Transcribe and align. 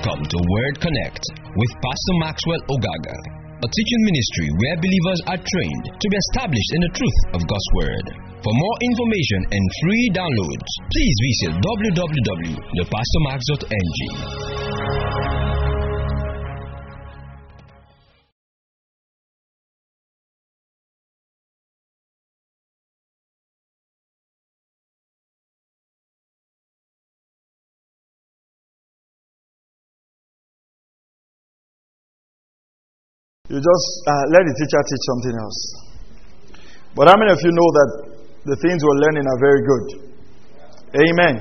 Welcome 0.00 0.24
to 0.24 0.40
Word 0.40 0.80
Connect 0.80 1.20
with 1.60 1.76
Pastor 1.76 2.16
Maxwell 2.24 2.64
Ogaga, 2.72 3.12
a 3.60 3.68
teaching 3.68 4.02
ministry 4.08 4.48
where 4.56 4.80
believers 4.80 5.20
are 5.28 5.36
trained 5.36 5.92
to 5.92 6.06
be 6.08 6.16
established 6.16 6.72
in 6.72 6.80
the 6.80 6.88
truth 6.96 7.20
of 7.36 7.44
God's 7.44 7.68
Word. 7.76 8.08
For 8.40 8.48
more 8.48 8.76
information 8.80 9.44
and 9.52 9.60
free 9.84 10.08
downloads, 10.16 10.72
please 10.88 11.16
visit 11.20 11.52
www.thepastormax.ng. 11.60 14.59
You 33.50 33.58
just 33.58 33.88
uh, 34.06 34.24
let 34.30 34.46
the 34.46 34.54
teacher 34.54 34.82
teach 34.86 35.04
something 35.10 35.36
else. 35.42 35.60
But 36.94 37.10
how 37.10 37.18
many 37.18 37.34
of 37.34 37.42
you 37.42 37.50
know 37.50 37.70
that 37.74 37.90
the 38.46 38.56
things 38.62 38.78
we're 38.78 39.02
learning 39.02 39.26
are 39.26 39.40
very 39.42 39.62
good? 39.66 39.86
Amen. 40.94 41.34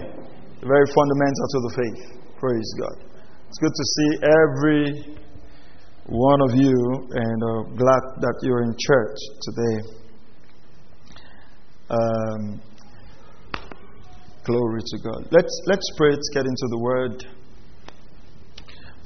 Very 0.58 0.88
fundamental 0.90 1.46
to 1.54 1.60
the 1.70 1.74
faith. 1.78 2.02
Praise 2.42 2.70
God. 2.82 2.98
It's 3.46 3.62
good 3.62 3.76
to 3.78 3.86
see 3.94 4.10
every 4.26 4.86
one 6.10 6.42
of 6.50 6.58
you, 6.58 6.74
and 7.14 7.40
uh, 7.46 7.78
glad 7.78 8.02
that 8.26 8.36
you're 8.42 8.64
in 8.66 8.74
church 8.74 9.18
today. 9.46 9.78
Um, 11.94 12.42
glory 14.50 14.82
to 14.82 14.98
God. 14.98 15.30
Let's 15.30 15.54
let's 15.68 15.86
pray. 15.96 16.10
Let's 16.10 16.30
get 16.34 16.46
into 16.50 16.68
the 16.74 16.80
Word. 16.82 17.24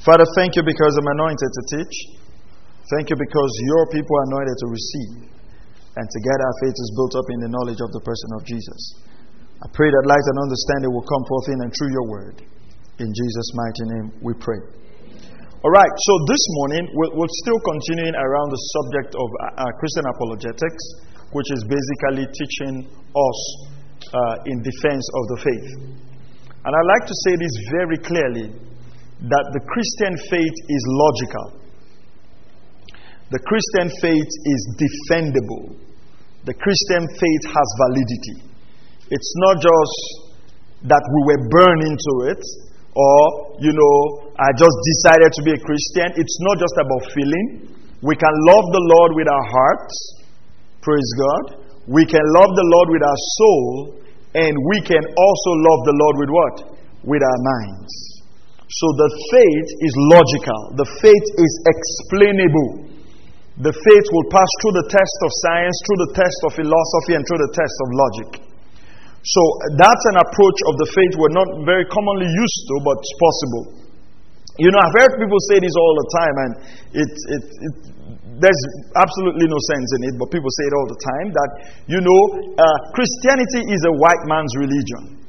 Father, 0.06 0.24
thank 0.38 0.56
you 0.56 0.64
because 0.64 0.96
I'm 0.96 1.20
anointed 1.20 1.52
to 1.52 1.78
teach. 1.78 2.23
Thank 2.92 3.08
you 3.08 3.16
because 3.16 3.52
your 3.64 3.84
people 3.96 4.12
are 4.12 4.28
anointed 4.28 4.58
to 4.60 4.68
receive. 4.68 5.12
And 5.94 6.06
together 6.10 6.44
our 6.44 6.58
faith 6.66 6.76
is 6.76 6.90
built 6.98 7.14
up 7.16 7.28
in 7.32 7.40
the 7.46 7.52
knowledge 7.54 7.80
of 7.80 7.94
the 7.94 8.04
person 8.04 8.30
of 8.36 8.42
Jesus. 8.44 8.82
I 9.64 9.68
pray 9.72 9.88
that 9.88 10.04
light 10.10 10.26
and 10.26 10.38
understanding 10.44 10.92
will 10.92 11.08
come 11.08 11.24
forth 11.24 11.48
in 11.54 11.58
and 11.64 11.72
through 11.72 11.92
your 11.96 12.08
word. 12.10 12.36
In 13.00 13.08
Jesus' 13.08 13.50
mighty 13.56 13.86
name 13.96 14.08
we 14.20 14.34
pray. 14.36 14.60
All 15.64 15.72
right, 15.72 15.94
so 15.96 16.14
this 16.28 16.44
morning 16.60 16.92
we're, 16.92 17.14
we're 17.16 17.36
still 17.40 17.56
continuing 17.64 18.12
around 18.20 18.52
the 18.52 18.62
subject 18.76 19.16
of 19.16 19.28
uh, 19.32 19.64
uh, 19.64 19.72
Christian 19.80 20.04
apologetics, 20.12 20.84
which 21.32 21.48
is 21.56 21.64
basically 21.64 22.28
teaching 22.36 22.84
us 22.92 23.40
uh, 24.12 24.52
in 24.52 24.60
defense 24.60 25.06
of 25.08 25.24
the 25.32 25.40
faith. 25.40 25.70
And 26.68 26.72
I'd 26.76 26.92
like 27.00 27.08
to 27.08 27.16
say 27.16 27.34
this 27.40 27.56
very 27.72 28.00
clearly 28.04 28.48
that 29.24 29.46
the 29.56 29.62
Christian 29.72 30.14
faith 30.28 30.58
is 30.68 30.84
logical. 31.00 31.63
The 33.34 33.42
Christian 33.42 33.90
faith 33.98 34.32
is 34.46 34.62
defendable. 34.78 35.74
The 36.46 36.54
Christian 36.54 37.10
faith 37.18 37.44
has 37.50 37.68
validity. 37.82 38.46
It's 39.10 39.34
not 39.50 39.58
just 39.58 39.98
that 40.86 41.02
we 41.02 41.20
were 41.34 41.42
born 41.50 41.82
into 41.82 42.14
it 42.30 42.44
or, 42.94 43.58
you 43.58 43.74
know, 43.74 43.98
I 44.38 44.54
just 44.54 44.78
decided 44.86 45.34
to 45.34 45.42
be 45.42 45.58
a 45.58 45.62
Christian. 45.66 46.14
It's 46.14 46.38
not 46.46 46.62
just 46.62 46.78
about 46.78 47.10
feeling. 47.10 47.74
We 48.06 48.14
can 48.14 48.36
love 48.54 48.66
the 48.70 48.86
Lord 49.02 49.18
with 49.18 49.26
our 49.26 49.46
hearts. 49.50 49.96
Praise 50.86 51.12
God. 51.18 51.66
We 51.90 52.06
can 52.06 52.22
love 52.38 52.54
the 52.54 52.68
Lord 52.70 52.88
with 52.94 53.02
our 53.02 53.22
soul. 53.42 53.98
And 54.38 54.54
we 54.54 54.78
can 54.86 55.02
also 55.02 55.52
love 55.58 55.82
the 55.90 55.98
Lord 55.98 56.16
with 56.22 56.30
what? 56.30 56.56
With 57.02 57.24
our 57.26 57.40
minds. 57.50 57.94
So 58.70 58.86
the 58.94 59.10
faith 59.10 59.70
is 59.82 59.94
logical, 60.14 60.62
the 60.78 60.90
faith 61.02 61.28
is 61.42 61.54
explainable. 61.66 62.93
The 63.62 63.70
faith 63.70 64.08
will 64.10 64.28
pass 64.34 64.50
through 64.66 64.76
the 64.82 64.88
test 64.90 65.18
of 65.22 65.30
science, 65.46 65.76
through 65.86 66.00
the 66.10 66.12
test 66.18 66.40
of 66.50 66.52
philosophy, 66.58 67.14
and 67.14 67.22
through 67.22 67.42
the 67.46 67.54
test 67.54 67.76
of 67.86 67.88
logic. 67.94 68.30
So 69.24 69.42
that's 69.78 70.06
an 70.10 70.18
approach 70.20 70.60
of 70.68 70.74
the 70.82 70.88
faith 70.90 71.14
we're 71.22 71.38
not 71.38 71.50
very 71.64 71.86
commonly 71.86 72.28
used 72.28 72.62
to, 72.68 72.76
but 72.82 72.98
it's 72.98 73.16
possible. 73.22 73.64
You 74.58 74.70
know, 74.74 74.82
I've 74.82 74.98
heard 75.00 75.12
people 75.22 75.40
say 75.54 75.58
this 75.62 75.74
all 75.78 75.94
the 75.96 76.08
time, 76.18 76.36
and 76.44 76.52
it, 76.98 77.10
it, 77.10 77.44
it, 77.46 77.74
there's 78.42 78.62
absolutely 78.98 79.46
no 79.46 79.60
sense 79.70 79.90
in 79.98 80.02
it, 80.10 80.14
but 80.18 80.34
people 80.34 80.50
say 80.50 80.66
it 80.70 80.74
all 80.74 80.90
the 80.90 81.02
time 81.02 81.28
that, 81.34 81.50
you 81.90 82.02
know, 82.02 82.22
uh, 82.58 82.78
Christianity 82.94 83.70
is 83.70 83.82
a 83.86 83.94
white 84.02 84.24
man's 84.30 84.54
religion. 84.58 85.24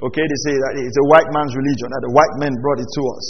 Okay, 0.00 0.24
they 0.24 0.40
say 0.48 0.54
that 0.56 0.72
it's 0.80 1.00
a 1.00 1.08
white 1.12 1.28
man's 1.32 1.52
religion, 1.52 1.88
that 1.92 2.04
the 2.08 2.14
white 2.16 2.34
men 2.40 2.52
brought 2.64 2.80
it 2.80 2.88
to 2.88 3.02
us. 3.04 3.24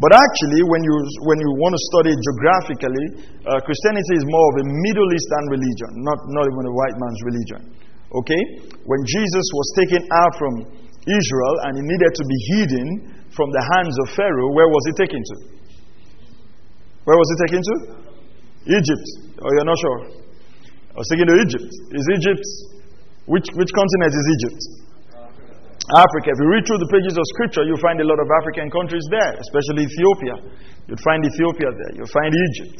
But 0.00 0.16
actually, 0.16 0.64
when 0.64 0.80
you, 0.80 0.96
when 1.28 1.38
you 1.44 1.50
want 1.60 1.76
to 1.76 1.82
study 1.92 2.12
geographically, 2.16 3.06
uh, 3.44 3.60
Christianity 3.60 4.14
is 4.16 4.24
more 4.24 4.46
of 4.48 4.56
a 4.64 4.66
Middle 4.88 5.08
Eastern 5.12 5.44
religion, 5.52 5.90
not, 6.00 6.18
not 6.32 6.44
even 6.48 6.64
a 6.64 6.72
white 6.72 6.96
man's 6.96 7.20
religion. 7.28 7.60
Okay? 8.08 8.42
When 8.88 9.00
Jesus 9.04 9.46
was 9.52 9.66
taken 9.76 10.00
out 10.08 10.32
from 10.40 10.54
Israel 11.04 11.54
and 11.68 11.72
he 11.76 11.84
needed 11.84 12.12
to 12.16 12.24
be 12.24 12.38
hidden 12.56 12.86
from 13.36 13.52
the 13.52 13.62
hands 13.76 13.92
of 14.00 14.06
Pharaoh, 14.16 14.50
where 14.56 14.72
was 14.72 14.82
he 14.88 14.92
taken 15.04 15.20
to? 15.20 15.36
Where 17.04 17.18
was 17.20 17.28
he 17.28 17.36
taken 17.44 17.60
to? 17.60 17.74
Egypt. 18.72 19.06
Oh, 19.44 19.52
you're 19.52 19.68
not 19.68 19.80
sure? 19.84 20.00
I 20.92 20.96
was 20.96 21.08
taken 21.12 21.28
to 21.28 21.36
Egypt. 21.44 21.70
Is 21.92 22.04
Egypt, 22.16 22.44
which, 23.28 23.46
which 23.52 23.70
continent 23.76 24.12
is 24.16 24.26
Egypt? 24.40 24.60
Africa. 25.96 26.30
If 26.30 26.38
you 26.38 26.48
read 26.52 26.64
through 26.68 26.82
the 26.82 26.92
pages 26.92 27.14
of 27.16 27.24
Scripture, 27.36 27.64
you'll 27.64 27.82
find 27.82 27.98
a 27.98 28.06
lot 28.06 28.20
of 28.20 28.28
African 28.42 28.68
countries 28.70 29.02
there, 29.10 29.34
especially 29.40 29.88
Ethiopia. 29.88 30.36
You'd 30.86 31.02
find 31.02 31.24
Ethiopia 31.24 31.70
there. 31.72 31.92
You'll 31.96 32.14
find 32.14 32.30
Egypt. 32.30 32.78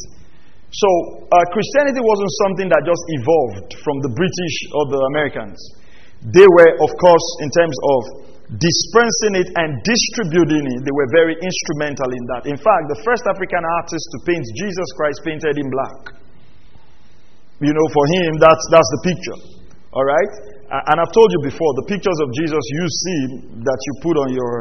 So, 0.70 0.88
uh, 1.26 1.44
Christianity 1.50 1.98
wasn't 1.98 2.32
something 2.46 2.68
that 2.70 2.82
just 2.86 3.04
evolved 3.18 3.70
from 3.82 3.96
the 4.06 4.12
British 4.14 4.56
or 4.70 4.82
the 4.86 5.00
Americans. 5.16 5.58
They 6.30 6.46
were, 6.46 6.72
of 6.78 6.90
course, 7.00 7.26
in 7.42 7.50
terms 7.50 7.74
of 7.74 8.00
dispersing 8.54 9.34
it 9.38 9.48
and 9.58 9.78
distributing 9.82 10.66
it, 10.66 10.80
they 10.82 10.94
were 10.94 11.10
very 11.14 11.34
instrumental 11.38 12.10
in 12.10 12.24
that. 12.34 12.42
In 12.50 12.58
fact, 12.58 12.90
the 12.90 13.00
first 13.02 13.26
African 13.26 13.62
artist 13.82 14.04
to 14.14 14.18
paint 14.26 14.42
Jesus 14.58 14.88
Christ 14.94 15.18
painted 15.22 15.54
in 15.58 15.66
black. 15.70 16.18
You 17.62 17.70
know, 17.74 17.86
for 17.94 18.04
him, 18.06 18.38
that's, 18.38 18.64
that's 18.70 18.90
the 18.94 19.02
picture. 19.06 19.38
All 19.94 20.06
right? 20.06 20.32
And 20.70 20.96
I've 21.02 21.10
told 21.10 21.26
you 21.34 21.50
before, 21.50 21.70
the 21.82 21.86
pictures 21.90 22.18
of 22.22 22.30
Jesus 22.30 22.62
you 22.78 22.84
see 22.86 23.20
that 23.66 23.78
you 23.82 23.92
put 24.06 24.14
on 24.14 24.28
your, 24.30 24.54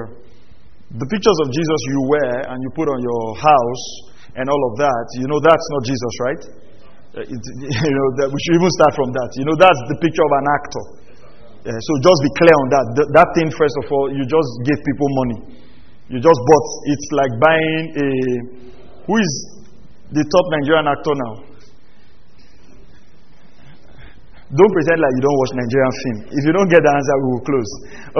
the 0.97 1.06
pictures 1.06 1.38
of 1.46 1.53
Jesus 1.53 1.80
you 1.86 2.00
wear 2.09 2.50
and 2.50 2.58
you 2.66 2.70
put 2.74 2.90
on 2.90 2.97
your 2.97 3.38
house 3.38 3.86
and 4.34 4.50
all 4.50 4.64
of 4.74 4.81
that, 4.81 5.06
you 5.22 5.30
know 5.30 5.38
that's 5.38 5.68
not 5.78 5.81
Jesus, 5.86 6.14
right? 6.25 6.42
Uh, 7.14 7.30
it, 7.30 7.42
you 7.90 7.94
know, 7.94 8.09
that 8.22 8.28
we 8.34 8.38
should 8.42 8.58
even 8.58 8.74
start 8.74 8.94
from 8.97 9.14
that. 9.14 9.30
You 9.38 9.46
know, 9.50 9.58
that's 9.58 9.81
the 9.90 9.97
picture 10.02 10.25
of 10.25 10.34
an 10.34 10.47
actor. 10.50 10.86
Uh, 11.59 11.78
so 11.78 11.92
just 12.02 12.20
be 12.26 12.31
clear 12.41 12.56
on 12.58 12.68
that. 12.74 12.86
Th- 12.97 13.09
that 13.14 13.30
thing, 13.38 13.50
first 13.53 13.78
of 13.81 13.86
all, 13.94 14.09
you 14.09 14.26
just 14.26 14.50
give 14.66 14.78
people 14.81 15.09
money. 15.26 15.40
You 16.09 16.18
just 16.18 16.41
bought. 16.41 16.68
It's 16.90 17.08
like 17.14 17.34
buying 17.38 17.86
a. 18.02 18.09
Who 19.06 19.14
is 19.18 19.31
the 20.09 20.26
top 20.26 20.46
Nigerian 20.58 20.90
actor 20.90 21.14
now? 21.14 21.49
Don't 24.50 24.74
pretend 24.74 24.98
like 24.98 25.14
you 25.14 25.24
don't 25.24 25.38
watch 25.46 25.54
Nigerian 25.62 25.94
film. 25.94 26.18
If 26.34 26.44
you 26.50 26.54
don't 26.58 26.70
get 26.74 26.82
the 26.82 26.90
answer, 26.90 27.16
we 27.22 27.28
will 27.38 27.46
close. 27.46 27.70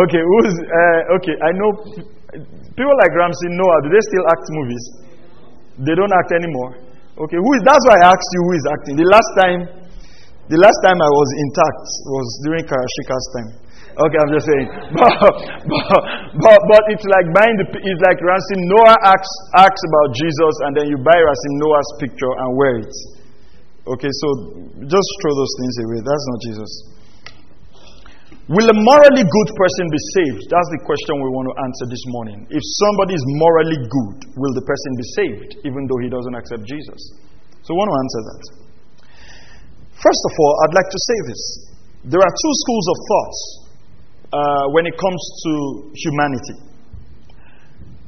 Okay, 0.06 0.22
who's 0.22 0.54
uh, 0.62 1.16
okay? 1.18 1.36
I 1.42 1.52
know 1.58 1.70
people 2.78 2.96
like 3.02 3.14
Ramsey 3.18 3.50
Nouah. 3.58 3.78
Do 3.82 3.90
they 3.90 4.04
still 4.14 4.26
act 4.30 4.46
movies? 4.54 4.84
They 5.90 5.96
don't 5.98 6.14
act 6.14 6.30
anymore. 6.38 6.86
Okay, 7.18 7.40
who 7.42 7.50
is? 7.58 7.62
That's 7.66 7.82
why 7.90 7.98
I 7.98 8.14
asked 8.14 8.30
you 8.30 8.42
who 8.46 8.54
is 8.54 8.66
acting. 8.78 8.94
The 9.02 9.10
last 9.10 9.32
time, 9.42 9.60
the 10.54 10.60
last 10.62 10.80
time 10.86 10.98
I 11.02 11.10
was 11.10 11.30
intact 11.34 11.86
was 12.14 12.28
during 12.46 12.64
Karashika's 12.70 13.28
time. 13.34 13.50
Okay, 14.00 14.20
I'm 14.22 14.32
just 14.32 14.46
saying. 14.46 14.68
But, 14.96 15.12
but, 15.66 16.02
but, 16.46 16.60
but 16.70 16.84
it's 16.94 17.04
like 17.10 17.28
buying 17.36 17.58
the, 17.58 17.66
it's 17.74 18.02
like 18.06 18.22
Ramsey 18.22 18.58
Nouah 18.70 18.98
asks, 19.02 19.34
asks 19.60 19.82
about 19.82 20.08
Jesus 20.14 20.54
and 20.66 20.72
then 20.78 20.86
you 20.88 20.98
buy 21.02 21.18
Ramsey 21.18 21.52
Nouah's 21.58 21.90
picture 22.00 22.34
and 22.38 22.50
wear 22.54 22.74
it. 22.86 22.94
Okay, 23.88 24.12
so 24.12 24.28
just 24.76 25.10
throw 25.24 25.34
those 25.36 25.54
things 25.60 25.76
away. 25.88 26.00
That's 26.04 26.26
not 26.28 26.40
Jesus. 26.44 26.72
Will 28.50 28.66
a 28.66 28.78
morally 28.82 29.22
good 29.22 29.50
person 29.54 29.86
be 29.94 30.02
saved? 30.18 30.50
That's 30.50 30.70
the 30.74 30.82
question 30.82 31.22
we 31.22 31.30
want 31.30 31.54
to 31.54 31.56
answer 31.62 31.86
this 31.86 32.02
morning. 32.10 32.50
If 32.50 32.66
somebody 32.82 33.14
is 33.14 33.24
morally 33.38 33.78
good, 33.78 34.18
will 34.34 34.54
the 34.58 34.66
person 34.66 34.92
be 34.98 35.06
saved 35.14 35.50
even 35.70 35.86
though 35.86 36.02
he 36.02 36.10
doesn't 36.10 36.34
accept 36.34 36.66
Jesus? 36.66 36.98
So 37.62 37.74
we 37.74 37.78
want 37.78 37.90
to 37.94 38.00
answer 38.02 38.22
that. 38.26 38.44
First 40.02 40.24
of 40.26 40.34
all, 40.34 40.54
I'd 40.66 40.76
like 40.82 40.90
to 40.90 41.02
say 41.14 41.18
this. 41.30 41.42
There 42.10 42.24
are 42.26 42.34
two 42.34 42.54
schools 42.66 42.86
of 42.90 42.98
thoughts 43.06 43.40
uh, 44.34 44.66
when 44.74 44.90
it 44.90 44.98
comes 44.98 45.22
to 45.46 45.52
humanity. 45.94 46.58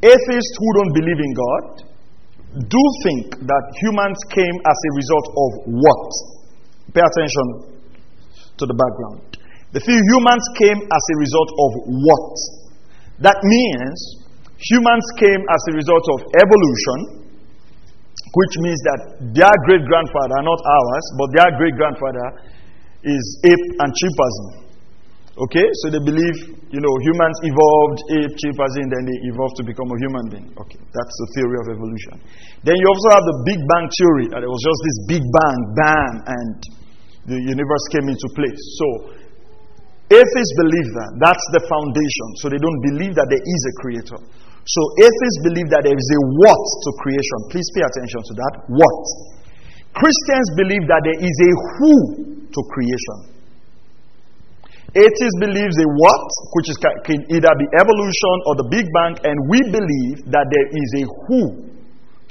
Atheists 0.02 0.54
who 0.58 0.70
don't 0.82 0.94
believe 0.98 1.20
in 1.22 1.32
God 1.38 1.91
do 2.68 2.84
think 3.06 3.26
that 3.48 3.64
humans 3.82 4.20
came 4.30 4.58
as 4.66 4.78
a 4.78 4.92
result 4.98 5.28
of 5.34 5.52
what? 5.72 6.06
Pay 6.94 7.04
attention 7.04 7.48
to 8.58 8.64
the 8.68 8.76
background. 8.76 9.38
They 9.72 9.80
feel 9.80 9.98
humans 9.98 10.46
came 10.60 10.80
as 10.84 11.04
a 11.12 11.16
result 11.18 11.50
of 11.50 11.72
what? 11.88 12.34
That 13.24 13.40
means 13.40 14.22
humans 14.60 15.06
came 15.18 15.42
as 15.48 15.62
a 15.70 15.74
result 15.80 16.06
of 16.12 16.20
evolution, 16.38 16.98
which 18.36 18.54
means 18.62 18.80
that 18.84 19.00
their 19.34 19.56
great 19.66 19.84
grandfather, 19.88 20.38
not 20.44 20.60
ours, 20.60 21.06
but 21.18 21.28
their 21.34 21.50
great 21.58 21.76
grandfather 21.80 22.28
is 23.08 23.24
ape 23.48 23.68
and 23.80 23.90
chimpanzee. 23.96 24.61
Okay, 25.42 25.66
so 25.82 25.90
they 25.90 26.04
believe, 26.06 26.38
you 26.70 26.82
know, 26.86 26.94
humans 27.02 27.38
evolved, 27.42 28.00
ape, 28.14 28.30
chimpanzee, 28.38 28.86
and 28.86 28.94
then 28.94 29.04
they 29.10 29.18
evolved 29.34 29.58
to 29.58 29.66
become 29.66 29.90
a 29.90 29.98
human 29.98 30.26
being. 30.30 30.48
Okay, 30.54 30.78
that's 30.78 31.16
the 31.18 31.28
theory 31.34 31.58
of 31.58 31.66
evolution. 31.74 32.16
Then 32.62 32.78
you 32.78 32.86
also 32.86 33.10
have 33.18 33.26
the 33.26 33.38
Big 33.50 33.58
Bang 33.58 33.90
theory, 33.90 34.28
that 34.38 34.46
it 34.46 34.52
was 34.52 34.62
just 34.62 34.80
this 34.86 34.98
Big 35.18 35.24
Bang, 35.26 35.60
bam, 35.74 36.14
and 36.30 36.58
the 37.26 37.40
universe 37.42 37.86
came 37.90 38.06
into 38.06 38.28
place. 38.38 38.62
So, 38.78 38.86
atheists 40.14 40.54
believe 40.62 40.90
that. 40.94 41.10
That's 41.18 41.46
the 41.58 41.62
foundation. 41.66 42.28
So 42.38 42.54
they 42.54 42.62
don't 42.62 42.82
believe 42.94 43.18
that 43.18 43.26
there 43.32 43.42
is 43.42 43.62
a 43.66 43.74
creator. 43.82 44.20
So 44.68 44.82
atheists 45.02 45.42
believe 45.42 45.74
that 45.74 45.82
there 45.90 45.98
is 45.98 46.10
a 46.14 46.22
what 46.38 46.64
to 46.86 46.90
creation. 47.02 47.40
Please 47.50 47.66
pay 47.74 47.82
attention 47.82 48.22
to 48.22 48.34
that. 48.38 48.54
What? 48.70 49.02
Christians 49.98 50.48
believe 50.54 50.86
that 50.86 51.02
there 51.02 51.18
is 51.18 51.34
a 51.34 51.52
who 51.82 51.94
to 52.46 52.60
creation. 52.78 53.31
Atheists 54.92 55.40
believes 55.40 55.76
a 55.80 55.88
what, 55.88 56.28
which 56.60 56.68
is, 56.68 56.78
can 57.08 57.24
either 57.32 57.54
be 57.56 57.68
evolution 57.80 58.36
or 58.44 58.60
the 58.60 58.68
Big 58.68 58.84
Bang, 58.92 59.16
and 59.24 59.36
we 59.48 59.64
believe 59.72 60.28
that 60.28 60.44
there 60.52 60.68
is 60.68 60.90
a 61.00 61.04
who 61.08 61.72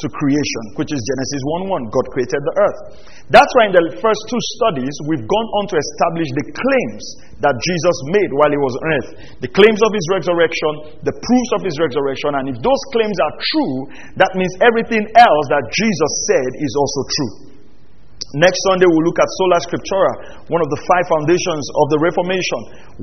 to 0.01 0.07
creation, 0.17 0.65
which 0.81 0.89
is 0.93 1.01
Genesis 1.01 1.41
1 1.65 1.69
1. 1.69 1.93
God 1.93 2.07
created 2.13 2.41
the 2.41 2.55
earth. 2.57 2.81
That's 3.29 3.53
why 3.57 3.69
in 3.69 3.75
the 3.77 3.85
first 4.01 4.23
two 4.29 4.43
studies, 4.61 4.93
we've 5.09 5.25
gone 5.25 5.49
on 5.61 5.65
to 5.73 5.77
establish 5.77 6.29
the 6.37 6.47
claims 6.57 7.05
that 7.45 7.57
Jesus 7.57 7.97
made 8.13 8.31
while 8.37 8.53
he 8.53 8.61
was 8.61 8.75
on 8.77 8.85
earth. 8.97 9.11
The 9.45 9.53
claims 9.53 9.81
of 9.85 9.93
his 9.93 10.07
resurrection, 10.13 11.01
the 11.05 11.17
proofs 11.17 11.51
of 11.57 11.61
his 11.65 11.77
resurrection, 11.81 12.33
and 12.37 12.49
if 12.49 12.61
those 12.65 12.83
claims 12.97 13.17
are 13.25 13.35
true, 13.41 13.77
that 14.21 14.33
means 14.37 14.53
everything 14.65 15.05
else 15.17 15.47
that 15.53 15.65
Jesus 15.69 16.13
said 16.29 16.51
is 16.61 16.73
also 16.77 17.01
true. 17.09 17.50
Next 18.39 18.63
Sunday, 18.71 18.87
we'll 18.87 19.03
look 19.11 19.19
at 19.19 19.27
Sola 19.43 19.59
Scriptura, 19.59 20.47
one 20.47 20.63
of 20.63 20.71
the 20.71 20.79
five 20.87 21.03
foundations 21.11 21.67
of 21.83 21.87
the 21.91 21.99
Reformation. 21.99 22.61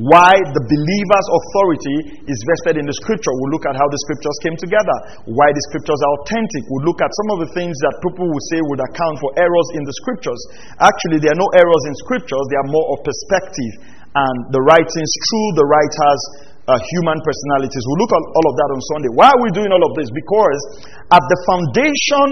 Why 0.08 0.40
the 0.40 0.64
believer's 0.72 1.30
authority 1.36 2.24
is 2.32 2.40
vested 2.48 2.80
in 2.80 2.88
the 2.88 2.96
Scripture. 2.96 3.36
We'll 3.36 3.52
look 3.52 3.68
at 3.68 3.76
how 3.76 3.92
the 3.92 4.00
Scriptures 4.08 4.38
came 4.40 4.56
together, 4.56 4.96
why 5.28 5.52
the 5.52 5.64
Scriptures 5.68 6.00
are 6.00 6.14
authentic. 6.24 6.64
We'll 6.72 6.88
look 6.88 7.04
at 7.04 7.12
some 7.12 7.30
of 7.36 7.38
the 7.44 7.52
things 7.60 7.76
that 7.84 8.00
people 8.00 8.24
would 8.24 8.46
say 8.48 8.64
would 8.72 8.80
account 8.80 9.20
for 9.20 9.36
errors 9.36 9.70
in 9.76 9.84
the 9.84 9.96
Scriptures. 10.00 10.40
Actually, 10.80 11.20
there 11.20 11.36
are 11.36 11.42
no 11.44 11.52
errors 11.60 11.84
in 11.92 11.96
Scriptures, 12.08 12.44
they 12.48 12.60
are 12.64 12.72
more 12.72 12.96
of 12.96 13.04
perspective. 13.04 13.84
And 14.16 14.38
the 14.56 14.64
writings, 14.64 15.12
through 15.28 15.50
the 15.60 15.68
writers, 15.68 16.22
uh, 16.72 16.80
human 16.96 17.20
personalities. 17.24 17.84
We'll 17.84 18.00
look 18.04 18.16
at 18.16 18.24
all 18.32 18.46
of 18.48 18.56
that 18.60 18.70
on 18.76 18.80
Sunday. 18.96 19.12
Why 19.16 19.32
are 19.32 19.42
we 19.44 19.52
doing 19.56 19.72
all 19.72 19.84
of 19.88 19.96
this? 19.96 20.12
Because 20.12 20.60
at 21.12 21.24
the 21.24 21.38
foundation 21.48 22.28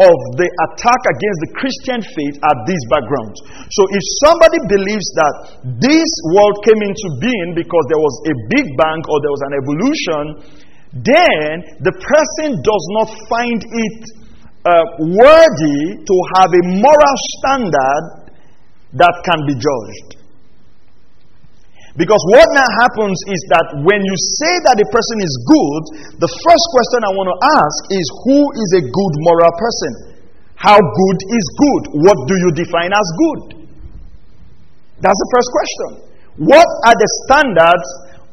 of 0.00 0.16
the 0.40 0.48
attack 0.48 1.02
against 1.04 1.38
the 1.44 1.50
Christian 1.52 2.00
faith 2.00 2.36
are 2.40 2.56
these 2.64 2.84
backgrounds. 2.88 3.36
So 3.68 3.82
if 3.92 4.04
somebody 4.24 4.60
believes 4.72 5.08
that 5.20 5.34
this 5.76 6.10
world 6.32 6.56
came 6.64 6.80
into 6.80 7.08
being 7.20 7.52
because 7.52 7.84
there 7.92 8.00
was 8.00 8.14
a 8.30 8.34
big 8.56 8.66
bang 8.80 9.00
or 9.04 9.16
there 9.20 9.34
was 9.34 9.44
an 9.44 9.54
evolution, 9.60 10.22
then 10.96 11.48
the 11.84 11.92
person 11.92 12.48
does 12.64 12.84
not 12.96 13.08
find 13.28 13.60
it 13.60 14.00
uh, 14.64 14.86
worthy 15.00 16.00
to 16.00 16.16
have 16.38 16.50
a 16.52 16.62
moral 16.80 17.16
standard 17.40 18.04
that 18.96 19.14
can 19.24 19.40
be 19.48 19.54
judged. 19.56 20.21
Because 21.92 22.22
what 22.32 22.48
now 22.56 22.64
happens 22.80 23.20
is 23.28 23.40
that 23.52 23.84
when 23.84 24.00
you 24.00 24.16
say 24.40 24.54
that 24.64 24.80
a 24.80 24.86
person 24.88 25.20
is 25.20 25.32
good, 25.44 25.82
the 26.24 26.30
first 26.40 26.64
question 26.72 27.04
I 27.04 27.12
want 27.12 27.28
to 27.28 27.38
ask 27.52 27.78
is 27.92 28.04
who 28.24 28.40
is 28.48 28.70
a 28.80 28.82
good 28.88 29.14
moral 29.28 29.52
person? 29.60 29.92
How 30.56 30.80
good 30.80 31.18
is 31.28 31.46
good? 31.60 31.82
What 32.00 32.16
do 32.30 32.34
you 32.38 32.50
define 32.56 32.96
as 32.96 33.08
good? 33.18 33.40
That's 35.04 35.20
the 35.20 35.30
first 35.36 35.48
question. 35.52 35.88
What 36.48 36.68
are 36.88 36.96
the 36.96 37.10
standards 37.28 37.88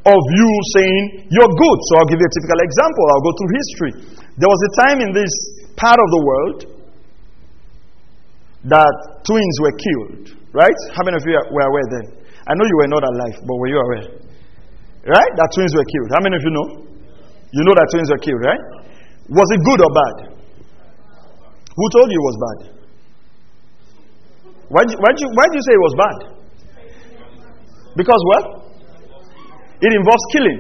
of 0.08 0.22
you 0.40 0.50
saying 0.80 1.28
you're 1.28 1.52
good? 1.52 1.80
So 1.92 2.00
I'll 2.00 2.08
give 2.08 2.22
you 2.22 2.30
a 2.32 2.36
typical 2.40 2.60
example. 2.64 3.04
I'll 3.12 3.26
go 3.28 3.34
through 3.36 3.52
history. 3.60 3.94
There 4.40 4.48
was 4.48 4.62
a 4.64 4.72
time 4.88 4.98
in 5.04 5.12
this 5.12 5.34
part 5.76 6.00
of 6.00 6.08
the 6.16 6.22
world 6.24 6.60
that 8.72 8.94
twins 9.28 9.56
were 9.60 9.76
killed, 9.76 10.32
right? 10.56 10.80
How 10.96 11.04
many 11.04 11.20
of 11.20 11.24
you 11.28 11.36
were 11.52 11.68
aware 11.68 11.88
then? 11.92 12.19
I 12.48 12.52
know 12.56 12.66
you 12.68 12.78
were 12.80 12.92
not 12.92 13.04
alive, 13.04 13.38
but 13.44 13.56
were 13.58 13.68
you 13.68 13.80
aware? 13.80 14.08
Right? 15.08 15.32
That 15.36 15.50
twins 15.56 15.74
were 15.76 15.88
killed. 15.88 16.10
How 16.14 16.22
many 16.24 16.36
of 16.36 16.44
you 16.44 16.52
know? 16.52 16.68
You 17.52 17.62
know 17.66 17.76
that 17.76 17.88
twins 17.92 18.10
were 18.12 18.22
killed, 18.22 18.44
right? 18.46 18.64
Was 19.30 19.48
it 19.52 19.62
good 19.66 19.80
or 19.82 19.92
bad? 19.94 20.16
Who 21.76 21.86
told 21.96 22.12
you 22.12 22.20
it 22.20 22.28
was 22.28 22.38
bad? 22.40 22.60
Why 24.70 24.82
did 24.86 24.94
you, 25.18 25.30
you, 25.32 25.46
you 25.58 25.62
say 25.66 25.74
it 25.74 25.84
was 25.84 25.96
bad? 25.98 26.18
Because 27.98 28.22
what? 28.30 28.46
It 29.82 29.92
involves 29.96 30.26
killing. 30.36 30.60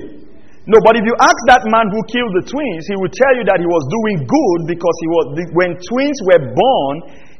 No, 0.69 0.77
but 0.85 0.97
if 0.97 1.03
you 1.05 1.15
ask 1.17 1.39
that 1.49 1.65
man 1.65 1.89
who 1.89 1.99
killed 2.09 2.33
the 2.41 2.45
twins, 2.45 2.83
he 2.85 2.95
will 2.97 3.09
tell 3.09 3.33
you 3.37 3.43
that 3.49 3.57
he 3.57 3.65
was 3.65 3.83
doing 3.89 4.17
good 4.21 4.59
because 4.69 4.95
he 5.01 5.07
was 5.09 5.25
when 5.57 5.71
twins 5.81 6.17
were 6.29 6.41
born, 6.53 6.95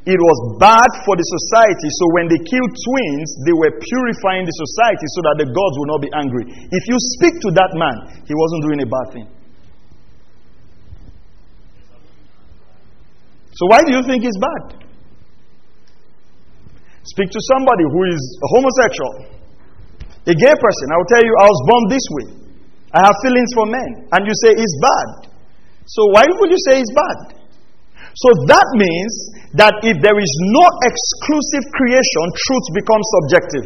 it 0.08 0.16
was 0.16 0.38
bad 0.64 0.88
for 1.04 1.20
the 1.20 1.28
society. 1.28 1.90
So 1.92 2.04
when 2.16 2.32
they 2.32 2.40
killed 2.40 2.72
twins, 2.72 3.28
they 3.44 3.56
were 3.56 3.74
purifying 3.76 4.48
the 4.48 4.56
society 4.56 5.08
so 5.12 5.20
that 5.28 5.36
the 5.44 5.48
gods 5.52 5.76
would 5.76 5.92
not 5.92 6.02
be 6.02 6.12
angry. 6.16 6.46
If 6.72 6.84
you 6.88 6.98
speak 7.20 7.36
to 7.44 7.50
that 7.60 7.72
man, 7.76 8.24
he 8.24 8.32
wasn't 8.32 8.62
doing 8.64 8.80
a 8.80 8.88
bad 8.88 9.08
thing. 9.12 9.28
So 13.60 13.68
why 13.68 13.84
do 13.84 13.92
you 13.92 14.00
think 14.08 14.24
it's 14.24 14.40
bad? 14.40 14.88
Speak 17.04 17.28
to 17.28 17.42
somebody 17.52 17.84
who 17.92 18.02
is 18.08 18.22
a 18.40 18.48
homosexual, 18.56 19.14
a 20.32 20.36
gay 20.36 20.56
person. 20.56 20.86
I 20.92 20.96
will 20.96 21.12
tell 21.12 21.24
you, 21.28 21.34
I 21.36 21.48
was 21.50 21.60
born 21.68 21.84
this 21.92 22.06
way. 22.16 22.28
I 22.96 23.00
have 23.04 23.16
feelings 23.20 23.52
for 23.52 23.66
men. 23.68 23.92
And 24.16 24.22
you 24.24 24.34
say 24.48 24.56
it's 24.56 24.78
bad. 24.80 25.10
So 25.86 26.08
why 26.16 26.24
would 26.24 26.52
you 26.54 26.62
say 26.72 26.80
it's 26.80 26.94
bad? 26.96 27.39
So 28.18 28.30
that 28.50 28.68
means 28.78 29.14
that 29.58 29.74
if 29.86 29.98
there 30.02 30.18
is 30.18 30.34
no 30.54 30.66
exclusive 30.86 31.66
creation, 31.74 32.24
truth 32.34 32.68
becomes 32.74 33.06
subjective. 33.22 33.66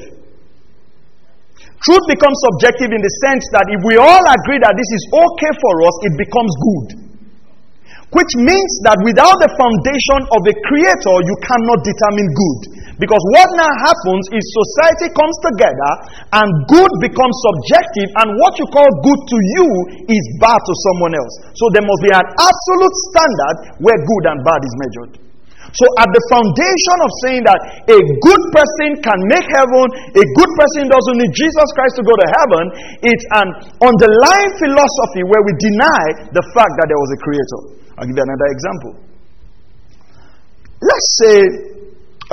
Truth 1.84 2.06
becomes 2.08 2.38
subjective 2.52 2.96
in 2.96 3.02
the 3.04 3.14
sense 3.28 3.44
that 3.52 3.68
if 3.68 3.80
we 3.84 4.00
all 4.00 4.24
agree 4.24 4.60
that 4.64 4.72
this 4.76 4.88
is 4.88 5.04
okay 5.12 5.54
for 5.60 5.74
us, 5.84 5.96
it 6.08 6.14
becomes 6.16 6.54
good. 6.56 6.88
Which 8.16 8.34
means 8.40 8.72
that 8.88 8.96
without 9.04 9.36
the 9.44 9.52
foundation 9.52 10.20
of 10.32 10.42
a 10.48 10.56
creator, 10.64 11.16
you 11.28 11.36
cannot 11.44 11.84
determine 11.84 12.28
good. 12.32 12.60
Because 13.02 13.24
what 13.34 13.50
now 13.58 13.72
happens 13.82 14.24
is 14.38 14.44
society 14.54 15.10
comes 15.18 15.36
together 15.50 15.92
and 16.38 16.48
good 16.70 16.92
becomes 17.02 17.36
subjective, 17.50 18.10
and 18.22 18.28
what 18.38 18.54
you 18.62 18.68
call 18.70 18.86
good 19.02 19.22
to 19.34 19.38
you 19.58 19.68
is 20.14 20.24
bad 20.38 20.62
to 20.62 20.74
someone 20.92 21.18
else. 21.18 21.34
So 21.58 21.74
there 21.74 21.86
must 21.86 22.02
be 22.06 22.14
an 22.14 22.28
absolute 22.38 22.96
standard 23.10 23.58
where 23.82 23.98
good 23.98 24.24
and 24.30 24.38
bad 24.46 24.62
is 24.62 24.74
measured. 24.78 25.14
So, 25.74 25.86
at 25.98 26.06
the 26.06 26.24
foundation 26.30 26.98
of 27.02 27.12
saying 27.26 27.42
that 27.50 27.60
a 27.90 27.98
good 27.98 28.44
person 28.54 28.90
can 29.02 29.18
make 29.26 29.48
heaven, 29.50 29.86
a 30.14 30.26
good 30.38 30.52
person 30.54 30.86
doesn't 30.86 31.18
need 31.18 31.34
Jesus 31.34 31.68
Christ 31.74 31.98
to 31.98 32.04
go 32.06 32.14
to 32.14 32.28
heaven, 32.30 32.64
it's 33.02 33.26
an 33.34 33.50
underlying 33.82 34.52
philosophy 34.62 35.26
where 35.26 35.42
we 35.42 35.54
deny 35.58 36.30
the 36.30 36.46
fact 36.54 36.78
that 36.78 36.86
there 36.94 37.02
was 37.02 37.12
a 37.18 37.20
creator. 37.26 37.62
I'll 37.98 38.06
give 38.06 38.14
you 38.14 38.22
another 38.22 38.50
example. 38.54 38.92
Let's 40.78 41.10
say, 41.26 41.73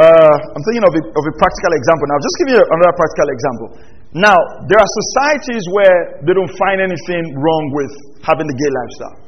uh, 0.00 0.34
I'm 0.56 0.62
thinking 0.64 0.86
of 0.88 0.94
a, 0.96 1.02
of 1.12 1.24
a 1.28 1.34
practical 1.36 1.72
example 1.76 2.06
now. 2.08 2.18
Just 2.24 2.36
give 2.40 2.48
you 2.56 2.60
another 2.64 2.94
practical 2.96 3.28
example. 3.36 3.68
Now, 4.16 4.38
there 4.66 4.80
are 4.80 4.90
societies 5.04 5.62
where 5.70 6.24
they 6.24 6.34
don't 6.34 6.50
find 6.56 6.82
anything 6.82 7.36
wrong 7.36 7.64
with 7.76 7.92
having 8.24 8.48
the 8.48 8.56
gay 8.56 8.72
lifestyle. 8.72 9.18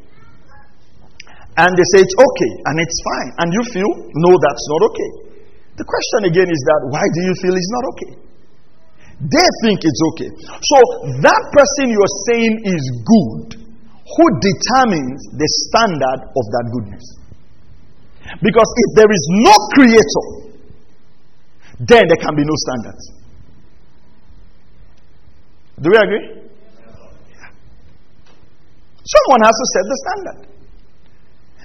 And 1.61 1.71
they 1.76 1.87
say 1.93 2.00
it's 2.02 2.17
okay 2.17 2.52
and 2.73 2.75
it's 2.81 2.99
fine. 3.05 3.31
And 3.45 3.49
you 3.52 3.62
feel, 3.71 3.91
no, 4.25 4.33
that's 4.41 4.64
not 4.73 4.81
okay. 4.88 5.11
The 5.76 5.85
question 5.85 6.21
again 6.33 6.49
is 6.49 6.61
that 6.64 6.81
why 6.88 7.05
do 7.05 7.21
you 7.29 7.35
feel 7.45 7.55
it's 7.55 7.73
not 7.76 7.85
okay? 7.93 8.12
They 9.23 9.49
think 9.62 9.85
it's 9.85 10.02
okay. 10.12 10.31
So 10.41 10.76
that 11.23 11.43
person 11.55 11.93
you're 11.93 12.17
saying 12.33 12.55
is 12.67 12.83
good 13.05 13.62
who 14.02 14.25
determines 14.43 15.21
the 15.37 15.49
standard 15.69 16.21
of 16.33 16.45
that 16.59 16.67
goodness. 16.75 17.05
Because 18.43 18.67
if 18.67 18.88
there 18.99 19.11
is 19.12 19.25
no 19.47 19.55
creator, 19.79 20.41
then 21.82 22.06
there 22.06 22.20
can 22.22 22.34
be 22.38 22.44
no 22.46 22.56
standards. 22.68 23.04
Do 25.82 25.90
we 25.90 25.98
agree? 25.98 26.24
Someone 29.02 29.42
has 29.42 29.50
to 29.50 29.66
set 29.74 29.84
the 29.90 29.98
standard. 29.98 30.40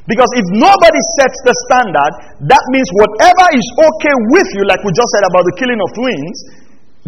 Because 0.07 0.31
if 0.39 0.45
nobody 0.55 1.01
sets 1.19 1.37
the 1.43 1.53
standard, 1.67 2.11
that 2.47 2.63
means 2.71 2.87
whatever 2.95 3.45
is 3.53 3.67
okay 3.75 4.15
with 4.33 4.47
you, 4.55 4.63
like 4.65 4.79
we 4.81 4.89
just 4.95 5.11
said 5.13 5.27
about 5.27 5.43
the 5.43 5.55
killing 5.59 5.77
of 5.83 5.89
twins, 5.93 6.37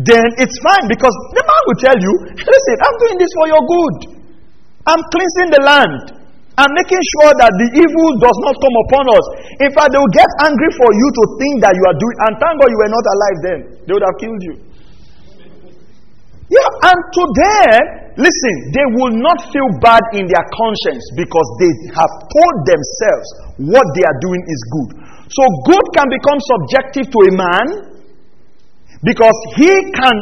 then 0.03 0.27
it's 0.37 0.59
fine. 0.59 0.85
Because 0.85 1.15
the 1.33 1.41
man 1.41 1.61
will 1.65 1.79
tell 1.79 1.97
you, 1.97 2.13
listen, 2.53 2.77
I'm 2.83 2.97
doing 3.07 3.17
this 3.17 3.31
for 3.33 3.47
your 3.47 3.63
good. 3.63 3.97
I'm 4.85 5.01
cleansing 5.09 5.49
the 5.55 5.61
land. 5.63 6.18
I'm 6.59 6.71
making 6.75 7.03
sure 7.15 7.31
that 7.39 7.51
the 7.55 7.67
evil 7.79 8.09
does 8.19 8.37
not 8.43 8.55
come 8.59 8.75
upon 8.83 9.05
us. 9.15 9.25
In 9.63 9.71
fact, 9.71 9.95
they 9.95 9.99
will 10.01 10.11
get 10.11 10.27
angry 10.43 10.71
for 10.75 10.89
you 10.91 11.07
to 11.07 11.23
think 11.39 11.53
that 11.63 11.71
you 11.71 11.83
are 11.87 11.95
doing, 11.95 12.17
and 12.27 12.31
thank 12.35 12.53
God 12.59 12.67
you 12.67 12.79
were 12.83 12.91
not 12.91 13.05
alive 13.07 13.37
then. 13.47 13.59
They 13.87 13.93
would 13.95 14.03
have 14.03 14.17
killed 14.19 14.41
you. 14.43 14.55
Yeah, 16.49 16.69
and 16.91 16.99
to 16.99 17.23
them, 17.37 17.79
listen, 18.17 18.55
they 18.73 18.87
will 18.97 19.13
not 19.21 19.37
feel 19.53 19.69
bad 19.85 20.01
in 20.17 20.25
their 20.25 20.45
conscience 20.51 21.05
because 21.13 21.47
they 21.61 21.71
have 21.93 22.09
told 22.09 22.55
themselves 22.65 23.27
what 23.69 23.85
they 23.93 24.03
are 24.03 24.19
doing 24.19 24.43
is 24.49 24.61
good. 24.73 24.89
So 25.29 25.43
good 25.69 25.85
can 25.93 26.09
become 26.09 26.41
subjective 26.41 27.05
to 27.13 27.19
a 27.29 27.33
man 27.37 27.65
because 29.05 29.37
he 29.55 29.69
can 29.93 30.15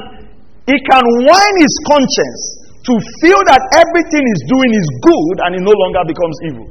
he 0.67 0.75
can 0.84 1.03
whine 1.24 1.58
his 1.63 1.75
conscience 1.88 2.57
to 2.88 2.94
feel 3.20 3.41
that 3.51 3.62
everything 3.75 4.24
he's 4.24 4.46
doing 4.48 4.72
is 4.72 4.88
good 5.03 5.36
and 5.44 5.60
it 5.60 5.63
no 5.67 5.75
longer 5.75 6.03
becomes 6.08 6.38
evil. 6.48 6.67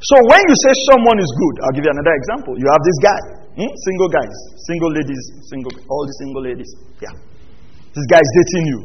So 0.00 0.16
when 0.28 0.40
you 0.40 0.56
say 0.64 0.72
someone 0.92 1.20
is 1.20 1.28
good, 1.28 1.54
I'll 1.64 1.76
give 1.76 1.84
you 1.84 1.92
another 1.92 2.16
example. 2.16 2.56
You 2.56 2.68
have 2.72 2.82
this 2.84 2.98
guy, 3.04 3.20
hmm? 3.60 3.72
single 3.84 4.08
guys, 4.08 4.34
single 4.68 4.92
ladies, 4.92 5.22
single 5.52 5.72
all 5.88 6.04
the 6.08 6.16
single 6.20 6.42
ladies. 6.48 6.70
Yeah. 7.00 7.12
This 7.92 8.06
guy 8.08 8.20
is 8.20 8.30
dating 8.40 8.64
you, 8.72 8.80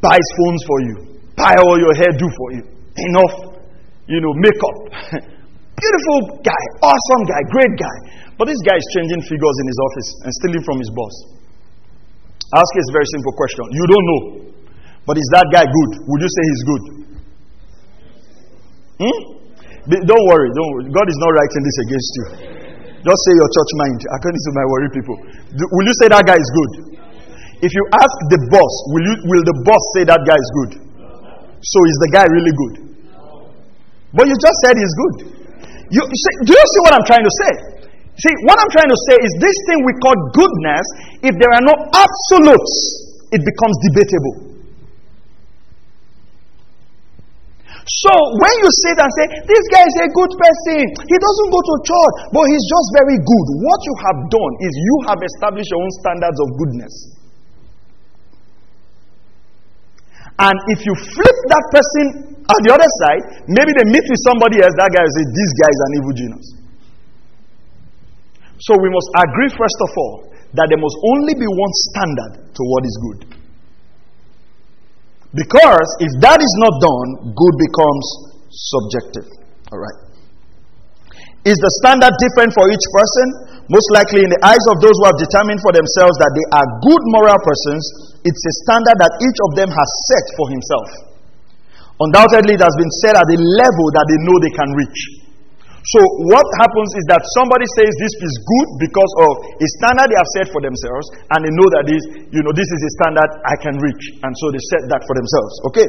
buys 0.00 0.28
phones 0.40 0.62
for 0.68 0.78
you, 0.84 0.94
buy 1.36 1.56
all 1.60 1.76
your 1.80 1.94
hair 1.96 2.12
do 2.16 2.28
for 2.28 2.48
you. 2.60 2.64
Enough, 2.96 3.60
you 4.08 4.20
know, 4.20 4.32
makeup. 4.40 4.76
Beautiful 5.80 6.40
guy, 6.40 6.62
awesome 6.80 7.22
guy, 7.28 7.40
great 7.52 7.74
guy. 7.76 7.96
But 8.40 8.48
this 8.48 8.60
guy 8.64 8.76
is 8.76 8.86
changing 8.96 9.20
figures 9.20 9.56
in 9.60 9.66
his 9.68 9.78
office 9.80 10.08
and 10.24 10.30
stealing 10.40 10.64
from 10.64 10.76
his 10.80 10.88
boss. 10.96 11.35
Ask 12.54 12.70
a 12.78 12.82
very 12.94 13.08
simple 13.10 13.34
question. 13.34 13.64
You 13.74 13.84
don't 13.90 14.06
know. 14.06 14.20
But 15.06 15.18
is 15.18 15.28
that 15.34 15.46
guy 15.50 15.66
good? 15.66 15.90
Would 16.06 16.20
you 16.22 16.30
say 16.30 16.42
he's 16.46 16.64
good? 16.66 16.82
Hmm? 19.02 19.18
Don't 19.86 20.24
worry, 20.30 20.48
don't 20.50 20.70
worry. 20.74 20.86
God 20.90 21.06
is 21.06 21.18
not 21.22 21.30
writing 21.30 21.62
this 21.62 21.78
against 21.86 22.10
you. 22.10 22.26
Just 23.06 23.20
say 23.22 23.32
your 23.38 23.50
church 23.54 23.72
mind, 23.86 23.98
according 24.18 24.42
to 24.42 24.50
my 24.58 24.64
worry 24.66 24.90
people. 24.90 25.16
Do, 25.54 25.62
will 25.70 25.86
you 25.86 25.96
say 26.02 26.10
that 26.10 26.26
guy 26.26 26.34
is 26.34 26.50
good? 26.50 26.72
If 27.62 27.70
you 27.70 27.84
ask 27.94 28.14
the 28.34 28.40
boss, 28.50 28.72
will, 28.90 29.04
you, 29.06 29.14
will 29.30 29.44
the 29.46 29.56
boss 29.62 29.82
say 29.94 30.02
that 30.10 30.22
guy 30.26 30.34
is 30.34 30.50
good? 30.58 30.70
So 31.62 31.78
is 31.86 31.96
the 32.02 32.10
guy 32.10 32.26
really 32.26 32.54
good? 32.54 32.74
But 34.10 34.26
you 34.26 34.34
just 34.42 34.58
said 34.66 34.74
he's 34.74 34.94
good. 34.98 35.16
You, 35.94 36.02
do 36.02 36.50
you 36.50 36.66
see 36.66 36.80
what 36.82 36.98
I'm 36.98 37.06
trying 37.06 37.22
to 37.22 37.34
say? 37.46 37.75
See, 38.16 38.32
what 38.48 38.56
I'm 38.56 38.72
trying 38.72 38.88
to 38.88 39.00
say 39.12 39.16
is 39.20 39.32
this 39.36 39.56
thing 39.68 39.84
we 39.84 39.92
call 40.00 40.16
goodness, 40.32 40.86
if 41.20 41.36
there 41.36 41.52
are 41.52 41.64
no 41.68 41.74
absolutes, 41.92 42.74
it 43.28 43.44
becomes 43.44 43.76
debatable. 43.92 44.46
So 47.86 48.12
when 48.42 48.54
you 48.64 48.68
sit 48.82 48.96
and 48.98 49.10
say, 49.14 49.26
This 49.46 49.64
guy 49.70 49.84
is 49.84 49.96
a 50.02 50.08
good 50.10 50.32
person, 50.32 50.80
he 51.06 51.16
doesn't 51.16 51.50
go 51.54 51.60
to 51.60 51.74
church, 51.86 52.14
but 52.34 52.44
he's 52.50 52.64
just 52.66 52.88
very 52.98 53.14
good, 53.20 53.46
what 53.62 53.80
you 53.84 53.94
have 54.10 54.18
done 54.32 54.52
is 54.64 54.72
you 54.74 54.96
have 55.12 55.20
established 55.22 55.70
your 55.70 55.84
own 55.84 55.92
standards 56.02 56.38
of 56.40 56.48
goodness. 56.56 56.94
And 60.40 60.56
if 60.72 60.84
you 60.84 60.92
flip 60.92 61.38
that 61.52 61.64
person 61.72 62.04
on 62.48 62.58
the 62.64 62.70
other 62.72 62.90
side, 63.06 63.44
maybe 63.48 63.70
they 63.76 63.86
meet 63.92 64.04
with 64.08 64.20
somebody 64.24 64.60
else, 64.64 64.74
that 64.80 64.90
guy 64.90 65.04
will 65.04 65.16
say, 65.20 65.26
This 65.36 65.50
guy 65.60 65.70
is 65.70 65.80
an 65.84 65.92
evil 66.00 66.14
genius. 66.16 66.55
So 68.58 68.72
we 68.80 68.88
must 68.88 69.10
agree, 69.20 69.50
first 69.52 69.80
of 69.84 69.90
all, 69.96 70.14
that 70.56 70.66
there 70.72 70.80
must 70.80 70.98
only 71.12 71.34
be 71.36 71.44
one 71.44 71.74
standard 71.92 72.32
to 72.56 72.62
what 72.64 72.82
is 72.88 72.96
good. 73.04 73.20
Because 75.36 75.88
if 76.00 76.12
that 76.24 76.40
is 76.40 76.54
not 76.64 76.72
done, 76.80 77.08
good 77.36 77.54
becomes 77.60 78.06
subjective. 78.48 79.28
All 79.68 79.80
right. 79.80 79.98
Is 81.44 81.54
the 81.62 81.72
standard 81.78 82.10
different 82.16 82.50
for 82.56 82.66
each 82.72 82.86
person? 82.90 83.26
Most 83.70 83.88
likely, 83.94 84.24
in 84.24 84.30
the 84.32 84.42
eyes 84.42 84.64
of 84.72 84.82
those 84.82 84.96
who 84.98 85.06
have 85.06 85.18
determined 85.20 85.62
for 85.62 85.70
themselves 85.70 86.16
that 86.18 86.32
they 86.34 86.46
are 86.56 86.66
good 86.82 87.02
moral 87.14 87.38
persons, 87.38 87.82
it's 88.26 88.42
a 88.42 88.54
standard 88.66 88.98
that 88.98 89.12
each 89.22 89.38
of 89.46 89.50
them 89.54 89.70
has 89.70 89.88
set 90.10 90.26
for 90.34 90.46
himself. 90.50 90.88
Undoubtedly, 92.02 92.58
it 92.58 92.62
has 92.64 92.74
been 92.74 92.92
set 93.04 93.14
at 93.14 93.26
a 93.26 93.38
level 93.62 93.86
that 93.94 94.06
they 94.10 94.18
know 94.26 94.36
they 94.42 94.54
can 94.58 94.70
reach. 94.74 95.00
So 95.94 96.02
what 96.02 96.42
happens 96.58 96.90
is 96.98 97.04
that 97.14 97.22
somebody 97.38 97.62
says 97.78 97.86
this 98.02 98.14
is 98.18 98.34
good 98.42 98.68
because 98.90 99.12
of 99.22 99.30
a 99.54 99.66
standard 99.78 100.10
they 100.10 100.18
have 100.18 100.32
set 100.34 100.50
for 100.50 100.58
themselves, 100.58 101.06
and 101.30 101.46
they 101.46 101.52
know 101.54 101.68
that 101.78 101.84
this, 101.86 102.02
you 102.34 102.42
know, 102.42 102.50
this 102.50 102.66
is 102.66 102.80
a 102.82 102.90
standard 102.98 103.30
I 103.46 103.54
can 103.62 103.78
reach, 103.78 104.04
and 104.18 104.32
so 104.42 104.50
they 104.50 104.58
set 104.66 104.82
that 104.90 105.06
for 105.06 105.14
themselves. 105.14 105.54
Okay. 105.70 105.86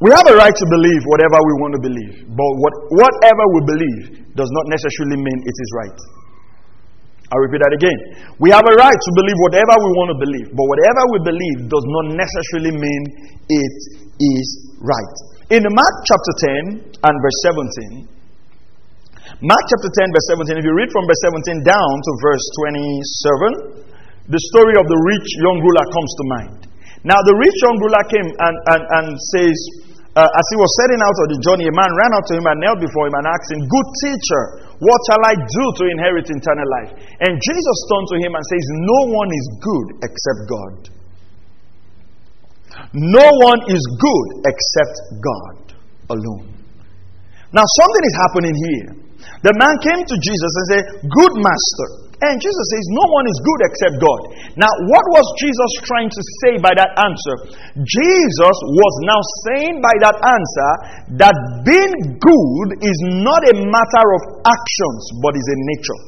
We 0.00 0.08
have 0.08 0.24
a 0.24 0.36
right 0.40 0.56
to 0.56 0.66
believe 0.72 1.04
whatever 1.04 1.36
we 1.36 1.52
want 1.60 1.72
to 1.76 1.82
believe, 1.84 2.14
but 2.32 2.50
what, 2.64 2.74
whatever 2.96 3.44
we 3.56 3.60
believe 3.68 4.02
does 4.32 4.48
not 4.56 4.72
necessarily 4.72 5.20
mean 5.20 5.38
it 5.44 5.56
is 5.60 5.70
right. 5.84 5.98
I'll 7.28 7.44
repeat 7.44 7.60
that 7.60 7.76
again. 7.76 7.98
We 8.40 8.48
have 8.56 8.64
a 8.64 8.74
right 8.76 9.00
to 9.00 9.10
believe 9.20 9.38
whatever 9.44 9.74
we 9.76 9.90
want 10.00 10.08
to 10.16 10.18
believe, 10.24 10.48
but 10.48 10.64
whatever 10.64 11.02
we 11.12 11.18
believe 11.28 11.58
does 11.68 11.86
not 11.92 12.16
necessarily 12.16 12.72
mean 12.72 13.02
it 13.52 13.76
is 14.16 14.46
right. 14.80 15.16
In 15.52 15.60
Mark 15.60 15.94
chapter 16.08 16.32
10 16.72 16.88
and 16.88 17.14
verse 17.20 17.38
17, 18.00 18.13
Mark 19.40 19.64
chapter 19.72 19.88
10, 19.88 20.12
verse 20.12 20.28
17, 20.52 20.60
if 20.60 20.64
you 20.68 20.74
read 20.76 20.92
from 20.92 21.08
verse 21.08 21.22
17 21.32 21.64
down 21.64 21.92
to 22.04 22.10
verse 22.20 22.46
27, 23.80 24.28
the 24.28 24.40
story 24.52 24.76
of 24.76 24.84
the 24.84 25.00
rich 25.12 25.28
young 25.40 25.58
ruler 25.64 25.86
comes 25.88 26.12
to 26.12 26.24
mind. 26.40 26.60
Now, 27.08 27.20
the 27.24 27.36
rich 27.36 27.56
young 27.64 27.76
ruler 27.80 28.04
came 28.08 28.28
and, 28.28 28.56
and, 28.72 28.82
and 29.00 29.06
says, 29.36 29.56
uh, 30.14 30.28
as 30.28 30.46
he 30.52 30.56
was 30.56 30.70
setting 30.78 31.00
out 31.02 31.16
on 31.26 31.28
the 31.34 31.40
journey, 31.42 31.66
a 31.66 31.74
man 31.74 31.90
ran 31.90 32.12
up 32.14 32.24
to 32.30 32.38
him 32.38 32.46
and 32.46 32.56
knelt 32.62 32.78
before 32.78 33.10
him 33.10 33.16
and 33.18 33.26
asked 33.26 33.50
him, 33.50 33.60
Good 33.66 33.88
teacher, 34.06 34.42
what 34.78 35.00
shall 35.10 35.22
I 35.26 35.34
do 35.34 35.64
to 35.74 35.84
inherit 35.90 36.30
eternal 36.30 36.68
life? 36.80 36.92
And 37.18 37.34
Jesus 37.34 37.76
turned 37.90 38.08
to 38.14 38.16
him 38.22 38.32
and 38.32 38.44
says, 38.46 38.64
No 38.88 39.00
one 39.10 39.30
is 39.34 39.46
good 39.58 39.88
except 40.06 40.40
God. 40.46 40.76
No 42.94 43.26
one 43.42 43.60
is 43.72 43.82
good 43.98 44.28
except 44.46 44.96
God 45.18 45.56
alone. 46.14 46.46
Now, 47.50 47.66
something 47.82 48.04
is 48.06 48.16
happening 48.22 48.54
here. 48.70 48.90
The 49.44 49.52
man 49.60 49.76
came 49.84 50.00
to 50.00 50.16
Jesus 50.24 50.52
and 50.56 50.66
said, 50.72 50.84
Good 51.04 51.34
master. 51.36 51.88
And 52.24 52.40
Jesus 52.40 52.66
says, 52.72 52.84
No 52.96 53.04
one 53.12 53.28
is 53.28 53.36
good 53.44 53.60
except 53.68 54.00
God. 54.00 54.20
Now, 54.56 54.72
what 54.88 55.04
was 55.12 55.26
Jesus 55.36 55.70
trying 55.84 56.08
to 56.08 56.22
say 56.40 56.56
by 56.64 56.72
that 56.72 56.96
answer? 56.96 57.36
Jesus 57.84 58.56
was 58.64 58.94
now 59.04 59.20
saying 59.44 59.84
by 59.84 59.94
that 60.00 60.16
answer 60.16 60.70
that 61.20 61.36
being 61.68 62.16
good 62.16 62.68
is 62.80 62.98
not 63.20 63.44
a 63.52 63.54
matter 63.60 64.06
of 64.16 64.22
actions, 64.48 65.02
but 65.20 65.36
is 65.36 65.44
a 65.44 65.58
nature. 65.76 66.00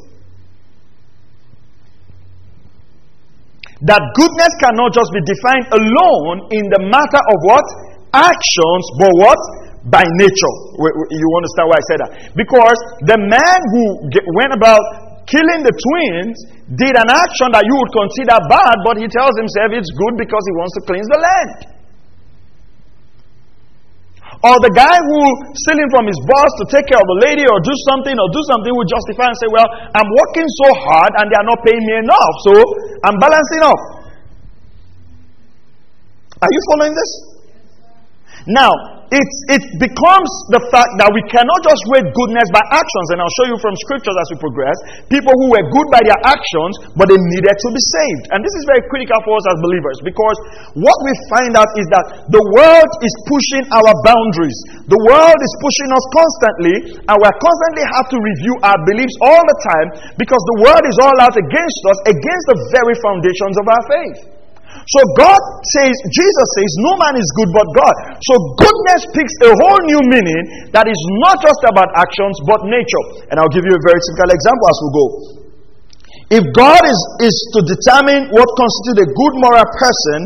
That 3.84 4.00
goodness 4.16 4.52
cannot 4.64 4.96
just 4.96 5.12
be 5.12 5.20
defined 5.28 5.68
alone 5.76 6.48
in 6.56 6.64
the 6.72 6.88
matter 6.88 7.20
of 7.20 7.38
what? 7.44 7.66
Actions, 8.16 8.84
but 8.96 9.12
what? 9.20 9.40
By 9.86 10.02
nature. 10.18 10.54
You 10.76 11.28
understand 11.38 11.66
why 11.70 11.78
I 11.78 11.84
said 11.86 11.98
that? 12.02 12.10
Because 12.34 12.78
the 13.06 13.18
man 13.18 13.58
who 13.70 13.82
went 14.34 14.52
about 14.54 14.82
killing 15.30 15.62
the 15.62 15.74
twins 15.74 16.34
did 16.74 16.94
an 16.94 17.10
action 17.10 17.48
that 17.54 17.62
you 17.66 17.74
would 17.74 17.92
consider 17.94 18.34
bad, 18.50 18.76
but 18.82 18.98
he 18.98 19.06
tells 19.06 19.34
himself 19.38 19.74
it's 19.74 19.90
good 19.94 20.14
because 20.18 20.42
he 20.42 20.54
wants 20.58 20.74
to 20.78 20.82
cleanse 20.86 21.08
the 21.10 21.20
land. 21.22 21.52
Or 24.44 24.54
the 24.62 24.70
guy 24.74 24.94
who 24.94 25.18
stealing 25.64 25.90
from 25.90 26.06
his 26.06 26.18
boss 26.28 26.50
to 26.60 26.64
take 26.68 26.86
care 26.86 27.00
of 27.00 27.08
a 27.08 27.18
lady 27.24 27.46
or 27.48 27.56
do 27.62 27.74
something 27.88 28.14
or 28.14 28.26
do 28.30 28.42
something 28.52 28.68
would 28.68 28.90
justify 28.90 29.26
and 29.32 29.38
say, 29.40 29.48
Well, 29.48 29.66
I'm 29.96 30.06
working 30.06 30.46
so 30.60 30.68
hard 30.86 31.10
and 31.18 31.26
they 31.32 31.38
are 31.40 31.48
not 31.48 31.58
paying 31.64 31.80
me 31.82 31.94
enough, 32.04 32.34
so 32.46 32.52
I'm 33.06 33.16
balancing 33.16 33.62
off. 33.64 33.82
Are 36.36 36.52
you 36.52 36.60
following 36.74 36.92
this? 36.92 37.35
Now, 38.46 38.70
it, 39.10 39.30
it 39.54 39.62
becomes 39.78 40.30
the 40.50 40.62
fact 40.74 40.90
that 40.98 41.10
we 41.14 41.22
cannot 41.30 41.60
just 41.62 41.78
rate 41.94 42.10
goodness 42.10 42.46
by 42.50 42.62
actions, 42.74 43.06
and 43.14 43.22
I'll 43.22 43.36
show 43.38 43.46
you 43.54 43.58
from 43.62 43.74
scriptures 43.86 44.14
as 44.18 44.26
we 44.34 44.36
progress. 44.42 44.74
People 45.06 45.30
who 45.30 45.54
were 45.54 45.66
good 45.70 45.88
by 45.94 46.02
their 46.02 46.18
actions, 46.26 46.74
but 46.98 47.06
they 47.06 47.18
needed 47.30 47.54
to 47.54 47.68
be 47.70 47.82
saved. 47.82 48.24
And 48.34 48.42
this 48.42 48.54
is 48.58 48.66
very 48.66 48.82
critical 48.90 49.18
for 49.22 49.38
us 49.38 49.46
as 49.46 49.56
believers 49.62 49.98
because 50.02 50.36
what 50.74 50.98
we 51.06 51.12
find 51.30 51.54
out 51.54 51.70
is 51.78 51.86
that 51.94 52.06
the 52.30 52.42
world 52.58 52.90
is 53.02 53.14
pushing 53.30 53.64
our 53.70 53.92
boundaries. 54.02 54.58
The 54.90 55.00
world 55.06 55.38
is 55.38 55.52
pushing 55.62 55.90
us 55.94 56.04
constantly, 56.10 56.74
and 57.02 57.14
we 57.14 57.26
constantly 57.38 57.84
have 57.98 58.06
to 58.10 58.18
review 58.18 58.54
our 58.66 58.78
beliefs 58.90 59.14
all 59.22 59.42
the 59.42 59.58
time 59.70 59.88
because 60.18 60.42
the 60.54 60.58
world 60.66 60.84
is 60.86 60.98
all 60.98 61.18
out 61.22 61.34
against 61.34 61.80
us, 61.86 61.98
against 62.10 62.44
the 62.50 62.58
very 62.74 62.94
foundations 63.02 63.54
of 63.58 63.66
our 63.70 63.84
faith. 63.86 64.35
So 64.86 65.00
God 65.18 65.42
says, 65.74 65.94
Jesus 66.14 66.48
says, 66.54 66.70
no 66.86 66.94
man 67.02 67.18
is 67.18 67.26
good 67.42 67.50
but 67.50 67.66
God. 67.74 67.94
So 68.22 68.34
goodness 68.54 69.02
picks 69.10 69.34
a 69.42 69.50
whole 69.50 69.82
new 69.82 70.02
meaning 70.14 70.70
that 70.70 70.86
is 70.86 71.00
not 71.26 71.42
just 71.42 71.58
about 71.66 71.90
actions 71.98 72.38
but 72.46 72.62
nature. 72.70 73.26
And 73.30 73.42
I'll 73.42 73.50
give 73.50 73.66
you 73.66 73.74
a 73.74 73.82
very 73.82 73.98
typical 73.98 74.30
example 74.30 74.66
as 74.70 74.78
we 74.78 74.90
go. 74.94 75.06
If 76.38 76.44
God 76.54 76.82
is, 76.86 77.00
is 77.26 77.36
to 77.58 77.60
determine 77.66 78.30
what 78.30 78.46
constitutes 78.54 79.06
a 79.06 79.08
good 79.10 79.34
moral 79.42 79.66
person, 79.74 80.18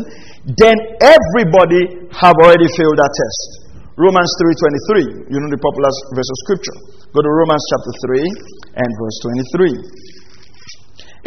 then 0.57 0.77
everybody 0.97 2.09
have 2.17 2.37
already 2.41 2.69
failed 2.73 2.97
that 3.01 3.13
test. 3.13 3.61
Romans 3.97 4.33
3:23. 4.41 5.29
You 5.29 5.37
know 5.41 5.49
the 5.53 5.61
popular 5.61 5.93
verse 6.17 6.25
of 6.25 6.37
scripture. 6.49 6.77
Go 7.13 7.21
to 7.21 7.29
Romans 7.29 7.61
chapter 7.69 7.93
3 8.09 8.81
and 8.81 8.89
verse 8.97 9.17
23. 9.21 9.77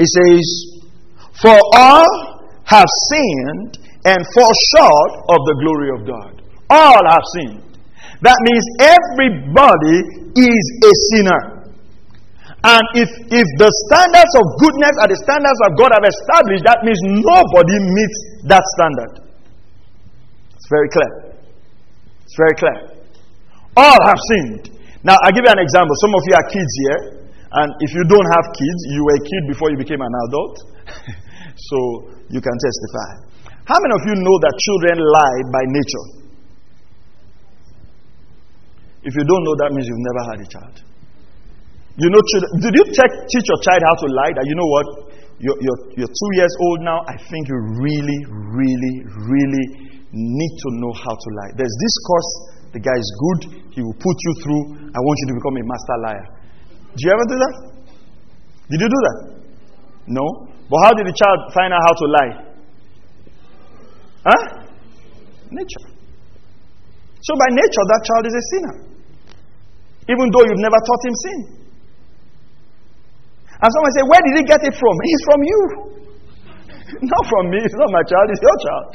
It 0.02 0.08
says, 0.10 0.42
"For 1.38 1.54
all 1.78 2.33
have 2.64 2.88
sinned 3.12 3.78
and 4.04 4.20
fall 4.32 4.52
short 4.76 5.12
of 5.32 5.38
the 5.48 5.56
glory 5.64 5.90
of 5.96 6.00
God. 6.08 6.32
All 6.70 7.02
have 7.04 7.24
sinned. 7.36 7.64
That 8.20 8.38
means 8.40 8.64
everybody 8.80 9.96
is 10.36 10.64
a 10.84 10.92
sinner. 11.12 11.42
And 12.64 12.84
if, 12.96 13.10
if 13.28 13.48
the 13.60 13.68
standards 13.88 14.32
of 14.40 14.44
goodness 14.56 14.96
are 15.04 15.10
the 15.12 15.20
standards 15.20 15.58
that 15.60 15.72
God 15.76 15.92
have 15.92 16.06
established, 16.08 16.64
that 16.64 16.80
means 16.80 16.96
nobody 17.04 17.76
meets 17.76 18.18
that 18.48 18.64
standard. 18.80 19.12
It's 20.56 20.68
very 20.72 20.88
clear. 20.88 21.36
It's 22.24 22.36
very 22.40 22.56
clear. 22.56 22.78
All 23.76 24.00
have 24.08 24.16
sinned. 24.32 24.72
Now, 25.04 25.20
I'll 25.20 25.36
give 25.36 25.44
you 25.44 25.52
an 25.52 25.60
example. 25.60 25.92
Some 26.00 26.16
of 26.16 26.22
you 26.24 26.34
are 26.40 26.46
kids 26.48 26.72
here, 26.88 27.00
and 27.52 27.68
if 27.84 27.92
you 27.92 28.00
don't 28.08 28.28
have 28.32 28.48
kids, 28.56 28.80
you 28.96 29.04
were 29.04 29.16
a 29.20 29.24
kid 29.28 29.42
before 29.52 29.68
you 29.68 29.76
became 29.76 30.00
an 30.00 30.14
adult. 30.24 30.56
so 31.56 31.78
you 32.28 32.40
can 32.40 32.56
testify. 32.58 33.10
How 33.64 33.78
many 33.80 33.92
of 33.96 34.02
you 34.04 34.14
know 34.20 34.36
that 34.44 34.54
children 34.60 34.96
lie 35.00 35.40
by 35.48 35.62
nature? 35.72 36.06
If 39.04 39.12
you 39.16 39.24
don't 39.24 39.44
know, 39.44 39.56
that 39.64 39.70
means 39.72 39.88
you've 39.88 40.06
never 40.12 40.22
had 40.32 40.38
a 40.40 40.48
child. 40.48 40.76
You 41.96 42.08
know, 42.10 42.20
children, 42.20 42.50
did 42.60 42.72
you 42.74 42.84
teach 42.90 43.46
your 43.46 43.60
child 43.62 43.80
how 43.84 43.94
to 43.94 44.06
lie? 44.10 44.32
That 44.34 44.44
you 44.48 44.56
know 44.56 44.68
what? 44.68 44.86
You're, 45.38 45.58
you're, 45.60 45.80
you're 46.00 46.12
two 46.12 46.32
years 46.34 46.54
old 46.66 46.80
now. 46.82 47.04
I 47.06 47.16
think 47.28 47.48
you 47.48 47.58
really, 47.78 48.18
really, 48.30 48.96
really 49.28 49.66
need 50.14 50.52
to 50.62 50.68
know 50.80 50.92
how 50.94 51.14
to 51.14 51.28
lie. 51.42 51.52
There's 51.58 51.76
this 51.80 51.94
course, 52.06 52.30
the 52.72 52.80
guy 52.80 52.96
is 52.96 53.10
good, 53.18 53.40
he 53.74 53.80
will 53.82 53.98
put 53.98 54.16
you 54.16 54.32
through. 54.42 54.62
I 54.88 54.98
want 54.98 55.16
you 55.20 55.26
to 55.30 55.34
become 55.38 55.54
a 55.58 55.64
master 55.66 55.98
liar. 56.06 56.26
Did 56.94 57.00
you 57.02 57.10
ever 57.12 57.26
do 57.28 57.36
that? 57.42 57.54
Did 58.70 58.80
you 58.80 58.90
do 58.90 59.00
that? 59.04 59.18
No? 60.06 60.26
But 60.70 60.78
how 60.84 60.92
did 60.96 61.06
the 61.06 61.16
child 61.16 61.38
find 61.52 61.70
out 61.72 61.82
how 61.84 61.94
to 61.94 62.06
lie? 62.08 62.32
Huh? 64.24 64.42
Nature. 65.52 65.86
So 67.20 67.32
by 67.36 67.48
nature, 67.52 67.84
that 67.88 68.02
child 68.04 68.24
is 68.28 68.34
a 68.36 68.44
sinner. 68.52 68.74
Even 70.08 70.26
though 70.32 70.44
you've 70.44 70.64
never 70.64 70.80
taught 70.80 71.02
him 71.04 71.16
sin. 71.16 71.38
And 73.60 73.68
someone 73.72 73.92
say, 73.96 74.04
Where 74.04 74.22
did 74.24 74.34
he 74.36 74.44
get 74.44 74.60
it 74.64 74.74
from? 74.76 74.94
He's 75.04 75.22
from 75.24 75.40
you. 75.40 75.60
not 77.08 77.24
from 77.28 77.44
me. 77.50 77.58
It's 77.64 77.76
not 77.76 77.90
my 77.92 78.04
child, 78.04 78.26
it's 78.28 78.42
your 78.44 78.58
child. 78.60 78.88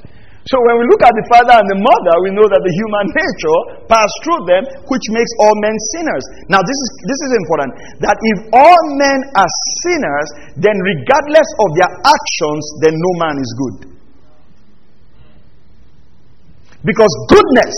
So 0.49 0.57
when 0.65 0.81
we 0.81 0.85
look 0.89 1.05
at 1.05 1.13
the 1.13 1.25
father 1.29 1.61
and 1.61 1.67
the 1.69 1.77
mother, 1.77 2.15
we 2.25 2.33
know 2.33 2.47
that 2.49 2.57
the 2.65 2.73
human 2.73 3.05
nature 3.13 3.59
passed 3.85 4.17
through 4.25 4.41
them, 4.49 4.63
which 4.89 5.05
makes 5.13 5.29
all 5.45 5.53
men 5.61 5.77
sinners. 5.93 6.25
Now, 6.49 6.57
this 6.65 6.73
is, 6.73 6.89
this 7.05 7.21
is 7.21 7.31
important 7.45 7.69
that 8.01 8.17
if 8.17 8.37
all 8.57 8.81
men 8.97 9.19
are 9.37 9.51
sinners, 9.85 10.27
then 10.57 10.73
regardless 10.73 11.49
of 11.53 11.69
their 11.77 11.91
actions, 12.01 12.63
then 12.81 12.97
no 12.97 13.11
man 13.21 13.35
is 13.37 13.51
good. 13.61 13.77
Because 16.81 17.13
goodness, 17.29 17.75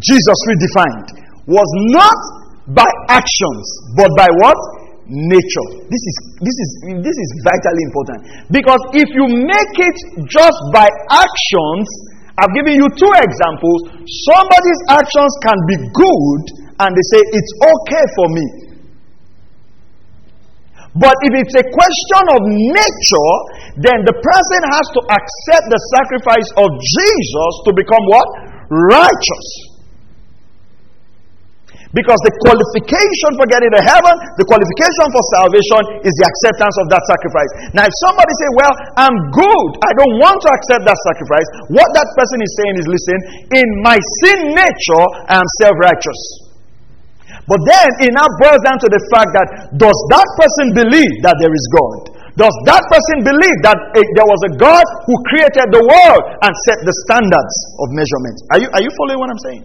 Jesus 0.00 0.38
redefined, 0.48 1.20
was 1.44 1.68
not 1.92 2.16
by 2.72 2.88
actions, 3.12 3.64
but 3.92 4.08
by 4.16 4.32
what? 4.40 4.56
Nature. 5.04 5.86
This 5.86 6.02
is, 6.02 6.16
this 6.42 6.56
is, 6.64 6.68
this 6.98 7.14
is 7.14 7.28
vitally 7.44 7.82
important. 7.92 8.20
Because 8.50 8.82
if 8.96 9.06
you 9.06 9.26
make 9.46 9.74
it 9.78 9.98
just 10.26 10.58
by 10.72 10.88
actions, 11.14 11.86
I've 12.36 12.52
given 12.52 12.76
you 12.76 12.88
two 13.00 13.12
examples. 13.16 13.80
Somebody's 14.28 14.80
actions 14.92 15.32
can 15.40 15.58
be 15.66 15.76
good 15.88 16.42
and 16.84 16.90
they 16.92 17.06
say, 17.12 17.20
It's 17.32 17.52
okay 17.64 18.04
for 18.12 18.28
me. 18.28 18.46
But 20.96 21.16
if 21.28 21.32
it's 21.36 21.56
a 21.56 21.64
question 21.64 22.24
of 22.32 22.40
nature, 22.48 23.32
then 23.84 24.00
the 24.08 24.16
person 24.16 24.60
has 24.72 24.86
to 24.96 25.00
accept 25.12 25.68
the 25.68 25.80
sacrifice 26.00 26.48
of 26.56 26.68
Jesus 26.72 27.52
to 27.68 27.70
become 27.76 28.00
what? 28.08 28.28
Righteous. 28.72 29.65
Because 31.96 32.20
the 32.28 32.34
qualification 32.44 33.30
for 33.40 33.48
getting 33.48 33.72
to 33.72 33.80
heaven, 33.80 34.14
the 34.36 34.44
qualification 34.44 35.06
for 35.16 35.22
salvation 35.32 35.80
is 36.04 36.12
the 36.20 36.26
acceptance 36.28 36.76
of 36.84 36.92
that 36.92 37.00
sacrifice. 37.08 37.50
Now, 37.72 37.88
if 37.88 37.94
somebody 38.04 38.32
say, 38.36 38.48
Well, 38.52 38.74
I'm 39.00 39.16
good, 39.32 39.68
I 39.80 39.90
don't 39.96 40.14
want 40.20 40.36
to 40.44 40.50
accept 40.52 40.84
that 40.84 40.98
sacrifice, 41.08 41.48
what 41.72 41.88
that 41.96 42.08
person 42.20 42.44
is 42.44 42.52
saying 42.60 42.74
is, 42.76 42.86
Listen, 42.86 43.18
in 43.48 43.68
my 43.80 43.96
sin 44.20 44.52
nature, 44.52 45.04
I 45.24 45.40
am 45.40 45.48
self 45.64 45.72
righteous. 45.80 46.20
But 47.48 47.64
then 47.64 47.88
it 48.04 48.12
now 48.12 48.28
boils 48.44 48.60
down 48.68 48.76
to 48.76 48.88
the 48.92 49.00
fact 49.08 49.32
that 49.32 49.48
does 49.80 49.98
that 50.12 50.28
person 50.36 50.76
believe 50.76 51.24
that 51.24 51.40
there 51.40 51.54
is 51.54 51.64
God? 51.72 52.12
Does 52.36 52.52
that 52.68 52.84
person 52.92 53.24
believe 53.24 53.58
that 53.64 53.78
eh, 53.96 54.04
there 54.12 54.28
was 54.28 54.40
a 54.44 54.52
God 54.60 54.84
who 55.08 55.16
created 55.32 55.72
the 55.72 55.80
world 55.80 56.22
and 56.44 56.52
set 56.68 56.76
the 56.84 56.92
standards 57.08 57.54
of 57.80 57.88
measurement? 57.96 58.36
Are 58.52 58.60
you, 58.60 58.68
are 58.76 58.82
you 58.84 58.92
following 59.00 59.16
what 59.24 59.32
I'm 59.32 59.40
saying? 59.48 59.64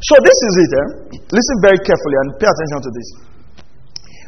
So 0.00 0.14
this 0.24 0.38
is 0.48 0.54
it. 0.64 0.70
Eh? 0.72 0.86
Listen 1.28 1.56
very 1.60 1.80
carefully 1.84 2.16
and 2.24 2.28
pay 2.40 2.48
attention 2.48 2.80
to 2.80 2.90
this. 2.92 3.08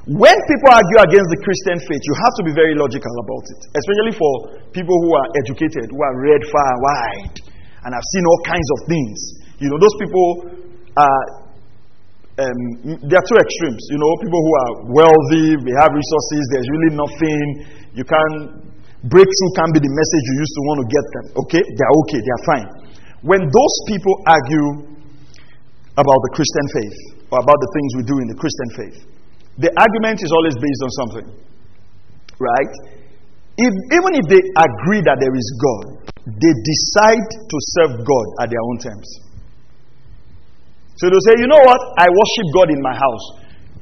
When 0.02 0.34
people 0.34 0.70
argue 0.74 0.98
against 0.98 1.30
the 1.30 1.40
Christian 1.46 1.78
faith, 1.86 2.02
you 2.02 2.14
have 2.18 2.34
to 2.38 2.44
be 2.50 2.52
very 2.52 2.74
logical 2.74 3.14
about 3.22 3.44
it, 3.54 3.60
especially 3.70 4.14
for 4.18 4.32
people 4.74 4.98
who 4.98 5.10
are 5.14 5.28
educated, 5.46 5.94
who 5.94 6.00
are 6.02 6.14
read 6.18 6.42
far 6.50 6.66
and 6.66 6.80
wide, 6.82 7.36
and 7.86 7.90
have 7.94 8.02
seen 8.02 8.24
all 8.26 8.40
kinds 8.42 8.68
of 8.74 8.78
things. 8.90 9.18
You 9.62 9.70
know, 9.70 9.78
those 9.78 9.96
people 10.02 10.26
are. 10.98 11.22
Um, 12.32 12.98
there 13.06 13.20
are 13.20 13.28
two 13.28 13.38
extremes. 13.38 13.82
You 13.92 14.00
know, 14.00 14.10
people 14.24 14.40
who 14.40 14.52
are 14.56 14.72
wealthy, 15.04 15.46
they 15.52 15.76
have 15.78 15.92
resources, 15.92 16.42
there's 16.50 16.66
really 16.66 16.92
nothing. 16.96 17.44
You 17.92 18.04
can 18.08 18.30
breakthrough 19.06 19.52
can 19.58 19.68
be 19.74 19.80
the 19.82 19.92
message 19.92 20.24
you 20.30 20.36
used 20.38 20.54
to 20.54 20.62
want 20.66 20.78
to 20.82 20.86
get 20.88 21.04
them. 21.12 21.24
Okay? 21.46 21.62
They're 21.62 21.94
okay, 22.06 22.20
they're 22.22 22.44
fine. 22.46 22.68
When 23.22 23.42
those 23.46 23.76
people 23.86 24.14
argue 24.26 24.91
about 25.96 26.20
the 26.24 26.32
Christian 26.32 26.66
faith 26.72 26.98
or 27.28 27.36
about 27.40 27.58
the 27.60 27.70
things 27.76 27.88
we 28.00 28.04
do 28.08 28.16
in 28.20 28.28
the 28.32 28.38
Christian 28.38 28.68
faith. 28.76 28.98
The 29.60 29.70
argument 29.76 30.24
is 30.24 30.30
always 30.32 30.56
based 30.56 30.82
on 30.82 30.90
something. 31.04 31.26
Right? 32.40 32.72
If, 33.60 33.72
even 33.92 34.12
if 34.16 34.24
they 34.32 34.40
agree 34.40 35.04
that 35.04 35.20
there 35.20 35.34
is 35.36 35.48
God, 35.60 35.84
they 36.24 36.54
decide 36.64 37.28
to 37.28 37.56
serve 37.76 37.92
God 38.00 38.26
at 38.40 38.48
their 38.48 38.62
own 38.72 38.78
terms. 38.80 39.08
So 40.96 41.10
they'll 41.10 41.26
say, 41.28 41.36
you 41.36 41.48
know 41.50 41.60
what? 41.60 41.80
I 42.00 42.08
worship 42.08 42.46
God 42.56 42.68
in 42.72 42.80
my 42.80 42.94
house. 42.96 43.26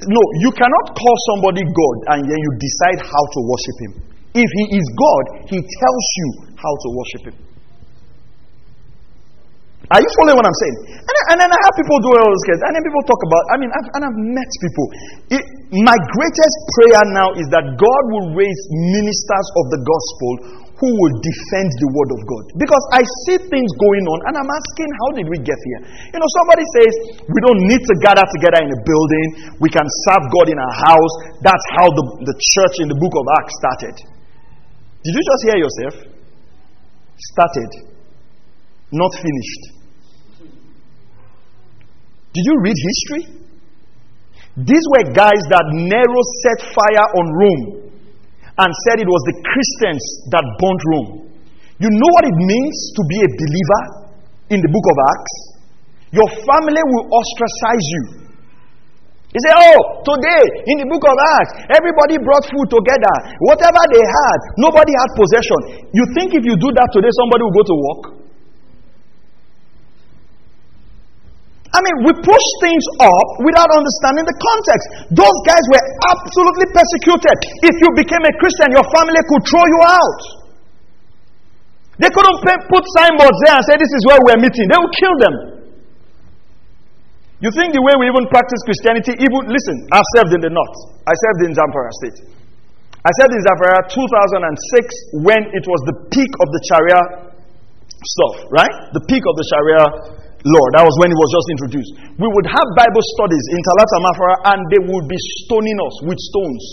No, 0.09 0.23
you 0.41 0.51
cannot 0.57 0.97
call 0.97 1.17
somebody 1.37 1.63
God 1.63 1.97
and 2.17 2.25
then 2.25 2.39
you 2.41 2.51
decide 2.59 3.05
how 3.05 3.23
to 3.23 3.41
worship 3.45 3.77
Him. 3.85 3.93
If 4.35 4.49
He 4.49 4.65
is 4.75 4.87
God, 4.97 5.25
He 5.53 5.59
tells 5.61 6.07
you 6.17 6.29
how 6.57 6.73
to 6.73 6.89
worship 6.97 7.23
Him. 7.31 7.50
Are 9.91 9.99
you 9.99 10.11
following 10.23 10.39
what 10.39 10.47
I'm 10.47 10.59
saying? 10.63 11.03
And, 11.03 11.17
and 11.35 11.37
then 11.43 11.51
I 11.51 11.59
have 11.67 11.75
people 11.75 11.99
do 11.99 12.15
all 12.15 12.31
those 12.31 12.47
things. 12.47 12.63
And 12.63 12.79
then 12.79 12.83
people 12.87 13.03
talk 13.11 13.23
about, 13.27 13.43
I 13.51 13.57
mean, 13.59 13.71
I've, 13.75 13.89
and 13.99 14.03
I've 14.07 14.21
met 14.39 14.51
people. 14.63 14.87
It, 15.35 15.43
my 15.83 15.99
greatest 16.15 16.57
prayer 16.79 17.03
now 17.11 17.35
is 17.35 17.51
that 17.51 17.75
God 17.75 18.03
will 18.15 18.39
raise 18.39 18.63
ministers 18.71 19.47
of 19.59 19.65
the 19.75 19.81
gospel 19.83 20.33
who 20.79 20.89
will 20.95 21.15
defend 21.21 21.69
the 21.83 21.91
word 21.91 22.11
of 22.15 22.21
God. 22.23 22.45
Because 22.55 22.85
I 22.95 23.03
see 23.27 23.37
things 23.51 23.71
going 23.83 24.05
on 24.07 24.19
and 24.31 24.35
I'm 24.39 24.49
asking, 24.49 24.89
how 24.95 25.11
did 25.19 25.27
we 25.27 25.43
get 25.43 25.59
here? 25.59 25.81
You 26.15 26.19
know, 26.23 26.31
somebody 26.39 26.65
says, 26.79 26.93
we 27.27 27.39
don't 27.51 27.63
need 27.67 27.83
to 27.83 27.95
gather 28.01 28.25
together 28.31 28.63
in 28.63 28.71
a 28.71 28.81
building, 28.87 29.27
we 29.59 29.69
can 29.75 29.85
serve 30.07 30.25
God 30.31 30.55
in 30.55 30.57
our 30.57 30.77
house. 30.87 31.15
That's 31.43 31.67
how 31.77 31.91
the, 31.91 32.05
the 32.31 32.37
church 32.39 32.75
in 32.81 32.89
the 32.89 32.97
book 32.97 33.13
of 33.13 33.25
Acts 33.43 33.55
started. 33.59 33.97
Did 35.03 35.13
you 35.19 35.25
just 35.27 35.43
hear 35.51 35.59
yourself? 35.61 35.95
Started, 37.35 37.71
not 38.95 39.13
finished. 39.19 39.80
Did 42.33 42.45
you 42.47 42.57
read 42.63 42.79
history? 42.79 43.23
These 44.57 44.85
were 44.95 45.15
guys 45.15 45.43
that 45.51 45.67
Nero 45.75 46.21
set 46.47 46.59
fire 46.75 47.07
on 47.17 47.27
Rome 47.33 47.65
and 48.61 48.71
said 48.87 49.01
it 49.01 49.09
was 49.09 49.23
the 49.31 49.37
Christians 49.47 50.03
that 50.35 50.45
burnt 50.59 50.83
Rome. 50.95 51.11
You 51.81 51.89
know 51.89 52.11
what 52.13 52.25
it 52.29 52.37
means 52.37 52.77
to 52.93 53.03
be 53.09 53.19
a 53.25 53.31
believer 53.31 53.83
in 54.53 54.59
the 54.61 54.71
book 54.71 54.87
of 54.91 54.97
Acts? 55.17 55.35
Your 56.13 56.29
family 56.45 56.83
will 56.83 57.07
ostracize 57.09 57.87
you. 57.89 58.03
He 59.31 59.39
said, 59.47 59.55
Oh, 59.55 60.03
today 60.03 60.43
in 60.75 60.83
the 60.83 60.89
book 60.91 61.07
of 61.07 61.15
Acts, 61.15 61.71
everybody 61.71 62.19
brought 62.19 62.43
food 62.51 62.67
together. 62.67 63.15
Whatever 63.47 63.83
they 63.95 64.03
had, 64.03 64.39
nobody 64.59 64.91
had 64.91 65.11
possession. 65.15 65.87
You 65.95 66.05
think 66.19 66.35
if 66.35 66.43
you 66.43 66.59
do 66.59 66.75
that 66.75 66.91
today, 66.91 67.15
somebody 67.15 67.43
will 67.47 67.57
go 67.57 67.65
to 67.65 67.77
work? 67.79 68.03
I 71.71 71.79
mean, 71.79 71.97
we 72.03 72.13
push 72.19 72.47
things 72.67 72.85
up 72.99 73.29
without 73.47 73.71
understanding 73.71 74.27
the 74.27 74.35
context. 74.43 74.87
Those 75.15 75.39
guys 75.47 75.65
were 75.71 75.85
absolutely 76.11 76.67
persecuted. 76.75 77.37
If 77.63 77.75
you 77.79 77.89
became 77.95 78.23
a 78.27 78.35
Christian, 78.43 78.75
your 78.75 78.87
family 78.91 79.23
could 79.23 79.43
throw 79.47 79.63
you 79.63 79.81
out. 79.87 80.21
They 82.03 82.11
couldn't 82.11 82.39
put 82.43 82.83
signboards 82.99 83.39
there 83.47 83.55
and 83.55 83.65
say, 83.71 83.77
This 83.79 83.93
is 83.93 84.03
where 84.09 84.19
we're 84.19 84.41
meeting. 84.43 84.67
They 84.67 84.81
would 84.83 84.97
kill 84.99 85.17
them. 85.23 85.35
You 87.39 87.55
think 87.55 87.73
the 87.73 87.81
way 87.81 87.95
we 88.03 88.11
even 88.11 88.27
practice 88.29 88.61
Christianity, 88.67 89.17
even, 89.17 89.41
listen, 89.49 89.77
I 89.95 90.03
served 90.19 90.37
in 90.37 90.43
the 90.45 90.53
north. 90.53 90.77
I 91.07 91.15
served 91.17 91.41
in 91.49 91.51
Zamfara 91.57 91.93
State. 92.03 92.19
I 93.01 93.11
served 93.17 93.33
in 93.33 93.43
Zamfara 93.47 93.79
2006 93.89 95.25
when 95.25 95.41
it 95.55 95.65
was 95.65 95.81
the 95.89 95.97
peak 96.13 96.29
of 96.37 96.49
the 96.53 96.61
Sharia 96.69 97.01
stuff, 97.89 98.45
right? 98.53 98.75
The 98.93 99.01
peak 99.09 99.25
of 99.25 99.35
the 99.41 99.47
Sharia 99.49 100.20
law. 100.45 100.65
That 100.77 100.85
was 100.85 100.95
when 101.01 101.13
it 101.13 101.19
was 101.19 101.31
just 101.33 101.49
introduced. 101.53 101.93
We 102.17 102.29
would 102.29 102.49
have 102.49 102.67
Bible 102.77 103.05
studies 103.17 103.45
in 103.53 103.61
Talata 103.61 103.97
Mafara 104.01 104.37
and 104.57 104.61
they 104.73 104.81
would 104.81 105.07
be 105.09 105.19
stoning 105.45 105.79
us 105.81 105.95
with 106.09 106.19
stones. 106.21 106.65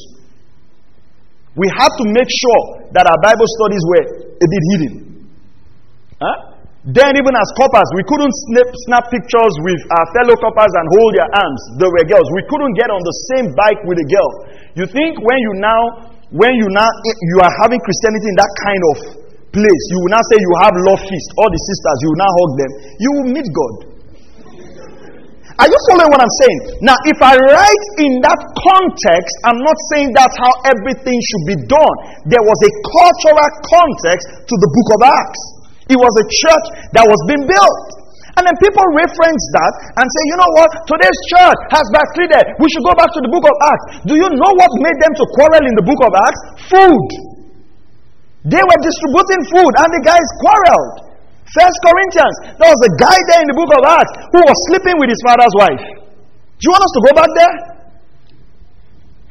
We 1.58 1.67
had 1.73 1.89
to 1.89 2.06
make 2.06 2.30
sure 2.30 2.62
that 2.93 3.03
our 3.10 3.19
Bible 3.19 3.49
studies 3.60 3.84
were 3.89 4.06
a 4.38 4.47
bit 4.47 4.63
hidden. 4.71 4.93
Huh? 6.21 6.58
Then, 6.88 7.19
even 7.19 7.34
as 7.36 7.47
corpers, 7.60 7.89
we 7.99 8.03
couldn't 8.08 8.32
snap, 8.47 8.69
snap 8.88 9.03
pictures 9.12 9.53
with 9.60 9.82
our 9.91 10.08
fellow 10.15 10.39
corpers 10.39 10.71
and 10.71 10.86
hold 10.95 11.12
their 11.19 11.27
arms. 11.27 11.62
They 11.84 11.89
were 11.91 12.06
girls. 12.08 12.32
We 12.32 12.47
couldn't 12.47 12.80
get 12.80 12.88
on 12.88 13.03
the 13.03 13.15
same 13.36 13.51
bike 13.60 13.84
with 13.84 13.99
a 13.99 14.08
girl. 14.08 14.32
You 14.80 14.86
think 14.88 15.19
when 15.19 15.36
you 15.36 15.51
now, 15.60 15.82
when 16.32 16.56
you 16.56 16.71
now, 16.71 16.88
you 16.88 17.38
are 17.43 17.51
having 17.60 17.84
Christianity 17.84 18.32
in 18.32 18.38
that 18.39 18.53
kind 18.63 18.84
of 18.88 18.95
place, 19.51 19.83
you 19.91 19.97
will 20.03 20.13
now 20.13 20.23
say 20.27 20.38
you 20.39 20.53
have 20.63 20.73
love 20.88 21.01
feast. 21.03 21.29
All 21.39 21.49
the 21.49 21.62
sisters, 21.71 21.97
you 22.03 22.10
will 22.12 22.21
now 22.21 22.31
hug 22.31 22.51
them. 22.57 22.71
You 22.99 23.10
will 23.17 23.29
meet 23.31 23.47
God. 23.51 23.97
Are 25.57 25.65
you 25.65 25.79
following 25.89 26.13
what 26.13 26.21
I'm 26.21 26.36
saying? 26.45 26.60
Now, 26.86 26.93
if 27.10 27.17
I 27.17 27.33
write 27.33 27.86
in 27.97 28.21
that 28.21 28.38
context, 28.62 29.33
I'm 29.41 29.57
not 29.57 29.77
saying 29.89 30.13
that's 30.13 30.38
how 30.38 30.53
everything 30.69 31.17
should 31.17 31.45
be 31.49 31.57
done. 31.65 31.95
There 32.29 32.45
was 32.45 32.60
a 32.62 32.71
cultural 32.86 33.49
context 33.65 34.25
to 34.45 34.53
the 34.53 34.69
book 34.69 34.89
of 34.93 34.99
Acts. 35.10 35.41
It 35.89 35.97
was 35.97 36.13
a 36.21 36.25
church 36.29 36.65
that 36.93 37.05
was 37.10 37.17
being 37.25 37.49
built. 37.49 38.05
And 38.38 38.45
then 38.45 38.53
people 38.62 38.86
reference 38.93 39.43
that 39.57 39.73
and 39.97 40.05
say, 40.05 40.23
you 40.29 40.38
know 40.38 40.51
what? 40.62 40.69
Today's 40.86 41.19
church 41.33 41.60
has 41.73 41.86
backslided. 41.89 42.62
We 42.62 42.69
should 42.69 42.86
go 42.86 42.93
back 42.93 43.10
to 43.17 43.21
the 43.25 43.31
book 43.33 43.41
of 43.41 43.55
Acts. 43.65 43.86
Do 44.05 44.13
you 44.13 44.29
know 44.29 44.51
what 44.62 44.71
made 44.77 44.99
them 45.01 45.13
to 45.17 45.23
quarrel 45.33 45.65
in 45.65 45.73
the 45.73 45.86
book 45.89 46.01
of 46.05 46.12
Acts? 46.13 46.41
Food. 46.69 47.07
They 48.47 48.63
were 48.63 48.79
distributing 48.79 49.41
food 49.51 49.71
and 49.75 49.89
the 49.91 50.01
guys 50.07 50.27
quarreled. 50.39 51.07
First 51.51 51.77
Corinthians, 51.83 52.36
there 52.60 52.71
was 52.71 52.81
a 52.83 52.91
guy 52.99 53.17
there 53.31 53.41
in 53.43 53.47
the 53.51 53.57
book 53.60 53.71
of 53.75 53.81
Acts 53.88 54.13
who 54.36 54.39
was 54.43 54.57
sleeping 54.71 54.95
with 54.99 55.12
his 55.12 55.21
father's 55.23 55.55
wife. 55.55 55.83
Do 56.60 56.62
you 56.63 56.71
want 56.71 56.83
us 56.83 56.93
to 56.95 57.01
go 57.07 57.12
back 57.15 57.31
there? 57.36 57.55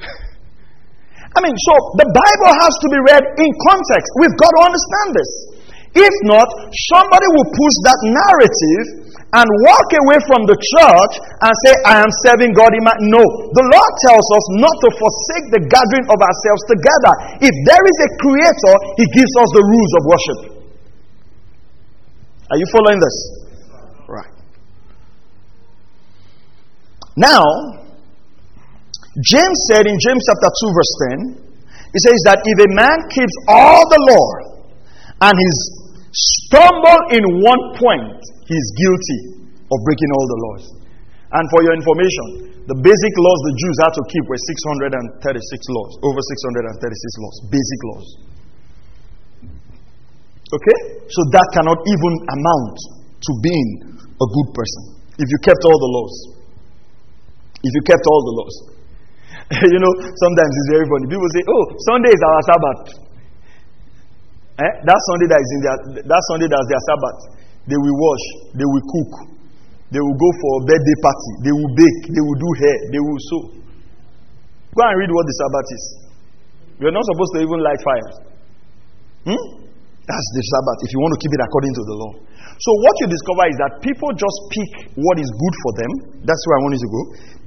I 1.37 1.39
mean, 1.45 1.57
so 1.57 1.73
the 2.01 2.09
Bible 2.09 2.53
has 2.57 2.73
to 2.77 2.89
be 2.93 2.99
read 3.09 3.25
in 3.25 3.51
context. 3.69 4.09
We've 4.21 4.37
got 4.37 4.53
to 4.53 4.61
understand 4.65 5.09
this. 5.13 5.31
If 5.97 6.15
not, 6.29 6.49
somebody 6.93 7.29
will 7.33 7.49
push 7.53 7.77
that 7.89 8.01
narrative 8.05 9.06
and 9.37 9.47
walk 9.69 9.89
away 10.01 10.19
from 10.25 10.49
the 10.49 10.57
church 10.57 11.15
and 11.21 11.53
say, 11.69 11.73
I 11.85 12.01
am 12.01 12.09
serving 12.25 12.57
God 12.57 12.73
in 12.73 12.81
my. 12.81 12.97
No. 13.05 13.21
The 13.53 13.67
Lord 13.69 13.93
tells 14.09 14.27
us 14.33 14.45
not 14.57 14.73
to 14.73 14.89
forsake 14.97 15.47
the 15.53 15.63
gathering 15.69 16.09
of 16.09 16.17
ourselves 16.17 16.63
together. 16.73 17.13
If 17.45 17.55
there 17.69 17.85
is 17.85 17.99
a 18.01 18.11
creator, 18.17 18.75
He 18.97 19.05
gives 19.13 19.33
us 19.37 19.49
the 19.53 19.61
rules 19.61 19.93
of 19.93 20.03
worship. 20.09 20.39
Are 22.49 22.57
you 22.57 22.69
following 22.73 22.97
this? 22.97 23.17
Right. 24.09 24.33
Now, 27.17 27.45
James 29.21 29.59
said 29.73 29.85
in 29.85 29.97
James 30.01 30.25
chapter 30.33 30.49
2, 30.49 30.73
verse 30.73 30.93
10, 31.13 31.47
he 31.93 31.99
says 32.01 32.21
that 32.29 32.41
if 32.41 32.57
a 32.61 32.71
man 32.73 33.09
keeps 33.09 33.33
all 33.49 33.81
the 33.89 34.01
law 34.01 34.29
and 35.29 35.35
his 35.37 35.57
stumble 36.13 37.01
in 37.13 37.25
one 37.41 37.63
point, 37.77 38.21
he's 38.47 38.67
guilty 38.79 39.21
of 39.67 39.79
breaking 39.83 40.11
all 40.15 40.27
the 40.27 40.39
laws. 40.51 40.65
And 41.27 41.45
for 41.51 41.61
your 41.67 41.75
information, 41.75 42.55
the 42.71 42.79
basic 42.79 43.15
laws 43.19 43.41
the 43.51 43.55
Jews 43.59 43.77
had 43.83 43.93
to 43.99 44.03
keep 44.11 44.25
were 44.31 44.39
636 44.39 45.19
laws, 45.75 45.93
over 46.07 46.21
636 46.23 47.23
laws, 47.23 47.37
basic 47.51 47.81
laws. 47.91 48.07
Okay? 50.47 50.79
So 51.11 51.21
that 51.35 51.47
cannot 51.59 51.79
even 51.83 52.13
amount 52.31 52.77
to 53.19 53.31
being 53.43 53.71
a 54.07 54.27
good 54.27 54.49
person 54.55 54.83
if 55.19 55.27
you 55.27 55.39
kept 55.43 55.63
all 55.67 55.79
the 55.79 55.91
laws. 55.91 56.15
If 57.67 57.73
you 57.75 57.83
kept 57.83 58.05
all 58.07 58.23
the 58.23 58.35
laws. 58.39 58.57
you 59.75 59.81
know, 59.83 59.93
sometimes 59.99 60.51
it's 60.55 60.71
very 60.71 60.87
funny. 60.87 61.07
People 61.11 61.31
say, 61.35 61.43
oh, 61.47 61.65
Sunday 61.91 62.13
is 62.15 62.23
our 62.23 62.43
Sabbath. 62.47 62.83
Eh? 64.57 64.73
That 64.89 65.01
Sunday 65.13 65.29
that 65.29 65.41
is 65.43 65.51
in 65.53 65.61
their 65.61 65.77
that 66.09 66.23
Sunday 66.33 66.49
that's 66.49 66.69
their 66.71 66.83
Sabbath. 66.89 67.19
They 67.67 67.79
will 67.79 67.97
wash, 67.99 68.25
they 68.55 68.67
will 68.67 68.85
cook, 68.87 69.13
they 69.91 69.99
will 70.03 70.19
go 70.19 70.31
for 70.39 70.51
a 70.59 70.63
birthday 70.71 70.99
party, 71.03 71.31
they 71.43 71.55
will 71.55 71.73
bake, 71.75 72.01
they 72.11 72.23
will 72.23 72.39
do 72.39 72.51
hair, 72.63 72.79
they 72.95 73.03
will 73.03 73.21
sew. 73.31 73.43
Go 74.75 74.81
and 74.87 74.97
read 75.03 75.11
what 75.11 75.27
the 75.27 75.37
Sabbath 75.41 75.69
is. 75.75 75.85
You're 76.79 76.95
not 76.95 77.07
supposed 77.09 77.33
to 77.35 77.39
even 77.43 77.59
light 77.65 77.81
fires. 77.83 78.17
Hmm? 79.27 79.43
That's 80.07 80.29
the 80.39 80.43
Sabbath 80.47 80.79
if 80.87 80.91
you 80.95 81.01
want 81.03 81.13
to 81.19 81.21
keep 81.23 81.33
it 81.35 81.43
according 81.43 81.75
to 81.75 81.83
the 81.83 81.95
law. 81.99 82.13
So, 82.57 82.71
what 82.81 82.95
you 83.05 83.07
discover 83.11 83.45
is 83.53 83.57
that 83.61 83.73
people 83.85 84.11
just 84.17 84.39
pick 84.49 84.71
what 84.97 85.17
is 85.21 85.29
good 85.29 85.55
for 85.61 85.73
them. 85.77 85.91
That's 86.25 86.41
where 86.49 86.57
I 86.57 86.61
want 86.65 86.73
you 86.79 86.83
to 86.87 86.93
go. 86.95 87.03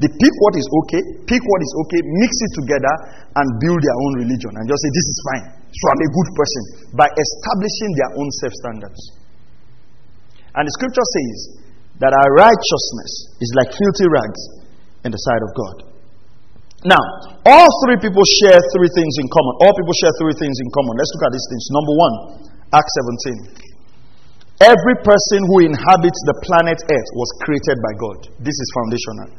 They 0.06 0.12
pick 0.12 0.34
what 0.44 0.54
is 0.60 0.68
okay, 0.84 1.02
pick 1.26 1.42
what 1.42 1.62
is 1.66 1.72
okay, 1.88 2.02
mix 2.20 2.32
it 2.36 2.52
together, 2.62 2.94
and 3.40 3.48
build 3.58 3.80
their 3.82 3.98
own 3.98 4.14
religion 4.22 4.52
and 4.54 4.64
just 4.70 4.82
say, 4.86 4.92
This 4.94 5.08
is 5.08 5.18
fine. 5.34 5.46
So, 5.72 5.84
I'm 5.90 6.02
a 6.04 6.12
good 6.14 6.30
person 6.38 6.64
by 6.94 7.08
establishing 7.10 7.92
their 7.98 8.12
own 8.22 8.30
self 8.44 8.54
standards. 8.62 9.02
And 10.56 10.64
the 10.66 10.74
scripture 10.78 11.06
says 11.06 11.38
that 12.02 12.14
our 12.16 12.30
righteousness 12.40 13.12
is 13.44 13.50
like 13.60 13.70
filthy 13.70 14.08
rags 14.10 14.42
in 15.06 15.12
the 15.12 15.22
sight 15.22 15.42
of 15.44 15.52
God. 15.54 15.76
Now, 16.88 17.04
all 17.44 17.68
three 17.84 18.00
people 18.00 18.24
share 18.40 18.56
three 18.56 18.92
things 18.96 19.14
in 19.20 19.28
common. 19.28 19.54
All 19.68 19.74
people 19.76 19.96
share 20.00 20.16
three 20.24 20.36
things 20.40 20.56
in 20.64 20.68
common. 20.72 20.96
Let's 20.96 21.12
look 21.12 21.26
at 21.28 21.34
these 21.36 21.48
things. 21.52 21.64
Number 21.76 21.94
one, 22.00 22.16
Acts 22.72 22.94
17. 23.60 23.70
Every 24.64 24.96
person 25.04 25.40
who 25.48 25.72
inhabits 25.72 26.20
the 26.24 26.36
planet 26.44 26.80
Earth 26.84 27.10
was 27.16 27.30
created 27.44 27.78
by 27.80 27.94
God. 28.00 28.20
This 28.44 28.56
is 28.56 28.68
foundational. 28.76 29.30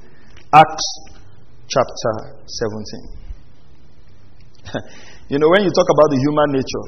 Acts 0.53 0.87
chapter 1.69 2.37
17. 2.45 3.21
you 5.33 5.39
know, 5.41 5.49
when 5.49 5.65
you 5.65 5.73
talk 5.73 5.89
about 5.89 6.09
the 6.13 6.21
human 6.21 6.49
nature, 6.57 6.85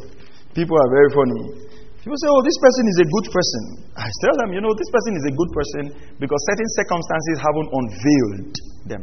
people 0.53 0.77
are 0.77 0.91
very 0.93 1.11
funny. 1.17 1.72
People 2.03 2.19
say, 2.19 2.29
oh, 2.35 2.43
this 2.43 2.59
person 2.59 2.85
is 2.91 2.99
a 2.99 3.09
good 3.09 3.27
person. 3.31 3.63
I 3.95 4.11
tell 4.27 4.35
them, 4.43 4.51
you 4.51 4.59
know, 4.59 4.75
this 4.75 4.91
person 4.91 5.15
is 5.15 5.25
a 5.31 5.35
good 5.39 5.51
person 5.55 5.83
because 6.19 6.41
certain 6.51 6.71
circumstances 6.75 7.37
haven't 7.39 7.71
unveiled 7.71 8.55
them. 8.91 9.03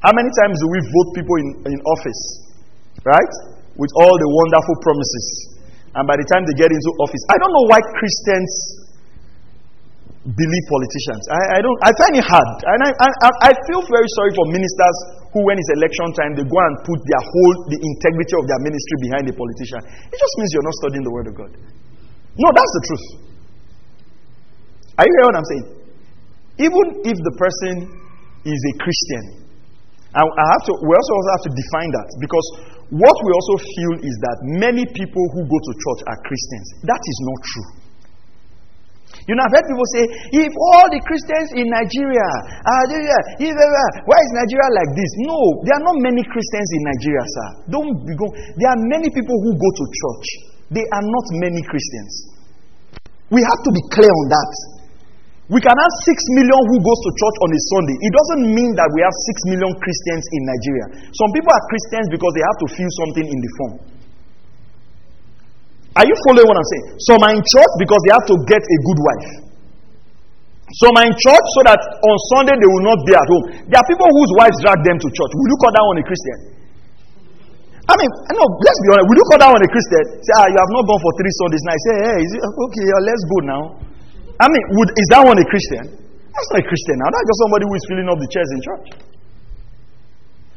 How 0.00 0.16
many 0.16 0.32
times 0.40 0.56
do 0.64 0.66
we 0.72 0.80
vote 0.80 1.08
people 1.12 1.36
in, 1.36 1.48
in 1.76 1.78
office, 1.84 2.22
right? 3.04 3.32
With 3.76 3.92
all 4.00 4.16
the 4.16 4.28
wonderful 4.32 4.76
promises 4.80 5.56
and 5.96 6.04
by 6.04 6.16
the 6.20 6.28
time 6.28 6.44
they 6.44 6.56
get 6.60 6.68
into 6.68 6.90
office, 7.00 7.24
I 7.32 7.40
don't 7.40 7.52
know 7.56 7.66
why 7.72 7.80
Christians 7.96 8.52
believe 10.28 10.64
politicians. 10.68 11.24
I, 11.32 11.40
I 11.56 11.58
don't. 11.64 11.78
I 11.80 11.90
find 11.96 12.14
it 12.20 12.26
hard, 12.26 12.52
and 12.68 12.78
I, 12.84 12.90
I, 13.00 13.30
I 13.48 13.50
feel 13.64 13.80
very 13.80 14.10
sorry 14.20 14.32
for 14.36 14.44
ministers 14.52 14.96
who, 15.32 15.40
when 15.48 15.56
it's 15.56 15.72
election 15.72 16.12
time, 16.12 16.36
they 16.36 16.44
go 16.44 16.58
and 16.68 16.74
put 16.84 17.00
their 17.00 17.22
whole 17.24 17.54
the 17.72 17.78
integrity 17.80 18.34
of 18.36 18.44
their 18.44 18.60
ministry 18.60 18.96
behind 19.08 19.24
a 19.24 19.34
politician. 19.38 19.80
It 20.12 20.18
just 20.20 20.34
means 20.36 20.52
you're 20.52 20.68
not 20.68 20.76
studying 20.84 21.04
the 21.06 21.14
Word 21.14 21.26
of 21.32 21.34
God. 21.38 21.52
No, 22.36 22.48
that's 22.52 22.72
the 22.76 22.82
truth. 22.88 23.06
Are 24.96 25.04
you 25.04 25.12
hearing 25.12 25.28
what 25.32 25.38
I'm 25.40 25.48
saying? 25.52 25.66
Even 26.56 26.84
if 27.04 27.16
the 27.20 27.34
person 27.36 27.74
is 28.48 28.60
a 28.60 28.74
Christian, 28.80 29.22
I, 30.16 30.24
I 30.24 30.44
have 30.56 30.64
to. 30.68 30.72
We 30.80 30.92
also 30.96 31.14
have 31.36 31.44
to 31.44 31.52
define 31.52 31.90
that 31.92 32.08
because 32.20 32.46
what 32.88 33.16
we 33.20 33.30
also 33.36 33.54
feel 33.60 33.92
is 34.00 34.14
that 34.24 34.36
many 34.64 34.84
people 34.96 35.24
who 35.36 35.40
go 35.44 35.58
to 35.60 35.72
church 35.76 36.00
are 36.08 36.18
Christians. 36.24 36.66
That 36.88 37.02
is 37.02 37.18
not 37.28 37.40
true. 37.44 37.68
You 39.26 39.34
know, 39.34 39.42
I've 39.42 39.54
heard 39.58 39.66
people 39.66 39.88
say, 39.90 40.04
if 40.38 40.52
all 40.54 40.86
the 40.86 41.02
Christians 41.02 41.48
in 41.58 41.66
Nigeria 41.66 42.28
are 42.62 42.84
if, 43.42 43.50
why 44.06 44.18
is 44.22 44.30
Nigeria 44.38 44.70
like 44.70 44.90
this? 44.94 45.10
No, 45.26 45.38
there 45.66 45.74
are 45.82 45.84
not 45.88 45.98
many 45.98 46.22
Christians 46.30 46.68
in 46.78 46.82
Nigeria, 46.86 47.24
sir. 47.26 47.48
Don't 47.74 47.90
be 48.06 48.14
go. 48.14 48.26
There 48.30 48.70
are 48.70 48.80
many 48.86 49.10
people 49.10 49.34
who 49.34 49.50
go 49.58 49.68
to 49.82 49.84
church. 49.90 50.55
They 50.70 50.82
are 50.82 51.04
not 51.04 51.26
many 51.38 51.62
Christians. 51.62 52.12
We 53.30 53.42
have 53.42 53.60
to 53.66 53.70
be 53.70 53.82
clear 53.94 54.10
on 54.10 54.26
that. 54.30 54.52
We 55.46 55.62
can 55.62 55.74
have 55.78 55.94
6 56.02 56.10
million 56.34 56.58
who 56.58 56.76
goes 56.82 57.00
to 57.06 57.10
church 57.14 57.36
on 57.46 57.50
a 57.54 57.60
Sunday. 57.70 57.96
It 58.02 58.12
doesn't 58.18 58.44
mean 58.50 58.70
that 58.74 58.90
we 58.90 59.00
have 59.06 59.14
6 59.14 59.50
million 59.54 59.70
Christians 59.78 60.24
in 60.34 60.42
Nigeria. 60.42 60.86
Some 61.14 61.30
people 61.30 61.54
are 61.54 61.64
Christians 61.70 62.06
because 62.10 62.32
they 62.34 62.42
have 62.42 62.58
to 62.58 62.68
feel 62.74 62.90
something 63.06 63.26
in 63.30 63.38
the 63.38 63.50
form. 63.54 63.74
Are 66.02 66.06
you 66.06 66.16
following 66.26 66.50
what 66.50 66.58
I'm 66.58 66.66
saying? 66.66 66.86
Some 67.08 67.20
are 67.22 67.34
in 67.38 67.42
church 67.46 67.72
because 67.78 68.00
they 68.04 68.12
have 68.18 68.26
to 68.26 68.36
get 68.50 68.58
a 68.58 68.78
good 68.90 69.00
wife. 69.00 69.30
Some 70.82 70.98
are 70.98 71.06
in 71.06 71.14
church 71.14 71.46
so 71.54 71.60
that 71.62 71.78
on 71.78 72.16
Sunday 72.34 72.58
they 72.58 72.66
will 72.66 72.82
not 72.82 72.98
be 73.06 73.14
at 73.14 73.26
home. 73.30 73.44
There 73.70 73.78
are 73.78 73.86
people 73.86 74.10
whose 74.10 74.30
wives 74.34 74.58
drag 74.66 74.82
them 74.82 74.98
to 74.98 75.08
church. 75.14 75.30
Will 75.30 75.46
you 75.46 75.58
call 75.62 75.72
that 75.78 75.84
one 75.86 75.98
a 76.02 76.04
Christian? 76.10 76.38
I 77.86 77.94
mean, 77.94 78.10
no, 78.34 78.42
let's 78.42 78.80
be 78.82 78.88
honest. 78.90 79.06
Would 79.06 79.18
you 79.22 79.26
call 79.30 79.38
that 79.46 79.50
one 79.54 79.62
a 79.62 79.70
Christian? 79.70 80.02
Say, 80.18 80.32
ah, 80.42 80.46
you 80.50 80.58
have 80.58 80.72
not 80.74 80.82
gone 80.90 81.00
for 81.00 81.12
three 81.22 81.34
Sundays 81.38 81.62
now. 81.62 81.76
Say, 81.78 81.94
hey, 82.02 82.18
it 82.18 82.42
okay? 82.42 82.84
Let's 83.06 83.24
go 83.30 83.38
now. 83.46 83.62
I 84.42 84.46
mean, 84.50 84.64
would, 84.74 84.90
is 84.98 85.06
that 85.14 85.22
one 85.22 85.38
a 85.38 85.46
Christian? 85.46 85.84
That's 85.86 86.48
not 86.50 86.60
a 86.60 86.66
Christian 86.66 86.96
now. 86.98 87.08
That's 87.14 87.26
just 87.30 87.40
somebody 87.46 87.64
who 87.70 87.74
is 87.78 87.84
filling 87.86 88.08
up 88.10 88.18
the 88.18 88.30
chairs 88.34 88.50
in 88.52 88.60
church. 88.60 88.86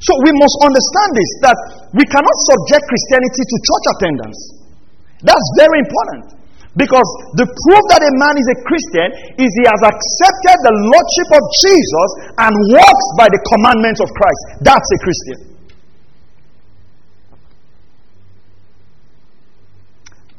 So 0.02 0.12
we 0.26 0.32
must 0.42 0.58
understand 0.64 1.10
this 1.16 1.32
that 1.46 1.60
we 1.94 2.04
cannot 2.08 2.38
subject 2.50 2.84
Christianity 2.88 3.44
to 3.46 3.56
church 3.62 3.86
attendance. 3.94 4.40
That's 5.22 5.48
very 5.60 5.86
important. 5.86 6.40
Because 6.78 7.10
the 7.36 7.46
proof 7.46 7.84
that 7.92 8.02
a 8.02 8.14
man 8.18 8.36
is 8.40 8.48
a 8.56 8.58
Christian 8.64 9.08
is 9.38 9.50
he 9.54 9.66
has 9.68 9.82
accepted 9.86 10.58
the 10.66 10.74
Lordship 10.88 11.30
of 11.36 11.44
Jesus 11.62 12.10
and 12.42 12.54
walks 12.74 13.08
by 13.20 13.28
the 13.28 13.42
commandments 13.54 14.00
of 14.00 14.08
Christ. 14.16 14.42
That's 14.64 14.90
a 14.96 15.00
Christian. 15.04 15.59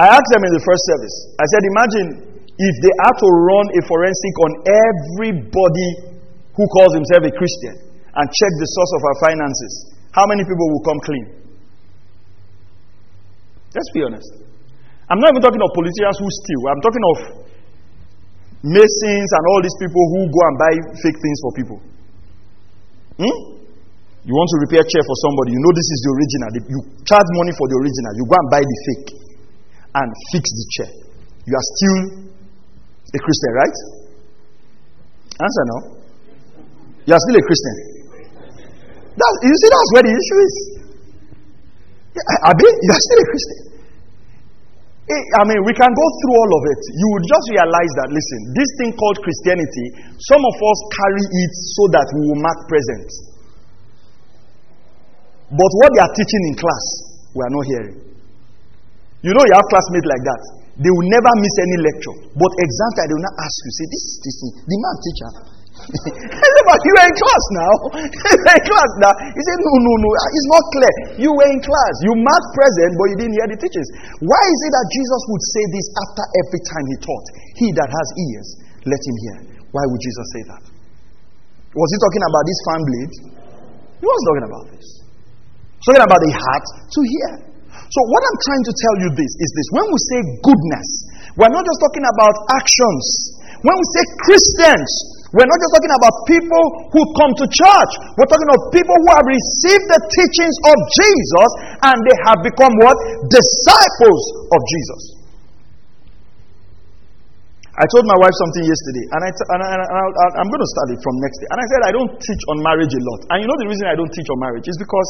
I 0.01 0.09
asked 0.17 0.31
them 0.33 0.41
in 0.49 0.53
the 0.57 0.65
first 0.65 0.81
service, 0.97 1.15
I 1.37 1.45
said, 1.53 1.63
Imagine 1.77 2.09
if 2.57 2.75
they 2.81 2.93
had 3.05 3.15
to 3.21 3.29
run 3.29 3.67
a 3.77 3.81
forensic 3.85 4.35
on 4.49 4.51
everybody 4.65 5.89
who 6.57 6.65
calls 6.73 6.97
himself 6.97 7.29
a 7.29 7.33
Christian 7.37 7.77
and 8.17 8.25
check 8.25 8.53
the 8.57 8.69
source 8.73 8.93
of 8.97 9.03
our 9.05 9.17
finances, 9.29 9.73
how 10.17 10.25
many 10.25 10.41
people 10.49 10.67
will 10.73 10.85
come 10.89 11.01
clean? 11.05 11.27
Let's 13.77 13.93
be 13.93 14.01
honest. 14.01 14.41
I'm 15.13 15.21
not 15.21 15.37
even 15.37 15.45
talking 15.45 15.61
of 15.61 15.69
politicians 15.77 16.17
who 16.17 16.29
steal. 16.33 16.61
I'm 16.73 16.81
talking 16.81 17.05
of 17.05 17.17
masons 18.65 19.31
and 19.37 19.45
all 19.53 19.61
these 19.61 19.77
people 19.85 20.01
who 20.17 20.21
go 20.33 20.41
and 20.49 20.57
buy 20.57 20.73
fake 20.97 21.19
things 21.21 21.39
for 21.45 21.51
people. 21.53 21.79
Hmm? 23.21 23.37
You 24.25 24.33
want 24.33 24.49
to 24.49 24.59
repair 24.65 24.81
a 24.81 24.89
chair 24.89 25.05
for 25.05 25.17
somebody, 25.29 25.53
you 25.53 25.61
know 25.61 25.73
this 25.77 25.89
is 25.93 25.99
the 26.09 26.11
original. 26.17 26.49
You 26.73 26.79
charge 27.05 27.29
money 27.37 27.53
for 27.53 27.69
the 27.69 27.77
original. 27.85 28.13
You 28.17 28.25
go 28.25 28.37
and 28.41 28.49
buy 28.49 28.65
the 28.65 28.79
fake 28.89 29.20
and 29.95 30.09
fix 30.31 30.45
the 30.47 30.67
chair. 30.77 30.91
You 31.47 31.55
are 31.57 31.67
still 31.75 31.99
a 33.11 33.19
Christian, 33.19 33.53
right? 33.59 33.77
Answer 35.41 35.65
no. 35.67 35.79
You 37.09 37.13
are 37.17 37.23
still 37.27 37.39
a 37.39 37.45
Christian. 37.45 37.75
That, 39.19 39.33
you 39.43 39.55
see, 39.57 39.71
that's 39.73 39.91
where 39.97 40.05
the 40.07 40.15
issue 40.15 40.39
is. 40.47 40.55
Yeah, 42.15 42.49
Abi, 42.53 42.67
you 42.67 42.91
are 42.93 43.03
still 43.03 43.21
a 43.21 43.29
Christian. 43.31 43.61
Eh, 45.11 45.23
I 45.39 45.43
mean, 45.43 45.59
we 45.67 45.75
can 45.75 45.91
go 45.91 46.07
through 46.23 46.37
all 46.39 46.53
of 46.55 46.63
it. 46.71 46.83
You 46.95 47.07
would 47.19 47.27
just 47.27 47.47
realize 47.51 47.93
that, 47.99 48.09
listen, 48.15 48.41
this 48.55 48.71
thing 48.79 48.95
called 48.95 49.19
Christianity, 49.19 49.87
some 50.23 50.39
of 50.39 50.55
us 50.55 50.79
carry 50.95 51.25
it 51.27 51.53
so 51.75 51.83
that 51.99 52.07
we 52.15 52.21
will 52.31 52.39
mark 52.39 52.59
present. 52.71 53.11
But 55.51 55.71
what 55.83 55.91
they 55.99 56.03
are 56.05 56.15
teaching 56.15 56.43
in 56.47 56.55
class, 56.55 56.85
we 57.35 57.43
are 57.43 57.51
not 57.51 57.65
hearing. 57.67 58.10
You 59.21 59.33
know, 59.37 59.45
you 59.45 59.55
have 59.55 59.67
classmates 59.69 60.09
like 60.09 60.25
that. 60.25 60.43
They 60.81 60.89
will 60.89 61.09
never 61.13 61.33
miss 61.45 61.55
any 61.61 61.79
lecture. 61.85 62.17
But 62.41 62.51
exam 62.57 62.91
time, 62.97 63.07
they 63.13 63.17
will 63.21 63.27
not 63.29 63.37
ask 63.37 63.57
you, 63.61 63.71
say, 63.77 63.87
this 63.93 64.03
is 64.09 64.15
this 64.25 64.37
thing. 64.41 64.53
The 64.65 64.77
man 64.81 64.97
teacher, 65.05 65.31
but 66.69 66.79
you 66.85 66.93
were 66.93 67.07
in 67.09 67.15
class 67.17 67.45
now. 67.57 67.73
in 68.53 68.63
class 68.69 68.91
now. 69.01 69.13
He 69.33 69.41
said, 69.41 69.59
No, 69.65 69.73
no, 69.81 69.93
no. 70.05 70.09
Uh, 70.13 70.37
it's 70.37 70.49
not 70.53 70.65
clear. 70.77 70.95
You 71.25 71.31
were 71.33 71.49
in 71.49 71.61
class. 71.63 71.95
You 72.05 72.13
marked 72.21 72.51
present, 72.53 72.91
but 73.01 73.07
you 73.13 73.17
didn't 73.17 73.37
hear 73.37 73.49
the 73.49 73.59
teachings. 73.59 73.89
Why 74.21 74.43
is 74.45 74.61
it 74.69 74.73
that 74.77 74.87
Jesus 74.93 75.23
would 75.33 75.45
say 75.57 75.65
this 75.73 75.87
after 76.05 76.25
every 76.45 76.61
time 76.69 76.85
he 76.85 76.97
taught? 77.01 77.27
He 77.57 77.67
that 77.81 77.89
has 77.89 78.09
ears, 78.29 78.49
let 78.85 79.01
him 79.01 79.17
hear. 79.25 79.37
Why 79.73 79.85
would 79.89 80.03
Jesus 80.05 80.27
say 80.37 80.43
that? 80.53 80.63
Was 81.73 81.89
he 81.95 81.99
talking 82.03 82.25
about 82.29 82.45
this 82.45 82.59
fan 82.67 82.81
blade? 82.85 83.13
He 84.03 84.07
was 84.07 84.23
talking 84.27 84.47
about 84.51 84.65
this. 84.75 84.87
Talking 85.87 86.05
about 86.05 86.21
the 86.21 86.33
heart 86.35 86.67
to 86.93 87.01
hear. 87.09 87.50
So, 87.91 88.01
what 88.07 88.23
I'm 88.23 88.39
trying 88.39 88.65
to 88.71 88.75
tell 88.75 88.97
you 89.03 89.09
this 89.19 89.33
is 89.43 89.51
this 89.51 89.67
when 89.75 89.87
we 89.91 89.99
say 90.15 90.21
goodness, 90.47 90.89
we're 91.35 91.51
not 91.51 91.67
just 91.67 91.79
talking 91.83 92.07
about 92.07 92.35
actions. 92.55 93.05
When 93.67 93.75
we 93.75 93.87
say 93.99 94.03
Christians, 94.25 94.91
we're 95.35 95.47
not 95.47 95.59
just 95.59 95.73
talking 95.75 95.95
about 95.95 96.15
people 96.27 96.65
who 96.95 97.03
come 97.19 97.33
to 97.39 97.47
church. 97.51 97.93
We're 98.15 98.31
talking 98.31 98.51
of 98.51 98.61
people 98.75 98.95
who 98.95 99.11
have 99.11 99.27
received 99.27 99.87
the 99.91 100.01
teachings 100.07 100.57
of 100.71 100.77
Jesus 101.03 101.49
and 101.83 101.97
they 102.07 102.17
have 102.31 102.39
become 102.47 102.73
what? 102.83 102.97
Disciples 103.27 104.23
of 104.55 104.61
Jesus. 104.65 105.20
I 107.81 107.89
told 107.97 108.05
my 108.05 108.19
wife 108.21 108.37
something 108.37 108.65
yesterday, 108.69 109.05
and, 109.17 109.21
I 109.25 109.31
t- 109.33 109.49
and, 109.57 109.61
I, 109.65 110.41
am 110.45 110.49
going 110.53 110.61
to 110.61 110.71
start 110.77 110.89
it 110.93 111.01
from 111.01 111.17
next 111.25 111.41
day. 111.41 111.49
And 111.49 111.59
I 111.65 111.67
said, 111.73 111.81
I 111.89 111.93
don't 111.97 112.13
teach 112.21 112.43
on 112.53 112.61
marriage 112.61 112.93
a 112.93 113.01
lot. 113.01 113.21
And 113.33 113.37
you 113.41 113.49
know 113.49 113.57
the 113.57 113.73
reason 113.73 113.89
I 113.89 113.97
don't 113.97 114.13
teach 114.13 114.29
on 114.29 114.37
marriage 114.37 114.69
is 114.69 114.77
because 114.77 115.09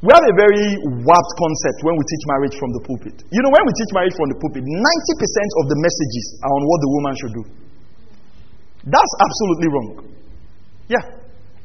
we 0.00 0.08
have 0.16 0.24
a 0.24 0.34
very 0.40 0.66
warped 1.04 1.34
concept 1.36 1.78
when 1.84 2.00
we 2.00 2.04
teach 2.08 2.24
marriage 2.32 2.56
from 2.56 2.70
the 2.72 2.80
pulpit. 2.88 3.16
You 3.28 3.44
know, 3.44 3.52
when 3.52 3.60
we 3.60 3.72
teach 3.76 3.92
marriage 3.92 4.16
from 4.16 4.32
the 4.32 4.38
pulpit, 4.40 4.64
90% 4.64 5.60
of 5.60 5.64
the 5.68 5.76
messages 5.84 6.26
are 6.48 6.54
on 6.56 6.62
what 6.64 6.78
the 6.80 6.90
woman 6.96 7.12
should 7.20 7.34
do. 7.36 7.44
That's 8.88 9.14
absolutely 9.20 9.68
wrong. 9.68 9.88
Yeah. 10.88 11.04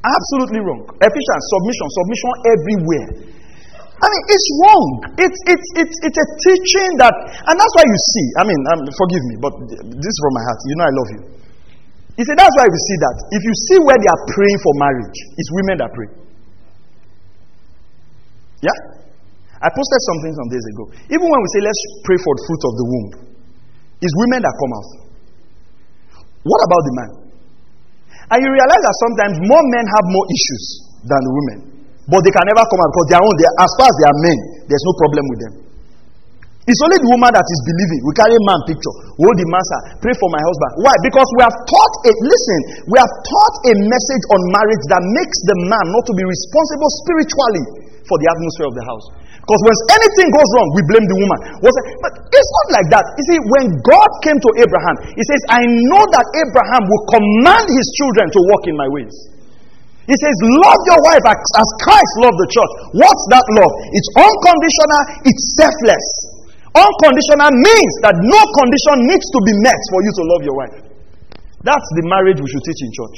Absolutely 0.03 0.60
wrong. 0.60 0.84
Ephesians, 0.99 1.43
submission, 1.56 1.88
submission 1.88 2.32
everywhere. 2.51 3.08
I 4.04 4.06
mean, 4.12 4.24
it's 4.28 4.48
wrong. 4.60 4.86
It's, 5.16 5.39
it's, 5.48 5.68
it's, 5.80 5.96
it's 6.04 6.20
a 6.20 6.28
teaching 6.44 6.92
that, 7.00 7.16
and 7.48 7.56
that's 7.56 7.74
why 7.80 7.86
you 7.88 8.00
see, 8.12 8.28
I 8.36 8.44
mean, 8.44 8.62
um, 8.76 8.80
forgive 8.92 9.24
me, 9.32 9.36
but 9.39 9.54
this 9.80 10.12
is 10.12 10.20
from 10.20 10.34
my 10.36 10.44
heart. 10.44 10.60
You 10.68 10.76
know 10.76 10.84
I 10.84 10.94
love 10.94 11.10
you. 11.16 11.22
You 12.20 12.24
see, 12.28 12.36
that's 12.36 12.52
why 12.60 12.68
you 12.68 12.80
see 12.84 12.98
that. 13.00 13.16
If 13.32 13.42
you 13.48 13.54
see 13.72 13.78
where 13.80 13.96
they 13.96 14.10
are 14.12 14.22
praying 14.36 14.60
for 14.60 14.74
marriage, 14.76 15.18
it's 15.39 15.50
women 15.56 15.76
that 15.80 15.89
pray. 15.96 16.10
Yeah? 18.60 18.78
I 19.63 19.72
posted 19.72 20.02
something 20.12 20.34
some 20.36 20.50
days 20.52 20.66
ago. 20.76 20.84
Even 21.08 21.24
when 21.24 21.39
we 21.39 21.50
say, 21.56 21.62
let's 21.63 21.82
pray 22.04 22.20
for 22.20 22.32
the 22.36 22.44
fruit 22.44 22.63
of 22.68 22.74
the 22.76 22.86
womb, 22.92 23.08
it's 24.04 24.16
women 24.28 24.39
that 24.44 24.54
come 24.60 24.74
out. 24.76 24.89
What 26.44 26.60
about 26.68 26.82
the 26.84 26.94
man? 27.00 27.12
And 28.36 28.38
you 28.44 28.50
realize 28.52 28.84
that 28.84 28.96
sometimes 29.08 29.36
more 29.48 29.63
men 29.72 29.86
have 29.88 30.06
more 30.12 30.28
issues 30.28 30.63
than 31.08 31.22
the 31.24 31.32
women. 31.32 31.72
But 32.08 32.20
they 32.24 32.34
can 32.36 32.46
never 32.48 32.63
come 32.68 32.80
out 32.84 32.89
because 32.92 33.08
they 33.12 33.18
are 33.18 33.26
own. 33.26 33.36
They 33.39 33.48
are, 33.48 33.58
as 33.63 33.72
far 33.80 33.88
as 33.88 33.96
they 33.96 34.08
are 34.12 34.18
men, 34.20 34.38
there's 34.68 34.86
no 34.88 34.94
problem 35.00 35.24
with 35.32 35.39
them. 35.44 35.54
It's 36.63 36.80
only 36.80 36.96
the 36.96 37.12
woman 37.12 37.32
that 37.36 37.44
is 37.44 37.60
believing. 37.68 38.00
We 38.08 38.12
carry 38.16 38.39
man 38.48 38.60
picture. 38.63 38.96
Hold 39.20 39.36
the 39.36 39.48
master. 39.52 40.00
Pray 40.00 40.16
for 40.16 40.32
my 40.32 40.39
husband. 40.39 40.72
Why? 40.88 40.96
Because 41.04 41.28
we 41.36 41.44
have 41.44 41.56
taught 41.68 41.94
a 42.08 42.12
listen, 42.24 42.60
we 42.88 42.96
have 43.04 43.12
taught 43.12 43.56
a 43.68 43.74
message 43.84 44.24
on 44.32 44.39
marriage 44.56 44.84
that 44.96 45.04
makes 45.04 45.38
the 45.52 45.58
man 45.68 45.86
not 45.92 46.08
to 46.08 46.13
be 46.16 46.24
responsible 46.24 46.92
spiritually 47.04 47.66
for 48.08 48.16
the 48.16 48.28
atmosphere 48.32 48.68
of 48.72 48.76
the 48.80 48.86
house. 48.88 49.06
Because 49.44 49.60
when 49.60 49.76
anything 50.00 50.32
goes 50.32 50.50
wrong, 50.56 50.68
we 50.72 50.82
blame 50.88 51.04
the 51.04 51.20
woman. 51.20 51.39
But 51.60 52.12
it's 52.32 52.52
not 52.63 52.68
like 52.80 52.88
that. 52.96 53.04
You 53.20 53.24
see, 53.28 53.39
when 53.60 53.66
God 53.84 54.10
came 54.24 54.39
to 54.39 54.50
Abraham, 54.63 54.96
He 55.20 55.24
says, 55.28 55.42
I 55.52 55.68
know 55.92 56.04
that 56.16 56.26
Abraham 56.48 56.88
will 56.88 57.04
command 57.12 57.68
his 57.68 57.88
children 58.00 58.32
to 58.32 58.39
walk 58.56 58.72
in 58.72 58.76
my 58.80 58.88
ways. 58.88 59.12
He 60.04 60.16
says, 60.20 60.36
Love 60.60 60.82
your 60.89 61.02
wife 61.08 61.24
as 61.32 61.68
Christ 61.80 62.13
loved 62.20 62.39
the 62.39 62.50
church. 62.52 62.72
What's 63.00 63.26
that 63.32 63.46
love? 63.56 63.72
It's 63.96 64.10
unconditional, 64.20 65.02
it's 65.24 65.44
selfless. 65.56 66.06
Unconditional 66.74 67.52
means 67.54 67.94
that 68.02 68.18
no 68.18 68.42
condition 68.60 68.96
needs 69.08 69.28
to 69.30 69.39
be 69.46 69.54
met 69.62 69.80
for 69.94 70.00
you 70.02 70.12
to 70.12 70.24
love 70.36 70.42
your 70.44 70.58
wife. 70.58 70.76
That's 71.63 71.88
the 71.96 72.04
marriage 72.10 72.42
we 72.42 72.50
should 72.50 72.66
teach 72.66 72.82
in 72.84 72.92
church. 72.92 73.18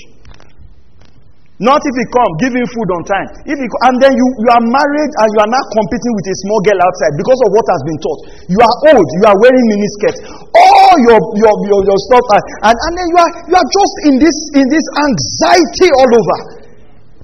Not 1.56 1.80
if 1.80 1.96
he 1.96 2.06
come, 2.12 2.32
him 2.52 2.68
food 2.68 2.90
on 3.00 3.02
time. 3.08 3.30
If 3.48 3.56
he, 3.56 3.68
and 3.88 3.96
then 4.04 4.12
you, 4.12 4.28
you 4.44 4.50
are 4.52 4.60
married 4.60 5.12
and 5.24 5.28
you 5.32 5.40
are 5.40 5.48
now 5.48 5.64
competing 5.72 6.14
with 6.20 6.28
a 6.28 6.36
small 6.44 6.60
girl 6.68 6.80
outside 6.84 7.16
because 7.16 7.40
of 7.48 7.50
what 7.56 7.64
has 7.64 7.82
been 7.88 8.00
taught. 8.04 8.22
You 8.52 8.60
are 8.60 8.76
old, 8.92 9.08
you 9.08 9.24
are 9.24 9.38
wearing 9.40 9.66
miniskirts. 9.72 10.20
All 10.52 10.96
your, 11.08 11.16
your, 11.40 11.56
your, 11.72 11.80
your 11.88 12.00
stuff, 12.12 12.28
and, 12.60 12.76
and 12.76 12.92
then 13.00 13.08
you 13.08 13.18
are, 13.24 13.32
you 13.48 13.56
are 13.56 13.70
just 13.72 13.96
in 14.12 14.16
this, 14.20 14.38
in 14.60 14.66
this 14.68 14.84
anxiety 15.00 15.90
all 15.96 16.12
over. 16.12 16.38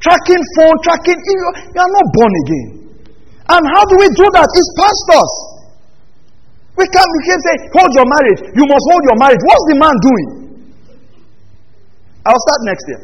Tracking 0.02 0.44
phone, 0.58 0.78
tracking, 0.82 1.18
you, 1.18 1.36
you 1.78 1.80
are 1.82 1.94
not 1.94 2.08
born 2.10 2.34
again. 2.46 2.68
And 3.54 3.64
how 3.70 3.84
do 3.86 3.96
we 4.02 4.10
do 4.18 4.26
that? 4.34 4.50
It's 4.50 4.72
pastors. 4.74 5.34
We 6.74 6.86
can't, 6.90 7.06
we 7.06 7.22
can't 7.30 7.44
say, 7.46 7.56
hold 7.78 7.92
your 7.94 8.08
marriage. 8.10 8.42
You 8.58 8.66
must 8.66 8.86
hold 8.90 9.04
your 9.06 9.18
marriage. 9.22 9.42
What's 9.46 9.66
the 9.70 9.78
man 9.78 9.96
doing? 10.02 10.28
I'll 12.26 12.44
start 12.50 12.62
next 12.66 12.86
year. 12.90 13.02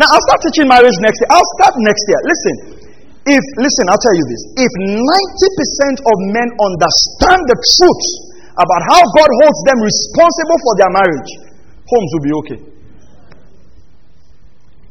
Now, 0.00 0.08
I'll 0.10 0.24
start 0.26 0.40
teaching 0.48 0.66
marriage 0.66 0.96
next 1.04 1.18
year. 1.22 1.30
I'll 1.30 1.50
start 1.60 1.74
next 1.84 2.02
year. 2.08 2.20
Listen, 2.24 2.54
if, 3.28 3.44
listen, 3.60 3.84
I'll 3.86 4.02
tell 4.02 4.16
you 4.18 4.26
this. 4.26 4.42
If 4.66 4.72
90% 4.74 6.10
of 6.10 6.16
men 6.34 6.48
understand 6.58 7.40
the 7.46 7.54
truth 7.54 8.06
about 8.58 8.82
how 8.90 9.02
God 9.14 9.30
holds 9.44 9.60
them 9.68 9.78
responsible 9.78 10.58
for 10.58 10.72
their 10.80 10.90
marriage, 10.90 11.30
homes 11.86 12.10
will 12.16 12.24
be 12.26 12.34
okay. 12.42 12.71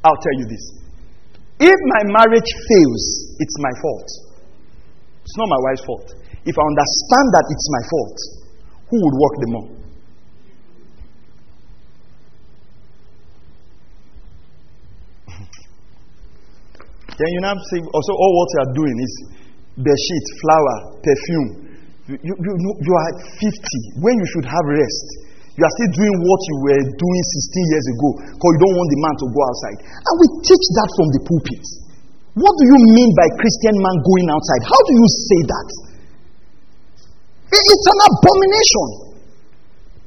I'll 0.04 0.18
tell 0.18 0.38
you 0.42 0.48
this. 0.50 0.82
If 1.62 1.78
my 1.94 2.02
marriage 2.10 2.50
fails, 2.50 3.04
it's 3.38 3.56
my 3.62 3.70
fault. 3.82 4.10
It's 5.22 5.38
not 5.38 5.48
my 5.50 5.62
wife's 5.70 5.86
fault. 5.86 6.10
If 6.42 6.58
I 6.58 6.64
understand 6.66 7.28
that 7.38 7.46
it's 7.54 7.68
my 7.70 7.84
fault, 7.86 8.18
who 8.90 8.98
would 8.98 9.14
work 9.22 9.36
the 9.38 9.50
more? 9.54 9.70
Then 17.22 17.30
you 17.30 17.42
now 17.46 17.54
see 17.70 17.78
also 17.78 18.14
oh, 18.18 18.22
all 18.26 18.34
what 18.42 18.50
you 18.50 18.60
are 18.66 18.74
doing 18.74 18.98
is 19.06 19.14
bed 19.78 20.00
sheet, 20.02 20.26
flour, 20.42 20.98
perfume. 21.06 21.78
You, 22.10 22.18
you, 22.26 22.34
you, 22.42 22.74
you 22.82 22.94
are 22.98 23.12
50 23.22 24.02
when 24.02 24.18
you 24.18 24.26
should 24.34 24.50
have 24.50 24.66
rest. 24.66 25.21
You 25.60 25.64
are 25.68 25.74
still 25.76 25.92
doing 26.00 26.16
what 26.24 26.42
you 26.48 26.56
were 26.64 26.84
doing 26.96 27.24
16 27.52 27.74
years 27.76 27.86
ago 27.92 28.10
because 28.40 28.52
you 28.56 28.62
don't 28.64 28.78
want 28.78 28.90
the 28.92 29.00
man 29.04 29.16
to 29.20 29.26
go 29.36 29.40
outside. 29.44 29.78
And 29.84 30.16
we 30.24 30.28
teach 30.48 30.66
that 30.80 30.90
from 30.96 31.08
the 31.12 31.22
pulpit. 31.28 31.66
What 32.40 32.54
do 32.56 32.64
you 32.64 32.80
mean 32.96 33.10
by 33.20 33.28
Christian 33.36 33.76
man 33.84 33.98
going 34.00 34.28
outside? 34.32 34.62
How 34.64 34.80
do 34.80 34.92
you 34.96 35.08
say 35.12 35.40
that? 35.52 35.70
It's 37.52 37.88
an 37.92 38.00
abomination. 38.08 39.12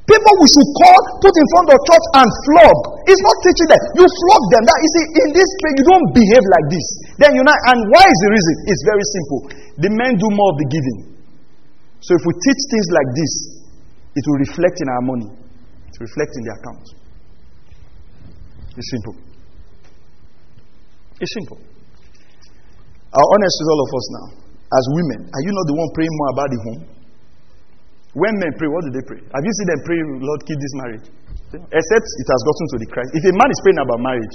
People 0.04 0.32
we 0.36 0.48
should 0.52 0.68
call, 0.84 1.00
put 1.20 1.32
in 1.32 1.46
front 1.56 1.68
of 1.72 1.78
church 1.80 2.06
and 2.20 2.28
flog. 2.44 2.76
It's 3.08 3.24
not 3.24 3.36
teaching 3.40 3.68
them. 3.72 3.82
You 4.00 4.04
flog 4.04 4.42
them. 4.52 4.62
That 4.68 4.78
you 4.80 4.88
see, 4.92 5.04
in 5.16 5.28
this 5.32 5.50
place, 5.64 5.74
you 5.80 5.86
don't 5.88 6.08
behave 6.12 6.44
like 6.44 6.66
this. 6.68 6.86
Then 7.20 7.32
you 7.36 7.40
know, 7.44 7.56
and 7.72 7.78
why 7.88 8.04
is 8.04 8.18
the 8.20 8.30
reason? 8.32 8.54
It's 8.68 8.84
very 8.84 9.06
simple. 9.16 9.40
The 9.80 9.90
men 9.92 10.12
do 10.20 10.28
more 10.28 10.48
of 10.52 10.56
the 10.60 10.68
giving. 10.68 10.98
So 12.04 12.16
if 12.16 12.22
we 12.28 12.32
teach 12.36 12.60
things 12.68 12.88
like 12.92 13.10
this, 13.16 13.32
it 14.14 14.24
will 14.26 14.40
reflect 14.46 14.76
in 14.78 14.88
our 14.88 15.02
money. 15.02 15.30
It 15.90 15.94
will 15.98 16.06
reflect 16.06 16.32
in 16.38 16.42
the 16.46 16.52
account. 16.54 16.86
It's 18.78 18.90
simple. 18.90 19.16
It's 21.20 21.32
simple. 21.34 21.58
Our 23.14 23.26
honest 23.30 23.54
with 23.62 23.70
all 23.70 23.82
of 23.86 23.90
us 23.94 24.06
now, 24.10 24.26
as 24.74 24.84
women, 24.90 25.20
are 25.30 25.42
you 25.46 25.52
not 25.54 25.66
the 25.70 25.76
one 25.78 25.90
praying 25.94 26.14
more 26.18 26.30
about 26.34 26.48
the 26.50 26.58
home? 26.66 26.82
When 28.14 28.34
men 28.38 28.50
pray, 28.58 28.70
what 28.70 28.82
do 28.86 28.90
they 28.94 29.02
pray? 29.06 29.22
Have 29.22 29.42
you 29.42 29.54
seen 29.58 29.68
them 29.74 29.80
pray, 29.86 29.98
Lord, 30.22 30.40
keep 30.46 30.58
this 30.58 30.74
marriage? 30.82 31.06
Except 31.54 32.06
it 32.18 32.26
has 32.30 32.40
gotten 32.42 32.66
to 32.74 32.76
the 32.82 32.88
Christ. 32.90 33.10
If 33.14 33.22
a 33.26 33.34
man 33.34 33.48
is 33.50 33.58
praying 33.62 33.80
about 33.82 33.98
marriage, 34.02 34.34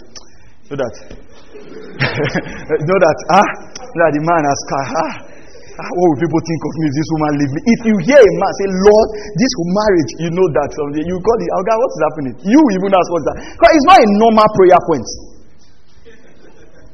know 0.71 0.77
that, 0.79 0.95
know 2.87 2.99
that, 3.03 3.17
ah, 3.35 3.49
that 3.83 4.11
the 4.15 4.23
man 4.23 4.43
has, 4.47 4.59
ah, 4.71 5.28
ah, 5.79 5.91
what 5.95 6.05
will 6.11 6.19
people 6.19 6.41
think 6.43 6.61
of 6.67 6.71
me 6.75 6.83
if 6.91 6.93
this 6.99 7.09
woman 7.15 7.31
leave 7.39 7.53
me? 7.55 7.61
If 7.63 7.79
you 7.87 7.95
hear 8.03 8.19
a 8.19 8.33
man 8.35 8.51
say, 8.59 8.67
Lord, 8.83 9.07
this 9.39 9.53
marriage, 9.79 10.11
you 10.19 10.29
know 10.35 10.47
that 10.59 10.69
someday 10.75 11.03
you 11.07 11.15
call 11.23 11.39
it, 11.39 11.49
oh 11.55 11.63
God, 11.63 11.77
what 11.79 11.91
is 11.95 12.03
happening? 12.03 12.33
You 12.51 12.59
even 12.59 12.91
ask 12.91 13.07
what's 13.07 13.27
that. 13.31 13.37
Because 13.55 13.71
it's 13.73 13.87
not 13.87 13.99
a 14.03 14.07
normal 14.19 14.47
prayer 14.59 14.81
point. 14.83 15.07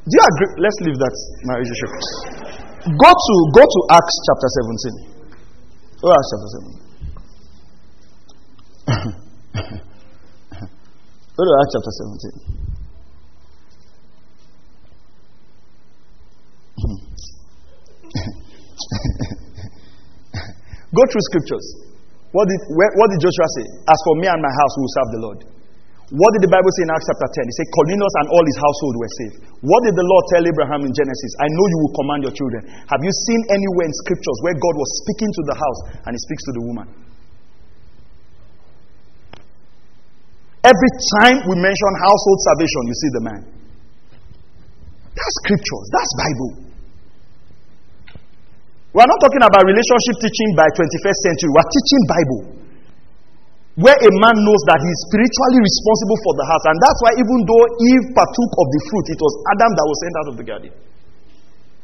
Do 0.06 0.12
you 0.14 0.22
agree? 0.22 0.50
Let's 0.62 0.78
leave 0.86 0.98
that 1.02 1.14
marriage 1.50 1.66
issue. 1.66 1.90
Go 2.94 3.10
to 3.10 3.34
go 3.58 3.62
to 3.66 3.78
Acts 3.90 4.16
chapter 4.30 4.48
17. 5.10 5.18
Go 5.98 6.14
Acts 6.14 6.30
chapter 6.30 6.50
7. 6.70 6.86
Go 11.34 11.42
to 11.42 11.52
Acts 11.58 11.72
chapter 11.74 11.92
17. 12.62 12.65
Go 20.96 21.02
through 21.12 21.24
scriptures. 21.28 21.66
What 22.32 22.48
did, 22.48 22.60
where, 22.72 22.92
what 22.96 23.08
did 23.12 23.20
Joshua 23.20 23.48
say? 23.60 23.66
As 23.84 23.98
for 24.08 24.14
me 24.16 24.26
and 24.32 24.40
my 24.40 24.48
house, 24.48 24.72
we 24.76 24.82
will 24.82 24.94
serve 24.96 25.10
the 25.12 25.22
Lord. 25.22 25.40
What 26.06 26.30
did 26.38 26.46
the 26.46 26.52
Bible 26.54 26.70
say 26.78 26.86
in 26.86 26.90
Acts 26.94 27.10
chapter 27.10 27.26
10? 27.26 27.50
He 27.50 27.54
said, 27.58 27.68
Cornelius 27.74 28.14
and 28.22 28.26
all 28.30 28.44
his 28.46 28.58
household 28.62 28.94
were 28.94 29.12
saved. 29.18 29.36
What 29.66 29.82
did 29.82 29.98
the 29.98 30.06
Lord 30.06 30.24
tell 30.30 30.44
Abraham 30.46 30.86
in 30.86 30.92
Genesis? 30.94 31.32
I 31.42 31.50
know 31.50 31.66
you 31.66 31.78
will 31.82 31.94
command 31.98 32.20
your 32.30 32.34
children. 32.36 32.62
Have 32.86 33.02
you 33.02 33.10
seen 33.26 33.40
anywhere 33.50 33.90
in 33.90 33.94
scriptures 34.06 34.38
where 34.46 34.54
God 34.54 34.74
was 34.78 34.90
speaking 35.02 35.30
to 35.34 35.42
the 35.50 35.56
house 35.58 35.80
and 36.06 36.10
he 36.14 36.20
speaks 36.22 36.42
to 36.46 36.52
the 36.54 36.62
woman? 36.62 36.86
Every 40.62 40.92
time 41.18 41.42
we 41.42 41.54
mention 41.58 41.90
household 41.98 42.38
salvation, 42.54 42.82
you 42.86 42.96
see 42.96 43.10
the 43.10 43.22
man. 43.26 43.42
That's 45.10 45.34
scriptures, 45.42 45.86
that's 45.90 46.12
Bible. 46.22 46.65
We're 48.96 49.04
not 49.04 49.20
talking 49.20 49.44
about 49.44 49.60
relationship 49.60 50.24
teaching 50.24 50.56
by 50.56 50.64
21st 50.72 51.18
century, 51.20 51.50
we're 51.52 51.68
teaching 51.68 52.02
Bible 52.08 52.40
where 53.76 53.92
a 53.92 54.10
man 54.24 54.36
knows 54.40 54.62
that 54.72 54.80
he 54.80 54.88
is 54.88 55.00
spiritually 55.12 55.60
responsible 55.60 56.18
for 56.24 56.32
the 56.40 56.48
house. 56.48 56.64
And 56.64 56.80
that's 56.80 57.00
why, 57.04 57.12
even 57.20 57.38
though 57.44 57.64
Eve 57.76 58.08
partook 58.16 58.52
of 58.56 58.66
the 58.72 58.80
fruit, 58.88 59.06
it 59.12 59.20
was 59.20 59.32
Adam 59.52 59.68
that 59.76 59.84
was 59.84 59.96
sent 60.00 60.14
out 60.16 60.28
of 60.32 60.36
the 60.40 60.46
garden. 60.48 60.72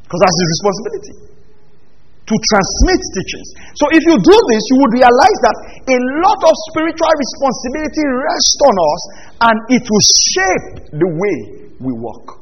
Because 0.09 0.21
that's 0.25 0.39
his 0.41 0.49
responsibility 0.57 1.15
to 2.23 2.35
transmit 2.49 3.01
teachings. 3.13 3.49
So, 3.77 3.85
if 3.93 4.03
you 4.09 4.17
do 4.17 4.37
this, 4.49 4.63
you 4.73 4.77
would 4.81 4.95
realize 5.05 5.39
that 5.45 5.57
a 5.85 5.99
lot 6.25 6.41
of 6.41 6.55
spiritual 6.73 7.13
responsibility 7.13 8.05
rests 8.09 8.61
on 8.65 8.75
us 8.81 9.03
and 9.53 9.57
it 9.77 9.85
will 9.85 10.07
shape 10.33 10.97
the 10.97 11.09
way 11.13 11.37
we 11.77 11.93
walk. 11.93 12.41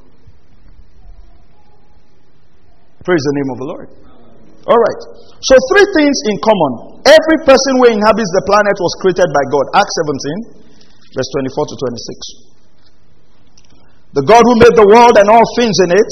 Praise 3.03 3.19
the 3.19 3.35
name 3.35 3.51
of 3.51 3.59
the 3.59 3.67
Lord. 3.67 4.10
All 4.68 4.77
right. 4.77 5.01
So, 5.40 5.57
three 5.73 5.88
things 5.96 6.16
in 6.29 6.37
common 6.44 6.90
Every 7.09 7.38
person 7.49 7.73
who 7.81 7.96
inhabits 7.96 8.29
the 8.37 8.44
planet 8.44 8.77
was 8.77 8.92
created 9.01 9.29
by 9.33 9.44
God. 9.49 9.64
Acts 9.73 9.96
17, 10.05 11.16
verse 11.16 11.31
24 11.33 11.73
to 11.73 11.77
26. 11.81 14.20
The 14.20 14.27
God 14.27 14.42
who 14.42 14.59
made 14.59 14.75
the 14.77 14.90
world 14.90 15.16
and 15.16 15.31
all 15.31 15.46
things 15.57 15.79
in 15.87 15.94
it, 15.94 16.11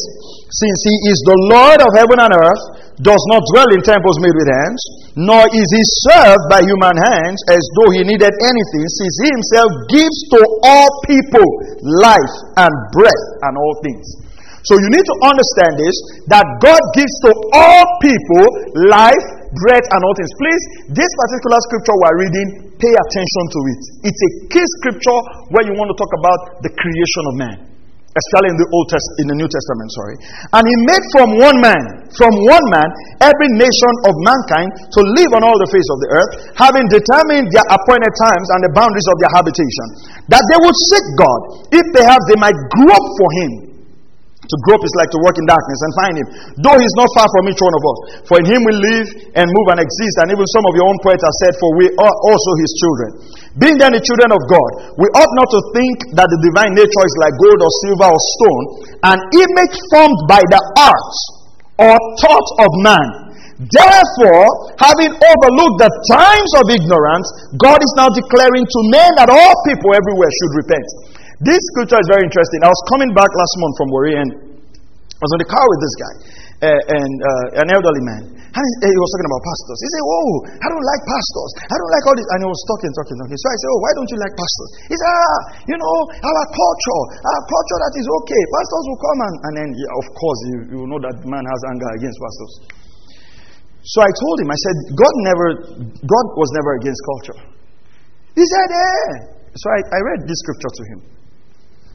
since 0.49 0.79
he 0.87 0.95
is 1.13 1.19
the 1.29 1.37
Lord 1.53 1.83
of 1.83 1.91
heaven 1.99 2.25
and 2.25 2.33
earth, 2.33 2.65
does 3.05 3.21
not 3.29 3.43
dwell 3.53 3.69
in 3.75 3.83
temples 3.85 4.17
made 4.23 4.33
with 4.33 4.49
hands, 4.49 4.81
nor 5.19 5.45
is 5.51 5.69
he 5.77 5.83
served 6.09 6.47
by 6.49 6.63
human 6.65 6.95
hands 6.95 7.39
as 7.53 7.61
though 7.77 7.91
he 7.93 8.07
needed 8.07 8.33
anything, 8.33 8.85
since 8.87 9.15
he 9.23 9.29
himself 9.35 9.71
gives 9.93 10.19
to 10.33 10.41
all 10.65 10.89
people 11.05 11.47
life 12.01 12.37
and 12.65 12.73
breath 12.97 13.27
and 13.45 13.53
all 13.61 13.75
things. 13.85 14.07
So 14.69 14.77
you 14.77 14.89
need 14.93 15.07
to 15.09 15.17
understand 15.25 15.73
this 15.81 15.97
that 16.29 16.45
God 16.61 16.83
gives 16.93 17.15
to 17.25 17.31
all 17.57 17.85
people 18.05 18.45
life, 18.93 19.25
bread, 19.65 19.81
and 19.81 20.01
all 20.05 20.13
things. 20.13 20.29
Please, 20.37 20.63
this 20.93 21.09
particular 21.09 21.59
scripture 21.73 21.97
we're 21.97 22.17
reading, 22.29 22.49
pay 22.77 22.93
attention 22.93 23.45
to 23.49 23.61
it. 23.73 23.81
It's 24.13 24.21
a 24.21 24.31
key 24.53 24.67
scripture 24.85 25.21
where 25.57 25.65
you 25.65 25.73
want 25.73 25.89
to 25.89 25.97
talk 25.97 26.13
about 26.21 26.61
the 26.61 26.69
creation 26.77 27.25
of 27.33 27.35
man. 27.41 27.57
Especially 28.13 28.51
in 28.51 28.59
the 28.59 28.69
Old 28.75 28.89
Test, 28.93 29.09
in 29.23 29.27
the 29.31 29.37
New 29.41 29.47
Testament, 29.47 29.89
sorry. 29.95 30.17
And 30.53 30.65
he 30.67 30.75
made 30.91 31.05
from 31.17 31.29
one 31.39 31.59
man, 31.65 31.85
from 32.13 32.33
one 32.51 32.67
man, 32.69 32.89
every 33.25 33.49
nation 33.57 33.93
of 34.05 34.13
mankind 34.27 34.69
to 34.91 35.01
live 35.17 35.33
on 35.39 35.47
all 35.49 35.55
the 35.55 35.71
face 35.71 35.87
of 35.87 35.99
the 36.03 36.09
earth, 36.19 36.33
having 36.59 36.85
determined 36.91 37.47
their 37.55 37.65
appointed 37.73 38.13
times 38.21 38.47
and 38.59 38.61
the 38.69 38.73
boundaries 38.75 39.07
of 39.07 39.17
their 39.23 39.33
habitation, 39.39 39.87
that 40.29 40.43
they 40.51 40.59
would 40.61 40.77
seek 40.93 41.07
God, 41.17 41.41
if 41.79 41.85
perhaps 41.95 42.25
they 42.27 42.37
might 42.43 42.59
grope 42.75 43.09
for 43.23 43.31
him 43.45 43.68
to 44.49 44.57
grope 44.65 44.81
is 44.81 44.95
like 44.97 45.13
to 45.13 45.21
walk 45.21 45.37
in 45.37 45.45
darkness 45.45 45.81
and 45.85 45.93
find 46.01 46.15
him. 46.17 46.27
Though 46.65 46.79
he's 46.81 46.97
not 46.97 47.09
far 47.13 47.29
from 47.37 47.53
each 47.53 47.61
one 47.61 47.75
of 47.77 47.83
us. 47.85 47.99
For 48.25 48.35
in 48.41 48.47
him 48.49 48.61
we 48.65 48.73
live 48.81 49.09
and 49.37 49.45
move 49.45 49.69
and 49.77 49.81
exist. 49.85 50.15
And 50.25 50.33
even 50.33 50.45
some 50.49 50.65
of 50.65 50.73
your 50.73 50.89
own 50.89 50.99
poets 51.05 51.21
have 51.21 51.37
said, 51.45 51.53
For 51.61 51.71
we 51.77 51.87
are 51.93 52.17
also 52.33 52.51
his 52.57 52.73
children. 52.81 53.09
Being 53.61 53.77
then 53.77 53.93
the 53.93 54.01
children 54.01 54.33
of 54.33 54.41
God, 54.49 54.71
we 54.97 55.07
ought 55.19 55.33
not 55.37 55.49
to 55.53 55.61
think 55.77 55.97
that 56.17 56.29
the 56.33 56.41
divine 56.41 56.73
nature 56.73 57.05
is 57.05 57.17
like 57.21 57.35
gold 57.37 57.61
or 57.61 57.73
silver 57.85 58.09
or 58.09 58.21
stone, 58.39 58.65
an 59.15 59.19
image 59.37 59.77
formed 59.93 60.21
by 60.31 60.41
the 60.41 60.61
arts 60.81 61.19
or 61.77 61.95
thought 62.25 62.49
of 62.65 62.71
man. 62.81 63.29
Therefore, 63.59 64.47
having 64.79 65.11
overlooked 65.11 65.79
the 65.83 65.91
times 66.15 66.51
of 66.63 66.71
ignorance, 66.71 67.27
God 67.59 67.83
is 67.83 67.93
now 67.99 68.07
declaring 68.07 68.63
to 68.63 68.81
men 68.95 69.11
that 69.19 69.27
all 69.27 69.55
people 69.67 69.91
everywhere 69.99 70.31
should 70.31 70.53
repent. 70.63 70.89
This 71.39 71.63
scripture 71.71 72.03
is 72.03 72.09
very 72.11 72.27
interesting. 72.27 72.67
I 72.67 72.71
was 72.71 72.83
coming 72.91 73.15
back 73.15 73.31
last 73.31 73.55
month 73.63 73.75
from 73.79 73.89
Warri 73.95 74.15
and 74.19 74.31
I 75.19 75.23
was 75.23 75.33
in 75.39 75.41
the 75.43 75.51
car 75.51 75.67
with 75.67 75.81
this 75.83 75.95
guy, 75.99 76.15
uh, 76.71 76.95
and 76.99 77.13
uh, 77.19 77.63
an 77.63 77.69
elderly 77.75 78.03
man. 78.07 78.23
And 78.39 78.63
he, 78.63 78.73
he, 78.87 78.99
was 78.99 79.11
talking 79.15 79.31
about 79.31 79.43
pastors. 79.47 79.79
He 79.83 79.89
said, 79.95 80.03
Oh, 80.03 80.31
I 80.63 80.67
don't 80.67 80.87
like 80.87 81.03
pastors. 81.07 81.51
I 81.63 81.75
don't 81.79 81.93
like 81.95 82.05
all 82.11 82.17
this. 82.19 82.27
And 82.35 82.39
he 82.43 82.49
was 82.51 82.63
talking, 82.67 82.91
talking, 82.95 83.17
talking. 83.23 83.39
So 83.39 83.47
I 83.51 83.57
said, 83.59 83.71
Oh, 83.71 83.81
why 83.83 83.93
don't 83.99 84.11
you 84.15 84.19
like 84.19 84.35
pastors? 84.35 84.71
He 84.91 84.95
said, 84.99 85.11
Ah, 85.15 85.39
you 85.71 85.77
know, 85.79 85.97
our 86.23 86.45
culture, 86.55 87.03
our 87.23 87.43
culture 87.47 87.79
that 87.87 87.95
is 87.99 88.07
okay. 88.23 88.43
Pastors 88.51 88.85
will 88.91 89.03
come 89.03 89.19
and, 89.27 89.35
and 89.47 89.53
then, 89.63 89.69
yeah, 89.79 90.01
of 90.03 90.07
course, 90.11 90.39
you, 90.51 90.57
you 90.75 90.81
know 90.91 90.99
that 91.03 91.19
man 91.23 91.45
has 91.47 91.61
anger 91.71 91.91
against 91.99 92.19
pastors. 92.19 92.53
So 93.87 93.99
I 94.03 94.11
told 94.11 94.37
him, 94.43 94.49
I 94.51 94.59
said, 94.59 94.77
God 94.99 95.15
never, 95.23 95.47
God 96.03 96.27
was 96.35 96.51
never 96.59 96.71
against 96.83 97.01
culture. 97.07 97.39
He 98.35 98.43
said, 98.43 98.69
Eh. 98.75 99.11
So 99.55 99.67
I, 99.71 99.79
I 99.83 99.99
read 100.15 100.27
this 100.27 100.39
scripture 100.43 100.73
to 100.79 100.85
him. 100.95 101.18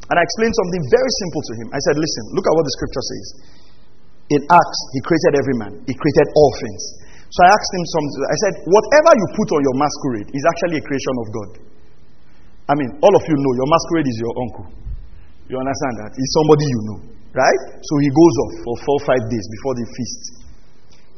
And 0.09 0.15
I 0.19 0.21
explained 0.23 0.55
something 0.55 0.83
very 0.91 1.11
simple 1.23 1.41
to 1.47 1.53
him. 1.63 1.67
I 1.71 1.79
said, 1.87 1.95
Listen, 1.95 2.23
look 2.35 2.43
at 2.43 2.53
what 2.53 2.65
the 2.67 2.73
scripture 2.75 3.05
says. 3.07 3.27
In 4.35 4.41
Acts, 4.51 4.79
he 4.95 4.99
created 5.03 5.33
every 5.39 5.55
man, 5.59 5.73
he 5.87 5.93
created 5.95 6.27
all 6.35 6.51
things. 6.59 6.81
So 7.33 7.39
I 7.43 7.49
asked 7.49 7.73
him 7.73 7.85
something. 7.89 8.19
I 8.29 8.37
said, 8.45 8.53
Whatever 8.69 9.11
you 9.17 9.25
put 9.33 9.49
on 9.55 9.61
your 9.63 9.77
masquerade 9.79 10.29
is 10.35 10.43
actually 10.45 10.77
a 10.79 10.83
creation 10.85 11.15
of 11.17 11.27
God. 11.33 11.49
I 12.69 12.73
mean, 12.79 12.89
all 13.03 13.13
of 13.15 13.23
you 13.27 13.35
know 13.35 13.53
your 13.59 13.69
masquerade 13.69 14.07
is 14.07 14.17
your 14.21 14.33
uncle. 14.39 14.67
You 15.51 15.59
understand 15.59 15.93
that? 15.99 16.11
He's 16.15 16.31
somebody 16.39 16.63
you 16.63 16.79
know, 16.87 16.99
right? 17.35 17.61
So 17.83 17.93
he 17.99 18.09
goes 18.13 18.35
off 18.47 18.53
for 18.63 18.73
four 18.87 18.95
or 19.01 19.05
five 19.07 19.23
days 19.27 19.45
before 19.51 19.73
the 19.75 19.85
feast. 19.91 20.21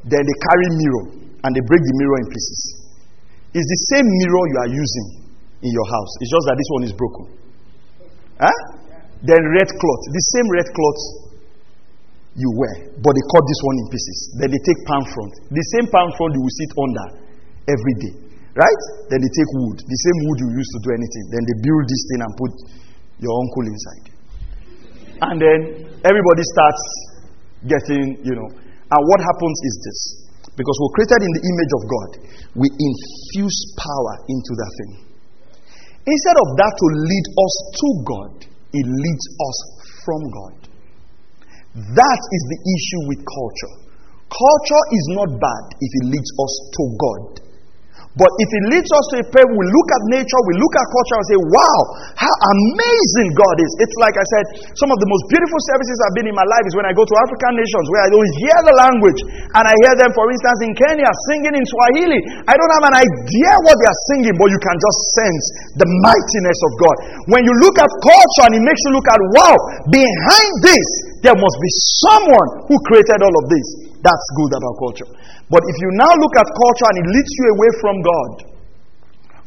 Then 0.10 0.22
they 0.26 0.38
carry 0.50 0.68
mirror 0.82 1.06
and 1.46 1.50
they 1.54 1.64
break 1.70 1.82
the 1.82 1.96
mirror 2.02 2.18
in 2.26 2.28
pieces. 2.34 2.60
It's 3.54 3.70
the 3.70 3.82
same 3.94 4.08
mirror 4.10 4.44
you 4.50 4.58
are 4.66 4.72
using 4.74 5.08
in 5.62 5.72
your 5.72 5.88
house. 5.88 6.12
It's 6.20 6.34
just 6.34 6.46
that 6.50 6.58
this 6.58 6.70
one 6.74 6.84
is 6.90 6.94
broken. 6.98 7.26
Huh? 8.42 8.58
Then 9.24 9.42
red 9.56 9.70
cloth. 9.70 10.04
The 10.12 10.24
same 10.36 10.48
red 10.52 10.68
cloth 10.74 11.02
you 12.36 12.50
wear, 12.60 12.76
but 13.00 13.12
they 13.16 13.26
cut 13.32 13.44
this 13.48 13.62
one 13.64 13.76
in 13.80 13.88
pieces. 13.88 14.18
Then 14.44 14.50
they 14.52 14.62
take 14.68 14.80
palm 14.84 15.08
front. 15.08 15.34
The 15.56 15.66
same 15.80 15.88
palm 15.88 16.12
front 16.20 16.36
you 16.36 16.44
will 16.44 16.58
sit 16.60 16.72
under 16.76 17.08
every 17.72 17.96
day. 18.04 18.14
Right? 18.56 18.82
Then 19.12 19.20
they 19.20 19.32
take 19.32 19.52
wood, 19.60 19.84
the 19.84 20.00
same 20.00 20.18
wood 20.28 20.38
you 20.40 20.50
use 20.56 20.70
to 20.76 20.80
do 20.84 20.90
anything. 20.96 21.26
Then 21.32 21.44
they 21.44 21.56
build 21.60 21.84
this 21.92 22.04
thing 22.08 22.20
and 22.24 22.32
put 22.40 22.52
your 23.20 23.34
uncle 23.36 23.66
inside. 23.68 24.06
And 25.28 25.36
then 25.40 25.60
everybody 26.04 26.44
starts 26.56 26.84
getting, 27.68 28.20
you 28.24 28.36
know. 28.36 28.50
And 28.52 29.02
what 29.12 29.20
happens 29.20 29.58
is 29.64 29.76
this 29.84 30.00
because 30.56 30.76
we're 30.80 30.96
created 30.96 31.22
in 31.24 31.32
the 31.36 31.44
image 31.52 31.72
of 31.76 31.84
God, 31.84 32.10
we 32.56 32.68
infuse 32.72 33.60
power 33.76 34.14
into 34.32 34.52
that 34.56 34.72
thing. 34.80 34.92
Instead 36.08 36.38
of 36.40 36.48
that 36.56 36.74
to 36.80 36.88
lead 36.96 37.26
us 37.36 37.56
to 37.76 37.88
God, 38.08 38.34
it 38.76 38.88
leads 38.88 39.26
us 39.40 39.58
from 40.04 40.22
God. 40.36 40.56
That 41.76 42.22
is 42.32 42.44
the 42.52 42.60
issue 42.60 43.02
with 43.08 43.20
culture. 43.24 43.74
Culture 44.28 44.84
is 44.92 45.06
not 45.16 45.30
bad 45.40 45.66
if 45.80 45.92
it 46.02 46.06
leads 46.12 46.32
us 46.36 46.54
to 46.76 46.84
God. 47.00 47.24
But 48.16 48.32
if 48.40 48.48
it 48.48 48.64
leads 48.72 48.88
us 48.88 49.06
to 49.12 49.16
a 49.20 49.26
place 49.28 49.44
we 49.44 49.66
look 49.68 49.90
at 49.92 50.02
nature, 50.16 50.40
we 50.48 50.56
look 50.56 50.74
at 50.80 50.88
culture 50.88 51.18
and 51.20 51.28
say, 51.28 51.40
wow, 51.52 51.80
how 52.16 52.32
amazing 52.32 53.30
God 53.36 53.56
is. 53.60 53.72
It's 53.84 53.98
like 54.00 54.16
I 54.16 54.24
said, 54.24 54.46
some 54.80 54.88
of 54.88 54.98
the 55.04 55.08
most 55.12 55.24
beautiful 55.28 55.60
services 55.68 55.96
I've 56.00 56.16
been 56.16 56.32
in 56.32 56.38
my 56.38 56.48
life 56.48 56.64
is 56.64 56.80
when 56.80 56.88
I 56.88 56.96
go 56.96 57.04
to 57.04 57.16
African 57.28 57.60
nations 57.60 57.86
where 57.92 58.04
I 58.08 58.10
don't 58.12 58.32
hear 58.40 58.58
the 58.64 58.76
language 58.80 59.20
and 59.52 59.64
I 59.68 59.74
hear 59.84 59.94
them, 60.00 60.12
for 60.16 60.32
instance, 60.32 60.60
in 60.64 60.72
Kenya 60.80 61.12
singing 61.28 61.60
in 61.60 61.66
Swahili. 61.68 62.20
I 62.48 62.56
don't 62.56 62.74
have 62.80 62.88
an 62.88 62.98
idea 63.04 63.52
what 63.68 63.76
they 63.84 63.88
are 63.92 64.02
singing, 64.16 64.36
but 64.40 64.48
you 64.48 64.60
can 64.64 64.78
just 64.80 65.00
sense 65.20 65.44
the 65.84 65.88
mightiness 66.08 66.60
of 66.64 66.72
God. 66.80 66.96
When 67.36 67.44
you 67.44 67.54
look 67.68 67.76
at 67.84 67.92
culture 68.00 68.44
and 68.48 68.56
it 68.56 68.64
makes 68.64 68.80
you 68.88 68.92
look 68.96 69.08
at, 69.12 69.20
wow, 69.36 69.56
behind 69.92 70.52
this, 70.64 70.88
there 71.26 71.34
must 71.34 71.58
be 71.58 71.72
someone 72.06 72.50
who 72.70 72.78
created 72.86 73.20
all 73.26 73.36
of 73.42 73.46
this. 73.50 73.68
That's 74.06 74.28
good 74.38 74.54
about 74.54 74.76
culture. 74.78 75.10
But 75.50 75.66
if 75.66 75.76
you 75.82 75.90
now 75.98 76.14
look 76.14 76.34
at 76.38 76.46
culture 76.46 76.88
and 76.94 76.98
it 77.02 77.08
leads 77.10 77.32
you 77.34 77.46
away 77.58 77.72
from 77.82 77.96
God, 78.06 78.32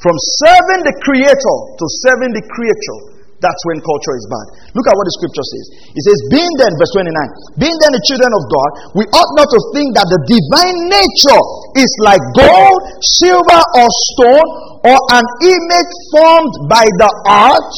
from 0.02 0.14
serving 0.42 0.82
the 0.86 0.94
Creator 1.06 1.56
to 1.78 1.84
serving 2.06 2.34
the 2.34 2.42
creature, 2.50 3.18
that's 3.38 3.62
when 3.70 3.78
culture 3.86 4.14
is 4.18 4.26
bad. 4.26 4.46
Look 4.74 4.86
at 4.90 4.94
what 4.98 5.06
the 5.06 5.14
scripture 5.22 5.46
says. 5.46 5.66
It 5.94 6.02
says, 6.02 6.18
Being 6.34 6.52
then, 6.58 6.74
verse 6.74 6.90
29, 6.90 7.62
being 7.62 7.78
then 7.86 7.94
the 7.94 8.02
children 8.10 8.34
of 8.34 8.42
God, 8.50 8.70
we 8.98 9.04
ought 9.14 9.32
not 9.38 9.46
to 9.46 9.60
think 9.78 9.94
that 9.94 10.10
the 10.10 10.20
divine 10.26 10.78
nature 10.90 11.42
is 11.78 11.90
like 12.02 12.22
gold, 12.34 12.82
silver, 13.22 13.62
or 13.78 13.88
stone, 14.10 14.48
or 14.90 14.98
an 15.14 15.26
image 15.46 15.92
formed 16.18 16.54
by 16.66 16.82
the 16.98 17.10
art 17.30 17.74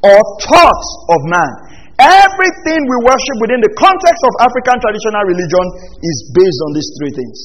or 0.00 0.16
thoughts 0.48 0.88
of 1.12 1.20
man. 1.28 1.71
Everything 2.02 2.80
we 2.82 2.96
worship 3.06 3.36
within 3.38 3.62
the 3.62 3.70
context 3.78 4.22
of 4.26 4.32
African 4.42 4.74
traditional 4.82 5.22
religion 5.22 5.66
is 6.02 6.16
based 6.34 6.60
on 6.66 6.70
these 6.74 6.90
three 6.98 7.12
things. 7.14 7.38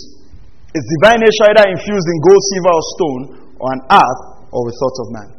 It's 0.73 0.87
divine 0.97 1.21
nature 1.21 1.45
either 1.53 1.65
infused 1.69 2.07
in 2.09 2.17
gold, 2.25 2.41
silver, 2.49 2.73
or 2.73 2.83
stone, 2.97 3.21
or 3.61 3.69
an 3.69 3.81
earth, 3.93 4.21
or 4.49 4.65
with 4.65 4.75
thoughts 4.81 4.99
of 5.05 5.07
man. 5.13 5.29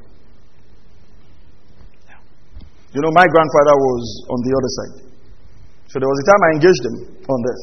You 2.94 3.02
know, 3.02 3.10
my 3.10 3.26
grandfather 3.26 3.74
was 3.74 4.02
on 4.30 4.38
the 4.46 4.52
other 4.54 4.70
side. 4.78 4.94
So 5.90 5.98
there 5.98 6.08
was 6.08 6.20
a 6.22 6.26
time 6.30 6.40
I 6.40 6.50
engaged 6.56 6.82
him 6.86 6.96
on 7.26 7.40
this. 7.42 7.60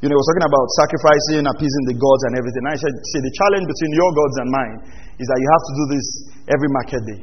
You 0.00 0.08
know, 0.08 0.16
he 0.16 0.20
was 0.20 0.28
talking 0.32 0.48
about 0.48 0.66
sacrificing, 0.80 1.44
appeasing 1.44 1.84
the 1.92 1.96
gods, 1.96 2.22
and 2.28 2.32
everything. 2.40 2.64
I 2.68 2.76
said, 2.76 2.94
see, 3.12 3.20
the 3.20 3.34
challenge 3.40 3.66
between 3.68 3.92
your 3.92 4.10
gods 4.16 4.36
and 4.40 4.48
mine 4.48 4.76
is 5.20 5.26
that 5.28 5.38
you 5.40 5.48
have 5.48 5.64
to 5.64 5.74
do 5.76 5.84
this 5.96 6.06
every 6.48 6.70
market 6.72 7.02
day. 7.04 7.20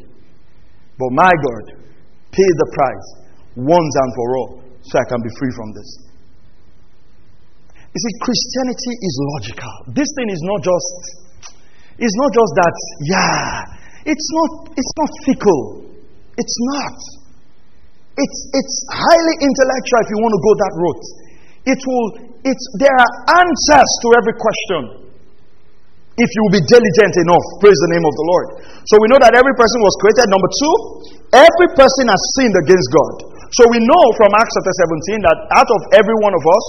But 0.97 1.09
my 1.13 1.29
God 1.29 1.63
paid 2.33 2.53
the 2.57 2.69
price 2.73 3.26
once 3.57 3.93
and 3.97 4.09
for 4.13 4.27
all 4.37 4.49
so 4.85 4.93
I 5.01 5.05
can 5.09 5.19
be 5.19 5.31
free 5.41 5.51
from 5.57 5.73
this. 5.73 5.89
You 7.91 7.99
see, 7.99 8.13
Christianity 8.21 8.93
is 9.01 9.15
logical. 9.35 9.73
This 9.97 10.09
thing 10.13 10.29
is 10.29 10.41
not 10.45 10.61
just, 10.61 10.93
it's 11.97 12.17
not 12.21 12.29
just 12.29 12.51
that, 12.61 12.75
yeah, 13.09 14.13
it's 14.13 14.27
not, 14.31 14.49
it's 14.77 14.93
not 15.01 15.09
fickle. 15.25 15.63
It's 16.37 16.57
not. 16.77 16.97
It's, 18.17 18.39
it's 18.53 18.75
highly 18.93 19.35
intellectual 19.41 19.99
if 20.05 20.09
you 20.13 20.19
want 20.21 20.33
to 20.37 20.41
go 20.45 20.51
that 20.61 20.73
route. 20.77 21.05
It 21.73 21.79
will, 21.83 22.07
it's, 22.45 22.65
there 22.77 22.93
are 22.93 23.11
answers 23.41 23.89
to 24.05 24.07
every 24.21 24.35
question 24.37 24.81
if 26.17 26.29
you 26.33 26.41
will 26.49 26.55
be 26.57 26.65
diligent 26.65 27.13
enough. 27.29 27.45
Praise 27.61 27.77
the 27.77 27.91
name 27.93 28.05
of 28.05 28.13
the 28.13 28.25
Lord. 28.25 28.47
So 28.89 28.97
we 29.01 29.05
know 29.09 29.21
that 29.21 29.37
every 29.37 29.53
person 29.53 29.79
was 29.85 29.93
created. 30.01 30.25
Number 30.33 30.49
two, 30.49 30.75
every 31.45 31.69
person 31.77 32.09
has 32.09 32.21
sinned 32.37 32.57
against 32.57 32.89
God. 32.89 33.36
So 33.55 33.63
we 33.71 33.79
know 33.79 34.03
from 34.19 34.31
Acts 34.35 34.53
chapter 34.59 34.75
17 35.15 35.23
that 35.23 35.37
out 35.55 35.69
of 35.71 35.81
every 35.95 36.17
one 36.19 36.35
of 36.35 36.43
us, 36.43 36.65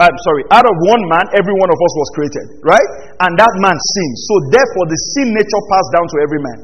I'm 0.00 0.18
sorry, 0.26 0.42
out 0.50 0.66
of 0.66 0.74
one 0.90 1.02
man, 1.06 1.24
every 1.36 1.54
one 1.54 1.70
of 1.70 1.78
us 1.78 1.92
was 1.94 2.08
created, 2.16 2.46
right? 2.66 2.88
And 3.22 3.32
that 3.38 3.52
man 3.62 3.76
sinned. 3.76 4.16
So 4.26 4.34
therefore, 4.50 4.84
the 4.90 4.98
sin 5.14 5.28
nature 5.30 5.62
passed 5.70 5.90
down 5.94 6.06
to 6.10 6.16
every 6.24 6.40
man. 6.42 6.58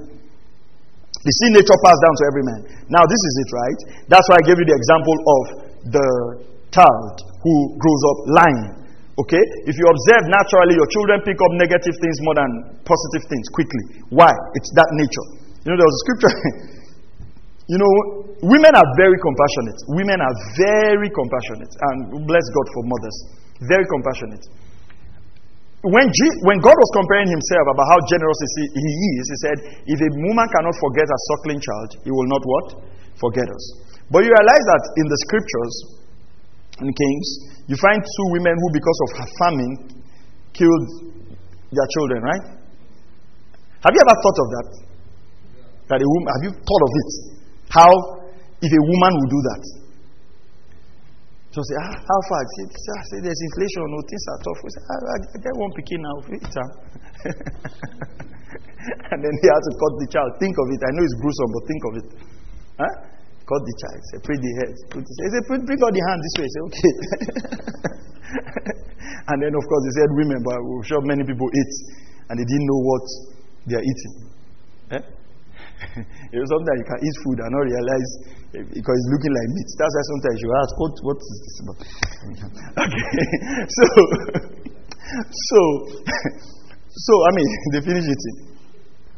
The 1.20 1.32
sin 1.44 1.50
nature 1.54 1.78
passed 1.84 2.02
down 2.02 2.14
to 2.16 2.24
every 2.26 2.44
man. 2.48 2.60
Now, 2.88 3.04
this 3.04 3.22
is 3.22 3.34
it, 3.44 3.48
right? 3.52 3.80
That's 4.08 4.26
why 4.32 4.40
I 4.40 4.44
gave 4.48 4.56
you 4.56 4.66
the 4.66 4.74
example 4.74 5.16
of 5.20 5.42
the 5.94 6.08
child 6.72 7.14
who 7.44 7.54
grows 7.76 8.02
up 8.08 8.18
lying. 8.40 8.64
Okay? 9.20 9.44
If 9.68 9.76
you 9.76 9.84
observe 9.84 10.32
naturally, 10.32 10.74
your 10.80 10.88
children 10.88 11.20
pick 11.22 11.36
up 11.36 11.52
negative 11.60 11.92
things 12.00 12.16
more 12.24 12.34
than 12.34 12.50
positive 12.88 13.28
things 13.28 13.46
quickly. 13.52 13.84
Why? 14.10 14.32
It's 14.56 14.72
that 14.80 14.88
nature. 14.96 15.26
You 15.68 15.68
know, 15.70 15.76
there 15.76 15.86
was 15.86 15.96
a 16.00 16.02
scripture. 16.08 16.34
You 17.68 17.78
know, 17.78 17.92
women 18.40 18.72
are 18.72 18.88
very 18.96 19.18
compassionate. 19.20 19.78
Women 20.00 20.18
are 20.20 20.36
very 20.56 21.08
compassionate. 21.12 21.72
And 21.72 21.96
bless 22.26 22.46
God 22.54 22.66
for 22.72 22.82
mothers. 22.88 23.16
Very 23.68 23.86
compassionate. 23.86 24.44
When, 25.80 26.06
G, 26.12 26.18
when 26.44 26.60
God 26.60 26.76
was 26.76 26.90
comparing 26.92 27.32
himself 27.32 27.64
about 27.72 27.86
how 27.88 28.00
generous 28.04 28.36
he 28.60 28.92
is, 29.16 29.24
he 29.32 29.38
said, 29.48 29.56
If 29.88 29.96
a 29.96 30.10
woman 30.28 30.44
cannot 30.52 30.76
forget 30.76 31.08
a 31.08 31.18
suckling 31.32 31.60
child, 31.60 31.88
he 32.04 32.10
will 32.12 32.28
not 32.28 32.42
what? 32.44 32.66
Forget 33.16 33.48
us. 33.48 33.64
But 34.12 34.24
you 34.24 34.28
realize 34.28 34.64
that 34.76 34.82
in 35.00 35.06
the 35.08 35.18
scriptures, 35.24 35.74
in 36.84 36.88
Kings, 36.92 37.28
you 37.64 37.76
find 37.80 37.96
two 37.96 38.26
women 38.36 38.54
who, 38.60 38.68
because 38.76 38.98
of 39.04 39.10
her 39.24 39.28
famine, 39.40 39.72
killed 40.52 40.86
their 41.72 41.88
children, 41.96 42.20
right? 42.28 42.44
Have 43.80 43.92
you 43.96 44.02
ever 44.04 44.16
thought 44.20 44.38
of 44.44 44.48
that? 44.52 44.68
That 45.88 45.98
a 46.02 46.08
woman, 46.08 46.28
have 46.28 46.44
you 46.44 46.52
thought 46.60 46.82
of 46.84 46.92
it? 46.92 47.10
How 47.70 47.90
if 48.60 48.70
a 48.70 48.82
woman 48.82 49.12
will 49.16 49.30
do 49.30 49.40
that? 49.54 49.62
So 51.50 51.58
say, 51.66 51.74
ah, 51.82 51.94
how 51.98 52.20
far? 52.30 52.40
Say, 52.54 52.64
ah, 52.70 53.02
say 53.10 53.18
there's 53.26 53.42
inflation, 53.42 53.82
no 53.90 53.98
things 54.06 54.22
are 54.30 54.38
tough. 54.38 54.60
We 54.62 54.70
say, 54.70 54.82
ah, 54.86 55.02
I 55.02 55.16
get 55.42 55.54
one 55.58 55.72
picking 55.74 55.98
now, 55.98 56.16
and 59.10 59.18
then 59.18 59.34
he 59.34 59.46
had 59.50 59.62
to 59.66 59.72
cut 59.74 59.92
the 59.98 60.08
child. 60.14 60.30
Think 60.38 60.54
of 60.54 60.66
it. 60.70 60.78
I 60.78 60.90
know 60.94 61.02
it's 61.02 61.18
gruesome, 61.18 61.50
but 61.50 61.62
think 61.66 61.82
of 61.82 61.92
it. 61.98 62.06
Huh? 62.78 62.94
Cut 63.50 63.62
the 63.66 63.74
child. 63.82 64.00
Say, 64.14 64.18
pray 64.22 64.38
the 64.38 64.52
head. 64.62 64.72
Put 64.94 65.02
the, 65.02 65.10
say, 65.10 65.42
bring 65.66 65.80
out 65.82 65.90
the 65.90 66.02
hand 66.06 66.20
this 66.22 66.36
way. 66.38 66.46
Say, 66.54 66.62
okay. 66.70 66.92
and 69.34 69.36
then, 69.42 69.50
of 69.50 69.64
course, 69.66 69.82
he 69.90 69.92
said 69.98 70.10
women, 70.22 70.38
but 70.46 70.54
I'm 70.54 70.86
sure 70.86 71.02
many 71.02 71.26
people 71.26 71.50
eat, 71.50 71.72
and 72.30 72.38
they 72.38 72.46
didn't 72.46 72.66
know 72.70 72.80
what 72.86 73.04
they 73.66 73.74
are 73.74 73.82
eating. 73.82 74.14
Eh? 74.94 75.02
You 76.32 76.36
know, 76.38 76.46
sometimes 76.46 76.78
you 76.80 76.86
can 76.88 77.00
eat 77.00 77.16
food 77.24 77.38
and 77.40 77.50
not 77.50 77.64
realize 77.64 78.10
because 78.50 78.96
it's 78.98 79.10
looking 79.14 79.32
like 79.32 79.48
meat. 79.54 79.68
That's 79.78 79.94
why 79.94 80.04
sometimes 80.10 80.38
you 80.40 80.50
ask, 80.52 80.70
what, 80.76 80.94
what 81.06 81.18
is 81.18 81.36
this 81.40 81.56
about? 81.64 81.78
okay. 82.84 83.08
So, 85.10 85.26
so, 85.50 85.60
so, 86.86 87.12
I 87.26 87.30
mean, 87.34 87.48
they 87.74 87.82
finish 87.82 88.06
eating. 88.06 88.38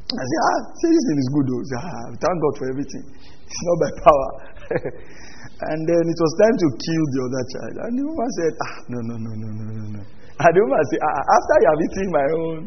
I 0.08 0.24
say, 0.24 0.38
ah, 0.40 0.60
say 0.80 0.88
this 0.88 1.04
thing 1.08 1.20
is 1.20 1.30
good 1.36 1.46
though. 1.52 1.62
Say, 1.68 1.78
ah, 1.80 2.04
thank 2.16 2.36
God 2.40 2.54
for 2.56 2.66
everything. 2.72 3.04
It's 3.12 3.62
not 3.68 3.76
by 3.76 3.90
power. 4.00 4.28
and 5.68 5.80
then 5.84 6.04
it 6.04 6.18
was 6.20 6.32
time 6.40 6.56
to 6.56 6.66
kill 6.80 7.04
the 7.12 7.20
other 7.28 7.44
child. 7.52 7.74
And 7.84 7.92
the 7.96 8.04
woman 8.08 8.30
said, 8.40 8.52
ah, 8.56 8.76
no, 8.88 8.98
no, 9.04 9.14
no, 9.20 9.32
no, 9.36 9.48
no, 9.52 9.64
no, 9.68 9.86
no. 10.00 10.02
And 10.04 10.52
the 10.52 10.60
woman 10.64 10.84
said, 10.88 11.00
ah, 11.04 11.22
after 11.28 11.54
you 11.60 11.68
have 11.68 11.80
eaten 11.84 12.08
my 12.08 12.26
own, 12.40 12.60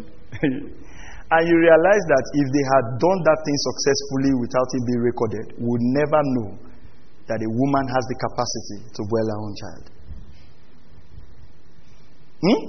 and 1.26 1.42
you 1.50 1.56
realize 1.58 2.04
that 2.06 2.26
if 2.38 2.48
they 2.54 2.66
had 2.70 2.86
done 3.02 3.20
that 3.26 3.40
thing 3.42 3.58
successfully 3.58 4.32
without 4.38 4.70
it 4.78 4.84
being 4.86 5.02
recorded, 5.02 5.46
we 5.58 5.74
would 5.74 5.86
never 5.98 6.22
know 6.38 6.50
that 7.26 7.42
a 7.42 7.50
woman 7.50 7.86
has 7.90 8.04
the 8.06 8.18
capacity 8.22 8.80
to 8.94 9.02
well 9.10 9.26
her 9.26 9.40
own 9.42 9.54
child. 9.58 9.86
Hmm? 12.46 12.62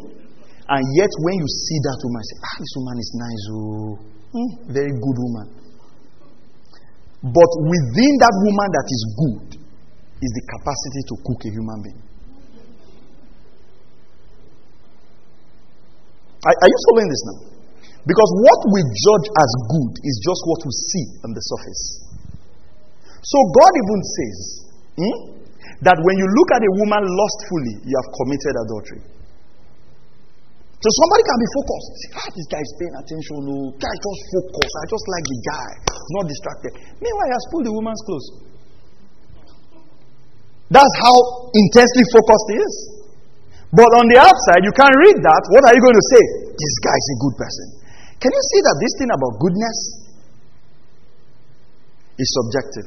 And 0.72 0.82
yet, 0.96 1.12
when 1.20 1.36
you 1.36 1.46
see 1.46 1.78
that 1.84 2.00
woman, 2.00 2.22
say, 2.24 2.36
ah, 2.40 2.56
this 2.58 2.72
woman 2.80 2.96
is 2.96 3.10
nice, 3.12 3.44
oh, 3.52 3.92
hmm, 4.32 4.50
very 4.72 4.92
good 4.96 5.18
woman. 5.20 5.46
But 7.28 7.50
within 7.60 8.12
that 8.24 8.34
woman 8.40 8.68
that 8.72 8.88
is 8.88 9.02
good 9.20 9.48
is 10.16 10.30
the 10.32 10.44
capacity 10.48 11.02
to 11.12 11.14
cook 11.28 11.40
a 11.44 11.50
human 11.52 11.78
being. 11.84 12.02
Are, 16.40 16.56
are 16.56 16.68
you 16.72 16.78
following 16.88 17.10
this 17.12 17.22
now? 17.28 17.55
Because 18.06 18.30
what 18.38 18.60
we 18.70 18.80
judge 19.02 19.26
as 19.34 19.50
good 19.66 19.92
is 20.06 20.14
just 20.22 20.40
what 20.46 20.62
we 20.62 20.70
see 20.70 21.06
on 21.26 21.34
the 21.34 21.42
surface. 21.42 21.82
So 23.26 23.38
God 23.50 23.72
even 23.74 24.00
says 24.06 24.38
hmm, 24.94 25.16
that 25.82 25.98
when 25.98 26.14
you 26.14 26.26
look 26.30 26.50
at 26.54 26.62
a 26.62 26.72
woman 26.86 27.02
lustfully, 27.02 27.82
you 27.82 27.94
have 27.98 28.08
committed 28.14 28.54
adultery. 28.62 29.02
So 30.78 30.88
somebody 31.02 31.22
can 31.26 31.38
be 31.42 31.48
focused. 31.50 31.94
Ah, 32.14 32.28
this 32.30 32.46
guy 32.46 32.62
is 32.62 32.72
paying 32.78 32.94
attention. 32.94 33.34
No, 33.42 33.74
guy 33.74 33.90
just 33.90 34.20
focus. 34.38 34.70
I 34.70 34.84
just 34.86 35.06
like 35.10 35.26
the 35.26 35.38
guy, 35.42 35.70
not 36.14 36.24
distracted. 36.30 36.72
Meanwhile, 37.02 37.26
he 37.26 37.34
has 37.34 37.44
pulled 37.50 37.66
the 37.66 37.74
woman's 37.74 38.02
clothes. 38.06 38.28
That's 40.70 40.94
how 41.02 41.16
intensely 41.50 42.04
focused 42.14 42.46
he 42.54 42.56
is. 42.62 42.74
But 43.74 43.90
on 43.98 44.06
the 44.14 44.18
outside, 44.22 44.62
you 44.62 44.70
can't 44.78 44.94
read 44.94 45.18
that. 45.26 45.42
What 45.50 45.66
are 45.66 45.74
you 45.74 45.82
going 45.82 45.98
to 45.98 46.06
say? 46.14 46.22
This 46.54 46.74
guy 46.86 46.94
is 46.94 47.08
a 47.10 47.18
good 47.18 47.34
person. 47.34 47.66
Can 48.20 48.30
you 48.32 48.42
see 48.52 48.60
that 48.64 48.76
this 48.80 48.92
thing 48.96 49.10
about 49.12 49.32
goodness 49.40 49.78
is 52.16 52.28
subjective? 52.42 52.86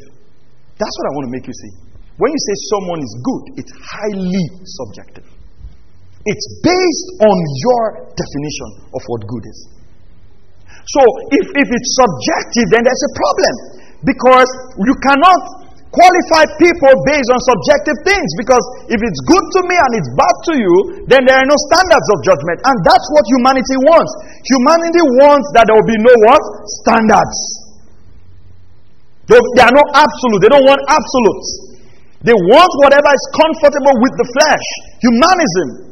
That's 0.80 0.96
what 0.96 1.06
I 1.06 1.12
want 1.16 1.26
to 1.30 1.34
make 1.34 1.46
you 1.46 1.54
see. 1.54 1.74
When 2.18 2.30
you 2.34 2.42
say 2.52 2.56
someone 2.76 3.00
is 3.00 3.14
good, 3.24 3.44
it's 3.62 3.74
highly 3.80 4.46
subjective. 4.64 5.28
It's 6.26 6.48
based 6.66 7.08
on 7.24 7.36
your 7.64 7.84
definition 8.12 8.70
of 8.92 9.02
what 9.08 9.22
good 9.24 9.46
is. 9.48 9.60
So 10.68 11.02
if, 11.32 11.46
if 11.48 11.68
it's 11.70 11.92
subjective, 11.96 12.68
then 12.76 12.82
there's 12.84 13.06
a 13.08 13.14
problem. 13.16 13.54
Because 14.04 14.50
you 14.80 14.96
cannot 15.04 15.59
qualify 15.90 16.46
people 16.62 16.94
based 17.10 17.30
on 17.34 17.40
subjective 17.50 17.98
things 18.06 18.30
because 18.38 18.62
if 18.94 19.00
it's 19.02 19.22
good 19.26 19.46
to 19.58 19.60
me 19.66 19.74
and 19.74 19.92
it's 19.98 20.12
bad 20.14 20.36
to 20.50 20.54
you, 20.54 20.76
then 21.10 21.26
there 21.26 21.38
are 21.42 21.50
no 21.50 21.58
standards 21.70 22.08
of 22.14 22.18
judgment. 22.22 22.58
And 22.62 22.76
that's 22.86 23.08
what 23.10 23.26
humanity 23.34 23.78
wants. 23.90 24.12
Humanity 24.46 25.04
wants 25.18 25.48
that 25.58 25.66
there 25.66 25.78
will 25.78 25.90
be 25.90 25.98
no 25.98 26.14
what? 26.30 26.42
Standards. 26.86 27.38
They, 29.30 29.38
they 29.58 29.64
are 29.66 29.74
not 29.74 29.90
absolute. 29.98 30.40
They 30.46 30.52
don't 30.54 30.66
want 30.66 30.82
absolutes. 30.90 31.48
They 32.22 32.38
want 32.38 32.72
whatever 32.86 33.10
is 33.10 33.26
comfortable 33.34 33.96
with 34.02 34.14
the 34.18 34.28
flesh. 34.30 34.66
Humanism 35.02 35.89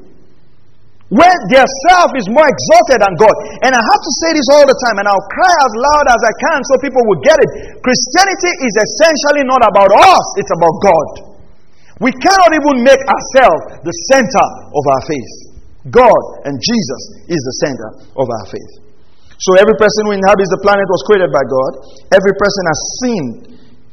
where 1.08 1.38
their 1.48 1.68
self 1.88 2.12
is 2.20 2.28
more 2.28 2.44
exalted 2.44 3.00
than 3.00 3.14
God. 3.16 3.36
And 3.64 3.72
I 3.72 3.80
have 3.80 4.02
to 4.04 4.14
say 4.24 4.30
this 4.36 4.48
all 4.52 4.66
the 4.68 4.76
time, 4.76 5.00
and 5.00 5.08
I'll 5.08 5.30
cry 5.32 5.56
as 5.56 5.72
loud 5.72 6.06
as 6.12 6.22
I 6.22 6.34
can 6.36 6.60
so 6.68 6.74
people 6.84 7.04
will 7.08 7.22
get 7.24 7.38
it. 7.40 7.50
Christianity 7.80 8.52
is 8.68 8.74
essentially 8.76 9.48
not 9.48 9.64
about 9.64 9.92
us, 9.96 10.26
it's 10.36 10.52
about 10.52 10.76
God. 10.84 11.08
We 12.04 12.12
cannot 12.14 12.52
even 12.54 12.84
make 12.84 13.02
ourselves 13.02 13.82
the 13.82 13.96
center 14.14 14.48
of 14.70 14.84
our 14.84 15.04
faith. 15.10 15.34
God 15.90 16.22
and 16.44 16.54
Jesus 16.60 17.02
is 17.32 17.42
the 17.42 17.56
center 17.64 17.90
of 18.20 18.28
our 18.28 18.46
faith. 18.52 18.74
So 19.40 19.56
every 19.56 19.78
person 19.80 20.12
who 20.12 20.14
inhabits 20.18 20.52
the 20.52 20.62
planet 20.66 20.86
was 20.90 21.02
created 21.08 21.32
by 21.32 21.46
God. 21.46 21.72
Every 22.12 22.36
person 22.36 22.64
has 22.68 22.80
sinned 23.00 23.36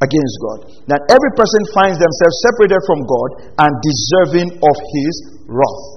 against 0.02 0.36
God. 0.42 0.58
That 0.90 1.00
every 1.12 1.32
person 1.36 1.62
finds 1.76 2.00
themselves 2.00 2.36
separated 2.48 2.82
from 2.88 3.00
God 3.06 3.28
and 3.62 3.72
deserving 3.78 4.48
of 4.58 4.76
his 4.98 5.14
wrath. 5.46 5.93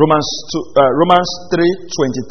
Romans, 0.00 0.28
2, 0.48 0.80
uh, 0.80 0.90
Romans 0.96 1.28
3 1.52 1.60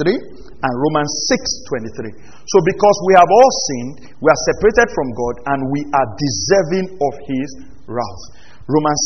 23 0.02 0.50
and 0.66 0.74
Romans 0.74 1.12
6 1.30 1.70
23. 1.70 2.18
So, 2.50 2.58
because 2.66 2.98
we 3.06 3.14
have 3.14 3.30
all 3.30 3.52
sinned, 3.70 3.96
we 4.18 4.26
are 4.26 4.42
separated 4.50 4.90
from 4.90 5.08
God 5.14 5.36
and 5.54 5.60
we 5.70 5.86
are 5.86 6.08
deserving 6.18 6.98
of 6.98 7.14
His 7.30 7.50
wrath. 7.86 8.24
Romans 8.66 9.02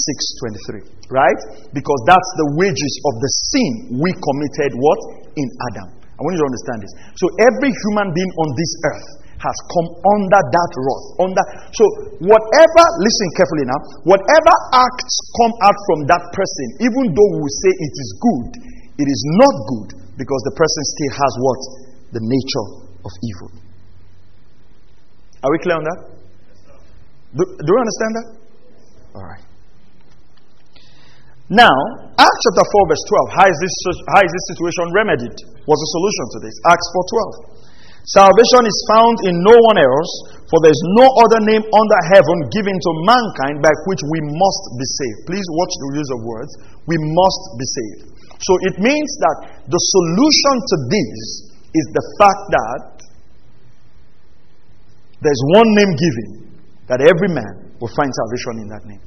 6 0.79 0.79
23. 0.79 1.11
Right? 1.11 1.39
Because 1.75 1.99
that's 2.07 2.31
the 2.39 2.47
wages 2.55 2.93
of 3.11 3.13
the 3.19 3.31
sin 3.51 3.71
we 3.99 4.15
committed 4.15 4.71
what? 4.79 4.99
In 5.35 5.47
Adam. 5.75 5.99
I 5.99 6.19
want 6.23 6.31
you 6.39 6.41
to 6.47 6.49
understand 6.55 6.79
this. 6.87 6.93
So, 7.19 7.25
every 7.43 7.67
human 7.67 8.15
being 8.15 8.31
on 8.31 8.47
this 8.55 8.71
earth 8.95 9.09
has 9.43 9.57
come 9.75 9.87
under 10.15 10.39
that 10.39 10.71
wrath. 10.79 11.07
Under 11.27 11.43
so 11.75 11.83
whatever, 12.23 12.83
listen 13.03 13.27
carefully 13.35 13.65
now, 13.67 13.79
whatever 14.07 14.53
acts 14.71 15.15
come 15.43 15.53
out 15.67 15.77
from 15.91 16.07
that 16.07 16.23
person, 16.31 16.67
even 16.79 17.11
though 17.11 17.31
we 17.43 17.49
say 17.51 17.71
it 17.75 17.93
is 17.99 18.09
good, 18.23 18.49
it 19.03 19.07
is 19.11 19.21
not 19.35 19.55
good 19.67 19.89
because 20.15 20.41
the 20.47 20.55
person 20.55 20.81
still 20.95 21.13
has 21.19 21.33
what? 21.43 21.61
The 22.15 22.23
nature 22.23 22.67
of 23.03 23.11
evil. 23.19 23.49
Are 25.43 25.51
we 25.51 25.59
clear 25.59 25.75
on 25.75 25.83
that? 25.83 25.99
Do, 27.35 27.43
do 27.43 27.71
understand 27.75 28.11
that? 28.15 28.27
All 29.17 29.25
right. 29.27 29.43
Now, 31.51 31.75
Acts 32.15 32.41
chapter 32.47 32.65
4, 32.65 32.89
verse 32.89 33.05
12. 33.35 33.37
How 33.37 33.47
is 33.49 33.57
this, 33.59 33.75
how 34.15 34.21
is 34.23 34.31
this 34.31 34.45
situation 34.55 34.85
remedied? 34.95 35.37
What's 35.67 35.81
the 35.83 35.91
solution 35.91 36.25
to 36.33 36.37
this? 36.47 36.55
Acts 36.69 36.87
4 36.95 37.51
12. 37.51 37.52
Salvation 38.03 38.63
is 38.67 38.77
found 38.91 39.15
in 39.31 39.35
no 39.47 39.55
one 39.55 39.79
else, 39.79 40.11
for 40.51 40.59
there 40.59 40.75
is 40.75 40.83
no 40.99 41.07
other 41.23 41.39
name 41.47 41.63
under 41.63 41.99
heaven 42.11 42.37
given 42.51 42.75
to 42.75 42.91
mankind 43.07 43.63
by 43.63 43.71
which 43.87 44.03
we 44.11 44.19
must 44.27 44.63
be 44.75 44.87
saved. 44.99 45.19
Please 45.31 45.47
watch 45.55 45.73
the 45.79 45.89
use 45.95 46.11
of 46.11 46.19
words. 46.27 46.51
We 46.83 46.99
must 46.99 47.43
be 47.55 47.63
saved. 47.63 48.01
So 48.43 48.53
it 48.67 48.75
means 48.75 49.09
that 49.23 49.37
the 49.71 49.79
solution 49.79 50.55
to 50.59 50.75
this 50.91 51.19
is 51.71 51.85
the 51.95 52.05
fact 52.19 52.43
that 52.51 52.83
there's 55.23 55.43
one 55.55 55.69
name 55.71 55.91
given 55.95 56.29
that 56.91 56.99
every 56.99 57.31
man 57.31 57.71
will 57.79 57.93
find 57.95 58.11
salvation 58.11 58.67
in 58.67 58.67
that 58.67 58.83
name. 58.83 58.99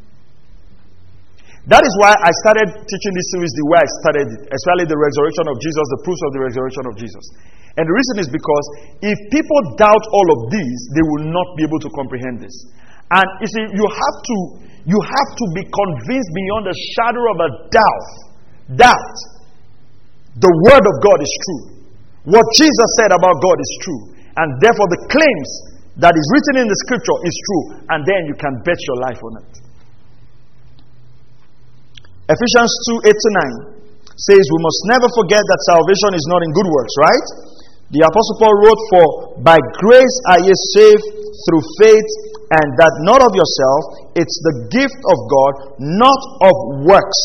That 1.68 1.84
is 1.84 1.92
why 2.00 2.16
I 2.16 2.32
started 2.46 2.72
teaching 2.88 3.12
this 3.12 3.28
series 3.36 3.52
the 3.52 3.66
way 3.68 3.78
I 3.82 3.88
started 4.00 4.26
it, 4.30 4.40
especially 4.48 4.86
the 4.88 4.96
resurrection 4.96 5.44
of 5.50 5.60
Jesus, 5.60 5.84
the 5.98 6.00
proofs 6.06 6.22
of 6.24 6.30
the 6.32 6.40
resurrection 6.46 6.84
of 6.88 6.94
Jesus. 6.96 7.24
And 7.76 7.84
the 7.84 7.92
reason 7.92 8.16
is 8.24 8.28
because 8.32 8.66
if 9.04 9.16
people 9.28 9.60
doubt 9.76 10.04
all 10.08 10.28
of 10.32 10.40
these, 10.48 10.80
they 10.96 11.04
will 11.04 11.28
not 11.28 11.48
be 11.60 11.68
able 11.68 11.80
to 11.84 11.90
comprehend 11.92 12.40
this. 12.40 12.56
And 13.12 13.26
you 13.44 13.48
see, 13.52 13.64
you 13.76 13.86
have 13.86 14.16
to, 14.24 14.36
you 14.88 14.98
have 14.98 15.30
to 15.36 15.44
be 15.52 15.62
convinced 15.68 16.30
beyond 16.32 16.64
a 16.72 16.76
shadow 16.96 17.24
of 17.30 17.38
a 17.38 17.50
doubt 17.68 18.10
that 18.80 19.12
the 20.40 20.52
word 20.72 20.84
of 20.84 20.96
God 21.04 21.18
is 21.20 21.32
true. 21.44 21.62
What 22.32 22.44
Jesus 22.56 22.88
said 22.98 23.12
about 23.12 23.36
God 23.44 23.58
is 23.60 23.72
true. 23.84 24.02
And 24.40 24.48
therefore 24.58 24.88
the 24.90 25.00
claims 25.12 25.50
that 26.00 26.12
is 26.12 26.26
written 26.32 26.64
in 26.64 26.66
the 26.68 26.78
scripture 26.88 27.18
is 27.24 27.36
true. 27.44 27.64
And 27.92 28.00
then 28.04 28.26
you 28.26 28.36
can 28.36 28.52
bet 28.64 28.76
your 28.88 28.98
life 29.04 29.20
on 29.20 29.32
it. 29.44 29.52
Ephesians 32.26 32.72
2 33.06 33.06
8 33.06 33.14
to 33.14 33.30
9 33.70 33.86
says, 34.18 34.42
We 34.42 34.60
must 34.64 34.80
never 34.90 35.08
forget 35.14 35.40
that 35.40 35.60
salvation 35.70 36.10
is 36.18 36.26
not 36.26 36.42
in 36.42 36.50
good 36.50 36.68
works, 36.68 36.94
right? 36.98 37.26
The 37.86 38.02
Apostle 38.02 38.36
Paul 38.42 38.54
wrote, 38.66 38.82
For 38.90 39.06
by 39.46 39.58
grace 39.78 40.16
are 40.34 40.42
ye 40.42 40.50
saved 40.74 41.06
through 41.46 41.62
faith, 41.78 42.10
and 42.50 42.68
that 42.82 42.94
not 43.06 43.22
of 43.22 43.30
yourself, 43.30 44.10
it's 44.18 44.38
the 44.42 44.66
gift 44.74 44.98
of 44.98 45.18
God, 45.30 45.52
not 45.78 46.20
of 46.50 46.56
works, 46.82 47.20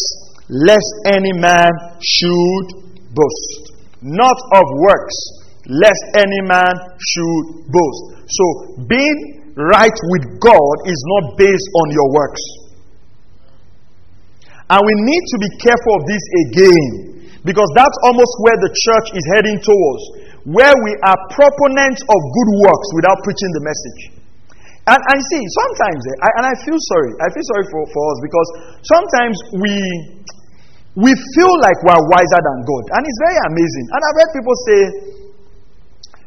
lest 0.53 0.91
any 1.09 1.33
man 1.33 1.73
should 1.97 2.65
boast. 3.09 3.73
Not 4.05 4.37
of 4.53 4.65
works, 4.85 5.17
lest 5.65 6.03
any 6.21 6.41
man 6.45 6.73
should 6.93 7.45
boast. 7.65 8.29
So, 8.29 8.45
being 8.85 9.41
right 9.57 9.97
with 10.13 10.25
God 10.37 10.75
is 10.85 10.99
not 11.17 11.41
based 11.41 11.69
on 11.81 11.87
your 11.89 12.09
works. 12.13 12.43
And 14.69 14.77
we 14.77 14.93
need 14.93 15.23
to 15.25 15.37
be 15.41 15.49
careful 15.57 15.93
of 15.97 16.03
this 16.05 16.25
again, 16.45 16.89
because 17.49 17.69
that's 17.73 17.97
almost 18.05 18.33
where 18.45 18.57
the 18.61 18.69
church 18.69 19.07
is 19.17 19.25
heading 19.33 19.57
towards 19.57 20.21
where 20.49 20.73
we 20.73 20.91
are 21.05 21.19
proponents 21.29 22.01
of 22.01 22.19
good 22.19 22.49
works 22.65 22.87
without 22.97 23.17
preaching 23.21 23.51
the 23.53 23.63
message. 23.63 24.01
And, 24.89 24.97
I 24.97 25.17
see, 25.29 25.43
sometimes, 25.61 26.01
eh, 26.09 26.25
I, 26.25 26.29
and 26.41 26.45
I 26.49 26.53
feel 26.65 26.79
sorry, 26.89 27.13
I 27.21 27.27
feel 27.29 27.45
sorry 27.53 27.65
for, 27.69 27.81
for 27.93 28.01
us 28.01 28.17
because 28.25 28.47
sometimes 28.81 29.35
we, 29.61 29.75
we 30.97 31.11
feel 31.37 31.53
like 31.61 31.77
we're 31.85 32.01
wiser 32.01 32.41
than 32.41 32.57
God. 32.65 32.83
And 32.97 33.01
it's 33.05 33.21
very 33.21 33.39
amazing. 33.53 33.85
And 33.93 33.99
I've 34.01 34.17
heard 34.17 34.31
people 34.33 34.55
say, 34.65 34.81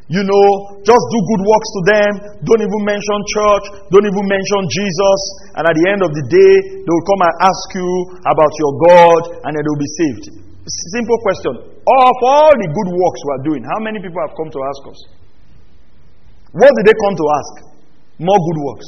you 0.07 0.23
know, 0.23 0.47
just 0.85 1.03
do 1.09 1.19
good 1.33 1.43
works 1.43 1.69
to 1.75 1.81
them, 1.89 2.11
don't 2.45 2.61
even 2.61 2.81
mention 2.85 3.17
church, 3.35 3.65
don't 3.89 4.05
even 4.05 4.25
mention 4.29 4.61
Jesus, 4.69 5.19
and 5.57 5.63
at 5.65 5.75
the 5.75 5.85
end 5.89 6.01
of 6.05 6.13
the 6.13 6.25
day, 6.29 6.53
they 6.77 6.91
will 6.93 7.07
come 7.09 7.21
and 7.25 7.33
ask 7.41 7.65
you 7.73 7.89
about 8.21 8.53
your 8.53 8.73
God, 8.85 9.21
and 9.43 9.51
then 9.57 9.61
they'll 9.65 9.81
be 9.81 9.93
saved. 9.97 10.44
Simple 10.65 11.19
question. 11.21 11.53
Of 11.85 12.15
all 12.25 12.49
the 12.57 12.69
good 12.73 12.89
works 12.89 13.19
we 13.21 13.31
are 13.37 13.43
doing, 13.45 13.61
how 13.61 13.77
many 13.85 14.01
people 14.01 14.17
have 14.25 14.33
come 14.33 14.49
to 14.49 14.61
ask 14.65 14.81
us? 14.89 14.99
What 16.57 16.73
did 16.73 16.85
they 16.89 16.97
come 17.05 17.13
to 17.13 17.25
ask? 17.37 17.53
More 18.17 18.39
good 18.49 18.59
works. 18.65 18.87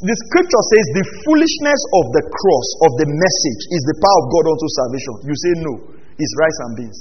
The 0.00 0.16
scripture 0.16 0.64
says 0.72 0.84
the 0.96 1.04
foolishness 1.28 1.80
of 2.00 2.04
the 2.16 2.24
cross, 2.24 2.68
of 2.88 2.90
the 3.04 3.08
message, 3.10 3.62
is 3.74 3.82
the 3.84 3.96
power 4.00 4.18
of 4.22 4.26
God 4.32 4.44
unto 4.48 4.66
salvation. 4.80 5.12
You 5.28 5.36
say 5.36 5.52
no, 5.60 5.72
it's 6.16 6.32
rice 6.40 6.58
and 6.64 6.72
beans. 6.80 6.98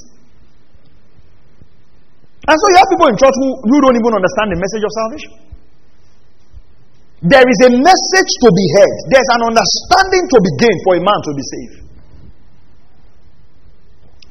And 2.43 2.55
so 2.60 2.66
you 2.72 2.78
have 2.82 2.89
people 2.91 3.07
in 3.07 3.16
church 3.16 3.36
who, 3.39 3.49
who 3.72 3.78
don't 3.88 3.95
even 3.95 4.14
understand 4.20 4.47
the 4.51 4.60
message 4.60 4.84
of 4.84 4.91
salvation. 4.91 5.32
There 7.24 7.45
is 7.45 7.60
a 7.68 7.72
message 7.78 8.32
to 8.43 8.49
be 8.51 8.66
heard, 8.80 8.95
there's 9.16 9.32
an 9.38 9.43
understanding 9.47 10.24
to 10.28 10.38
be 10.43 10.51
gained 10.60 10.82
for 10.84 10.93
a 10.99 11.01
man 11.03 11.20
to 11.24 11.32
be 11.36 11.43
saved. 11.45 11.89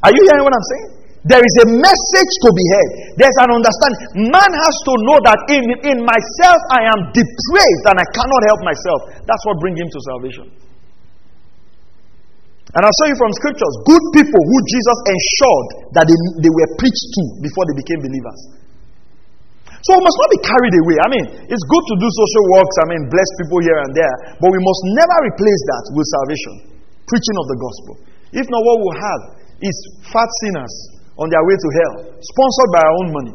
Are 0.06 0.12
you 0.14 0.22
hearing 0.22 0.44
what 0.46 0.54
I'm 0.54 0.68
saying? 0.76 0.88
There 1.26 1.42
is 1.42 1.54
a 1.66 1.68
message 1.74 2.32
to 2.46 2.48
be 2.54 2.64
heard. 2.72 2.90
There's 3.18 3.38
an 3.42 3.50
understanding. 3.50 4.30
Man 4.30 4.50
has 4.54 4.74
to 4.86 4.92
know 5.02 5.18
that 5.26 5.38
in, 5.50 5.64
in 5.92 5.98
myself 6.00 6.60
I 6.70 6.86
am 6.88 7.10
depraved 7.10 7.84
and 7.90 7.96
I 7.98 8.06
cannot 8.14 8.42
help 8.48 8.60
myself. 8.62 9.00
That's 9.26 9.42
what 9.44 9.58
brings 9.58 9.76
him 9.82 9.90
to 9.90 10.00
salvation. 10.14 10.46
And 12.68 12.80
I'll 12.84 12.98
show 13.02 13.08
you 13.10 13.18
from 13.18 13.32
scriptures 13.34 13.74
good 13.88 14.04
people 14.14 14.40
who 14.44 14.58
Jesus 14.68 14.98
ensured 15.10 15.68
that 15.98 16.04
they, 16.06 16.18
they 16.46 16.52
were 16.52 16.70
preached 16.78 17.06
to 17.16 17.22
before 17.42 17.64
they 17.66 17.76
became 17.80 18.00
believers. 18.04 18.40
So 19.82 19.96
we 19.96 20.02
must 20.04 20.18
not 20.20 20.30
be 20.30 20.40
carried 20.44 20.74
away. 20.84 20.96
I 21.00 21.08
mean, 21.08 21.26
it's 21.48 21.64
good 21.64 21.84
to 21.90 21.94
do 21.96 22.06
social 22.06 22.44
works, 22.60 22.76
I 22.82 22.86
mean, 22.92 23.02
bless 23.08 23.28
people 23.40 23.58
here 23.64 23.78
and 23.82 23.90
there, 23.94 24.14
but 24.36 24.50
we 24.52 24.60
must 24.60 24.82
never 24.94 25.16
replace 25.32 25.62
that 25.70 25.84
with 25.96 26.06
salvation, 26.12 26.54
preaching 27.08 27.36
of 27.40 27.46
the 27.48 27.58
gospel. 27.58 27.94
If 28.36 28.44
not, 28.52 28.60
what 28.60 28.76
we'll 28.84 29.00
have 29.00 29.22
is 29.62 29.76
fat 30.06 30.30
sinners 30.44 30.74
on 31.18 31.26
their 31.30 31.42
way 31.42 31.56
to 31.58 31.68
hell, 31.82 31.94
sponsored 32.22 32.70
by 32.70 32.80
our 32.82 32.94
own 33.02 33.08
money. 33.10 33.34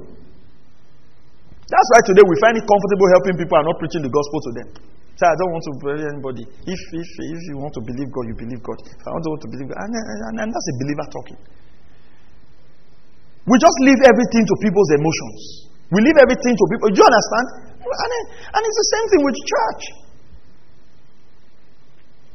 That's 1.67 1.89
why 1.95 2.01
today 2.05 2.24
we 2.24 2.36
find 2.39 2.55
it 2.55 2.65
comfortable 2.67 3.07
helping 3.17 3.36
people 3.39 3.55
and 3.59 3.65
not 3.67 3.78
preaching 3.80 4.03
the 4.03 4.13
gospel 4.13 4.39
to 4.45 4.51
them. 4.61 4.67
Say, 5.19 5.30
I 5.30 5.36
don't 5.38 5.51
want 5.53 5.63
to 5.67 5.74
believe 5.78 6.09
anybody. 6.09 6.43
If, 6.65 6.82
if, 6.95 7.09
if 7.21 7.41
you 7.49 7.55
want 7.61 7.74
to 7.78 7.84
believe 7.86 8.09
God, 8.09 8.26
you 8.30 8.36
believe 8.38 8.61
God. 8.65 8.80
If 8.82 9.03
I 9.05 9.13
don't 9.13 9.34
want 9.38 9.43
to 9.45 9.51
believe 9.51 9.67
God, 9.69 9.78
and, 9.78 9.93
and, 9.93 10.36
and 10.41 10.49
that's 10.49 10.69
a 10.74 10.76
believer 10.82 11.05
talking. 11.13 11.39
We 13.45 13.55
just 13.59 13.78
leave 13.84 14.01
everything 14.01 14.43
to 14.47 14.55
people's 14.63 14.91
emotions. 14.97 15.39
We 15.91 15.99
leave 16.01 16.17
everything 16.17 16.53
to 16.55 16.65
people. 16.71 16.88
Do 16.89 16.97
you 16.97 17.05
understand? 17.05 17.45
And, 17.84 18.11
and 18.57 18.61
it's 18.63 18.80
the 18.80 18.89
same 18.95 19.05
thing 19.13 19.21
with 19.28 19.36
church. 19.38 19.84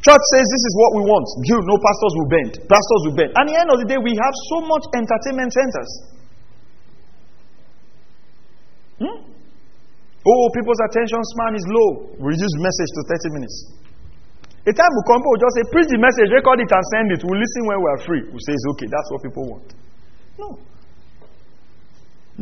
Church 0.08 0.24
says 0.32 0.46
this 0.48 0.64
is 0.64 0.74
what 0.80 0.90
we 0.96 1.02
want. 1.04 1.26
You 1.44 1.60
no 1.68 1.76
pastors 1.84 2.12
will 2.16 2.30
bend. 2.32 2.52
Pastors 2.64 3.02
will 3.04 3.16
bend. 3.20 3.28
And 3.36 3.44
at 3.44 3.52
the 3.52 3.56
end 3.60 3.68
of 3.68 3.76
the 3.76 3.88
day, 3.92 4.00
we 4.00 4.16
have 4.16 4.34
so 4.48 4.64
much 4.64 4.88
entertainment 4.96 5.52
centers. 5.52 5.90
Hmm? 9.04 9.18
Oh, 10.24 10.44
people's 10.56 10.80
attention 10.88 11.20
span 11.36 11.52
is 11.60 11.66
low. 11.68 11.88
Reduce 12.24 12.56
message 12.56 12.90
to 12.96 13.00
30 13.04 13.36
minutes. 13.36 13.56
A 14.64 14.72
time 14.72 14.92
will 14.96 15.08
come, 15.12 15.20
we'll 15.20 15.44
just 15.44 15.54
say, 15.60 15.64
preach 15.76 15.92
the 15.92 16.00
message, 16.00 16.32
record 16.32 16.56
it, 16.64 16.72
and 16.72 16.84
send 16.88 17.06
it. 17.12 17.20
We'll 17.28 17.40
listen 17.40 17.62
when 17.68 17.78
we 17.84 17.88
are 17.92 18.00
free. 18.08 18.22
We'll 18.32 18.44
say 18.48 18.56
it's 18.56 18.68
okay. 18.76 18.88
That's 18.88 19.08
what 19.12 19.20
people 19.28 19.44
want. 19.44 19.68
No. 20.40 20.48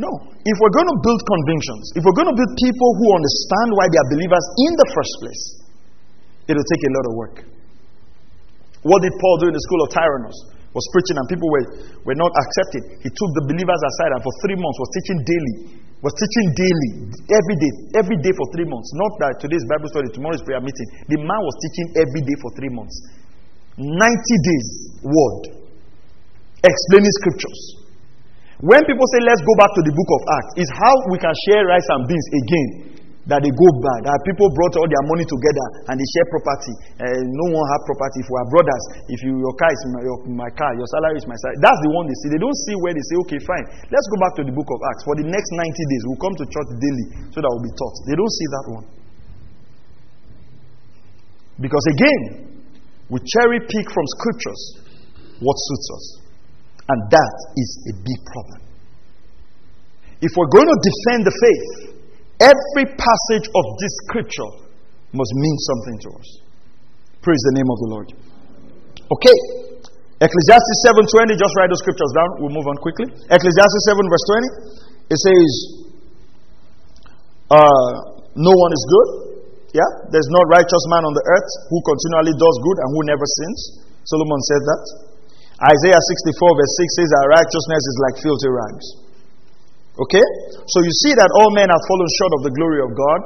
No. 0.07 0.11
If 0.23 0.57
we're 0.63 0.75
going 0.75 0.87
to 0.87 0.99
build 1.03 1.21
convictions, 1.27 1.99
if 1.99 2.03
we're 2.07 2.15
going 2.15 2.31
to 2.31 2.39
build 2.39 2.53
people 2.63 2.91
who 2.95 3.07
understand 3.11 3.69
why 3.75 3.91
they 3.91 3.99
are 3.99 4.11
believers 4.15 4.45
in 4.55 4.73
the 4.79 4.89
first 4.95 5.15
place, 5.19 5.43
it'll 6.47 6.71
take 6.71 6.85
a 6.87 6.93
lot 6.95 7.07
of 7.11 7.15
work. 7.19 7.56
What 8.87 9.03
did 9.03 9.15
Paul 9.19 9.37
do 9.43 9.51
in 9.51 9.55
the 9.55 9.65
school 9.67 9.83
of 9.83 9.91
Tyrannus? 9.91 10.39
Was 10.71 10.87
preaching 10.93 11.17
and 11.19 11.27
people 11.27 11.49
were, 11.51 11.67
were 12.07 12.19
not 12.21 12.31
accepting. 12.37 13.03
He 13.03 13.11
took 13.11 13.31
the 13.41 13.45
believers 13.49 13.81
aside 13.81 14.13
and 14.15 14.23
for 14.23 14.31
three 14.45 14.55
months 14.61 14.79
was 14.79 14.91
teaching 14.95 15.19
daily. 15.25 15.55
Was 16.05 16.13
teaching 16.21 16.53
daily, 16.53 16.91
every 17.33 17.57
day, 17.57 17.73
every 17.97 18.21
day 18.21 18.31
for 18.37 18.47
three 18.53 18.69
months. 18.69 18.93
Not 18.95 19.13
that 19.25 19.33
today's 19.41 19.65
Bible 19.65 19.89
study, 19.89 20.13
tomorrow's 20.13 20.45
prayer 20.45 20.61
meeting. 20.61 20.87
The 21.09 21.19
man 21.19 21.41
was 21.41 21.57
teaching 21.65 21.87
every 21.97 22.23
day 22.23 22.37
for 22.45 22.53
three 22.61 22.69
months. 22.69 22.95
90 23.81 23.97
days, 23.97 24.69
word. 25.03 25.43
Explaining 26.61 27.15
scriptures. 27.25 27.61
When 28.61 28.85
people 28.85 29.07
say, 29.17 29.21
let's 29.25 29.41
go 29.41 29.55
back 29.57 29.73
to 29.73 29.83
the 29.85 29.93
book 29.97 30.11
of 30.13 30.21
Acts, 30.37 30.53
is 30.65 30.71
how 30.77 30.95
we 31.09 31.17
can 31.17 31.33
share 31.49 31.65
rice 31.65 31.89
and 31.97 32.05
beans 32.05 32.29
again. 32.45 32.69
That 33.27 33.43
they 33.43 33.51
go 33.51 33.69
back. 33.83 34.01
That 34.07 34.23
people 34.23 34.47
brought 34.55 34.79
all 34.79 34.87
their 34.87 35.03
money 35.11 35.27
together 35.27 35.67
and 35.91 35.99
they 35.99 36.07
share 36.15 36.27
property. 36.31 36.75
Uh, 37.03 37.11
no 37.11 37.59
one 37.59 37.67
have 37.75 37.83
property. 37.83 38.23
If 38.23 38.31
we 38.31 38.37
are 38.39 38.49
brothers, 38.55 38.85
if 39.11 39.19
you, 39.27 39.35
your 39.43 39.55
car 39.59 39.67
is 39.67 39.83
my, 39.91 40.01
your, 40.07 40.19
my 40.31 40.51
car, 40.55 40.71
your 40.79 40.87
salary 40.95 41.19
is 41.19 41.27
my 41.27 41.35
salary. 41.43 41.59
That's 41.59 41.81
the 41.83 41.91
one 41.91 42.07
they 42.07 42.15
see. 42.23 42.31
They 42.31 42.39
don't 42.39 42.61
see 42.71 42.79
where 42.79 42.95
they 42.95 43.03
say, 43.03 43.17
okay, 43.27 43.41
fine. 43.43 43.67
Let's 43.91 44.07
go 44.15 44.17
back 44.23 44.33
to 44.39 44.43
the 44.47 44.55
book 44.55 44.71
of 44.71 44.79
Acts. 44.95 45.03
For 45.03 45.19
the 45.19 45.27
next 45.27 45.51
90 45.59 45.75
days, 45.75 46.03
we'll 46.07 46.23
come 46.23 46.39
to 46.39 46.47
church 46.47 46.71
daily 46.79 47.07
so 47.35 47.43
that 47.43 47.51
we'll 47.51 47.67
be 47.67 47.75
taught. 47.75 47.97
They 48.07 48.15
don't 48.15 48.31
see 48.31 48.49
that 48.55 48.67
one. 48.71 48.87
Because 51.59 51.85
again, 51.99 52.23
we 53.11 53.19
cherry 53.27 53.59
pick 53.67 53.87
from 53.91 54.07
scriptures 54.23 54.63
what 55.43 55.57
suits 55.59 55.89
us. 55.99 56.07
And 56.87 56.99
that 57.11 57.35
is 57.59 57.71
a 57.91 57.95
big 58.07 58.21
problem. 58.23 58.61
If 60.23 60.33
we're 60.39 60.53
going 60.55 60.71
to 60.71 60.79
defend 60.79 61.21
the 61.27 61.35
faith, 61.35 61.86
every 62.41 62.87
passage 62.97 63.47
of 63.49 63.65
this 63.81 63.95
scripture 64.07 64.51
must 65.13 65.33
mean 65.35 65.57
something 65.71 65.97
to 66.05 66.09
us. 66.21 66.29
Praise 67.23 67.43
the 67.51 67.55
name 67.59 67.69
of 67.71 67.79
the 67.83 67.89
Lord. 67.91 68.09
Okay. 69.07 69.39
Ecclesiastes 70.17 70.77
7:20, 70.89 71.37
just 71.37 71.53
write 71.61 71.69
the 71.69 71.77
scriptures 71.77 72.13
down. 72.17 72.29
We'll 72.41 72.55
move 72.55 72.65
on 72.67 72.77
quickly. 72.81 73.07
Ecclesiastes 73.29 73.83
7, 73.85 74.01
verse 74.09 74.27
20. 74.33 74.49
It 75.13 75.19
says, 75.21 75.51
uh, 77.53 77.93
No 78.35 78.53
one 78.53 78.73
is 78.73 78.85
good. 78.89 79.09
Yeah? 79.77 79.91
There's 80.09 80.31
no 80.33 80.41
righteous 80.49 80.85
man 80.89 81.05
on 81.05 81.13
the 81.13 81.21
earth 81.21 81.51
who 81.69 81.79
continually 81.85 82.33
does 82.33 82.57
good 82.65 82.79
and 82.81 82.89
who 82.97 83.01
never 83.05 83.27
sins. 83.45 83.59
Solomon 84.09 84.41
said 84.49 84.63
that. 84.65 84.83
Isaiah 85.57 86.01
64, 86.01 86.37
verse 86.41 86.75
6 86.81 86.97
says, 86.97 87.11
Our 87.13 87.29
righteousness 87.37 87.83
is 87.85 87.97
like 88.09 88.17
filthy 88.25 88.51
rags. 88.51 88.87
Okay? 89.97 90.27
So 90.69 90.77
you 90.85 90.93
see 91.05 91.13
that 91.17 91.31
all 91.41 91.51
men 91.57 91.69
have 91.73 91.83
fallen 91.89 92.09
short 92.21 92.33
of 92.37 92.41
the 92.45 92.53
glory 92.53 92.81
of 92.85 92.91
God, 92.93 93.23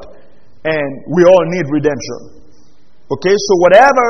and 0.70 0.90
we 1.10 1.26
all 1.26 1.44
need 1.50 1.66
redemption. 1.66 2.46
Okay? 3.10 3.34
So 3.34 3.52
whatever, 3.58 4.06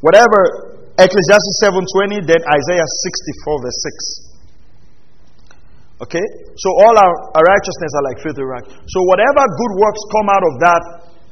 whatever 0.00 0.76
Ecclesiastes 0.96 1.58
7:20, 1.60 2.22
then 2.22 2.40
Isaiah 2.40 2.86
64, 2.86 3.62
verse 3.66 3.80
6. 4.22 6.06
Okay? 6.06 6.26
So 6.60 6.68
all 6.86 6.94
our, 6.94 7.14
our 7.34 7.44
righteousness 7.44 7.92
are 7.98 8.04
like 8.04 8.18
filthy 8.22 8.44
rags. 8.44 8.68
So 8.70 8.98
whatever 9.10 9.42
good 9.42 9.72
works 9.80 10.02
come 10.12 10.28
out 10.28 10.44
of 10.44 10.54
that 10.60 10.82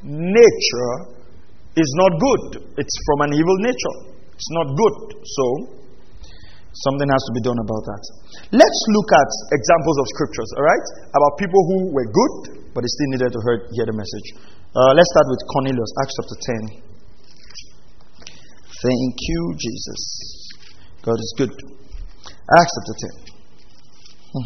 nature 0.03 0.93
is 1.77 1.89
not 1.95 2.11
good. 2.19 2.43
It's 2.77 2.95
from 3.07 3.29
an 3.29 3.31
evil 3.33 3.57
nature. 3.61 3.95
It's 4.33 4.51
not 4.51 4.67
good. 4.73 4.95
So 5.23 5.45
Something 6.83 7.07
has 7.07 7.23
to 7.23 7.33
be 7.39 7.39
done 7.39 7.55
about 7.55 7.87
that. 7.87 8.03
Let's 8.51 8.81
look 8.91 9.07
at 9.15 9.29
examples 9.55 9.95
of 9.95 10.05
scriptures, 10.11 10.49
all 10.59 10.67
right? 10.67 10.85
About 11.15 11.39
people 11.39 11.61
who 11.71 11.77
were 11.95 12.03
good, 12.03 12.67
but 12.75 12.83
they 12.83 12.91
still 12.91 13.15
needed 13.15 13.31
to 13.31 13.39
hear, 13.47 13.63
hear 13.79 13.87
the 13.87 13.95
message. 13.95 14.27
Uh, 14.75 14.91
let's 14.91 15.07
start 15.15 15.23
with 15.31 15.39
Cornelius, 15.55 15.87
Acts 16.03 16.19
chapter 16.19 16.35
10. 16.75 16.83
Thank 18.83 19.15
you, 19.23 19.55
Jesus. 19.55 20.51
God 20.99 21.15
is 21.15 21.31
good. 21.39 21.55
Acts 22.51 22.73
chapter 22.75 22.95
10. 23.23 23.23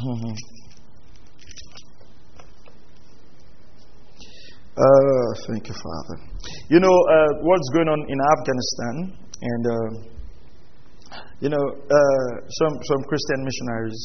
uh, 4.77 5.29
thank 5.49 5.65
you, 5.65 5.73
Father. 5.73 6.21
You 6.69 6.77
know 6.77 6.93
uh, 6.93 7.41
what's 7.41 7.69
going 7.73 7.89
on 7.89 8.05
in 8.05 8.21
Afghanistan, 8.37 9.17
and 9.41 9.65
uh, 9.65 10.18
you 11.39 11.49
know, 11.49 11.63
uh, 11.63 12.31
some, 12.47 12.73
some 12.83 13.01
Christian 13.07 13.39
missionaries 13.43 13.99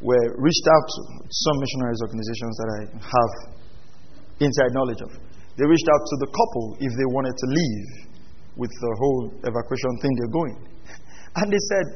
were 0.00 0.26
reached 0.40 0.66
out 0.72 0.84
to 0.88 1.00
some 1.28 1.56
missionaries 1.60 2.00
organizations 2.00 2.54
that 2.56 2.68
I 2.72 2.80
have 3.04 3.32
inside 4.40 4.72
knowledge 4.72 5.00
of. 5.04 5.12
They 5.56 5.66
reached 5.68 5.88
out 5.92 6.00
to 6.00 6.16
the 6.24 6.28
couple 6.32 6.66
if 6.80 6.92
they 6.96 7.08
wanted 7.12 7.36
to 7.36 7.46
leave 7.52 7.88
with 8.56 8.70
the 8.72 8.92
whole 8.96 9.22
evacuation 9.44 9.92
thing 10.00 10.12
they're 10.16 10.36
going. 10.36 10.56
And 11.36 11.46
they 11.52 11.62
said, 11.70 11.86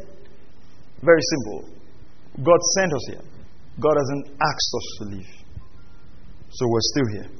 very 1.02 1.20
simple 1.34 1.74
God 2.42 2.60
sent 2.74 2.92
us 2.92 3.04
here. 3.10 3.24
God 3.80 3.94
hasn't 3.94 4.26
asked 4.42 4.72
us 4.74 4.86
to 4.98 5.04
leave. 5.14 5.32
So 6.50 6.66
we're 6.66 6.88
still 6.94 7.08
here. 7.12 7.30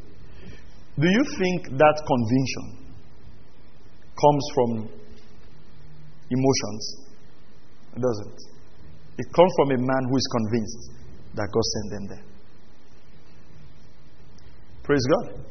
Do 1.00 1.08
you 1.08 1.24
think 1.38 1.78
that 1.78 1.96
conviction 2.06 2.84
comes 4.14 4.44
from 4.54 5.03
emotions. 6.30 6.82
It 7.96 8.02
doesn't. 8.02 8.38
It 9.18 9.26
comes 9.32 9.52
from 9.56 9.70
a 9.70 9.78
man 9.78 10.02
who 10.10 10.16
is 10.16 10.26
convinced 10.32 10.80
that 11.34 11.46
God 11.50 11.64
sent 11.64 11.88
them 11.90 12.04
there. 12.10 12.24
Praise 14.82 15.04
God. 15.06 15.44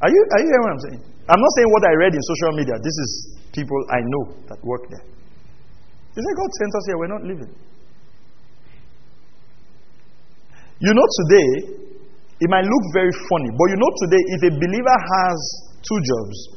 Are 0.00 0.10
you, 0.10 0.20
are 0.32 0.40
you 0.40 0.48
hearing 0.48 0.64
what 0.64 0.72
I'm 0.72 0.84
saying? 0.88 1.02
I'm 1.28 1.40
not 1.40 1.52
saying 1.56 1.70
what 1.72 1.84
I 1.84 1.92
read 1.98 2.12
in 2.14 2.22
social 2.22 2.52
media. 2.56 2.74
This 2.78 2.96
is 2.96 3.10
people 3.52 3.76
I 3.90 4.00
know 4.04 4.24
that 4.48 4.62
work 4.62 4.88
there. 4.90 5.04
They 6.14 6.22
say, 6.22 6.32
God 6.36 6.50
sent 6.60 6.72
us 6.76 6.84
here, 6.86 6.96
we're 6.96 7.12
not 7.12 7.24
leaving. 7.24 7.52
You 10.78 10.92
know, 10.92 11.06
today, 11.24 11.50
it 12.40 12.48
might 12.52 12.64
look 12.64 12.84
very 12.92 13.12
funny, 13.12 13.50
but 13.52 13.66
you 13.72 13.78
know, 13.80 13.90
today, 14.04 14.22
if 14.36 14.40
a 14.48 14.52
believer 14.56 14.96
has 14.96 15.36
two 15.80 15.98
jobs, 16.04 16.55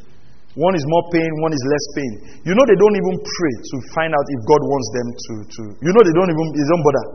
one 0.57 0.73
is 0.73 0.81
more 0.89 1.05
pain, 1.13 1.29
one 1.45 1.53
is 1.53 1.63
less 1.69 1.85
pain. 1.93 2.11
You 2.41 2.53
know, 2.57 2.65
they 2.65 2.73
don't 2.73 2.97
even 2.97 3.15
pray 3.21 3.53
to 3.69 3.75
find 3.93 4.09
out 4.09 4.25
if 4.33 4.39
God 4.49 4.61
wants 4.65 4.89
them 4.97 5.07
to. 5.13 5.33
to 5.45 5.61
you 5.85 5.91
know, 5.93 6.01
they 6.01 6.15
don't 6.15 6.31
even, 6.33 6.45
they 6.57 6.65
don't 6.65 6.83
bother. 6.85 7.05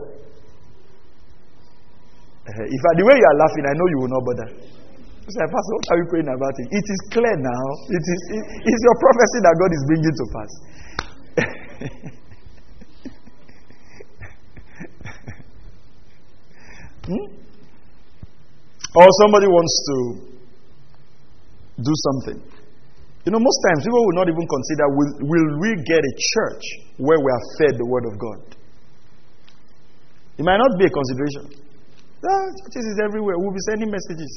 Uh, 2.47 2.63
if 2.63 2.81
I, 2.87 2.91
the 2.95 3.05
way 3.09 3.15
you 3.17 3.27
are 3.27 3.37
laughing, 3.41 3.65
I 3.67 3.73
know 3.75 3.87
you 3.91 3.99
will 3.99 4.13
not 4.15 4.23
bother. 4.23 4.47
You 4.55 5.31
say, 5.33 5.41
Pastor, 5.51 5.73
what 5.75 5.87
are 5.91 5.97
you 5.99 6.07
praying 6.07 6.29
about 6.31 6.55
it? 6.61 6.67
It 6.69 6.85
is 6.85 6.99
clear 7.11 7.35
now. 7.41 7.63
It 7.91 8.05
is 8.05 8.19
it, 8.39 8.43
it's 8.71 8.83
your 8.85 8.97
prophecy 9.01 9.39
that 9.43 9.55
God 9.57 9.71
is 9.73 9.83
bringing 9.89 10.15
to 10.15 10.25
pass. 10.31 10.51
Hmm? 17.05 17.21
Or 18.95 19.07
somebody 19.21 19.45
wants 19.45 19.75
to 19.85 19.95
do 21.83 21.93
something. 21.93 22.54
You 23.25 23.33
know, 23.33 23.41
most 23.41 23.59
times 23.65 23.81
people 23.81 24.05
will 24.05 24.17
not 24.21 24.29
even 24.29 24.45
consider 24.45 24.85
will, 24.93 25.13
will 25.25 25.49
we 25.57 25.73
get 25.81 25.97
a 25.97 26.13
church 26.13 26.63
where 27.01 27.17
we 27.17 27.29
are 27.33 27.43
fed 27.57 27.73
the 27.73 27.87
Word 27.89 28.05
of 28.05 28.21
God? 28.21 28.55
It 30.37 30.45
might 30.45 30.61
not 30.61 30.77
be 30.77 30.85
a 30.85 30.93
consideration. 30.93 31.57
Ah, 32.21 32.47
churches 32.69 32.85
is 32.85 32.99
everywhere. 33.01 33.33
We'll 33.41 33.53
be 33.53 33.65
sending 33.65 33.89
messages. 33.89 34.29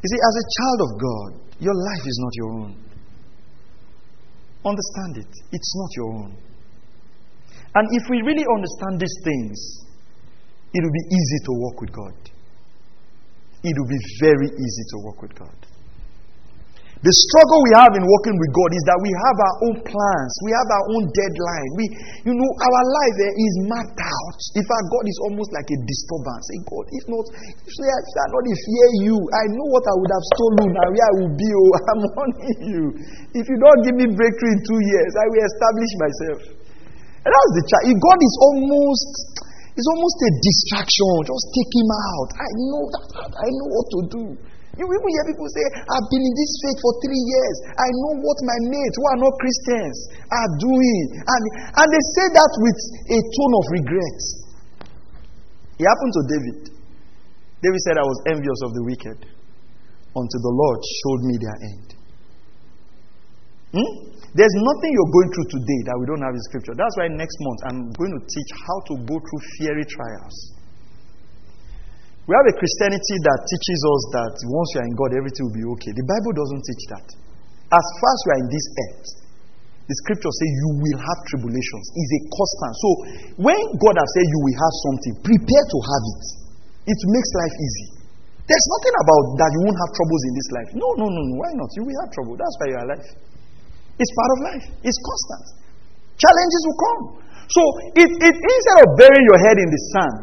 You 0.00 0.08
see, 0.08 0.20
as 0.24 0.34
a 0.40 0.44
child 0.56 0.78
of 0.80 0.90
God, 0.96 1.30
your 1.60 1.76
life 1.76 2.04
is 2.08 2.18
not 2.24 2.32
your 2.34 2.50
own. 2.64 2.72
Understand 4.64 5.26
it. 5.26 5.32
It's 5.52 5.72
not 5.76 5.90
your 5.96 6.10
own. 6.16 6.32
And 7.74 7.88
if 7.92 8.08
we 8.08 8.22
really 8.24 8.44
understand 8.56 9.00
these 9.00 9.16
things, 9.24 9.58
it 10.72 10.80
will 10.80 10.96
be 10.96 11.06
easy 11.12 11.38
to 11.44 11.52
walk 11.60 11.80
with 11.80 11.92
God. 11.92 12.16
It 13.64 13.74
will 13.76 13.88
be 13.88 14.00
very 14.20 14.48
easy 14.48 14.84
to 14.90 14.96
walk 15.04 15.22
with 15.22 15.34
God. 15.34 15.71
The 17.02 17.10
struggle 17.10 17.58
we 17.66 17.72
have 17.82 17.90
in 17.98 18.06
working 18.06 18.38
with 18.38 18.54
God 18.54 18.70
is 18.78 18.84
that 18.86 18.94
we 19.02 19.10
have 19.10 19.38
our 19.42 19.56
own 19.66 19.76
plans, 19.82 20.32
we 20.46 20.54
have 20.54 20.70
our 20.70 20.86
own 20.94 21.10
deadline. 21.10 21.70
We, 21.74 21.84
you 22.22 22.30
know, 22.30 22.50
our 22.62 22.82
life 22.94 23.16
eh, 23.26 23.42
is 23.42 23.54
mapped 23.66 23.98
out. 23.98 24.38
In 24.54 24.62
fact, 24.62 24.84
God 24.86 25.04
is 25.10 25.18
almost 25.26 25.50
like 25.50 25.66
a 25.66 25.78
disturbance. 25.82 26.46
Say, 26.46 26.62
God, 26.62 26.86
if 26.94 27.04
not, 27.10 27.26
if 27.66 27.74
I, 27.74 27.90
if 27.90 28.14
not 28.30 28.46
fear 28.46 28.88
you, 29.02 29.18
I 29.18 29.44
know 29.50 29.66
what 29.74 29.82
I 29.82 29.94
would 29.98 30.12
have 30.14 30.26
stolen 30.38 30.70
where 30.70 31.02
I 31.02 31.12
will 31.18 31.34
be. 31.34 31.50
Oh, 31.50 31.74
I'm 31.90 32.02
warning 32.06 32.58
you. 32.70 32.84
If 33.34 33.50
you 33.50 33.58
don't 33.58 33.80
give 33.82 33.98
me 33.98 34.06
breakthrough 34.06 34.54
in 34.54 34.60
two 34.62 34.80
years, 34.86 35.12
I 35.18 35.26
will 35.26 35.42
establish 35.42 35.92
myself. 35.98 36.40
And 37.26 37.30
that's 37.34 37.52
the 37.58 37.64
child. 37.66 37.98
God 37.98 38.18
is 38.22 38.34
almost, 38.46 39.10
it's 39.74 39.90
almost 39.90 40.16
a 40.22 40.30
distraction. 40.38 41.26
Just 41.26 41.46
take 41.50 41.72
him 41.82 41.90
out. 41.90 42.30
I 42.38 42.48
know 42.70 42.82
that. 42.94 43.30
I 43.42 43.48
know 43.58 43.68
what 43.74 43.86
to 43.90 44.00
do. 44.06 44.24
You 44.72 44.88
even 44.88 45.10
hear 45.12 45.24
people 45.28 45.48
say, 45.52 45.64
I've 45.84 46.08
been 46.08 46.24
in 46.24 46.32
this 46.32 46.52
faith 46.64 46.80
for 46.80 46.92
three 47.04 47.20
years. 47.20 47.56
I 47.76 47.88
know 47.92 48.24
what 48.24 48.38
my 48.40 48.58
mates 48.72 48.96
who 48.96 49.04
are 49.12 49.20
not 49.20 49.34
Christians 49.36 49.96
are 50.32 50.50
doing. 50.56 51.04
And, 51.20 51.42
and 51.76 51.88
they 51.92 52.02
say 52.16 52.26
that 52.32 52.52
with 52.56 52.78
a 53.12 53.18
tone 53.20 53.52
of 53.52 53.64
regret. 53.68 54.20
It 55.76 55.84
happened 55.84 56.14
to 56.16 56.22
David. 56.24 56.58
David 57.60 57.80
said, 57.84 58.00
I 58.00 58.06
was 58.08 58.18
envious 58.32 58.60
of 58.64 58.72
the 58.72 58.84
wicked 58.88 59.18
until 60.16 60.40
the 60.40 60.54
Lord 60.56 60.80
showed 60.80 61.22
me 61.28 61.34
their 61.36 61.58
end. 61.68 61.88
Hmm? 63.76 63.92
There's 64.32 64.56
nothing 64.56 64.88
you're 64.88 65.12
going 65.12 65.30
through 65.36 65.48
today 65.52 65.80
that 65.92 65.96
we 66.00 66.08
don't 66.08 66.24
have 66.24 66.32
in 66.32 66.40
Scripture. 66.48 66.72
That's 66.72 66.96
why 66.96 67.12
next 67.12 67.36
month 67.44 67.60
I'm 67.68 67.80
going 67.92 68.12
to 68.16 68.22
teach 68.24 68.50
how 68.56 68.78
to 68.88 68.94
go 69.04 69.16
through 69.20 69.42
fiery 69.60 69.84
trials. 69.84 70.36
We 72.22 72.38
have 72.38 72.46
a 72.46 72.54
Christianity 72.54 73.16
that 73.26 73.38
teaches 73.50 73.80
us 73.82 74.02
that 74.14 74.34
once 74.46 74.68
you 74.72 74.78
are 74.78 74.86
in 74.86 74.94
God, 74.94 75.10
everything 75.10 75.42
will 75.50 75.58
be 75.58 75.66
okay. 75.74 75.90
The 75.90 76.06
Bible 76.06 76.30
doesn't 76.38 76.62
teach 76.62 76.84
that. 76.94 77.06
As 77.74 77.86
far 77.98 78.12
as 78.14 78.20
you 78.22 78.30
are 78.30 78.40
in 78.46 78.50
this 78.52 78.66
earth, 78.86 79.06
the 79.90 79.94
scripture 80.06 80.30
says 80.30 80.50
you 80.62 80.70
will 80.78 81.00
have 81.02 81.18
tribulations. 81.34 81.84
It's 81.98 82.12
a 82.14 82.20
constant. 82.30 82.74
So 82.78 82.88
when 83.42 83.58
God 83.82 83.98
has 83.98 84.06
said 84.14 84.26
you 84.30 84.38
will 84.38 84.54
have 84.54 84.74
something, 84.86 85.12
prepare 85.26 85.64
to 85.66 85.78
have 85.82 86.04
it. 86.14 86.24
It 86.94 87.00
makes 87.10 87.30
life 87.42 87.56
easy. 87.58 87.86
There's 88.46 88.66
nothing 88.70 88.94
about 89.02 89.24
that 89.42 89.50
you 89.58 89.60
won't 89.66 89.78
have 89.82 89.90
troubles 89.90 90.22
in 90.22 90.32
this 90.38 90.48
life. 90.54 90.70
No, 90.78 90.88
no, 91.02 91.06
no, 91.10 91.20
no. 91.26 91.34
Why 91.42 91.50
not? 91.58 91.70
You 91.74 91.82
will 91.90 91.98
have 92.06 92.10
trouble. 92.14 92.38
That's 92.38 92.54
why 92.62 92.66
you 92.70 92.76
are 92.78 92.86
alive. 92.86 93.06
It's 93.98 94.12
part 94.14 94.30
of 94.30 94.38
life. 94.46 94.66
It's 94.86 95.00
constant. 95.02 95.44
Challenges 96.22 96.62
will 96.70 96.80
come. 96.86 97.02
So 97.50 97.62
it, 97.98 98.10
it 98.14 98.36
instead 98.38 98.78
of 98.86 98.88
burying 98.94 99.26
your 99.26 99.40
head 99.42 99.58
in 99.58 99.68
the 99.74 99.80
sand, 99.90 100.16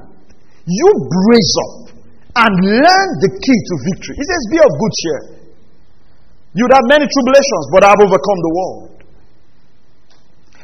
you 0.63 0.89
brace 0.95 1.55
up 1.67 1.88
and 2.36 2.51
learn 2.61 3.09
the 3.25 3.32
key 3.34 3.59
to 3.65 3.73
victory. 3.89 4.15
He 4.17 4.25
says, 4.25 4.41
Be 4.53 4.59
of 4.61 4.69
good 4.69 4.93
cheer. 5.01 5.21
You'd 6.53 6.73
have 6.73 6.86
many 6.89 7.05
tribulations, 7.05 7.63
but 7.73 7.82
I've 7.86 8.01
overcome 8.01 8.39
the 8.41 8.53
world. 8.53 8.89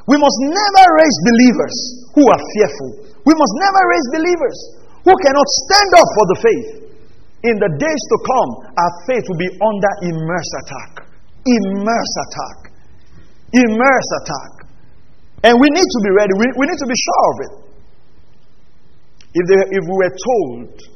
We 0.06 0.18
must 0.22 0.38
never 0.46 0.84
raise 1.02 1.18
believers 1.26 1.76
who 2.14 2.24
are 2.26 2.42
fearful. 2.54 2.90
We 3.26 3.34
must 3.34 3.54
never 3.58 3.82
raise 3.90 4.08
believers 4.14 4.58
who 5.02 5.14
cannot 5.26 5.48
stand 5.66 5.92
up 5.98 6.10
for 6.14 6.26
the 6.30 6.38
faith. 6.42 6.70
In 7.46 7.56
the 7.62 7.72
days 7.78 8.02
to 8.10 8.18
come, 8.26 8.50
our 8.74 8.94
faith 9.06 9.26
will 9.30 9.42
be 9.42 9.50
under 9.62 9.92
immerse 10.10 10.52
attack. 10.66 10.92
Immerse 11.46 12.14
attack. 12.26 12.58
Immerse 13.54 14.10
attack. 14.26 14.54
And 15.46 15.54
we 15.62 15.70
need 15.70 15.86
to 15.86 16.00
be 16.02 16.12
ready. 16.18 16.34
We, 16.38 16.46
we 16.58 16.66
need 16.66 16.82
to 16.82 16.90
be 16.90 16.98
sure 16.98 17.26
of 17.30 17.38
it. 17.46 17.54
If, 19.38 19.44
they, 19.46 19.62
if 19.78 19.84
we 19.86 19.96
were 20.02 20.16
told 20.18 20.95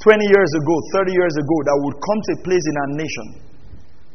20 0.00 0.16
years 0.24 0.50
ago, 0.56 0.74
30 0.96 1.12
years 1.12 1.34
ago, 1.36 1.56
that 1.68 1.76
would 1.84 1.96
come 2.00 2.20
to 2.24 2.30
a 2.32 2.38
place 2.40 2.64
in 2.64 2.74
our 2.80 2.90
nation 2.96 3.26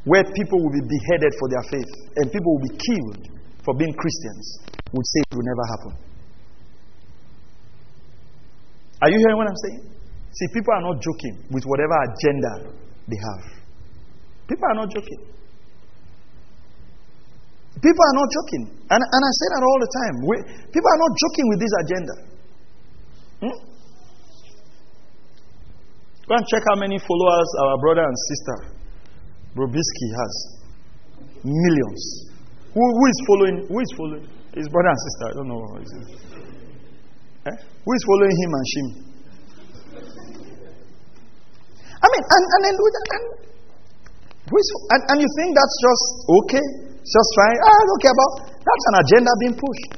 where 0.09 0.25
people 0.33 0.57
will 0.61 0.73
be 0.73 0.81
beheaded 0.81 1.33
for 1.37 1.47
their 1.49 1.65
faith 1.69 1.91
and 2.17 2.29
people 2.33 2.49
will 2.57 2.65
be 2.65 2.73
killed 2.77 3.21
for 3.61 3.73
being 3.77 3.93
Christians, 3.93 4.45
would 4.93 5.05
say 5.05 5.19
it 5.29 5.33
will 5.33 5.45
never 5.45 5.65
happen. 5.77 5.93
Are 9.01 9.09
you 9.09 9.17
hearing 9.17 9.37
what 9.37 9.49
I'm 9.49 9.61
saying? 9.69 9.81
See, 10.33 10.47
people 10.53 10.73
are 10.73 10.85
not 10.89 11.01
joking 11.01 11.35
with 11.53 11.65
whatever 11.65 11.93
agenda 12.01 12.73
they 13.05 13.19
have. 13.21 13.43
People 14.49 14.65
are 14.69 14.77
not 14.81 14.89
joking. 14.89 15.21
People 17.77 18.03
are 18.09 18.17
not 18.17 18.29
joking. 18.33 18.63
And, 18.89 19.01
and 19.01 19.21
I 19.21 19.31
say 19.37 19.47
that 19.53 19.61
all 19.61 19.79
the 19.81 19.91
time. 19.93 20.15
We, 20.25 20.35
people 20.73 20.89
are 20.89 21.01
not 21.01 21.11
joking 21.21 21.45
with 21.49 21.59
this 21.61 21.73
agenda. 21.85 22.15
Hmm? 23.45 23.74
Go 26.25 26.33
and 26.33 26.45
check 26.49 26.63
how 26.73 26.77
many 26.81 26.97
followers 26.97 27.49
our 27.61 27.77
brother 27.77 28.01
and 28.01 28.17
sister 28.33 28.57
Bobrisky 29.55 30.09
has. 30.11 30.33
Millions. 31.45 32.01
Who, 32.73 32.81
who 32.81 33.03
is 33.07 33.19
following? 33.29 33.55
Who 33.69 33.77
is 33.79 33.91
following? 33.95 34.25
His 34.57 34.67
brother 34.67 34.89
and 34.89 34.99
sister. 35.05 35.25
I 35.29 35.33
don't 35.37 35.47
know. 35.47 35.61
Eh? 37.45 37.55
Who 37.85 37.91
is 37.93 38.03
following 38.09 38.35
him 38.35 38.51
and 38.57 38.65
Shim? 38.73 38.87
I 41.95 42.05
mean, 42.09 42.23
and, 42.25 42.43
and 42.45 42.61
then 42.65 42.75
and, 42.75 43.23
is, 44.49 44.67
and, 44.93 45.01
and 45.09 45.17
you 45.21 45.29
think 45.39 45.49
that's 45.53 45.77
just 45.81 46.05
okay? 46.41 46.65
Just 47.05 47.29
fine? 47.37 47.57
Ah, 47.65 47.81
care 48.01 48.13
about 48.13 48.33
that's 48.49 48.85
an 48.89 48.95
agenda 49.05 49.31
being 49.39 49.55
pushed. 49.61 49.91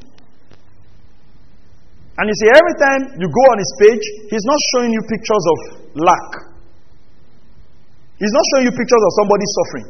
And 2.19 2.25
you 2.28 2.36
see, 2.43 2.49
every 2.51 2.75
time 2.82 3.01
you 3.15 3.28
go 3.30 3.43
on 3.53 3.57
his 3.61 3.71
page, 3.80 4.05
he's 4.28 4.43
not 4.43 4.59
showing 4.75 4.91
you 4.91 5.01
pictures 5.07 5.45
of 5.47 5.57
lack. 6.00 6.30
He's 8.18 8.34
not 8.34 8.45
showing 8.54 8.66
you 8.70 8.74
pictures 8.74 9.04
of 9.06 9.12
somebody 9.22 9.45
suffering. 9.58 9.88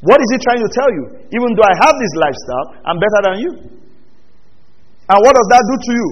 What 0.00 0.18
is 0.20 0.28
he 0.32 0.38
trying 0.40 0.62
to 0.64 0.70
tell 0.72 0.90
you? 0.92 1.04
Even 1.32 1.48
though 1.56 1.66
I 1.68 1.74
have 1.84 1.94
this 1.96 2.14
lifestyle, 2.20 2.66
I'm 2.84 2.98
better 3.00 3.20
than 3.28 3.36
you. 3.40 3.52
And 5.08 5.18
what 5.22 5.32
does 5.36 5.48
that 5.52 5.62
do 5.64 5.76
to 5.76 5.92
you? 5.92 6.08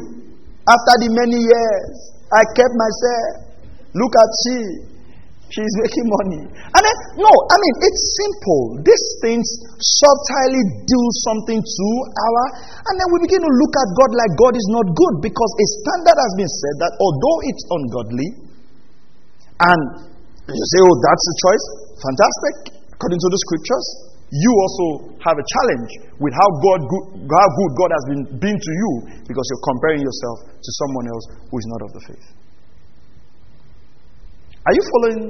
After 0.64 0.94
the 1.04 1.08
many 1.12 1.38
years, 1.44 1.94
I 2.32 2.42
kept 2.56 2.72
myself. 2.72 3.44
Look 3.92 4.12
at 4.16 4.30
she. 4.44 4.93
She's 5.52 5.74
making 5.84 6.06
money. 6.08 6.42
And 6.50 6.82
then, 6.82 6.96
no, 7.20 7.30
I 7.30 7.56
mean, 7.60 7.74
it's 7.84 8.02
simple. 8.16 8.80
These 8.80 9.06
things 9.22 9.46
subtly 9.76 10.62
do 10.88 11.00
something 11.28 11.60
to 11.60 11.88
our, 12.10 12.42
and 12.90 12.94
then 12.96 13.08
we 13.12 13.28
begin 13.28 13.44
to 13.44 13.52
look 13.52 13.74
at 13.76 13.88
God 13.94 14.10
like 14.16 14.32
God 14.40 14.54
is 14.56 14.68
not 14.72 14.86
good 14.88 15.14
because 15.20 15.50
a 15.60 15.66
standard 15.84 16.18
has 16.18 16.32
been 16.40 16.50
set 16.50 16.74
that 16.82 16.92
although 16.96 17.38
it's 17.46 17.64
ungodly, 17.70 18.28
and 19.62 19.82
you 20.50 20.64
say, 20.74 20.80
oh, 20.82 20.96
that's 20.98 21.24
a 21.24 21.36
choice, 21.46 21.64
fantastic, 22.02 22.54
according 22.96 23.20
to 23.22 23.28
the 23.30 23.38
scriptures, 23.46 23.86
you 24.34 24.50
also 24.50 25.14
have 25.22 25.38
a 25.38 25.46
challenge 25.46 25.90
with 26.18 26.34
how 26.34 26.48
God 26.58 26.80
good, 26.90 27.04
how 27.30 27.48
good 27.48 27.72
God 27.78 27.90
has 27.94 28.04
been, 28.10 28.22
been 28.42 28.58
to 28.58 28.72
you 28.74 28.90
because 29.30 29.44
you're 29.46 29.66
comparing 29.70 30.02
yourself 30.02 30.50
to 30.50 30.70
someone 30.82 31.06
else 31.06 31.24
who 31.46 31.54
is 31.54 31.66
not 31.70 31.80
of 31.86 31.90
the 31.94 32.02
faith. 32.10 32.26
Are 34.64 34.74
you 34.74 34.84
following? 34.92 35.22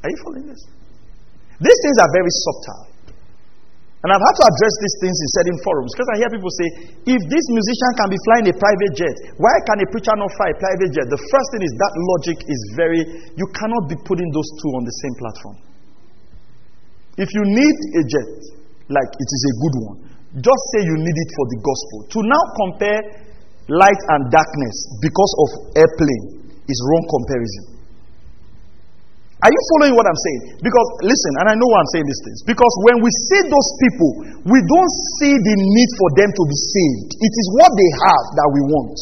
Are 0.00 0.10
you 0.10 0.18
following 0.24 0.46
this? 0.48 0.62
These 1.60 1.78
things 1.84 1.96
are 2.00 2.10
very 2.12 2.32
subtle. 2.44 2.96
And 4.04 4.14
I've 4.14 4.22
had 4.22 4.36
to 4.38 4.44
address 4.46 4.74
these 4.78 4.96
things 5.02 5.16
in 5.18 5.28
certain 5.40 5.58
forums 5.66 5.90
because 5.90 6.10
I 6.14 6.16
hear 6.22 6.30
people 6.30 6.52
say, 6.62 6.68
if 7.10 7.20
this 7.26 7.44
musician 7.50 7.90
can 7.98 8.08
be 8.12 8.18
flying 8.22 8.46
a 8.46 8.54
private 8.54 8.92
jet, 8.94 9.16
why 9.34 9.50
can 9.66 9.82
a 9.82 9.86
preacher 9.90 10.14
not 10.14 10.30
fly 10.36 10.52
a 10.52 10.56
private 10.62 10.94
jet? 10.94 11.10
The 11.10 11.18
first 11.18 11.48
thing 11.50 11.62
is 11.66 11.72
that 11.74 11.92
logic 12.14 12.38
is 12.46 12.60
very, 12.78 13.02
you 13.34 13.46
cannot 13.56 13.90
be 13.90 13.98
putting 14.06 14.30
those 14.30 14.46
two 14.62 14.70
on 14.78 14.86
the 14.86 14.94
same 15.02 15.14
platform. 15.18 15.56
If 17.18 17.28
you 17.34 17.44
need 17.50 17.76
a 17.98 18.02
jet, 18.06 18.30
like 18.94 19.10
it 19.10 19.28
is 19.32 19.42
a 19.42 19.54
good 19.64 19.76
one, 19.90 19.98
just 20.38 20.62
say 20.76 20.86
you 20.86 20.96
need 21.02 21.16
it 21.16 21.30
for 21.34 21.44
the 21.50 21.58
gospel. 21.66 21.98
To 22.06 22.18
now 22.30 22.44
compare 22.62 23.00
light 23.74 24.02
and 24.14 24.30
darkness 24.30 24.76
because 25.02 25.32
of 25.42 25.48
airplane 25.82 26.46
is 26.68 26.78
wrong 26.78 27.04
comparison. 27.10 27.75
Are 29.44 29.52
you 29.52 29.60
following 29.76 29.92
what 29.92 30.08
I'm 30.08 30.16
saying? 30.16 30.64
Because, 30.64 30.88
listen, 31.04 31.32
and 31.44 31.52
I 31.52 31.54
know 31.60 31.68
why 31.68 31.84
I'm 31.84 31.90
saying 31.92 32.08
these 32.08 32.22
things. 32.24 32.40
Because 32.48 32.72
when 32.88 33.04
we 33.04 33.12
see 33.28 33.42
those 33.44 33.68
people, 33.84 34.10
we 34.48 34.58
don't 34.64 34.92
see 35.20 35.34
the 35.36 35.54
need 35.76 35.90
for 36.00 36.08
them 36.16 36.32
to 36.32 36.42
be 36.48 36.56
saved. 36.56 37.20
It 37.20 37.32
is 37.36 37.46
what 37.52 37.68
they 37.68 37.90
have 38.00 38.24
that 38.40 38.48
we 38.48 38.60
want. 38.64 38.96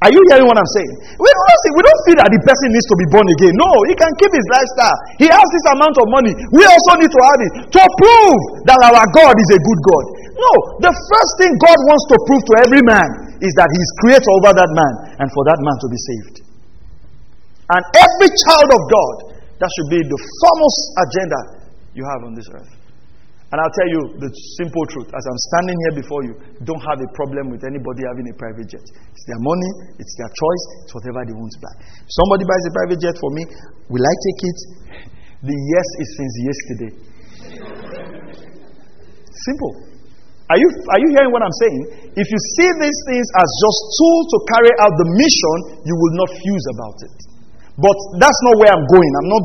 Are 0.00 0.12
you 0.12 0.20
hearing 0.28 0.44
what 0.48 0.56
I'm 0.56 0.72
saying? 0.76 0.92
We 1.16 1.28
don't, 1.28 1.60
see, 1.64 1.72
we 1.72 1.80
don't 1.84 2.02
feel 2.08 2.18
that 2.20 2.28
the 2.28 2.40
person 2.40 2.68
needs 2.72 2.88
to 2.88 2.96
be 3.00 3.06
born 3.12 3.24
again. 3.36 3.52
No, 3.56 3.68
he 3.88 3.96
can 3.96 4.12
keep 4.20 4.32
his 4.32 4.44
lifestyle. 4.48 4.98
He 5.20 5.28
has 5.28 5.44
this 5.44 5.66
amount 5.72 5.96
of 5.96 6.06
money. 6.12 6.32
We 6.52 6.64
also 6.68 6.92
need 7.00 7.12
to 7.12 7.20
have 7.20 7.40
it 7.40 7.52
to 7.76 7.82
prove 8.00 8.40
that 8.68 8.80
our 8.80 9.04
God 9.12 9.34
is 9.36 9.50
a 9.56 9.60
good 9.60 9.80
God. 9.88 10.04
No, 10.36 10.52
the 10.84 10.92
first 10.92 11.32
thing 11.40 11.52
God 11.60 11.78
wants 11.88 12.04
to 12.12 12.16
prove 12.28 12.42
to 12.44 12.54
every 12.64 12.82
man 12.84 13.08
is 13.40 13.52
that 13.56 13.68
He 13.72 13.80
is 13.80 13.90
creator 14.04 14.32
over 14.40 14.52
that 14.56 14.70
man 14.72 14.92
and 15.20 15.28
for 15.32 15.42
that 15.48 15.60
man 15.64 15.76
to 15.80 15.88
be 15.88 16.00
saved. 16.00 16.45
And 17.66 17.82
every 17.82 18.30
child 18.30 18.68
of 18.70 18.82
God, 18.86 19.16
that 19.58 19.70
should 19.72 19.90
be 19.90 20.00
the 20.06 20.20
foremost 20.38 20.80
agenda 21.02 21.40
you 21.96 22.04
have 22.06 22.22
on 22.28 22.34
this 22.38 22.46
earth. 22.54 22.86
And 23.46 23.62
I'll 23.62 23.76
tell 23.78 23.90
you 23.94 24.02
the 24.18 24.30
simple 24.58 24.84
truth. 24.90 25.06
As 25.14 25.22
I'm 25.22 25.40
standing 25.54 25.78
here 25.86 25.94
before 26.02 26.22
you, 26.26 26.34
don't 26.66 26.82
have 26.82 26.98
a 26.98 27.10
problem 27.14 27.54
with 27.54 27.62
anybody 27.62 28.02
having 28.02 28.26
a 28.26 28.34
private 28.34 28.66
jet. 28.66 28.82
It's 28.82 29.24
their 29.30 29.38
money, 29.38 29.70
it's 30.02 30.14
their 30.18 30.30
choice, 30.34 30.64
it's 30.82 30.92
whatever 30.98 31.22
they 31.22 31.34
want 31.34 31.54
to 31.54 31.60
buy. 31.62 31.74
Somebody 32.10 32.42
buys 32.42 32.64
a 32.66 32.72
private 32.74 32.98
jet 32.98 33.16
for 33.22 33.30
me, 33.38 33.42
will 33.86 34.02
I 34.02 34.14
take 34.18 34.40
it? 34.50 34.58
The 35.46 35.54
yes 35.54 35.88
is 36.02 36.08
since 36.18 36.34
yesterday. 36.42 36.92
Simple. 39.30 39.72
Are 40.50 40.58
you, 40.58 40.68
are 40.70 41.00
you 41.02 41.08
hearing 41.14 41.30
what 41.30 41.42
I'm 41.42 41.58
saying? 41.62 41.82
If 42.18 42.26
you 42.26 42.40
see 42.58 42.70
these 42.82 43.00
things 43.10 43.26
as 43.30 43.48
just 43.62 43.80
tools 43.94 44.26
to 44.26 44.38
carry 44.58 44.72
out 44.82 44.90
the 44.90 45.08
mission, 45.14 45.56
you 45.86 45.94
will 45.94 46.14
not 46.18 46.30
fuse 46.34 46.66
about 46.74 46.98
it. 47.02 47.35
But 47.76 47.96
that's 48.16 48.40
not 48.48 48.54
where 48.56 48.72
I'm 48.72 48.88
going. 48.88 49.12
I'm 49.20 49.30
not 49.36 49.44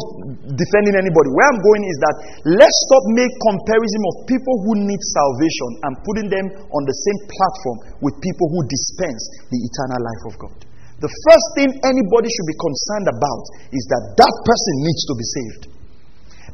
defending 0.56 0.96
anybody. 0.96 1.30
Where 1.36 1.48
I'm 1.52 1.60
going 1.60 1.84
is 1.84 1.98
that 2.00 2.16
let's 2.48 2.78
stop 2.88 3.04
make 3.12 3.32
comparison 3.44 4.02
of 4.08 4.14
people 4.24 4.56
who 4.64 4.88
need 4.88 5.02
salvation 5.04 5.70
and 5.84 5.94
putting 6.08 6.28
them 6.32 6.48
on 6.72 6.82
the 6.88 6.96
same 6.96 7.20
platform 7.28 7.78
with 8.00 8.16
people 8.24 8.48
who 8.48 8.64
dispense 8.72 9.20
the 9.52 9.60
eternal 9.60 10.00
life 10.00 10.24
of 10.32 10.34
God. 10.40 10.58
The 11.04 11.12
first 11.12 11.48
thing 11.60 11.70
anybody 11.84 12.30
should 12.32 12.48
be 12.48 12.56
concerned 12.56 13.08
about 13.12 13.44
is 13.76 13.84
that 13.92 14.04
that 14.16 14.36
person 14.48 14.74
needs 14.80 15.04
to 15.12 15.14
be 15.18 15.28
saved. 15.28 15.64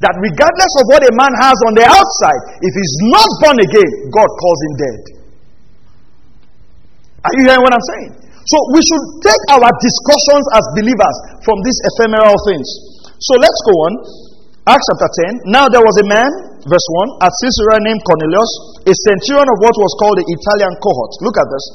That 0.01 0.17
regardless 0.17 0.73
of 0.81 0.85
what 0.89 1.01
a 1.05 1.13
man 1.13 1.33
has 1.45 1.57
on 1.69 1.73
the 1.77 1.85
outside, 1.85 2.41
if 2.57 2.73
he's 2.73 2.95
not 3.13 3.29
born 3.45 3.57
again, 3.61 3.91
God 4.09 4.29
calls 4.41 4.59
him 4.65 4.73
dead. 4.81 5.01
Are 7.21 7.33
you 7.37 7.43
hearing 7.49 7.61
what 7.61 7.73
I'm 7.75 7.87
saying? 7.97 8.11
So 8.47 8.57
we 8.71 8.79
should 8.79 9.05
take 9.27 9.43
our 9.59 9.67
discussions 9.67 10.45
as 10.55 10.63
believers 10.79 11.15
from 11.43 11.57
these 11.67 11.79
ephemeral 11.91 12.35
things. 12.47 12.67
So 13.19 13.35
let's 13.35 13.59
go 13.67 13.73
on. 13.91 13.93
Acts 14.67 14.83
chapter 14.87 15.11
10. 15.47 15.51
Now 15.51 15.67
there 15.71 15.83
was 15.83 15.95
a 16.03 16.07
man, 16.07 16.31
verse 16.63 16.87
1, 17.19 17.23
at 17.23 17.31
Caesarea 17.43 17.79
named 17.83 18.03
Cornelius, 18.03 18.51
a 18.83 18.93
centurion 19.07 19.47
of 19.47 19.57
what 19.63 19.75
was 19.75 19.91
called 19.99 20.19
the 20.19 20.27
Italian 20.27 20.75
cohort. 20.79 21.11
Look 21.23 21.35
at 21.39 21.47
this. 21.47 21.65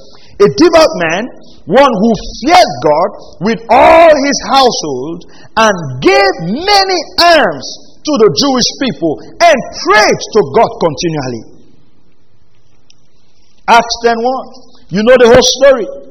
A 0.45 0.49
devout 0.61 0.93
man, 1.09 1.25
one 1.69 1.93
who 1.93 2.11
feared 2.41 2.73
God 2.85 3.11
with 3.49 3.61
all 3.69 4.13
his 4.13 4.39
household, 4.49 5.19
and 5.57 5.77
gave 6.05 6.33
many 6.53 6.99
alms 7.21 7.69
to 8.01 8.13
the 8.17 8.29
Jewish 8.29 8.69
people, 8.81 9.13
and 9.45 9.57
prayed 9.89 10.21
to 10.37 10.41
God 10.57 10.71
continually. 10.81 11.43
Acts 13.69 13.97
10 14.05 14.21
1. 14.21 14.93
You 14.93 15.01
know 15.01 15.17
the 15.17 15.33
whole 15.33 15.49
story. 15.65 16.02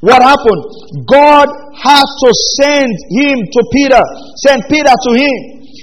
What 0.00 0.24
happened? 0.24 0.64
God 1.04 1.48
has 1.76 2.08
to 2.08 2.30
send 2.56 2.92
him 3.12 3.36
to 3.36 3.60
Peter, 3.68 4.00
send 4.48 4.64
Peter 4.72 4.92
to 4.96 5.10
him, 5.12 5.38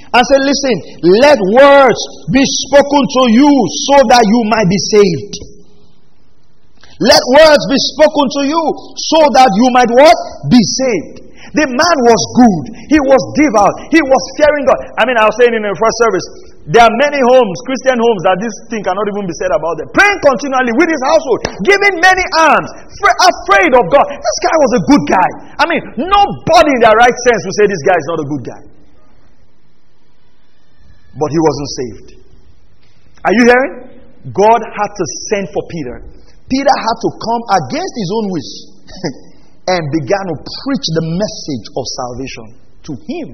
and 0.10 0.22
say, 0.26 0.40
Listen, 0.42 0.76
let 1.22 1.38
words 1.54 2.02
be 2.34 2.42
spoken 2.66 3.04
to 3.06 3.24
you 3.30 3.52
so 3.86 3.98
that 4.10 4.26
you 4.26 4.42
might 4.50 4.66
be 4.66 4.82
saved. 4.90 5.34
Let 6.98 7.22
words 7.38 7.64
be 7.70 7.78
spoken 7.94 8.26
to 8.26 8.42
you 8.50 8.64
so 9.14 9.22
that 9.38 9.54
you 9.54 9.68
might 9.70 9.92
what? 9.94 10.18
Be 10.50 10.58
saved. 10.66 11.27
The 11.56 11.68
man 11.68 11.98
was 12.04 12.22
good. 12.36 12.64
He 12.92 13.00
was 13.00 13.22
devout. 13.40 13.76
He 13.94 14.02
was 14.04 14.24
fearing 14.36 14.66
God. 14.68 14.80
I 15.00 15.08
mean, 15.08 15.16
I 15.16 15.24
was 15.24 15.36
saying 15.40 15.56
in 15.56 15.64
the 15.64 15.72
first 15.78 15.98
service, 16.04 16.26
there 16.68 16.84
are 16.84 16.96
many 17.00 17.24
homes, 17.24 17.56
Christian 17.64 17.96
homes, 17.96 18.22
that 18.28 18.36
this 18.44 18.52
thing 18.68 18.84
cannot 18.84 19.08
even 19.08 19.24
be 19.24 19.32
said 19.40 19.56
about 19.56 19.80
them. 19.80 19.88
Praying 19.96 20.20
continually 20.20 20.76
with 20.76 20.92
his 20.92 21.00
household, 21.08 21.40
giving 21.64 21.96
many 22.04 22.26
alms, 22.44 22.68
afraid 23.24 23.72
of 23.72 23.88
God. 23.88 24.06
This 24.12 24.40
guy 24.44 24.56
was 24.60 24.72
a 24.76 24.82
good 24.84 25.04
guy. 25.08 25.30
I 25.56 25.66
mean, 25.72 25.82
nobody 26.12 26.72
in 26.76 26.82
their 26.84 26.98
right 27.00 27.16
sense 27.16 27.42
would 27.48 27.56
say 27.56 27.66
this 27.72 27.84
guy 27.88 27.96
is 27.96 28.08
not 28.12 28.20
a 28.20 28.28
good 28.28 28.44
guy. 28.44 28.62
But 31.16 31.30
he 31.32 31.40
wasn't 31.40 31.70
saved. 31.72 32.08
Are 33.24 33.34
you 33.34 33.44
hearing? 33.48 33.74
God 34.36 34.60
had 34.60 34.92
to 34.92 35.06
send 35.32 35.48
for 35.56 35.64
Peter. 35.72 36.04
Peter 36.52 36.76
had 36.76 36.98
to 37.00 37.10
come 37.16 37.44
against 37.64 37.94
his 37.96 38.10
own 38.12 38.26
wish. 38.36 38.52
and 39.68 39.84
began 40.00 40.26
to 40.32 40.36
preach 40.40 40.88
the 40.96 41.06
message 41.12 41.66
of 41.76 41.84
salvation 42.00 42.48
to 42.88 42.92
him. 42.96 43.28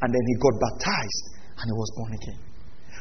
And 0.00 0.08
then 0.08 0.24
he 0.30 0.34
got 0.38 0.54
baptized 0.62 1.24
and 1.58 1.66
he 1.66 1.74
was 1.74 1.90
born 1.98 2.12
again. 2.14 2.40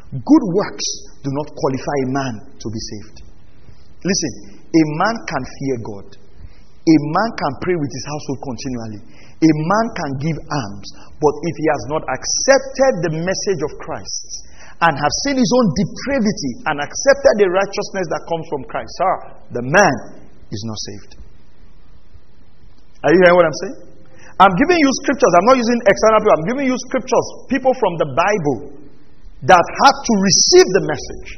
Good 0.09 0.45
works 0.57 0.87
do 1.21 1.29
not 1.29 1.53
qualify 1.53 1.97
a 2.01 2.09
man 2.09 2.33
to 2.57 2.67
be 2.73 2.81
saved. 2.81 3.17
Listen, 4.01 4.33
a 4.57 4.83
man 4.97 5.15
can 5.29 5.43
fear 5.45 5.77
God, 5.85 6.07
a 6.17 6.97
man 7.13 7.29
can 7.37 7.53
pray 7.61 7.77
with 7.77 7.91
his 7.93 8.05
household 8.09 8.39
continually, 8.41 9.01
a 9.37 9.51
man 9.53 9.85
can 9.93 10.11
give 10.17 10.37
alms, 10.49 10.87
but 11.21 11.33
if 11.45 11.55
he 11.61 11.67
has 11.69 11.83
not 11.93 12.03
accepted 12.09 12.93
the 13.05 13.13
message 13.21 13.61
of 13.61 13.71
Christ 13.85 14.49
and 14.81 14.97
have 14.97 15.13
seen 15.27 15.37
his 15.37 15.51
own 15.53 15.67
depravity 15.77 16.51
and 16.73 16.77
accepted 16.81 17.33
the 17.37 17.49
righteousness 17.53 18.07
that 18.09 18.23
comes 18.25 18.45
from 18.49 18.61
Christ, 18.71 18.91
sir, 18.97 19.13
the 19.61 19.65
man 19.67 19.95
is 20.49 20.61
not 20.65 20.79
saved. 20.89 21.18
Are 23.03 23.11
you 23.11 23.19
hearing 23.23 23.37
what 23.39 23.47
I'm 23.47 23.59
saying? 23.63 23.77
I'm 24.39 24.55
giving 24.55 24.79
you 24.79 24.89
scriptures. 25.03 25.31
I'm 25.35 25.47
not 25.51 25.57
using 25.59 25.79
external 25.83 26.19
people. 26.23 26.35
I'm 26.35 26.47
giving 26.47 26.65
you 26.67 26.77
scriptures, 26.87 27.25
people 27.51 27.73
from 27.75 27.93
the 27.99 28.09
Bible 28.15 28.57
that 29.47 29.63
had 29.63 29.95
to 29.95 30.13
receive 30.19 30.67
the 30.79 30.83
message. 30.87 31.29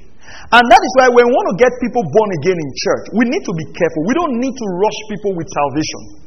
And 0.54 0.64
that 0.64 0.82
is 0.82 0.92
why 0.98 1.08
when 1.10 1.26
we 1.26 1.34
want 1.34 1.48
to 1.54 1.58
get 1.62 1.72
people 1.82 2.02
born 2.02 2.30
again 2.42 2.58
in 2.58 2.70
church, 2.86 3.06
we 3.18 3.24
need 3.30 3.44
to 3.46 3.54
be 3.58 3.66
careful. 3.74 4.02
We 4.10 4.14
don't 4.18 4.36
need 4.38 4.54
to 4.54 4.68
rush 4.78 5.00
people 5.10 5.32
with 5.38 5.48
salvation. 5.50 6.21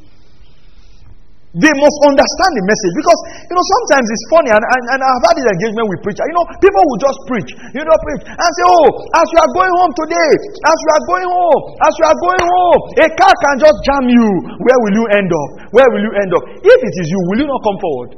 They 1.55 1.71
must 1.71 1.97
understand 2.03 2.51
the 2.51 2.63
message 2.67 2.93
because 2.99 3.19
you 3.47 3.55
know 3.55 3.63
sometimes 3.63 4.03
it's 4.11 4.25
funny 4.27 4.51
and, 4.51 4.59
and, 4.59 4.83
and 4.91 4.99
I've 4.99 5.23
had 5.23 5.39
this 5.39 5.47
engagement 5.47 5.87
with 5.87 6.03
preacher. 6.03 6.27
You 6.27 6.35
know, 6.35 6.43
people 6.59 6.83
will 6.83 6.99
just 6.99 7.15
preach, 7.31 7.49
you 7.71 7.79
know, 7.79 7.95
preach 8.03 8.27
and 8.27 8.49
say, 8.59 8.65
Oh, 8.67 8.87
as 9.15 9.23
you 9.31 9.39
are 9.39 9.51
going 9.55 9.71
home 9.71 9.93
today, 9.95 10.31
as 10.51 10.77
you 10.83 10.89
are 10.99 11.03
going 11.07 11.29
home, 11.31 11.61
as 11.79 11.93
you 11.95 12.05
are 12.11 12.17
going 12.19 12.43
home, 12.43 12.79
a 12.99 13.07
car 13.15 13.31
can 13.47 13.55
just 13.63 13.77
jam 13.87 14.03
you. 14.03 14.27
Where 14.67 14.79
will 14.83 14.95
you 14.99 15.05
end 15.15 15.31
up? 15.31 15.49
Where 15.71 15.87
will 15.95 16.03
you 16.03 16.11
end 16.19 16.31
up? 16.35 16.43
If 16.59 16.79
it 16.91 16.93
is 16.99 17.07
you, 17.07 17.19
will 17.31 17.39
you 17.39 17.47
not 17.47 17.61
come 17.63 17.77
forward? 17.79 18.09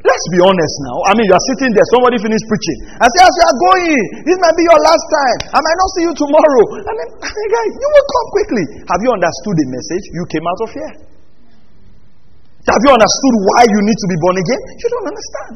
Let's 0.08 0.26
be 0.32 0.40
honest 0.40 0.76
now. 0.88 0.96
I 1.04 1.20
mean, 1.20 1.28
you 1.28 1.36
are 1.36 1.46
sitting 1.52 1.68
there, 1.76 1.84
somebody 1.92 2.16
finished 2.16 2.48
preaching. 2.48 2.78
I 2.96 3.12
say, 3.12 3.20
as 3.28 3.34
you 3.36 3.44
are 3.44 3.58
going, 3.60 4.00
this 4.24 4.38
might 4.40 4.56
be 4.56 4.64
your 4.72 4.80
last 4.80 5.04
time. 5.12 5.38
I 5.52 5.60
might 5.60 5.78
not 5.84 5.90
see 6.00 6.04
you 6.08 6.14
tomorrow. 6.16 6.62
I 6.80 6.92
mean, 6.96 7.08
guys, 7.52 7.72
you 7.76 7.88
will 7.92 8.08
come 8.08 8.26
quickly. 8.40 8.64
Have 8.88 9.00
you 9.04 9.12
understood 9.12 9.56
the 9.60 9.68
message? 9.68 10.04
You 10.16 10.24
came 10.32 10.48
out 10.48 10.62
of 10.64 10.72
here. 10.72 11.15
Have 12.66 12.82
you 12.82 12.90
understood 12.90 13.34
why 13.46 13.62
you 13.62 13.80
need 13.86 13.94
to 13.94 14.08
be 14.10 14.18
born 14.18 14.36
again? 14.42 14.62
You 14.82 14.88
don't 14.90 15.08
understand. 15.14 15.54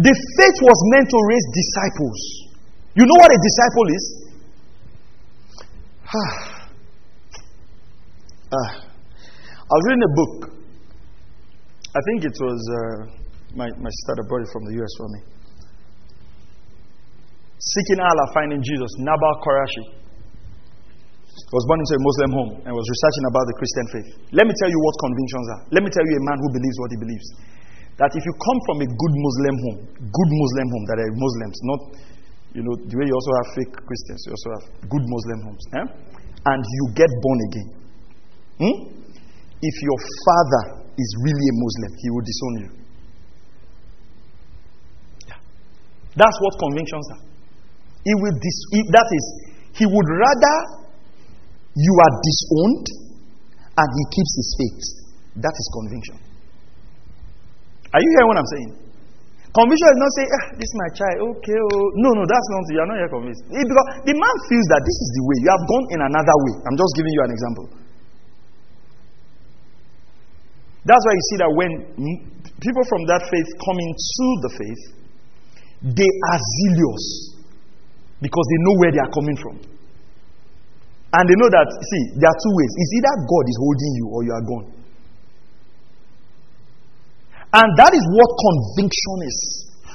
The 0.00 0.12
faith 0.12 0.58
was 0.64 0.78
meant 0.96 1.08
to 1.12 1.18
raise 1.28 1.46
disciples. 1.52 2.20
You 2.96 3.04
know 3.04 3.18
what 3.20 3.30
a 3.32 3.38
disciple 3.40 3.86
is? 3.92 4.04
ah. 8.52 8.72
I 9.66 9.72
was 9.76 9.84
reading 9.88 10.06
a 10.08 10.14
book. 10.16 10.34
I 11.96 12.00
think 12.08 12.24
it 12.24 12.36
was 12.40 12.60
uh, 12.72 13.10
my, 13.56 13.68
my 13.76 13.90
sister 13.92 14.24
brought 14.28 14.42
it 14.42 14.52
from 14.52 14.64
the 14.64 14.72
US 14.80 14.92
for 14.96 15.08
me. 15.08 15.20
Seeking 17.58 18.00
Allah, 18.00 18.26
finding 18.32 18.62
Jesus, 18.62 18.88
Nabeel 19.00 19.36
Qureshi 19.44 20.05
was 21.52 21.62
born 21.68 21.78
into 21.84 21.94
a 21.94 22.02
Muslim 22.02 22.30
home 22.32 22.50
and 22.64 22.72
was 22.72 22.86
researching 22.88 23.24
about 23.28 23.44
the 23.44 23.56
Christian 23.60 23.86
faith. 23.92 24.08
Let 24.32 24.44
me 24.48 24.54
tell 24.56 24.70
you 24.72 24.80
what 24.80 24.94
convictions 25.04 25.46
are. 25.52 25.60
Let 25.76 25.82
me 25.84 25.90
tell 25.92 26.06
you 26.08 26.14
a 26.16 26.24
man 26.24 26.38
who 26.40 26.48
believes 26.56 26.76
what 26.80 26.90
he 26.92 26.98
believes. 26.98 27.28
That 28.00 28.12
if 28.12 28.22
you 28.24 28.32
come 28.40 28.58
from 28.68 28.76
a 28.84 28.88
good 28.88 29.14
Muslim 29.16 29.54
home, 29.56 29.78
good 30.00 30.30
Muslim 30.32 30.66
home 30.72 30.84
that 30.92 30.98
are 31.00 31.10
Muslims, 31.16 31.56
not, 31.64 31.80
you 32.56 32.62
know, 32.64 32.74
the 32.76 32.94
way 32.96 33.04
you 33.08 33.14
also 33.16 33.32
have 33.40 33.48
fake 33.56 33.72
Christians, 33.72 34.20
you 34.28 34.32
also 34.36 34.48
have 34.56 34.64
good 34.88 35.04
Muslim 35.04 35.38
homes, 35.48 35.64
eh? 35.80 35.86
and 36.52 36.60
you 36.60 36.84
get 36.92 37.08
born 37.20 37.38
again. 37.52 37.68
Hmm? 38.60 38.76
If 39.60 39.76
your 39.80 39.98
father 40.24 40.64
is 40.96 41.10
really 41.24 41.46
a 41.52 41.56
Muslim, 41.56 41.90
he 42.00 42.08
will 42.12 42.24
disown 42.24 42.54
you. 42.60 42.70
Yeah. 45.32 45.40
That's 46.16 46.36
what 46.40 46.52
convictions 46.60 47.06
are. 47.16 47.22
He 48.04 48.12
will 48.20 48.36
dis- 48.36 48.66
he, 48.72 48.80
that 48.92 49.08
is, 49.08 49.24
he 49.80 49.84
would 49.88 50.08
rather 50.08 50.56
you 51.76 51.92
are 51.92 52.12
disowned 52.24 52.86
and 53.76 53.88
he 53.92 54.04
keeps 54.08 54.32
his 54.40 54.50
faith. 54.56 54.84
That 55.44 55.52
is 55.52 55.66
conviction. 55.76 56.16
Are 57.92 58.00
you 58.00 58.10
hearing 58.16 58.28
what 58.32 58.40
I'm 58.40 58.50
saying? 58.56 58.70
Conviction 59.52 59.88
is 59.88 60.00
not 60.00 60.12
saying, 60.16 60.30
ah, 60.36 60.44
this 60.56 60.68
is 60.68 60.76
my 60.76 60.90
child, 60.92 61.16
okay, 61.36 61.56
oh. 61.56 61.84
No, 62.00 62.12
no, 62.12 62.24
that's 62.28 62.48
not, 62.52 62.60
you 62.68 62.80
are 62.80 62.90
not 62.92 62.98
yet 63.00 63.08
convinced. 63.12 63.40
It, 63.52 63.64
because 63.64 63.88
the 64.04 64.12
man 64.16 64.36
feels 64.52 64.66
that 64.68 64.82
this 64.84 64.98
is 65.00 65.10
the 65.16 65.22
way. 65.24 65.36
You 65.44 65.50
have 65.52 65.64
gone 65.64 65.86
in 65.96 66.00
another 66.04 66.36
way. 66.44 66.54
I'm 66.64 66.76
just 66.76 66.92
giving 66.96 67.12
you 67.12 67.22
an 67.24 67.32
example. 67.32 67.66
That's 70.84 71.02
why 71.02 71.12
you 71.12 71.24
see 71.32 71.38
that 71.40 71.52
when 71.56 71.70
people 72.60 72.84
from 72.88 73.02
that 73.08 73.24
faith 73.28 73.48
come 73.64 73.78
into 73.80 74.26
the 74.44 74.50
faith, 74.60 74.82
they 75.92 76.12
are 76.32 76.40
zealous 76.40 77.04
because 78.20 78.46
they 78.48 78.60
know 78.64 78.74
where 78.80 78.92
they 78.92 79.02
are 79.02 79.12
coming 79.12 79.36
from. 79.40 79.75
And 81.14 81.22
they 81.22 81.36
know 81.38 81.50
that, 81.52 81.68
see, 81.70 82.02
there 82.18 82.30
are 82.30 82.38
two 82.42 82.54
ways. 82.56 82.72
It's 82.82 82.92
either 82.98 83.14
God 83.30 83.44
is 83.46 83.58
holding 83.62 83.92
you 83.94 84.06
or 84.10 84.20
you 84.26 84.32
are 84.34 84.46
gone. 84.46 84.66
And 87.54 87.68
that 87.78 87.92
is 87.94 88.04
what 88.10 88.30
conviction 88.36 89.18
is. 89.22 89.38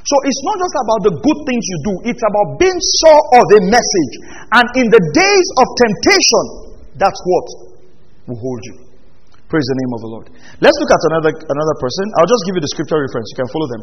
So 0.02 0.16
it's 0.26 0.42
not 0.42 0.58
just 0.58 0.76
about 0.82 1.02
the 1.06 1.14
good 1.20 1.40
things 1.46 1.62
you 1.62 1.78
do, 1.86 1.94
it's 2.10 2.24
about 2.26 2.58
being 2.58 2.80
sure 3.04 3.22
of 3.38 3.46
a 3.54 3.62
message. 3.70 4.14
And 4.50 4.66
in 4.82 4.88
the 4.90 5.02
days 5.14 5.48
of 5.62 5.66
temptation, 5.78 6.46
that's 6.98 7.22
what 7.22 7.46
will 8.26 8.40
hold 8.42 8.62
you. 8.66 8.76
Praise 9.46 9.68
the 9.68 9.78
name 9.78 9.92
of 9.94 10.00
the 10.02 10.10
Lord. 10.10 10.26
Let's 10.64 10.78
look 10.80 10.92
at 10.96 11.04
another, 11.12 11.32
another 11.36 11.76
person. 11.78 12.08
I'll 12.18 12.32
just 12.32 12.44
give 12.48 12.56
you 12.56 12.64
the 12.64 12.72
scripture 12.72 12.98
reference. 13.04 13.28
You 13.36 13.38
can 13.44 13.50
follow 13.52 13.68
them. 13.68 13.82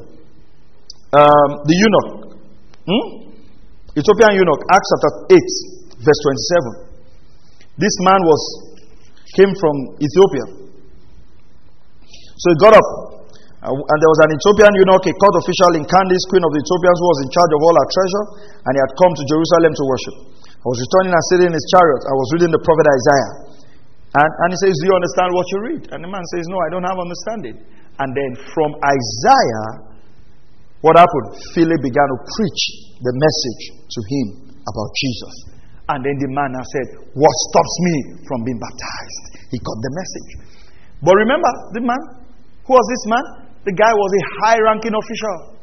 Um, 1.12 1.50
the 1.68 1.76
eunuch. 1.76 2.08
Hmm? 2.88 3.06
Ethiopian 3.94 4.32
eunuch, 4.42 4.62
Acts 4.72 4.88
chapter 4.96 5.12
8, 5.36 6.02
verse 6.02 6.20
27. 6.80 6.87
This 7.78 7.94
man 8.02 8.20
was 8.26 8.42
came 9.38 9.54
from 9.54 9.74
Ethiopia. 10.02 10.46
So 12.38 12.46
he 12.50 12.56
got 12.58 12.74
up, 12.74 12.88
uh, 13.58 13.74
and 13.74 13.98
there 13.98 14.10
was 14.10 14.20
an 14.26 14.30
Ethiopian 14.34 14.72
eunuch, 14.82 15.06
a 15.06 15.14
court 15.14 15.34
official 15.42 15.72
in 15.78 15.84
Candace, 15.86 16.22
queen 16.30 16.42
of 16.42 16.50
the 16.54 16.60
Ethiopians, 16.62 16.98
who 16.98 17.08
was 17.10 17.20
in 17.26 17.30
charge 17.34 17.52
of 17.54 17.60
all 17.62 17.74
our 17.74 17.88
treasure, 17.90 18.24
and 18.66 18.72
he 18.74 18.80
had 18.82 18.92
come 18.98 19.12
to 19.14 19.22
Jerusalem 19.26 19.72
to 19.74 19.84
worship. 19.86 20.16
I 20.58 20.66
was 20.66 20.78
returning 20.78 21.12
and 21.14 21.24
sitting 21.30 21.48
in 21.50 21.54
his 21.54 21.66
chariot. 21.70 22.02
I 22.02 22.14
was 22.18 22.28
reading 22.34 22.50
the 22.50 22.62
prophet 22.62 22.86
Isaiah. 22.86 23.32
And, 24.18 24.30
and 24.30 24.48
he 24.54 24.58
says, 24.58 24.74
Do 24.74 24.84
you 24.90 24.96
understand 24.98 25.30
what 25.34 25.46
you 25.54 25.58
read? 25.70 25.82
And 25.94 26.00
the 26.02 26.10
man 26.10 26.24
says, 26.34 26.44
No, 26.50 26.58
I 26.58 26.68
don't 26.74 26.86
have 26.86 26.98
understanding. 26.98 27.56
And 27.98 28.10
then 28.14 28.30
from 28.54 28.74
Isaiah, 28.82 29.68
what 30.82 30.98
happened? 30.98 31.28
Philip 31.54 31.78
began 31.82 32.06
to 32.06 32.18
preach 32.26 32.62
the 33.02 33.12
message 33.14 33.62
to 33.74 34.00
him 34.06 34.26
about 34.66 34.90
Jesus. 34.98 35.57
And 35.88 36.04
then 36.04 36.16
the 36.20 36.28
man 36.28 36.52
said, 36.68 36.86
What 37.16 37.34
stops 37.48 37.74
me 37.88 37.94
from 38.28 38.44
being 38.44 38.60
baptized? 38.60 39.24
He 39.48 39.56
got 39.64 39.78
the 39.80 39.92
message. 39.96 40.30
But 41.00 41.16
remember, 41.16 41.48
the 41.72 41.80
man, 41.80 42.02
who 42.68 42.76
was 42.76 42.86
this 42.92 43.04
man? 43.08 43.24
The 43.64 43.72
guy 43.72 43.88
was 43.88 44.10
a 44.12 44.22
high 44.44 44.60
ranking 44.60 44.92
official. 44.92 45.56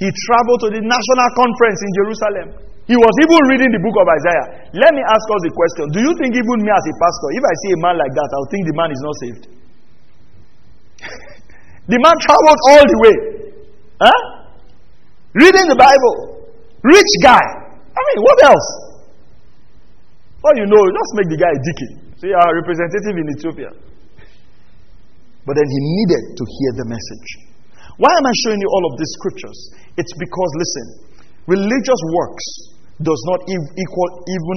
He 0.00 0.08
traveled 0.08 0.60
to 0.64 0.68
the 0.72 0.80
national 0.80 1.28
conference 1.36 1.80
in 1.84 1.90
Jerusalem. 2.00 2.48
He 2.88 2.96
was 2.96 3.14
even 3.24 3.40
reading 3.50 3.70
the 3.76 3.82
book 3.82 3.96
of 3.98 4.06
Isaiah. 4.06 4.46
Let 4.72 4.94
me 4.94 5.02
ask 5.04 5.26
us 5.26 5.42
a 5.42 5.52
question. 5.52 5.84
Do 5.90 6.00
you 6.00 6.12
think, 6.22 6.32
even 6.38 6.56
me 6.62 6.70
as 6.70 6.84
a 6.86 6.94
pastor, 6.96 7.28
if 7.34 7.42
I 7.44 7.54
see 7.66 7.70
a 7.74 7.80
man 7.82 7.96
like 7.98 8.12
that, 8.14 8.28
I'll 8.30 8.50
think 8.52 8.62
the 8.64 8.76
man 8.78 8.90
is 8.94 9.02
not 9.02 9.14
saved? 9.20 9.44
the 11.92 11.98
man 11.98 12.16
traveled 12.22 12.60
all 12.72 12.84
the 12.86 12.98
way. 13.02 13.16
Huh? 14.00 14.20
Reading 15.34 15.66
the 15.66 15.76
Bible. 15.76 16.46
Rich 16.86 17.12
guy. 17.20 17.42
I 17.42 18.00
mean, 18.00 18.20
what 18.22 18.38
else? 18.54 18.85
All 20.46 20.54
you 20.62 20.66
know, 20.70 20.78
just 20.78 21.12
make 21.18 21.28
the 21.34 21.40
guy 21.42 21.50
a 21.50 21.58
deacon. 21.58 21.90
So 22.22 22.30
you 22.30 22.36
are 22.38 22.48
a 22.48 22.56
representative 22.62 23.14
in 23.18 23.26
Ethiopia. 23.34 23.70
But 25.42 25.58
then 25.58 25.66
he 25.66 25.78
needed 25.82 26.38
to 26.38 26.44
hear 26.46 26.70
the 26.78 26.86
message. 26.86 27.28
Why 27.98 28.14
am 28.14 28.24
I 28.30 28.34
showing 28.46 28.60
you 28.62 28.70
all 28.70 28.84
of 28.86 28.94
these 28.94 29.10
scriptures? 29.18 29.58
It's 29.98 30.14
because, 30.14 30.50
listen, 30.62 30.86
religious 31.50 32.02
works 32.14 32.46
does 33.02 33.20
not 33.26 33.40
equal 33.50 34.08
even 34.24 34.56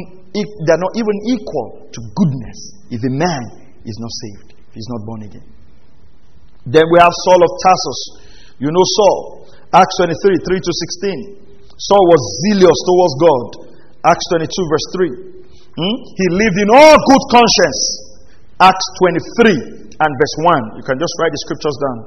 they're 0.70 0.80
not 0.80 0.94
even 0.96 1.16
equal 1.28 1.90
to 1.92 2.00
goodness 2.16 2.60
if 2.94 3.02
a 3.04 3.12
man 3.12 3.44
is 3.82 3.98
not 3.98 4.12
saved, 4.14 4.54
if 4.70 4.74
he's 4.78 4.90
not 4.94 5.02
born 5.10 5.26
again. 5.26 5.48
Then 6.70 6.86
we 6.94 7.00
have 7.02 7.12
Saul 7.26 7.42
of 7.42 7.52
Tarsus. 7.66 8.02
You 8.62 8.70
know 8.70 8.86
Saul. 8.86 9.50
Acts 9.74 9.98
23, 9.98 10.38
3 10.38 10.60
to 10.60 10.72
16. 11.42 11.50
Saul 11.80 12.04
was 12.14 12.22
zealous 12.46 12.80
towards 12.86 13.14
God. 13.18 13.48
Acts 14.06 14.26
22, 14.36 14.52
verse 14.70 14.88
3. 15.34 15.39
Hmm? 15.80 15.96
He 16.20 16.28
lived 16.36 16.60
in 16.60 16.70
all 16.76 16.96
good 17.00 17.24
conscience. 17.32 17.80
Acts 18.60 18.88
23 19.00 19.96
and 19.96 20.12
verse 20.12 20.36
1. 20.76 20.76
You 20.76 20.84
can 20.84 21.00
just 21.00 21.16
write 21.24 21.32
the 21.32 21.42
scriptures 21.48 21.78
down. 21.80 21.98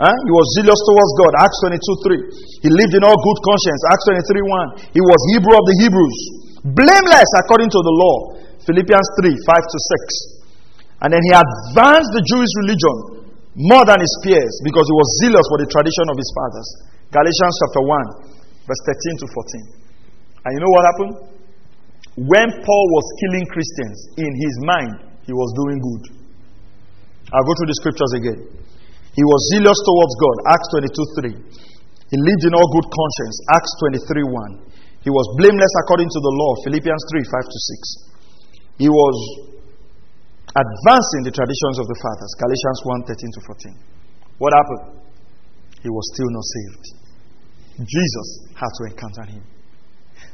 Huh? 0.00 0.16
He 0.24 0.32
was 0.32 0.46
zealous 0.56 0.80
towards 0.80 1.12
God. 1.20 1.32
Acts 1.44 1.60
22 1.60 2.64
3. 2.64 2.64
He 2.64 2.70
lived 2.72 2.96
in 2.96 3.04
all 3.04 3.16
good 3.20 3.38
conscience. 3.44 3.80
Acts 3.92 4.04
23 4.32 4.96
1. 4.96 4.96
He 4.96 5.02
was 5.04 5.20
Hebrew 5.36 5.54
of 5.60 5.64
the 5.68 5.76
Hebrews. 5.84 6.18
Blameless 6.72 7.30
according 7.44 7.68
to 7.68 7.80
the 7.84 7.94
law. 8.00 8.16
Philippians 8.64 9.08
3 9.20 9.28
5 9.44 9.44
to 9.44 9.78
6. 10.24 11.04
And 11.04 11.12
then 11.12 11.20
he 11.20 11.32
advanced 11.36 12.10
the 12.16 12.24
Jewish 12.24 12.52
religion 12.64 13.28
more 13.60 13.84
than 13.84 14.00
his 14.00 14.12
peers 14.24 14.52
because 14.64 14.88
he 14.88 14.96
was 14.96 15.08
zealous 15.20 15.44
for 15.52 15.60
the 15.60 15.68
tradition 15.68 16.08
of 16.08 16.16
his 16.16 16.28
fathers. 16.32 16.68
Galatians 17.12 17.54
chapter 17.60 17.82
1, 17.84 18.68
verse 18.68 18.82
13 18.88 19.20
to 19.20 19.26
14. 19.28 20.48
And 20.48 20.50
you 20.56 20.60
know 20.64 20.72
what 20.72 20.84
happened? 20.88 21.35
When 22.16 22.48
Paul 22.48 22.86
was 22.96 23.06
killing 23.20 23.44
Christians, 23.52 23.98
in 24.16 24.32
his 24.32 24.54
mind, 24.64 24.94
he 25.28 25.36
was 25.36 25.50
doing 25.52 25.78
good. 25.84 26.02
I'll 27.28 27.44
go 27.44 27.52
through 27.60 27.68
the 27.68 27.80
scriptures 27.84 28.12
again. 28.16 28.40
He 29.12 29.24
was 29.24 29.40
zealous 29.52 29.76
towards 29.84 30.14
God, 30.16 30.36
Acts 30.48 30.68
22 30.72 31.36
3. 31.44 31.56
He 32.08 32.16
lived 32.16 32.44
in 32.48 32.52
all 32.56 32.68
good 32.72 32.88
conscience, 32.88 33.36
Acts 33.52 33.72
23 33.84 34.22
1. 34.32 35.04
He 35.04 35.12
was 35.12 35.26
blameless 35.36 35.74
according 35.84 36.08
to 36.08 36.20
the 36.24 36.32
law, 36.40 36.52
Philippians 36.64 37.02
3 37.12 37.24
5 37.24 37.52
to 37.52 37.58
6. 38.80 38.80
He 38.80 38.88
was 38.88 39.16
advancing 40.56 41.22
the 41.28 41.34
traditions 41.36 41.76
of 41.80 41.86
the 41.88 41.98
fathers, 42.00 42.32
Galatians 42.40 42.80
1 42.84 43.12
13 43.12 43.36
to 43.36 43.40
14. 43.44 44.40
What 44.40 44.52
happened? 44.56 45.04
He 45.84 45.90
was 45.92 46.04
still 46.16 46.30
not 46.32 46.46
saved. 46.48 46.84
Jesus 47.84 48.28
had 48.56 48.72
to 48.72 48.82
encounter 48.88 49.24
him. 49.36 49.44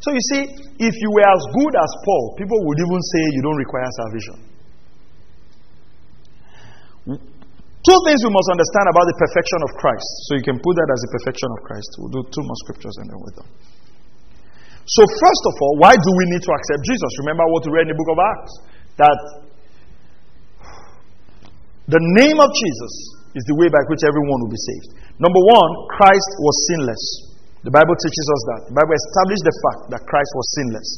So 0.02 0.10
you 0.10 0.22
see, 0.34 0.42
if 0.82 0.94
you 0.98 1.08
were 1.14 1.28
as 1.30 1.42
good 1.62 1.74
as 1.78 1.90
Paul, 2.02 2.34
people 2.34 2.58
would 2.58 2.78
even 2.82 3.00
say 3.14 3.22
you 3.38 3.42
don't 3.46 3.60
require 3.62 3.86
salvation. 4.02 4.36
Two 7.82 7.98
things 8.06 8.18
we 8.22 8.30
must 8.30 8.50
understand 8.50 8.86
about 8.94 9.06
the 9.10 9.16
perfection 9.18 9.58
of 9.62 9.70
Christ. 9.78 10.10
So 10.26 10.38
you 10.38 10.44
can 10.46 10.58
put 10.58 10.74
that 10.74 10.90
as 10.90 11.00
the 11.06 11.10
perfection 11.18 11.48
of 11.54 11.58
Christ. 11.66 11.90
We'll 11.98 12.14
do 12.14 12.22
two 12.30 12.42
more 12.42 12.58
scriptures 12.66 12.94
and 13.02 13.10
then 13.10 13.18
we're 13.18 13.36
done. 13.42 13.50
So, 14.86 15.02
first 15.06 15.44
of 15.46 15.54
all, 15.62 15.74
why 15.78 15.94
do 15.94 16.10
we 16.18 16.24
need 16.34 16.42
to 16.42 16.52
accept 16.54 16.82
Jesus? 16.82 17.10
Remember 17.22 17.46
what 17.54 17.62
we 17.66 17.70
read 17.70 17.86
in 17.86 17.94
the 17.94 17.98
book 17.98 18.10
of 18.10 18.18
Acts 18.18 18.54
that 18.98 19.20
the 21.86 22.02
name 22.22 22.38
of 22.42 22.50
Jesus 22.50 22.92
is 23.38 23.42
the 23.46 23.54
way 23.54 23.70
by 23.70 23.82
which 23.86 24.02
everyone 24.02 24.38
will 24.42 24.50
be 24.50 24.58
saved. 24.58 24.98
Number 25.22 25.38
one, 25.38 25.70
Christ 25.94 26.30
was 26.42 26.54
sinless. 26.70 27.31
The 27.62 27.70
Bible 27.70 27.94
teaches 27.94 28.26
us 28.26 28.42
that. 28.50 28.60
The 28.70 28.76
Bible 28.78 28.94
established 28.98 29.44
the 29.46 29.56
fact 29.62 29.82
that 29.94 30.02
Christ 30.02 30.32
was 30.34 30.46
sinless. 30.58 30.90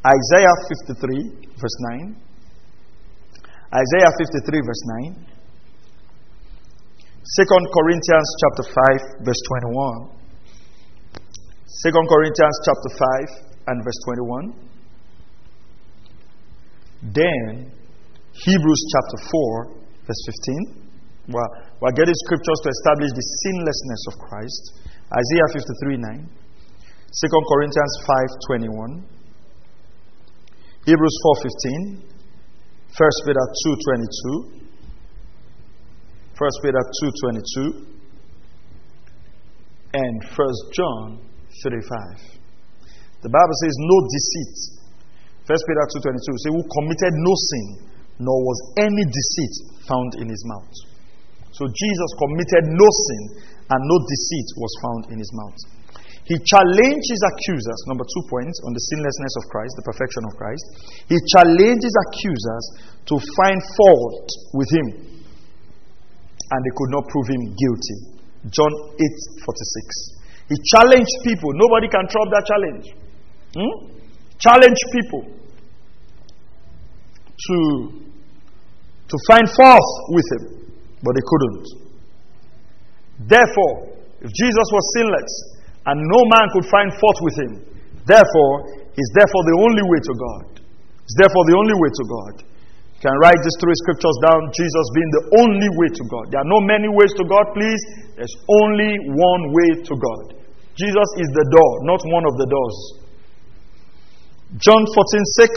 Isaiah 0.00 0.56
53, 0.96 1.60
verse 1.60 1.78
9. 1.92 2.16
Isaiah 3.68 4.12
53, 4.16 4.64
verse 4.64 4.84
9. 5.12 5.28
2 7.20 7.44
Corinthians 7.44 8.28
chapter 8.40 8.64
5, 9.20 9.28
verse 9.28 9.42
21. 9.68 10.16
2 11.68 11.92
Corinthians 11.92 12.56
chapter 12.64 12.90
5 13.36 13.68
and 13.68 13.84
verse 13.84 14.00
21. 14.08 14.56
Then 17.12 17.70
Hebrews 18.32 18.82
chapter 18.88 19.18
4, 19.30 19.68
verse 20.08 20.22
15. 20.26 20.80
Well, 21.28 21.50
we're 21.80 21.92
getting 21.92 22.16
scriptures 22.24 22.60
to 22.64 22.68
establish 22.72 23.12
the 23.12 23.26
sinlessness 23.44 24.02
of 24.08 24.14
Christ. 24.16 24.62
Isaiah 25.10 25.48
53 25.50 25.96
9. 25.98 26.22
2 26.22 27.26
Corinthians 27.50 27.94
5 28.06 28.14
21. 28.46 29.02
Hebrews 30.86 31.16
4 31.22 31.42
15. 31.42 32.10
1 32.94 33.26
Peter 33.26 33.46
2 33.66 33.74
22. 34.54 34.60
1 36.38 36.50
Peter 36.62 36.82
2 37.02 37.10
22. 37.58 37.90
And 39.92 40.22
1 40.22 40.72
John 40.78 41.18
3 41.58 41.82
5. 42.30 42.40
The 43.26 43.28
Bible 43.28 43.56
says, 43.66 43.74
No 43.82 43.96
deceit. 44.14 44.56
1 45.50 45.58
Peter 45.66 45.84
2 45.90 46.06
22 46.06 46.22
says, 46.38 46.54
Who 46.54 46.62
committed 46.70 47.12
no 47.18 47.34
sin, 47.34 47.66
nor 48.22 48.38
was 48.46 48.58
any 48.78 49.04
deceit 49.04 49.54
found 49.90 50.22
in 50.22 50.30
his 50.30 50.42
mouth. 50.46 50.70
So 51.50 51.66
Jesus 51.66 52.10
committed 52.16 52.64
no 52.72 52.88
sin 52.88 53.22
and 53.70 53.80
no 53.86 53.96
deceit 54.02 54.48
was 54.58 54.72
found 54.82 55.02
in 55.14 55.18
his 55.18 55.30
mouth. 55.34 55.58
He 56.26 56.38
challenged 56.46 57.08
his 57.10 57.22
accusers, 57.26 57.80
number 57.90 58.06
two 58.06 58.22
point, 58.30 58.54
on 58.62 58.70
the 58.70 58.82
sinlessness 58.94 59.34
of 59.42 59.50
Christ, 59.50 59.74
the 59.78 59.86
perfection 59.86 60.22
of 60.30 60.32
Christ. 60.38 60.64
He 61.10 61.18
challenged 61.26 61.82
his 61.82 61.96
accusers 62.06 62.64
to 63.10 63.14
find 63.34 63.58
fault 63.74 64.28
with 64.54 64.70
him, 64.70 64.88
and 64.94 66.60
they 66.62 66.74
could 66.74 66.90
not 66.94 67.02
prove 67.10 67.26
him 67.34 67.42
guilty. 67.50 67.98
John 68.46 68.72
8 68.94 69.42
46. 69.42 70.54
He 70.54 70.56
challenged 70.70 71.14
people. 71.26 71.50
Nobody 71.54 71.90
can 71.90 72.06
trump 72.06 72.30
that 72.30 72.46
challenge. 72.46 72.86
Hmm? 73.54 73.74
Challenge 74.38 74.80
people 74.94 75.22
to, 77.46 77.56
to 79.10 79.16
find 79.26 79.46
fault 79.50 79.88
with 80.14 80.26
him, 80.30 80.42
but 81.02 81.14
they 81.14 81.26
couldn't. 81.26 81.89
Therefore, 83.26 83.92
if 84.20 84.30
Jesus 84.32 84.68
was 84.72 84.84
sinless 84.96 85.32
and 85.84 85.96
no 85.96 86.20
man 86.36 86.46
could 86.56 86.66
find 86.68 86.88
fault 86.96 87.18
with 87.20 87.36
him, 87.40 87.52
therefore, 88.04 88.54
he's 88.96 89.10
therefore 89.16 89.42
the 89.48 89.56
only 89.60 89.84
way 89.84 90.00
to 90.00 90.14
God. 90.16 90.44
He's 91.04 91.18
therefore 91.20 91.44
the 91.48 91.56
only 91.56 91.76
way 91.76 91.90
to 91.90 92.04
God. 92.08 92.34
You 92.96 93.00
can 93.08 93.16
write 93.20 93.40
these 93.40 93.56
three 93.60 93.76
scriptures 93.80 94.16
down 94.28 94.52
Jesus 94.52 94.86
being 94.92 95.10
the 95.12 95.24
only 95.40 95.70
way 95.80 95.88
to 95.88 96.04
God. 96.08 96.24
There 96.32 96.40
are 96.40 96.48
no 96.52 96.60
many 96.64 96.88
ways 96.92 97.12
to 97.16 97.24
God, 97.24 97.44
please. 97.56 97.80
There's 98.16 98.36
only 98.60 98.92
one 99.16 99.42
way 99.56 99.70
to 99.84 99.94
God. 99.96 100.36
Jesus 100.76 101.08
is 101.20 101.28
the 101.32 101.46
door, 101.48 101.72
not 101.88 102.00
one 102.08 102.24
of 102.24 102.36
the 102.36 102.48
doors. 102.48 102.78
John 104.60 104.84
14 104.84 105.24
6. 105.40 105.50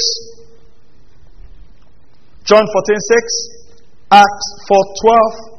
John 2.44 2.64
14 2.64 2.68
6. 2.68 4.24
Acts 4.24 4.48
4 4.68 4.78
12. 5.52 5.53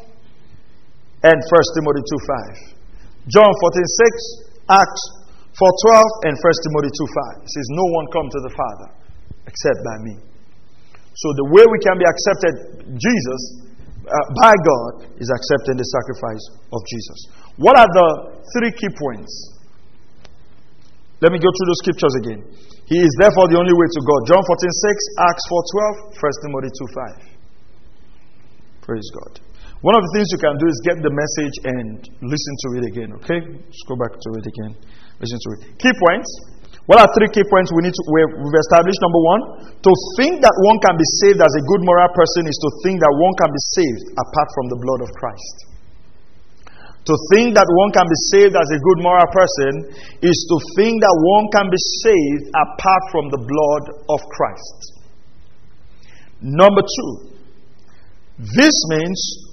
And 1.24 1.38
1 1.40 1.76
Timothy 1.80 2.04
2 2.04 2.76
5. 2.76 3.32
John 3.32 3.48
14 3.48 4.68
6, 4.68 4.76
Acts 4.84 5.02
4 5.56 5.64
12, 5.64 6.28
and 6.28 6.34
1 6.36 6.64
Timothy 6.68 6.92
2 6.92 7.40
5. 7.40 7.48
It 7.48 7.50
says, 7.50 7.66
No 7.72 7.86
one 7.96 8.06
come 8.12 8.28
to 8.28 8.40
the 8.44 8.52
Father 8.52 8.88
except 9.48 9.80
by 9.80 9.96
me. 10.04 10.14
So 11.14 11.28
the 11.38 11.46
way 11.54 11.64
we 11.64 11.78
can 11.80 11.96
be 11.96 12.04
accepted, 12.04 12.54
Jesus, 12.98 13.40
uh, 14.04 14.12
by 14.44 14.52
God, 14.52 14.92
is 15.16 15.30
accepting 15.30 15.78
the 15.78 15.86
sacrifice 15.86 16.44
of 16.74 16.80
Jesus. 16.90 17.18
What 17.56 17.78
are 17.78 17.86
the 17.86 18.08
three 18.58 18.72
key 18.74 18.90
points? 18.92 19.32
Let 21.22 21.30
me 21.30 21.38
go 21.38 21.48
through 21.48 21.68
those 21.70 21.80
scriptures 21.86 22.14
again. 22.20 22.40
He 22.84 23.00
is 23.00 23.12
therefore 23.16 23.48
the 23.48 23.56
only 23.56 23.72
way 23.72 23.88
to 23.88 24.00
God. 24.04 24.20
John 24.28 24.42
14 24.44 24.68
6, 24.68 25.24
Acts 25.24 25.44
4 25.48 26.12
12, 26.12 26.20
1 26.20 26.42
Timothy 26.44 26.68
2 26.68 26.84
5. 27.24 28.84
Praise 28.84 29.08
God. 29.14 29.40
One 29.84 29.92
of 29.92 30.00
the 30.00 30.12
things 30.16 30.32
you 30.32 30.40
can 30.40 30.56
do 30.56 30.64
is 30.64 30.80
get 30.80 30.96
the 31.04 31.12
message 31.12 31.56
and 31.76 32.00
listen 32.24 32.54
to 32.64 32.68
it 32.80 32.84
again, 32.88 33.10
okay? 33.20 33.36
Let's 33.36 33.84
go 33.84 34.00
back 34.00 34.16
to 34.16 34.28
it 34.40 34.48
again. 34.48 34.72
Listen 35.20 35.36
to 35.36 35.48
it. 35.60 35.76
Key 35.76 35.92
points. 36.00 36.24
What 36.88 37.04
are 37.04 37.08
three 37.12 37.28
key 37.36 37.44
points 37.44 37.68
we 37.68 37.84
need 37.84 37.92
to 37.92 38.04
we've 38.08 38.60
established? 38.64 38.96
Number 39.04 39.20
one, 39.28 39.42
to 39.76 39.92
think 40.16 40.40
that 40.40 40.56
one 40.72 40.80
can 40.80 40.96
be 40.96 41.04
saved 41.20 41.36
as 41.36 41.52
a 41.52 41.62
good 41.68 41.84
moral 41.84 42.08
person 42.16 42.48
is 42.48 42.56
to 42.64 42.68
think 42.80 42.96
that 42.96 43.12
one 43.12 43.34
can 43.36 43.52
be 43.52 43.62
saved 43.76 44.04
apart 44.16 44.48
from 44.56 44.66
the 44.72 44.78
blood 44.80 45.00
of 45.04 45.10
Christ. 45.20 45.56
To 47.04 47.14
think 47.36 47.52
that 47.52 47.68
one 47.68 47.92
can 47.92 48.08
be 48.08 48.18
saved 48.32 48.56
as 48.56 48.68
a 48.72 48.80
good 48.80 49.00
moral 49.04 49.28
person 49.36 49.72
is 50.24 50.38
to 50.48 50.56
think 50.80 51.04
that 51.04 51.12
one 51.12 51.44
can 51.52 51.68
be 51.68 51.80
saved 52.00 52.48
apart 52.56 53.04
from 53.12 53.28
the 53.28 53.40
blood 53.44 53.84
of 54.08 54.20
Christ. 54.32 54.78
Number 56.40 56.80
two, 56.80 57.36
this 58.40 58.72
means 58.88 59.43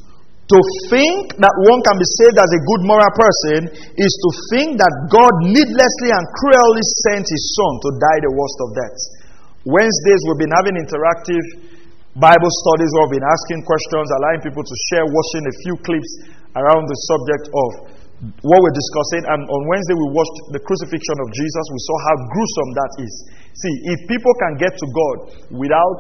to 0.52 0.60
think 0.92 1.40
that 1.40 1.56
one 1.72 1.80
can 1.88 1.96
be 1.96 2.08
saved 2.20 2.36
as 2.36 2.52
a 2.52 2.62
good 2.68 2.84
moral 2.84 3.14
person 3.16 3.60
is 3.96 4.12
to 4.12 4.30
think 4.52 4.76
that 4.76 4.94
God 5.08 5.32
needlessly 5.48 6.12
and 6.12 6.24
cruelly 6.44 6.86
sent 7.08 7.24
his 7.24 7.44
son 7.56 7.74
to 7.88 7.90
die 7.96 8.20
the 8.20 8.34
worst 8.36 8.58
of 8.60 8.70
deaths. 8.76 9.04
Wednesdays, 9.64 10.22
we've 10.28 10.44
been 10.44 10.58
having 10.60 10.76
interactive 10.76 11.46
Bible 12.20 12.52
studies 12.52 12.92
where 12.92 13.08
we've 13.08 13.24
been 13.24 13.32
asking 13.32 13.64
questions, 13.64 14.12
allowing 14.12 14.44
people 14.44 14.66
to 14.68 14.76
share, 14.92 15.08
watching 15.08 15.48
a 15.48 15.56
few 15.64 15.76
clips 15.88 16.12
around 16.60 16.84
the 16.84 17.00
subject 17.08 17.46
of 17.48 17.70
what 18.44 18.60
we're 18.60 18.76
discussing. 18.76 19.24
And 19.32 19.42
on 19.48 19.62
Wednesday, 19.72 19.96
we 19.96 20.08
watched 20.12 20.38
the 20.52 20.62
crucifixion 20.68 21.18
of 21.24 21.28
Jesus. 21.32 21.64
We 21.72 21.82
saw 21.88 21.98
how 22.12 22.16
gruesome 22.28 22.72
that 22.76 22.92
is. 23.08 23.14
See, 23.56 23.76
if 23.96 24.00
people 24.12 24.34
can 24.44 24.54
get 24.60 24.74
to 24.76 24.88
God 24.92 25.16
without 25.56 26.00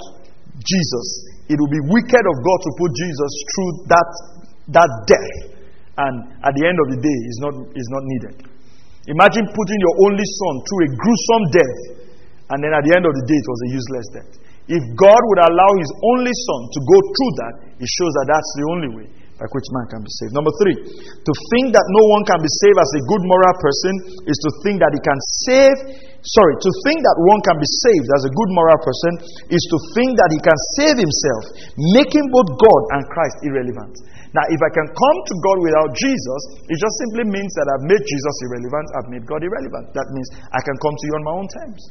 Jesus, 0.59 1.07
it 1.47 1.55
would 1.55 1.73
be 1.73 1.83
wicked 1.87 2.25
of 2.27 2.35
God 2.43 2.59
to 2.67 2.71
put 2.75 2.91
Jesus 2.91 3.31
through 3.55 3.71
that 3.95 4.09
that 4.73 4.91
death, 5.07 5.35
and 5.97 6.15
at 6.43 6.53
the 6.55 6.63
end 6.65 6.77
of 6.79 6.87
the 6.95 6.99
day, 6.99 7.17
is 7.27 7.37
not, 7.43 7.53
is 7.75 7.87
not 7.91 8.03
needed. 8.03 8.35
Imagine 9.09 9.45
putting 9.49 9.79
your 9.81 9.95
only 10.07 10.23
son 10.23 10.53
through 10.67 10.81
a 10.85 10.89
gruesome 10.93 11.45
death, 11.51 11.79
and 12.53 12.57
then 12.61 12.71
at 12.75 12.83
the 12.85 12.93
end 12.93 13.05
of 13.07 13.13
the 13.17 13.25
day, 13.25 13.37
it 13.39 13.47
was 13.49 13.59
a 13.65 13.69
useless 13.73 14.07
death. 14.13 14.31
If 14.69 14.83
God 14.93 15.19
would 15.19 15.41
allow 15.41 15.71
his 15.81 15.91
only 16.15 16.31
son 16.31 16.61
to 16.69 16.79
go 16.85 16.97
through 17.01 17.33
that, 17.43 17.55
it 17.81 17.89
shows 17.89 18.13
that 18.21 18.27
that's 18.29 18.51
the 18.55 18.65
only 18.71 18.89
way 18.93 19.07
by 19.41 19.49
which 19.49 19.67
man 19.73 19.89
can 19.89 20.05
be 20.05 20.11
saved. 20.21 20.37
Number 20.37 20.53
three, 20.61 20.77
to 20.77 21.33
think 21.49 21.73
that 21.73 21.87
no 21.89 22.03
one 22.13 22.23
can 22.29 22.37
be 22.45 22.51
saved 22.61 22.77
as 22.77 22.91
a 22.93 23.01
good 23.09 23.23
moral 23.25 23.55
person 23.57 23.93
is 24.29 24.37
to 24.37 24.49
think 24.61 24.77
that 24.85 24.93
he 24.93 25.01
can 25.01 25.19
save. 25.49 25.77
Sorry, 26.21 26.53
to 26.61 26.71
think 26.85 27.01
that 27.01 27.17
one 27.25 27.41
can 27.41 27.57
be 27.57 27.65
saved 27.65 28.05
as 28.05 28.23
a 28.29 28.31
good 28.37 28.51
moral 28.53 28.79
person 28.85 29.13
is 29.49 29.63
to 29.73 29.77
think 29.97 30.13
that 30.13 30.29
he 30.29 30.39
can 30.45 30.59
save 30.77 30.95
himself, 31.01 31.43
making 31.97 32.29
both 32.29 32.53
God 32.61 32.81
and 32.93 33.01
Christ 33.09 33.37
irrelevant. 33.41 33.97
Now, 34.31 34.47
if 34.47 34.59
I 34.63 34.71
can 34.71 34.87
come 34.87 35.17
to 35.27 35.35
God 35.43 35.57
without 35.59 35.91
Jesus, 35.91 36.41
it 36.71 36.77
just 36.79 36.95
simply 37.03 37.27
means 37.27 37.51
that 37.51 37.67
I've 37.75 37.85
made 37.91 37.99
Jesus 37.99 38.35
irrelevant, 38.47 38.87
I've 38.95 39.09
made 39.11 39.25
God 39.27 39.43
irrelevant. 39.43 39.91
That 39.91 40.07
means 40.15 40.27
I 40.55 40.61
can 40.63 40.77
come 40.79 40.95
to 40.95 41.05
you 41.07 41.13
on 41.19 41.23
my 41.27 41.35
own 41.35 41.47
terms. 41.51 41.81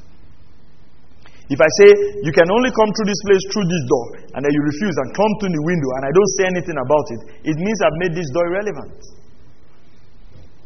If 1.52 1.58
I 1.60 1.70
say, 1.82 1.90
you 2.24 2.32
can 2.32 2.48
only 2.48 2.72
come 2.72 2.88
through 2.94 3.08
this 3.10 3.22
place 3.26 3.44
through 3.52 3.68
this 3.68 3.84
door, 3.90 4.06
and 4.32 4.40
then 4.40 4.52
you 4.54 4.62
refuse 4.64 4.96
and 5.04 5.08
come 5.12 5.32
to 5.44 5.46
the 5.50 5.62
window, 5.66 5.90
and 6.00 6.02
I 6.08 6.12
don't 6.14 6.32
say 6.38 6.44
anything 6.48 6.78
about 6.78 7.06
it, 7.10 7.20
it 7.52 7.56
means 7.58 7.78
I've 7.82 7.98
made 8.00 8.14
this 8.16 8.30
door 8.32 8.46
irrelevant. 8.48 9.19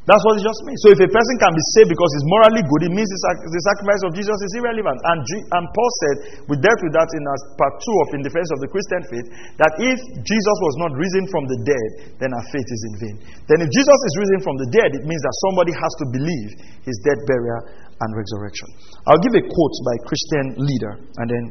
That's 0.05 0.21
what 0.21 0.37
it 0.37 0.45
just 0.45 0.61
means. 0.69 0.77
So 0.85 0.93
if 0.93 1.01
a 1.01 1.09
person 1.09 1.37
can 1.41 1.53
be 1.57 1.65
saved 1.73 1.89
because 1.89 2.13
he's 2.13 2.29
morally 2.29 2.61
good, 2.61 2.83
it 2.85 2.93
means 2.93 3.09
the 3.09 3.63
sacrifice 3.73 4.05
of 4.05 4.13
Jesus 4.13 4.37
is 4.37 4.53
irrelevant. 4.61 5.01
And, 5.01 5.25
and 5.25 5.65
Paul 5.73 5.91
said, 6.05 6.17
we 6.45 6.61
dealt 6.61 6.81
with 6.85 6.93
that 6.93 7.09
in 7.09 7.25
part 7.57 7.75
two 7.81 7.97
of 8.05 8.07
In 8.13 8.21
Defense 8.21 8.53
of 8.53 8.61
the 8.61 8.69
Christian 8.69 9.01
Faith, 9.09 9.29
that 9.65 9.73
if 9.81 9.97
Jesus 10.21 10.57
was 10.61 10.75
not 10.85 10.93
risen 10.93 11.25
from 11.33 11.49
the 11.49 11.59
dead, 11.65 11.89
then 12.21 12.37
our 12.37 12.45
faith 12.53 12.69
is 12.69 12.83
in 12.93 12.95
vain. 13.01 13.17
Then 13.49 13.65
if 13.65 13.73
Jesus 13.73 13.99
is 14.13 14.15
risen 14.21 14.41
from 14.45 14.57
the 14.61 14.69
dead, 14.77 14.93
it 14.93 15.09
means 15.09 15.25
that 15.25 15.37
somebody 15.49 15.73
has 15.73 15.93
to 15.97 16.07
believe 16.13 16.49
his 16.85 16.97
death, 17.09 17.25
burial, 17.25 17.65
and 18.05 18.11
resurrection. 18.13 18.69
I'll 19.09 19.25
give 19.25 19.33
a 19.41 19.45
quote 19.49 19.77
by 19.89 19.95
a 19.97 20.03
Christian 20.05 20.47
leader, 20.61 20.93
and 21.01 21.27
then 21.33 21.45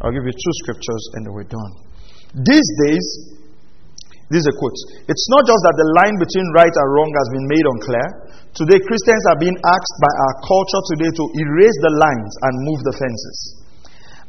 I'll 0.00 0.14
give 0.14 0.24
you 0.24 0.32
two 0.32 0.54
scriptures, 0.64 1.02
and 1.20 1.28
then 1.28 1.36
we're 1.36 1.52
done. 1.52 1.72
These 2.32 2.68
days, 2.88 3.06
this 4.32 4.40
is 4.40 4.48
a 4.48 4.56
quote. 4.56 4.78
It's 5.04 5.26
not 5.28 5.44
just 5.44 5.62
that 5.68 5.76
the 5.76 5.88
line 6.00 6.16
between 6.16 6.48
right 6.56 6.72
and 6.72 6.88
wrong 6.96 7.10
has 7.12 7.28
been 7.28 7.46
made 7.48 7.66
unclear. 7.76 8.06
Today, 8.56 8.80
Christians 8.80 9.24
are 9.28 9.38
being 9.40 9.58
asked 9.60 9.96
by 10.00 10.12
our 10.12 10.34
culture 10.40 10.82
today 10.96 11.10
to 11.12 11.24
erase 11.44 11.78
the 11.84 11.92
lines 12.00 12.32
and 12.48 12.52
move 12.64 12.80
the 12.88 12.94
fences. 12.96 13.64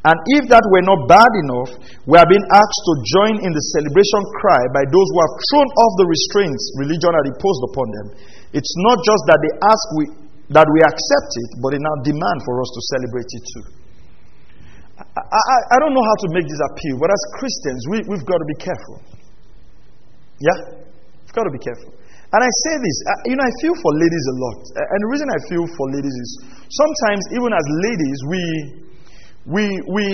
And 0.06 0.18
if 0.38 0.44
that 0.54 0.62
were 0.70 0.86
not 0.86 1.10
bad 1.10 1.32
enough, 1.34 1.72
we 2.06 2.14
are 2.14 2.30
being 2.30 2.46
asked 2.54 2.84
to 2.86 2.94
join 3.18 3.36
in 3.42 3.50
the 3.50 3.64
celebration 3.74 4.22
cry 4.38 4.62
by 4.70 4.86
those 4.86 5.08
who 5.10 5.20
have 5.24 5.34
thrown 5.50 5.66
off 5.66 5.94
the 5.98 6.06
restraints 6.06 6.64
religion 6.78 7.10
had 7.10 7.26
imposed 7.26 7.64
upon 7.74 7.88
them. 7.90 8.08
It's 8.54 8.74
not 8.86 9.02
just 9.02 9.24
that 9.26 9.40
they 9.42 9.54
ask 9.66 9.86
we, 9.98 10.04
that 10.54 10.68
we 10.70 10.80
accept 10.86 11.32
it, 11.42 11.50
but 11.58 11.74
they 11.74 11.82
now 11.82 11.96
demand 12.06 12.38
for 12.46 12.62
us 12.62 12.70
to 12.70 12.82
celebrate 12.94 13.30
it 13.34 13.44
too. 13.50 13.66
I, 15.02 15.24
I, 15.26 15.58
I 15.74 15.78
don't 15.82 15.98
know 15.98 16.06
how 16.06 16.18
to 16.22 16.28
make 16.38 16.46
this 16.46 16.62
appeal, 16.70 17.02
but 17.02 17.10
as 17.10 17.22
Christians, 17.42 17.82
we, 17.90 17.98
we've 18.06 18.28
got 18.30 18.38
to 18.38 18.48
be 18.48 18.58
careful. 18.62 19.15
Yeah? 20.40 20.84
You've 21.24 21.36
got 21.36 21.46
to 21.48 21.54
be 21.54 21.62
careful. 21.62 21.96
And 22.36 22.42
I 22.44 22.52
say 22.68 22.74
this, 22.84 22.98
uh, 23.08 23.32
you 23.32 23.36
know, 23.40 23.46
I 23.48 23.54
feel 23.64 23.76
for 23.80 23.92
ladies 23.96 24.26
a 24.28 24.36
lot. 24.44 24.60
And 24.76 25.00
the 25.00 25.10
reason 25.14 25.28
I 25.32 25.40
feel 25.48 25.66
for 25.72 25.86
ladies 25.96 26.12
is 26.12 26.30
sometimes, 26.68 27.22
even 27.32 27.52
as 27.56 27.66
ladies, 27.86 28.18
we, 28.28 28.44
we, 29.48 29.64
we, 29.88 30.06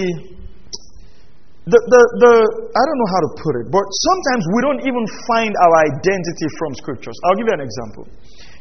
the, 1.65 1.79
the, 1.81 2.01
the, 2.21 2.33
I 2.77 2.83
don't 2.85 2.99
know 3.01 3.11
how 3.15 3.21
to 3.25 3.31
put 3.41 3.53
it, 3.63 3.65
but 3.73 3.85
sometimes 4.05 4.43
we 4.53 4.59
don't 4.61 4.81
even 4.85 5.05
find 5.33 5.49
our 5.49 5.75
identity 5.87 6.47
from 6.61 6.77
scriptures. 6.77 7.17
I'll 7.25 7.37
give 7.39 7.49
you 7.49 7.57
an 7.57 7.65
example. 7.65 8.05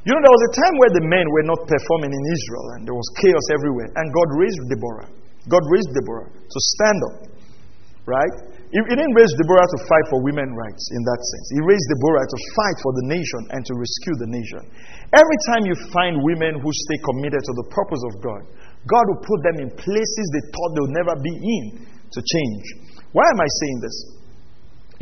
You 0.09 0.17
know, 0.17 0.21
there 0.25 0.33
was 0.33 0.45
a 0.49 0.53
time 0.57 0.75
where 0.81 0.93
the 0.97 1.05
men 1.05 1.27
were 1.29 1.45
not 1.45 1.61
performing 1.69 2.13
in 2.17 2.25
Israel 2.33 2.67
and 2.77 2.89
there 2.89 2.97
was 2.97 3.09
chaos 3.21 3.47
everywhere. 3.53 3.93
And 4.01 4.09
God 4.09 4.29
raised 4.41 4.61
Deborah. 4.73 5.11
God 5.53 5.65
raised 5.69 5.93
Deborah 5.93 6.33
to 6.33 6.59
stand 6.77 6.99
up, 7.05 7.17
right? 8.09 8.35
He, 8.71 8.79
didn't 8.79 9.15
raise 9.19 9.35
Deborah 9.35 9.67
to 9.67 9.79
fight 9.91 10.07
for 10.15 10.23
women's 10.23 10.55
rights 10.55 10.85
in 10.95 11.03
that 11.03 11.19
sense. 11.19 11.47
He 11.59 11.61
raised 11.67 11.87
Deborah 11.91 12.23
to 12.23 12.39
fight 12.55 12.79
for 12.87 12.93
the 13.03 13.07
nation 13.11 13.43
and 13.51 13.67
to 13.67 13.75
rescue 13.75 14.15
the 14.23 14.31
nation. 14.31 14.63
Every 15.11 15.39
time 15.51 15.67
you 15.67 15.75
find 15.91 16.23
women 16.23 16.63
who 16.63 16.71
stay 16.87 16.99
committed 17.03 17.43
to 17.43 17.55
the 17.59 17.67
purpose 17.75 18.03
of 18.07 18.23
God, 18.23 18.43
God 18.87 19.05
will 19.11 19.23
put 19.27 19.41
them 19.43 19.57
in 19.67 19.69
places 19.75 20.25
they 20.31 20.45
thought 20.55 20.71
they 20.79 20.83
would 20.87 20.99
never 21.03 21.15
be 21.19 21.35
in 21.35 21.65
to 21.83 22.21
change. 22.23 22.65
Why 23.11 23.27
am 23.27 23.43
I 23.43 23.51
saying 23.51 23.79
this? 23.83 23.97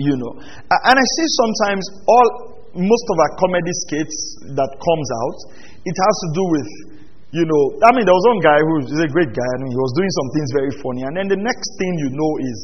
You 0.00 0.16
know. 0.16 0.32
And 0.40 0.96
I 0.96 1.06
see 1.20 1.28
sometimes 1.36 1.84
all 2.08 2.28
most 2.72 3.06
of 3.12 3.16
our 3.20 3.32
comedy 3.36 3.74
skits 3.84 4.16
that 4.56 4.70
comes 4.80 5.08
out, 5.12 5.38
it 5.84 5.96
has 5.96 6.16
to 6.24 6.28
do 6.32 6.44
with 6.56 6.68
you 7.28 7.44
know, 7.44 7.62
I 7.84 7.92
mean, 7.92 8.08
there 8.08 8.16
was 8.16 8.26
one 8.32 8.40
guy 8.40 8.56
who 8.56 8.74
is 8.88 9.04
a 9.04 9.12
great 9.12 9.28
guy, 9.36 9.50
and 9.60 9.68
he 9.68 9.76
was 9.76 9.92
doing 10.00 10.08
some 10.16 10.28
things 10.32 10.48
very 10.56 10.72
funny, 10.80 11.02
and 11.04 11.12
then 11.12 11.28
the 11.28 11.36
next 11.36 11.68
thing 11.76 11.92
you 12.00 12.08
know 12.08 12.32
is 12.40 12.58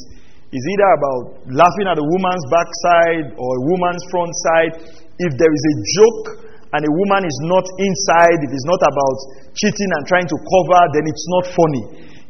is 0.55 0.63
either 0.63 0.91
about 0.95 1.23
laughing 1.51 1.87
at 1.91 1.99
a 1.99 2.07
woman's 2.07 2.45
backside 2.47 3.27
or 3.35 3.51
a 3.59 3.63
woman's 3.75 4.03
front 4.15 4.33
side. 4.47 4.73
if 5.19 5.31
there 5.39 5.51
is 5.51 5.65
a 5.71 5.75
joke 5.99 6.27
and 6.75 6.83
a 6.83 6.91
woman 6.91 7.23
is 7.23 7.39
not 7.47 7.63
inside, 7.79 8.39
if 8.43 8.51
it's 8.51 8.67
not 8.67 8.83
about 8.83 9.19
cheating 9.55 9.91
and 9.95 10.03
trying 10.11 10.27
to 10.27 10.39
cover, 10.39 10.81
then 10.91 11.07
it's 11.07 11.27
not 11.39 11.45
funny. 11.55 11.85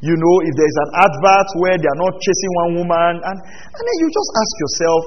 You 0.05 0.13
know, 0.13 0.37
if 0.45 0.53
there's 0.53 0.79
an 0.85 0.91
advert 1.01 1.49
where 1.65 1.77
they 1.81 1.89
are 1.89 2.01
not 2.01 2.13
chasing 2.21 2.53
one 2.69 2.71
woman, 2.85 3.13
and, 3.25 3.39
and 3.41 3.83
then 3.85 3.97
you 4.05 4.09
just 4.13 4.31
ask 4.37 4.55
yourself, 4.61 5.03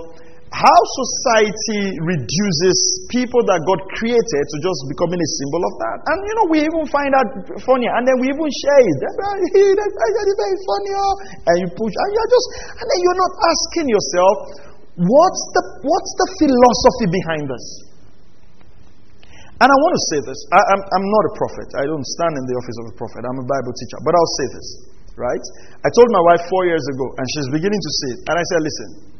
how 0.47 0.79
society 1.03 1.99
reduces 2.07 2.77
people 3.11 3.43
that 3.51 3.59
God 3.67 3.79
created 3.99 4.43
to 4.47 4.57
just 4.63 4.79
becoming 4.87 5.19
a 5.19 5.29
symbol 5.43 5.59
of 5.59 5.73
that. 5.75 5.97
And 6.07 6.17
you 6.23 6.33
know, 6.39 6.47
we 6.47 6.57
even 6.63 6.83
find 6.87 7.11
that 7.11 7.27
funny, 7.67 7.91
and 7.91 8.07
then 8.07 8.15
we 8.23 8.31
even 8.31 8.47
share 8.47 8.83
it. 8.83 8.97
That's 9.03 9.17
very 9.19 10.57
funny, 10.63 10.91
oh. 10.95 11.13
and 11.51 11.55
you 11.61 11.67
push, 11.75 11.91
and 11.91 12.09
you're 12.15 12.31
just, 12.31 12.47
and 12.79 12.85
then 12.87 12.99
you're 13.03 13.19
not 13.19 13.33
asking 13.43 13.87
yourself, 13.91 14.35
what's 15.03 15.43
the 15.51 15.63
what's 15.83 16.11
the 16.15 16.27
philosophy 16.39 17.07
behind 17.11 17.43
this? 17.51 17.65
And 19.57 19.67
I 19.67 19.77
want 19.81 19.93
to 19.97 20.03
say 20.13 20.19
this. 20.21 20.37
I, 20.53 20.61
I'm, 20.61 20.81
I'm 20.85 21.05
not 21.09 21.23
a 21.27 21.33
prophet. 21.33 21.67
I 21.81 21.85
don't 21.89 22.05
stand 22.05 22.37
in 22.37 22.45
the 22.45 22.55
office 22.61 22.77
of 22.85 22.85
a 22.93 22.95
prophet. 22.95 23.25
I'm 23.25 23.41
a 23.41 23.47
Bible 23.49 23.73
teacher. 23.73 23.97
But 24.05 24.13
I'll 24.13 24.33
say 24.37 24.47
this, 24.53 24.67
right? 25.17 25.45
I 25.81 25.89
told 25.97 26.07
my 26.13 26.23
wife 26.29 26.45
four 26.45 26.69
years 26.69 26.85
ago, 26.93 27.05
and 27.17 27.25
she's 27.33 27.49
beginning 27.49 27.81
to 27.81 27.91
say 28.05 28.09
it. 28.13 28.19
And 28.29 28.35
I 28.37 28.45
said, 28.53 28.61
listen, 28.61 29.16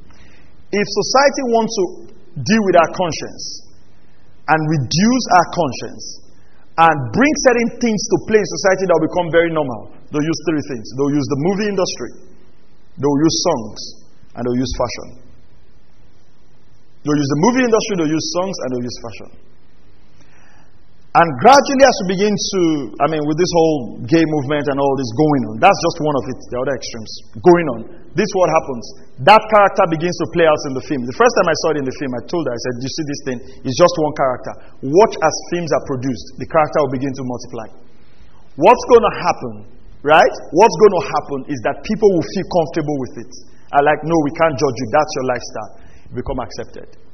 if 0.71 0.85
society 0.85 1.43
wants 1.55 1.71
to 1.75 1.83
deal 2.43 2.63
with 2.67 2.75
our 2.77 2.91
conscience 2.91 3.43
and 4.47 4.59
reduce 4.67 5.25
our 5.39 5.47
conscience 5.55 6.03
and 6.77 6.95
bring 7.15 7.33
certain 7.49 7.69
things 7.81 8.01
to 8.13 8.15
play 8.29 8.37
in 8.37 8.47
society 8.61 8.83
that 8.85 8.93
will 8.99 9.07
become 9.09 9.27
very 9.33 9.51
normal, 9.51 9.97
they'll 10.11 10.23
use 10.23 10.41
three 10.47 10.63
things. 10.69 10.85
They'll 10.93 11.15
use 11.15 11.27
the 11.27 11.39
movie 11.39 11.67
industry, 11.71 12.11
they'll 12.99 13.21
use 13.23 13.37
songs, 13.43 13.79
and 14.35 14.41
they'll 14.45 14.61
use 14.61 14.73
fashion. 14.77 15.07
They'll 17.01 17.17
use 17.17 17.31
the 17.31 17.41
movie 17.47 17.63
industry, 17.63 17.93
they'll 17.97 18.15
use 18.19 18.27
songs, 18.35 18.55
and 18.61 18.67
they'll 18.75 18.87
use 18.87 18.99
fashion. 18.99 19.29
And 21.17 21.29
gradually, 21.41 21.81
as 21.81 21.97
we 22.05 22.13
begin 22.13 22.29
to, 22.29 22.61
I 23.01 23.09
mean, 23.09 23.25
with 23.25 23.41
this 23.41 23.49
whole 23.49 23.97
gay 24.05 24.21
movement 24.21 24.69
and 24.69 24.77
all 24.77 24.93
this 25.01 25.09
going 25.17 25.43
on, 25.49 25.55
that's 25.57 25.79
just 25.81 25.97
one 26.05 26.13
of 26.13 26.25
it, 26.29 26.37
the 26.53 26.57
other 26.61 26.75
extremes 26.77 27.13
going 27.41 27.67
on. 27.73 27.79
This 28.13 28.29
what 28.37 28.49
happens. 28.53 28.85
That 29.25 29.41
character 29.49 29.85
begins 29.89 30.13
to 30.13 30.27
play 30.37 30.45
out 30.45 30.61
in 30.69 30.77
the 30.77 30.83
film. 30.85 31.01
The 31.09 31.17
first 31.17 31.33
time 31.41 31.49
I 31.49 31.57
saw 31.65 31.67
it 31.73 31.81
in 31.81 31.89
the 31.89 31.97
film, 31.97 32.11
I 32.13 32.21
told 32.29 32.45
her, 32.45 32.53
I 32.53 32.61
said, 32.61 32.73
You 32.85 32.91
see 32.93 33.05
this 33.09 33.21
thing? 33.25 33.37
It's 33.65 33.77
just 33.81 33.93
one 33.97 34.13
character. 34.13 34.53
Watch 34.85 35.15
as 35.17 35.33
films 35.57 35.73
are 35.73 35.85
produced, 35.89 36.37
the 36.37 36.47
character 36.53 36.77
will 36.85 36.93
begin 36.93 37.13
to 37.17 37.23
multiply. 37.25 37.67
What's 38.61 38.85
going 38.85 39.05
to 39.09 39.13
happen, 39.17 39.53
right? 40.05 40.35
What's 40.53 40.77
going 40.85 40.95
to 41.01 41.03
happen 41.17 41.39
is 41.49 41.57
that 41.65 41.81
people 41.81 42.09
will 42.13 42.27
feel 42.29 42.47
comfortable 42.61 42.97
with 43.09 43.13
it. 43.25 43.31
I 43.73 43.81
like, 43.81 44.05
no, 44.05 44.13
we 44.21 44.33
can't 44.37 44.53
judge 44.53 44.77
you. 44.85 44.87
That's 44.93 45.11
your 45.17 45.25
lifestyle. 45.33 45.71
become 46.13 46.39
accepted. 46.45 47.06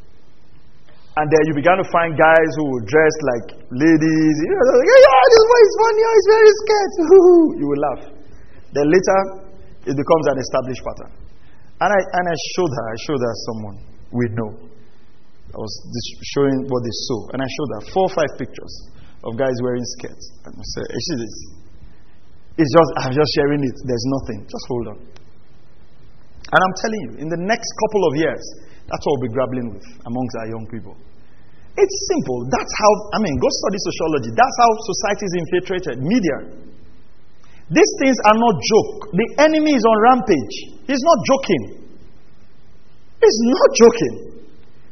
And 1.13 1.29
then 1.29 1.41
you 1.45 1.53
began 1.53 1.77
to 1.77 1.87
find 1.93 2.17
guys 2.17 2.49
who 2.57 2.65
were 2.73 2.83
dressed 2.89 3.21
like 3.21 3.47
ladies. 3.69 4.35
You 4.41 4.49
know, 4.49 4.65
like, 4.65 4.87
yeah, 4.89 5.13
oh, 5.13 5.27
this 5.29 5.45
boy 5.45 5.61
is 5.61 5.75
funny, 5.77 6.01
oh, 6.01 6.13
he's 6.17 6.29
very 6.33 6.51
scared. 6.57 6.91
you 7.61 7.65
will 7.69 7.81
laugh. 7.85 8.03
Then 8.73 8.85
later, 8.89 9.19
it 9.85 9.93
becomes 9.93 10.25
an 10.33 10.37
established 10.41 10.81
pattern. 10.81 11.13
And 11.85 11.89
I, 11.93 11.99
and 12.01 12.25
I 12.25 12.35
showed 12.57 12.73
her, 12.73 12.85
I 12.89 12.97
showed 13.05 13.21
her 13.21 13.35
someone 13.45 13.77
we 14.09 14.25
know. 14.33 14.51
I 15.53 15.57
was 15.61 15.73
showing 16.33 16.65
what 16.65 16.81
they 16.81 16.95
saw. 17.05 17.19
And 17.37 17.45
I 17.45 17.49
showed 17.49 17.71
her 17.77 17.83
four 17.93 18.09
or 18.09 18.13
five 18.17 18.31
pictures 18.41 18.73
of 19.21 19.37
guys 19.37 19.53
wearing 19.61 19.85
skirts. 20.01 20.25
And 20.49 20.57
I 20.57 20.65
said, 20.65 20.85
see 20.97 21.17
this? 21.21 21.35
It's 22.57 22.71
just, 22.73 22.91
I'm 23.05 23.13
just 23.13 23.31
sharing 23.37 23.61
it. 23.61 23.75
There's 23.85 24.07
nothing. 24.17 24.39
Just 24.49 24.65
hold 24.65 24.87
on. 24.97 24.99
And 26.53 26.59
I'm 26.61 26.75
telling 26.81 27.01
you, 27.05 27.11
in 27.21 27.29
the 27.29 27.41
next 27.41 27.69
couple 27.85 28.01
of 28.09 28.13
years, 28.17 28.45
that's 28.87 29.03
what 29.03 29.11
we'll 29.19 29.27
be 29.29 29.33
grappling 29.33 29.67
with 29.73 29.85
amongst 30.03 30.33
our 30.43 30.47
young 30.51 30.65
people. 30.67 30.95
It's 31.73 31.97
simple. 32.13 32.45
That's 32.53 32.73
how, 32.77 32.91
I 33.15 33.23
mean, 33.23 33.33
go 33.41 33.49
study 33.49 33.79
sociology. 33.81 34.29
That's 34.37 34.57
how 34.61 34.69
society 34.93 35.25
is 35.25 35.33
infiltrated. 35.41 35.95
Media. 36.05 36.37
These 37.73 37.91
things 37.97 38.17
are 38.29 38.37
not 38.37 38.53
joke. 38.61 39.09
The 39.09 39.27
enemy 39.49 39.73
is 39.73 39.81
on 39.81 39.97
rampage. 40.05 40.55
He's 40.85 41.01
not 41.01 41.17
joking. 41.25 41.63
He's 43.17 43.39
not 43.49 43.69
joking. 43.73 44.15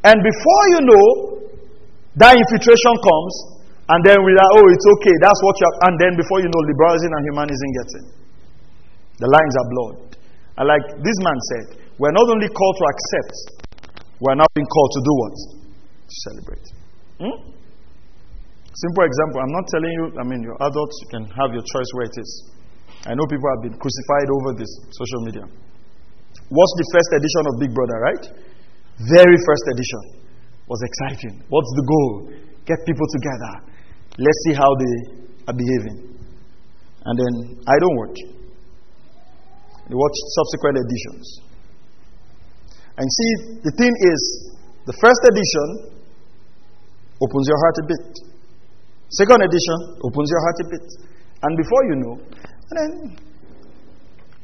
And 0.07 0.17
before 0.17 0.63
you 0.73 0.81
know, 0.89 1.05
that 2.17 2.33
infiltration 2.33 2.95
comes, 3.05 3.33
and 3.91 3.99
then 4.07 4.17
we're 4.23 4.39
like, 4.39 4.51
oh, 4.57 4.65
it's 4.71 4.87
okay. 4.97 5.15
That's 5.21 5.41
what 5.45 5.55
you 5.61 5.67
And 5.85 5.93
then 5.99 6.11
before 6.17 6.39
you 6.41 6.49
know, 6.49 6.61
liberalism 6.63 7.11
and 7.11 7.23
humanism 7.27 7.69
gets 7.77 7.93
in. 7.99 8.05
The 9.21 9.29
lines 9.29 9.53
are 9.53 9.67
blurred. 9.69 9.99
And 10.57 10.65
like 10.65 10.85
this 11.05 11.17
man 11.21 11.37
said, 11.53 11.65
we're 12.01 12.15
not 12.15 12.25
only 12.25 12.49
called 12.49 12.75
to 12.81 12.85
accept, 12.89 13.60
we 14.21 14.25
are 14.29 14.37
now 14.37 14.45
being 14.53 14.69
called 14.69 14.91
to 14.93 15.01
do 15.01 15.13
what? 15.17 15.35
To 16.05 16.15
celebrate. 16.29 16.65
Hmm? 17.17 17.37
Simple 18.69 19.03
example. 19.03 19.37
I'm 19.41 19.53
not 19.57 19.65
telling 19.73 19.93
you, 19.97 20.03
I 20.15 20.23
mean, 20.23 20.41
you're 20.45 20.61
adults, 20.61 20.95
you 21.01 21.09
can 21.09 21.25
have 21.33 21.49
your 21.51 21.65
choice 21.65 21.89
where 21.97 22.05
it 22.05 22.15
is. 22.15 22.31
I 23.09 23.17
know 23.17 23.25
people 23.25 23.49
have 23.57 23.65
been 23.65 23.77
crucified 23.81 24.29
over 24.29 24.49
this 24.61 24.69
social 24.93 25.21
media. 25.25 25.45
What's 26.53 26.73
the 26.77 26.87
first 26.93 27.09
edition 27.17 27.43
of 27.49 27.53
Big 27.57 27.73
Brother, 27.73 27.97
right? 27.97 28.23
Very 29.09 29.37
first 29.41 29.65
edition 29.73 30.21
was 30.69 30.79
exciting. 30.85 31.41
What's 31.49 31.71
the 31.75 31.85
goal? 31.89 32.29
Get 32.69 32.77
people 32.85 33.07
together. 33.09 33.53
Let's 34.21 34.39
see 34.45 34.53
how 34.53 34.69
they 34.69 34.95
are 35.49 35.57
behaving. 35.57 36.13
And 37.09 37.15
then 37.17 37.33
I 37.65 37.75
don't 37.81 37.97
watch. 37.97 38.19
They 39.89 39.97
watch 39.97 40.17
subsequent 40.37 40.77
editions. 40.77 41.25
And 43.01 43.09
see, 43.09 43.31
the 43.65 43.73
thing 43.81 43.89
is, 44.13 44.21
the 44.85 44.93
first 45.01 45.21
edition 45.25 45.89
opens 47.17 47.45
your 47.49 47.57
heart 47.65 47.77
a 47.81 47.85
bit. 47.89 48.05
Second 49.17 49.41
edition 49.41 49.77
opens 50.05 50.29
your 50.29 50.41
heart 50.45 50.57
a 50.61 50.67
bit. 50.69 50.85
And 51.41 51.51
before 51.57 51.81
you 51.89 51.95
know, 51.97 52.15
and 52.21 52.75
then 52.77 52.91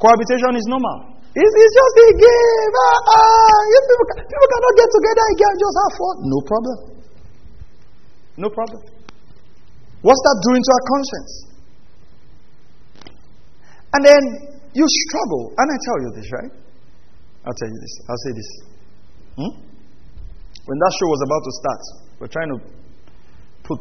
cohabitation 0.01 0.57
is 0.57 0.65
normal. 0.73 1.21
It's, 1.37 1.53
it's 1.53 1.73
just 1.77 1.95
a 2.01 2.09
game. 2.17 2.73
Ah, 2.81 3.13
ah. 3.13 3.61
People, 3.77 4.07
people 4.25 4.47
cannot 4.49 4.73
get 4.73 4.89
together 4.89 5.25
again 5.37 5.53
just 5.61 5.75
have 5.77 5.93
fun. 5.93 6.15
No 6.25 6.39
problem. 6.49 6.77
No 8.41 8.49
problem. 8.49 8.81
What's 10.01 10.23
that 10.25 10.37
doing 10.49 10.61
to 10.65 10.71
our 10.73 10.83
conscience? 10.89 11.33
And 13.93 14.01
then 14.01 14.21
you 14.73 14.85
struggle. 15.05 15.53
And 15.61 15.67
I 15.69 15.77
tell 15.85 15.97
you 16.01 16.09
this, 16.17 16.27
right? 16.41 16.66
I'll 17.47 17.55
tell 17.55 17.71
you 17.71 17.79
this. 17.79 17.93
I'll 18.11 18.23
say 18.27 18.33
this. 18.35 18.49
Hmm? 19.39 19.53
When 20.67 20.77
that 20.83 20.93
show 20.99 21.07
was 21.07 21.21
about 21.23 21.43
to 21.47 21.51
start, 21.63 21.81
we're 22.19 22.33
trying 22.33 22.51
to 22.51 22.59
put 23.63 23.79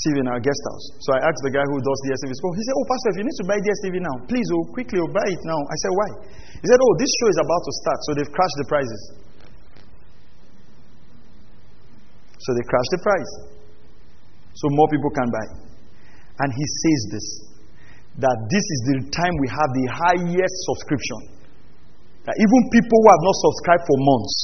TV 0.00 0.24
in 0.24 0.28
our 0.32 0.40
guest 0.40 0.56
house. 0.72 0.86
So 1.04 1.12
I 1.12 1.28
asked 1.28 1.44
the 1.44 1.52
guy 1.52 1.60
who 1.60 1.76
does 1.76 1.98
the 2.08 2.16
DSTV, 2.16 2.32
he 2.32 2.64
said, 2.64 2.76
Oh, 2.80 2.86
Pastor, 2.88 3.08
if 3.12 3.16
you 3.20 3.24
need 3.28 3.38
to 3.44 3.46
buy 3.46 3.58
DSTV 3.60 3.94
now, 4.00 4.16
please, 4.24 4.48
oh, 4.56 4.64
quickly, 4.72 4.96
oh, 4.96 5.12
buy 5.12 5.28
it 5.28 5.42
now. 5.44 5.60
I 5.60 5.76
said, 5.84 5.92
Why? 5.92 6.08
He 6.56 6.66
said, 6.72 6.80
Oh, 6.80 6.92
this 6.96 7.12
show 7.20 7.28
is 7.28 7.38
about 7.44 7.62
to 7.68 7.72
start, 7.84 7.98
so 8.00 8.08
they've 8.16 8.32
crashed 8.32 8.58
the 8.64 8.68
prices. 8.72 9.02
So 12.40 12.48
they 12.56 12.64
crashed 12.64 12.92
the 12.96 13.02
price. 13.04 13.32
So 14.56 14.64
more 14.72 14.88
people 14.88 15.12
can 15.12 15.28
buy. 15.28 15.46
And 16.40 16.48
he 16.48 16.64
says 16.64 17.00
this 17.12 17.28
that 18.14 18.38
this 18.46 18.62
is 18.62 18.80
the 18.94 18.96
time 19.10 19.34
we 19.42 19.50
have 19.50 19.70
the 19.74 19.86
highest 19.90 20.56
subscription. 20.70 21.33
That 22.24 22.36
even 22.40 22.60
people 22.72 22.98
who 23.04 23.08
have 23.12 23.22
not 23.22 23.36
subscribed 23.36 23.84
for 23.84 23.96
months, 24.00 24.36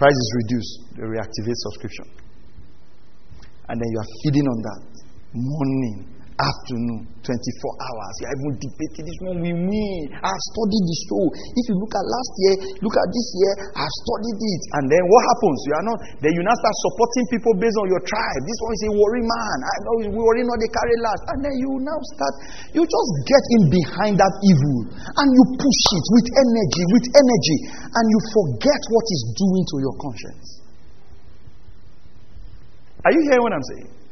price 0.00 0.16
is 0.16 0.30
reduced, 0.44 0.74
they 0.96 1.04
reactivate 1.04 1.58
subscription. 1.68 2.06
And 3.68 3.80
then 3.80 3.88
you 3.92 3.98
are 4.00 4.10
feeding 4.24 4.48
on 4.48 4.58
that 4.64 4.82
morning, 5.32 6.08
afternoon, 6.34 7.06
24 7.22 7.30
hours. 7.30 8.14
You 8.18 8.26
are 8.26 8.36
even 8.42 8.52
debating 8.58 9.04
this 9.06 9.18
one 9.22 9.38
with 9.38 9.54
me. 9.54 9.86
I 10.18 10.26
have 10.26 10.44
studied 10.50 10.82
the 10.82 10.96
show. 11.06 11.24
If 11.30 11.64
you 11.70 11.76
look 11.78 11.94
at 11.94 12.02
last 12.02 12.32
year, 12.42 12.54
look 12.82 12.96
at 12.98 13.08
this 13.14 13.28
year, 13.38 13.52
I 13.70 13.86
have 13.86 13.96
studied 14.02 14.38
it. 14.42 14.62
And 14.74 14.84
then 14.90 15.02
what 15.06 15.22
happens? 15.30 15.58
You 15.62 15.74
are 15.78 15.86
not, 15.86 15.98
then 16.26 16.32
you 16.34 16.42
now 16.42 16.56
start 16.58 16.76
supporting 16.90 17.24
people 17.30 17.52
based 17.62 17.78
on 17.78 17.86
your 17.86 18.02
tribe. 18.02 18.42
This 18.42 18.58
one 18.66 18.72
is 18.74 18.82
a 18.82 18.92
worry 18.98 19.22
man. 19.22 19.58
I 19.62 19.76
know 19.86 19.94
we 20.02 20.06
worry 20.10 20.42
not 20.42 20.58
they 20.58 20.70
carry 20.74 20.96
last. 21.06 21.22
And 21.30 21.38
then 21.46 21.54
you 21.54 21.70
now 21.86 21.98
start, 22.18 22.34
you 22.74 22.82
just 22.82 23.10
get 23.30 23.44
in 23.54 23.62
behind 23.70 24.14
that 24.18 24.34
evil 24.42 24.78
and 24.90 25.28
you 25.30 25.42
push 25.54 25.82
it 25.94 26.06
with 26.18 26.26
energy, 26.34 26.82
with 26.98 27.06
energy, 27.14 27.58
and 27.94 28.04
you 28.10 28.18
forget 28.34 28.82
what 28.90 29.04
it's 29.06 29.24
doing 29.38 29.64
to 29.70 29.76
your 29.78 29.94
conscience. 30.02 30.48
Are 33.06 33.12
you 33.14 33.22
hearing 33.30 33.44
what 33.46 33.54
I'm 33.54 33.66
saying? 33.78 34.03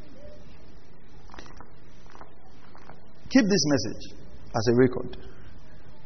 Keep 3.33 3.49
this 3.49 3.65
message 3.65 4.13
as 4.53 4.65
a 4.69 4.75
record. 4.77 5.17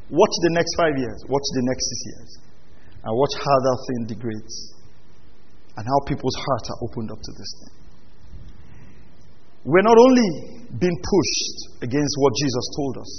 Watch 0.07 0.35
the 0.47 0.55
next 0.55 0.71
five 0.79 0.95
years, 0.95 1.19
watch 1.27 1.43
the 1.59 1.65
next 1.67 1.83
six 1.91 2.01
years, 2.07 2.31
and 3.03 3.11
watch 3.11 3.35
how 3.43 3.57
that 3.59 3.79
thing 3.91 4.15
degrades 4.15 4.55
and 5.75 5.83
how 5.83 5.99
people's 6.07 6.39
hearts 6.39 6.71
are 6.71 6.79
opened 6.87 7.11
up 7.11 7.19
to 7.19 7.33
this 7.35 7.51
thing. 7.59 7.75
We're 9.67 9.83
not 9.83 9.99
only 9.99 10.71
being 10.79 10.99
pushed 11.03 11.83
against 11.83 12.15
what 12.23 12.33
Jesus 12.39 12.65
told 12.79 12.95
us, 13.03 13.13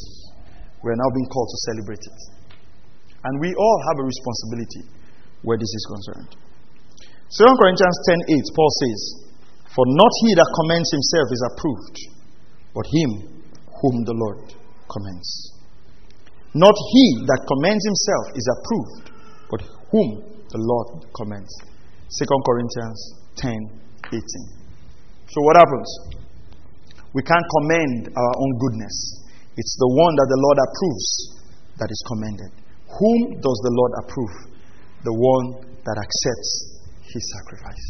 we're 0.79 0.95
now 0.95 1.11
being 1.11 1.27
called 1.27 1.51
to 1.51 1.59
celebrate 1.67 1.99
it. 1.99 2.19
And 3.27 3.43
we 3.43 3.51
all 3.51 3.79
have 3.91 3.99
a 3.99 4.05
responsibility 4.07 4.83
where 5.43 5.59
this 5.59 5.67
is 5.67 5.83
concerned. 5.83 6.31
2 7.27 7.43
Corinthians 7.43 7.97
10 8.07 8.39
8, 8.39 8.55
Paul 8.55 8.71
says, 8.71 8.99
For 9.75 9.83
not 9.83 10.11
he 10.23 10.31
that 10.39 10.47
commends 10.63 10.87
himself 10.95 11.27
is 11.35 11.43
approved, 11.51 11.97
but 12.71 12.87
him 12.87 13.36
whom 13.81 14.03
the 14.05 14.13
Lord 14.13 14.53
commends. 14.89 15.29
Not 16.53 16.73
he 16.73 17.05
that 17.27 17.45
commends 17.45 17.83
himself 17.85 18.25
is 18.33 18.47
approved, 18.57 19.05
but 19.51 19.61
whom 19.91 20.09
the 20.49 20.61
Lord 20.61 21.05
commends. 21.13 21.51
2 22.07 22.25
Corinthians 22.45 22.99
10 23.35 23.77
18. 24.07 24.23
So 25.27 25.37
what 25.43 25.57
happens? 25.59 25.89
We 27.13 27.21
can't 27.21 27.47
commend 27.59 28.09
our 28.15 28.33
own 28.39 28.51
goodness. 28.59 28.95
It's 29.57 29.75
the 29.79 29.91
one 29.91 30.13
that 30.15 30.29
the 30.29 30.39
Lord 30.39 30.57
approves 30.63 31.07
that 31.77 31.89
is 31.91 32.01
commended. 32.07 32.51
Whom 32.87 33.41
does 33.41 33.59
the 33.67 33.73
Lord 33.73 33.93
approve? 34.05 34.35
The 35.03 35.13
one 35.13 35.47
that 35.83 35.97
accepts 35.99 36.51
his 37.03 37.23
sacrifice. 37.35 37.85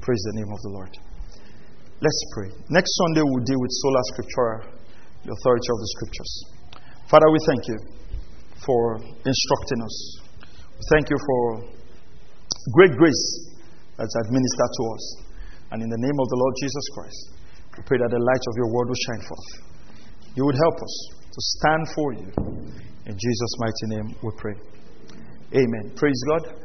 Praise 0.00 0.22
the 0.32 0.40
name 0.40 0.50
of 0.52 0.60
the 0.62 0.72
Lord. 0.72 0.92
Let's 2.00 2.22
pray. 2.34 2.50
Next 2.68 2.90
Sunday 3.04 3.22
we'll 3.24 3.44
deal 3.44 3.60
with 3.60 3.70
sola 3.70 4.00
scriptura, 4.12 4.73
the 5.24 5.32
authority 5.32 5.68
of 5.72 5.78
the 5.80 5.88
scriptures. 5.96 6.32
Father, 7.08 7.28
we 7.32 7.40
thank 7.48 7.62
you 7.68 7.78
for 8.64 9.00
instructing 9.02 9.80
us. 9.80 9.96
We 10.76 10.84
thank 10.92 11.08
you 11.08 11.16
for 11.16 11.40
great 12.72 12.92
grace 12.96 13.24
that's 13.96 14.14
administered 14.24 14.72
to 14.76 14.82
us. 14.92 15.04
And 15.72 15.82
in 15.82 15.88
the 15.88 16.00
name 16.00 16.18
of 16.20 16.28
the 16.28 16.38
Lord 16.38 16.54
Jesus 16.60 16.86
Christ, 16.94 17.20
we 17.76 17.82
pray 17.84 17.98
that 17.98 18.10
the 18.12 18.20
light 18.20 18.44
of 18.48 18.54
your 18.56 18.70
word 18.72 18.86
will 18.88 19.02
shine 19.08 19.22
forth. 19.26 19.50
You 20.36 20.44
would 20.44 20.58
help 20.60 20.76
us 20.76 20.94
to 21.32 21.40
stand 21.58 21.82
for 21.94 22.08
you. 22.14 22.28
In 23.06 23.14
Jesus' 23.16 23.54
mighty 23.58 23.86
name 23.96 24.08
we 24.22 24.30
pray. 24.38 24.56
Amen. 25.56 25.92
Praise 25.96 26.20
God. 26.28 26.63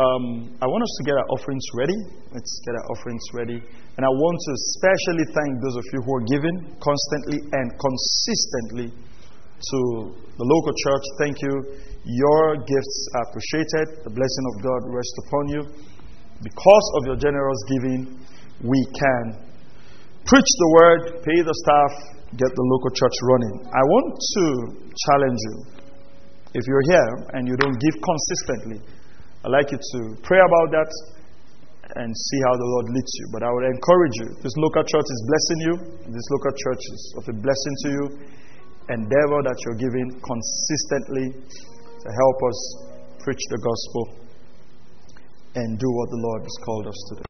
Um, 0.00 0.56
I 0.56 0.64
want 0.64 0.80
us 0.80 0.94
to 0.96 1.04
get 1.04 1.12
our 1.12 1.28
offerings 1.36 1.66
ready. 1.76 1.98
Let's 2.32 2.52
get 2.64 2.72
our 2.72 2.86
offerings 2.96 3.26
ready. 3.36 3.60
And 3.60 4.00
I 4.00 4.08
want 4.08 4.36
to 4.48 4.50
especially 4.56 5.26
thank 5.28 5.60
those 5.60 5.76
of 5.76 5.84
you 5.92 6.00
who 6.00 6.12
are 6.16 6.24
giving 6.24 6.56
constantly 6.80 7.44
and 7.52 7.68
consistently 7.76 8.88
to 8.96 9.80
the 10.16 10.46
local 10.46 10.72
church. 10.72 11.04
Thank 11.20 11.36
you. 11.44 11.52
Your 12.08 12.44
gifts 12.64 12.98
are 13.12 13.24
appreciated. 13.28 14.08
The 14.08 14.12
blessing 14.16 14.44
of 14.48 14.54
God 14.64 14.80
rests 14.88 15.16
upon 15.28 15.44
you. 15.52 15.62
Because 16.40 16.86
of 16.96 17.00
your 17.12 17.18
generous 17.20 17.60
giving, 17.68 18.00
we 18.64 18.80
can 18.96 19.24
preach 20.24 20.50
the 20.64 20.70
word, 20.80 21.00
pay 21.28 21.44
the 21.44 21.56
staff, 21.60 21.92
get 22.40 22.48
the 22.48 22.66
local 22.72 22.92
church 22.96 23.16
running. 23.36 23.54
I 23.68 23.84
want 23.84 24.08
to 24.16 24.44
challenge 24.96 25.40
you. 25.44 25.56
If 26.56 26.64
you're 26.64 26.86
here 26.88 27.12
and 27.36 27.44
you 27.44 27.54
don't 27.60 27.76
give 27.76 28.00
consistently, 28.00 28.80
I'd 29.40 29.52
like 29.56 29.72
you 29.72 29.80
to 29.80 30.00
pray 30.20 30.36
about 30.36 30.68
that 30.76 30.90
and 31.96 32.12
see 32.12 32.40
how 32.44 32.54
the 32.60 32.68
Lord 32.76 32.86
leads 32.92 33.12
you. 33.16 33.26
But 33.32 33.42
I 33.42 33.48
would 33.48 33.64
encourage 33.72 34.16
you. 34.20 34.28
This 34.44 34.52
local 34.60 34.84
church 34.84 35.08
is 35.08 35.20
blessing 35.32 35.60
you. 35.64 35.74
This 36.12 36.26
local 36.28 36.52
church 36.52 36.82
is 36.92 37.02
of 37.16 37.24
a 37.32 37.36
blessing 37.40 37.74
to 37.84 37.88
you. 37.88 38.04
Endeavor 38.92 39.40
that 39.48 39.56
you're 39.64 39.80
giving 39.80 40.08
consistently 40.20 41.26
to 41.40 42.08
help 42.12 42.38
us 42.52 42.58
preach 43.24 43.40
the 43.48 43.58
gospel 43.64 44.20
and 45.54 45.78
do 45.78 45.88
what 45.88 46.08
the 46.10 46.20
Lord 46.20 46.42
has 46.42 46.56
called 46.64 46.86
us 46.86 47.00
to 47.08 47.14
do. 47.16 47.29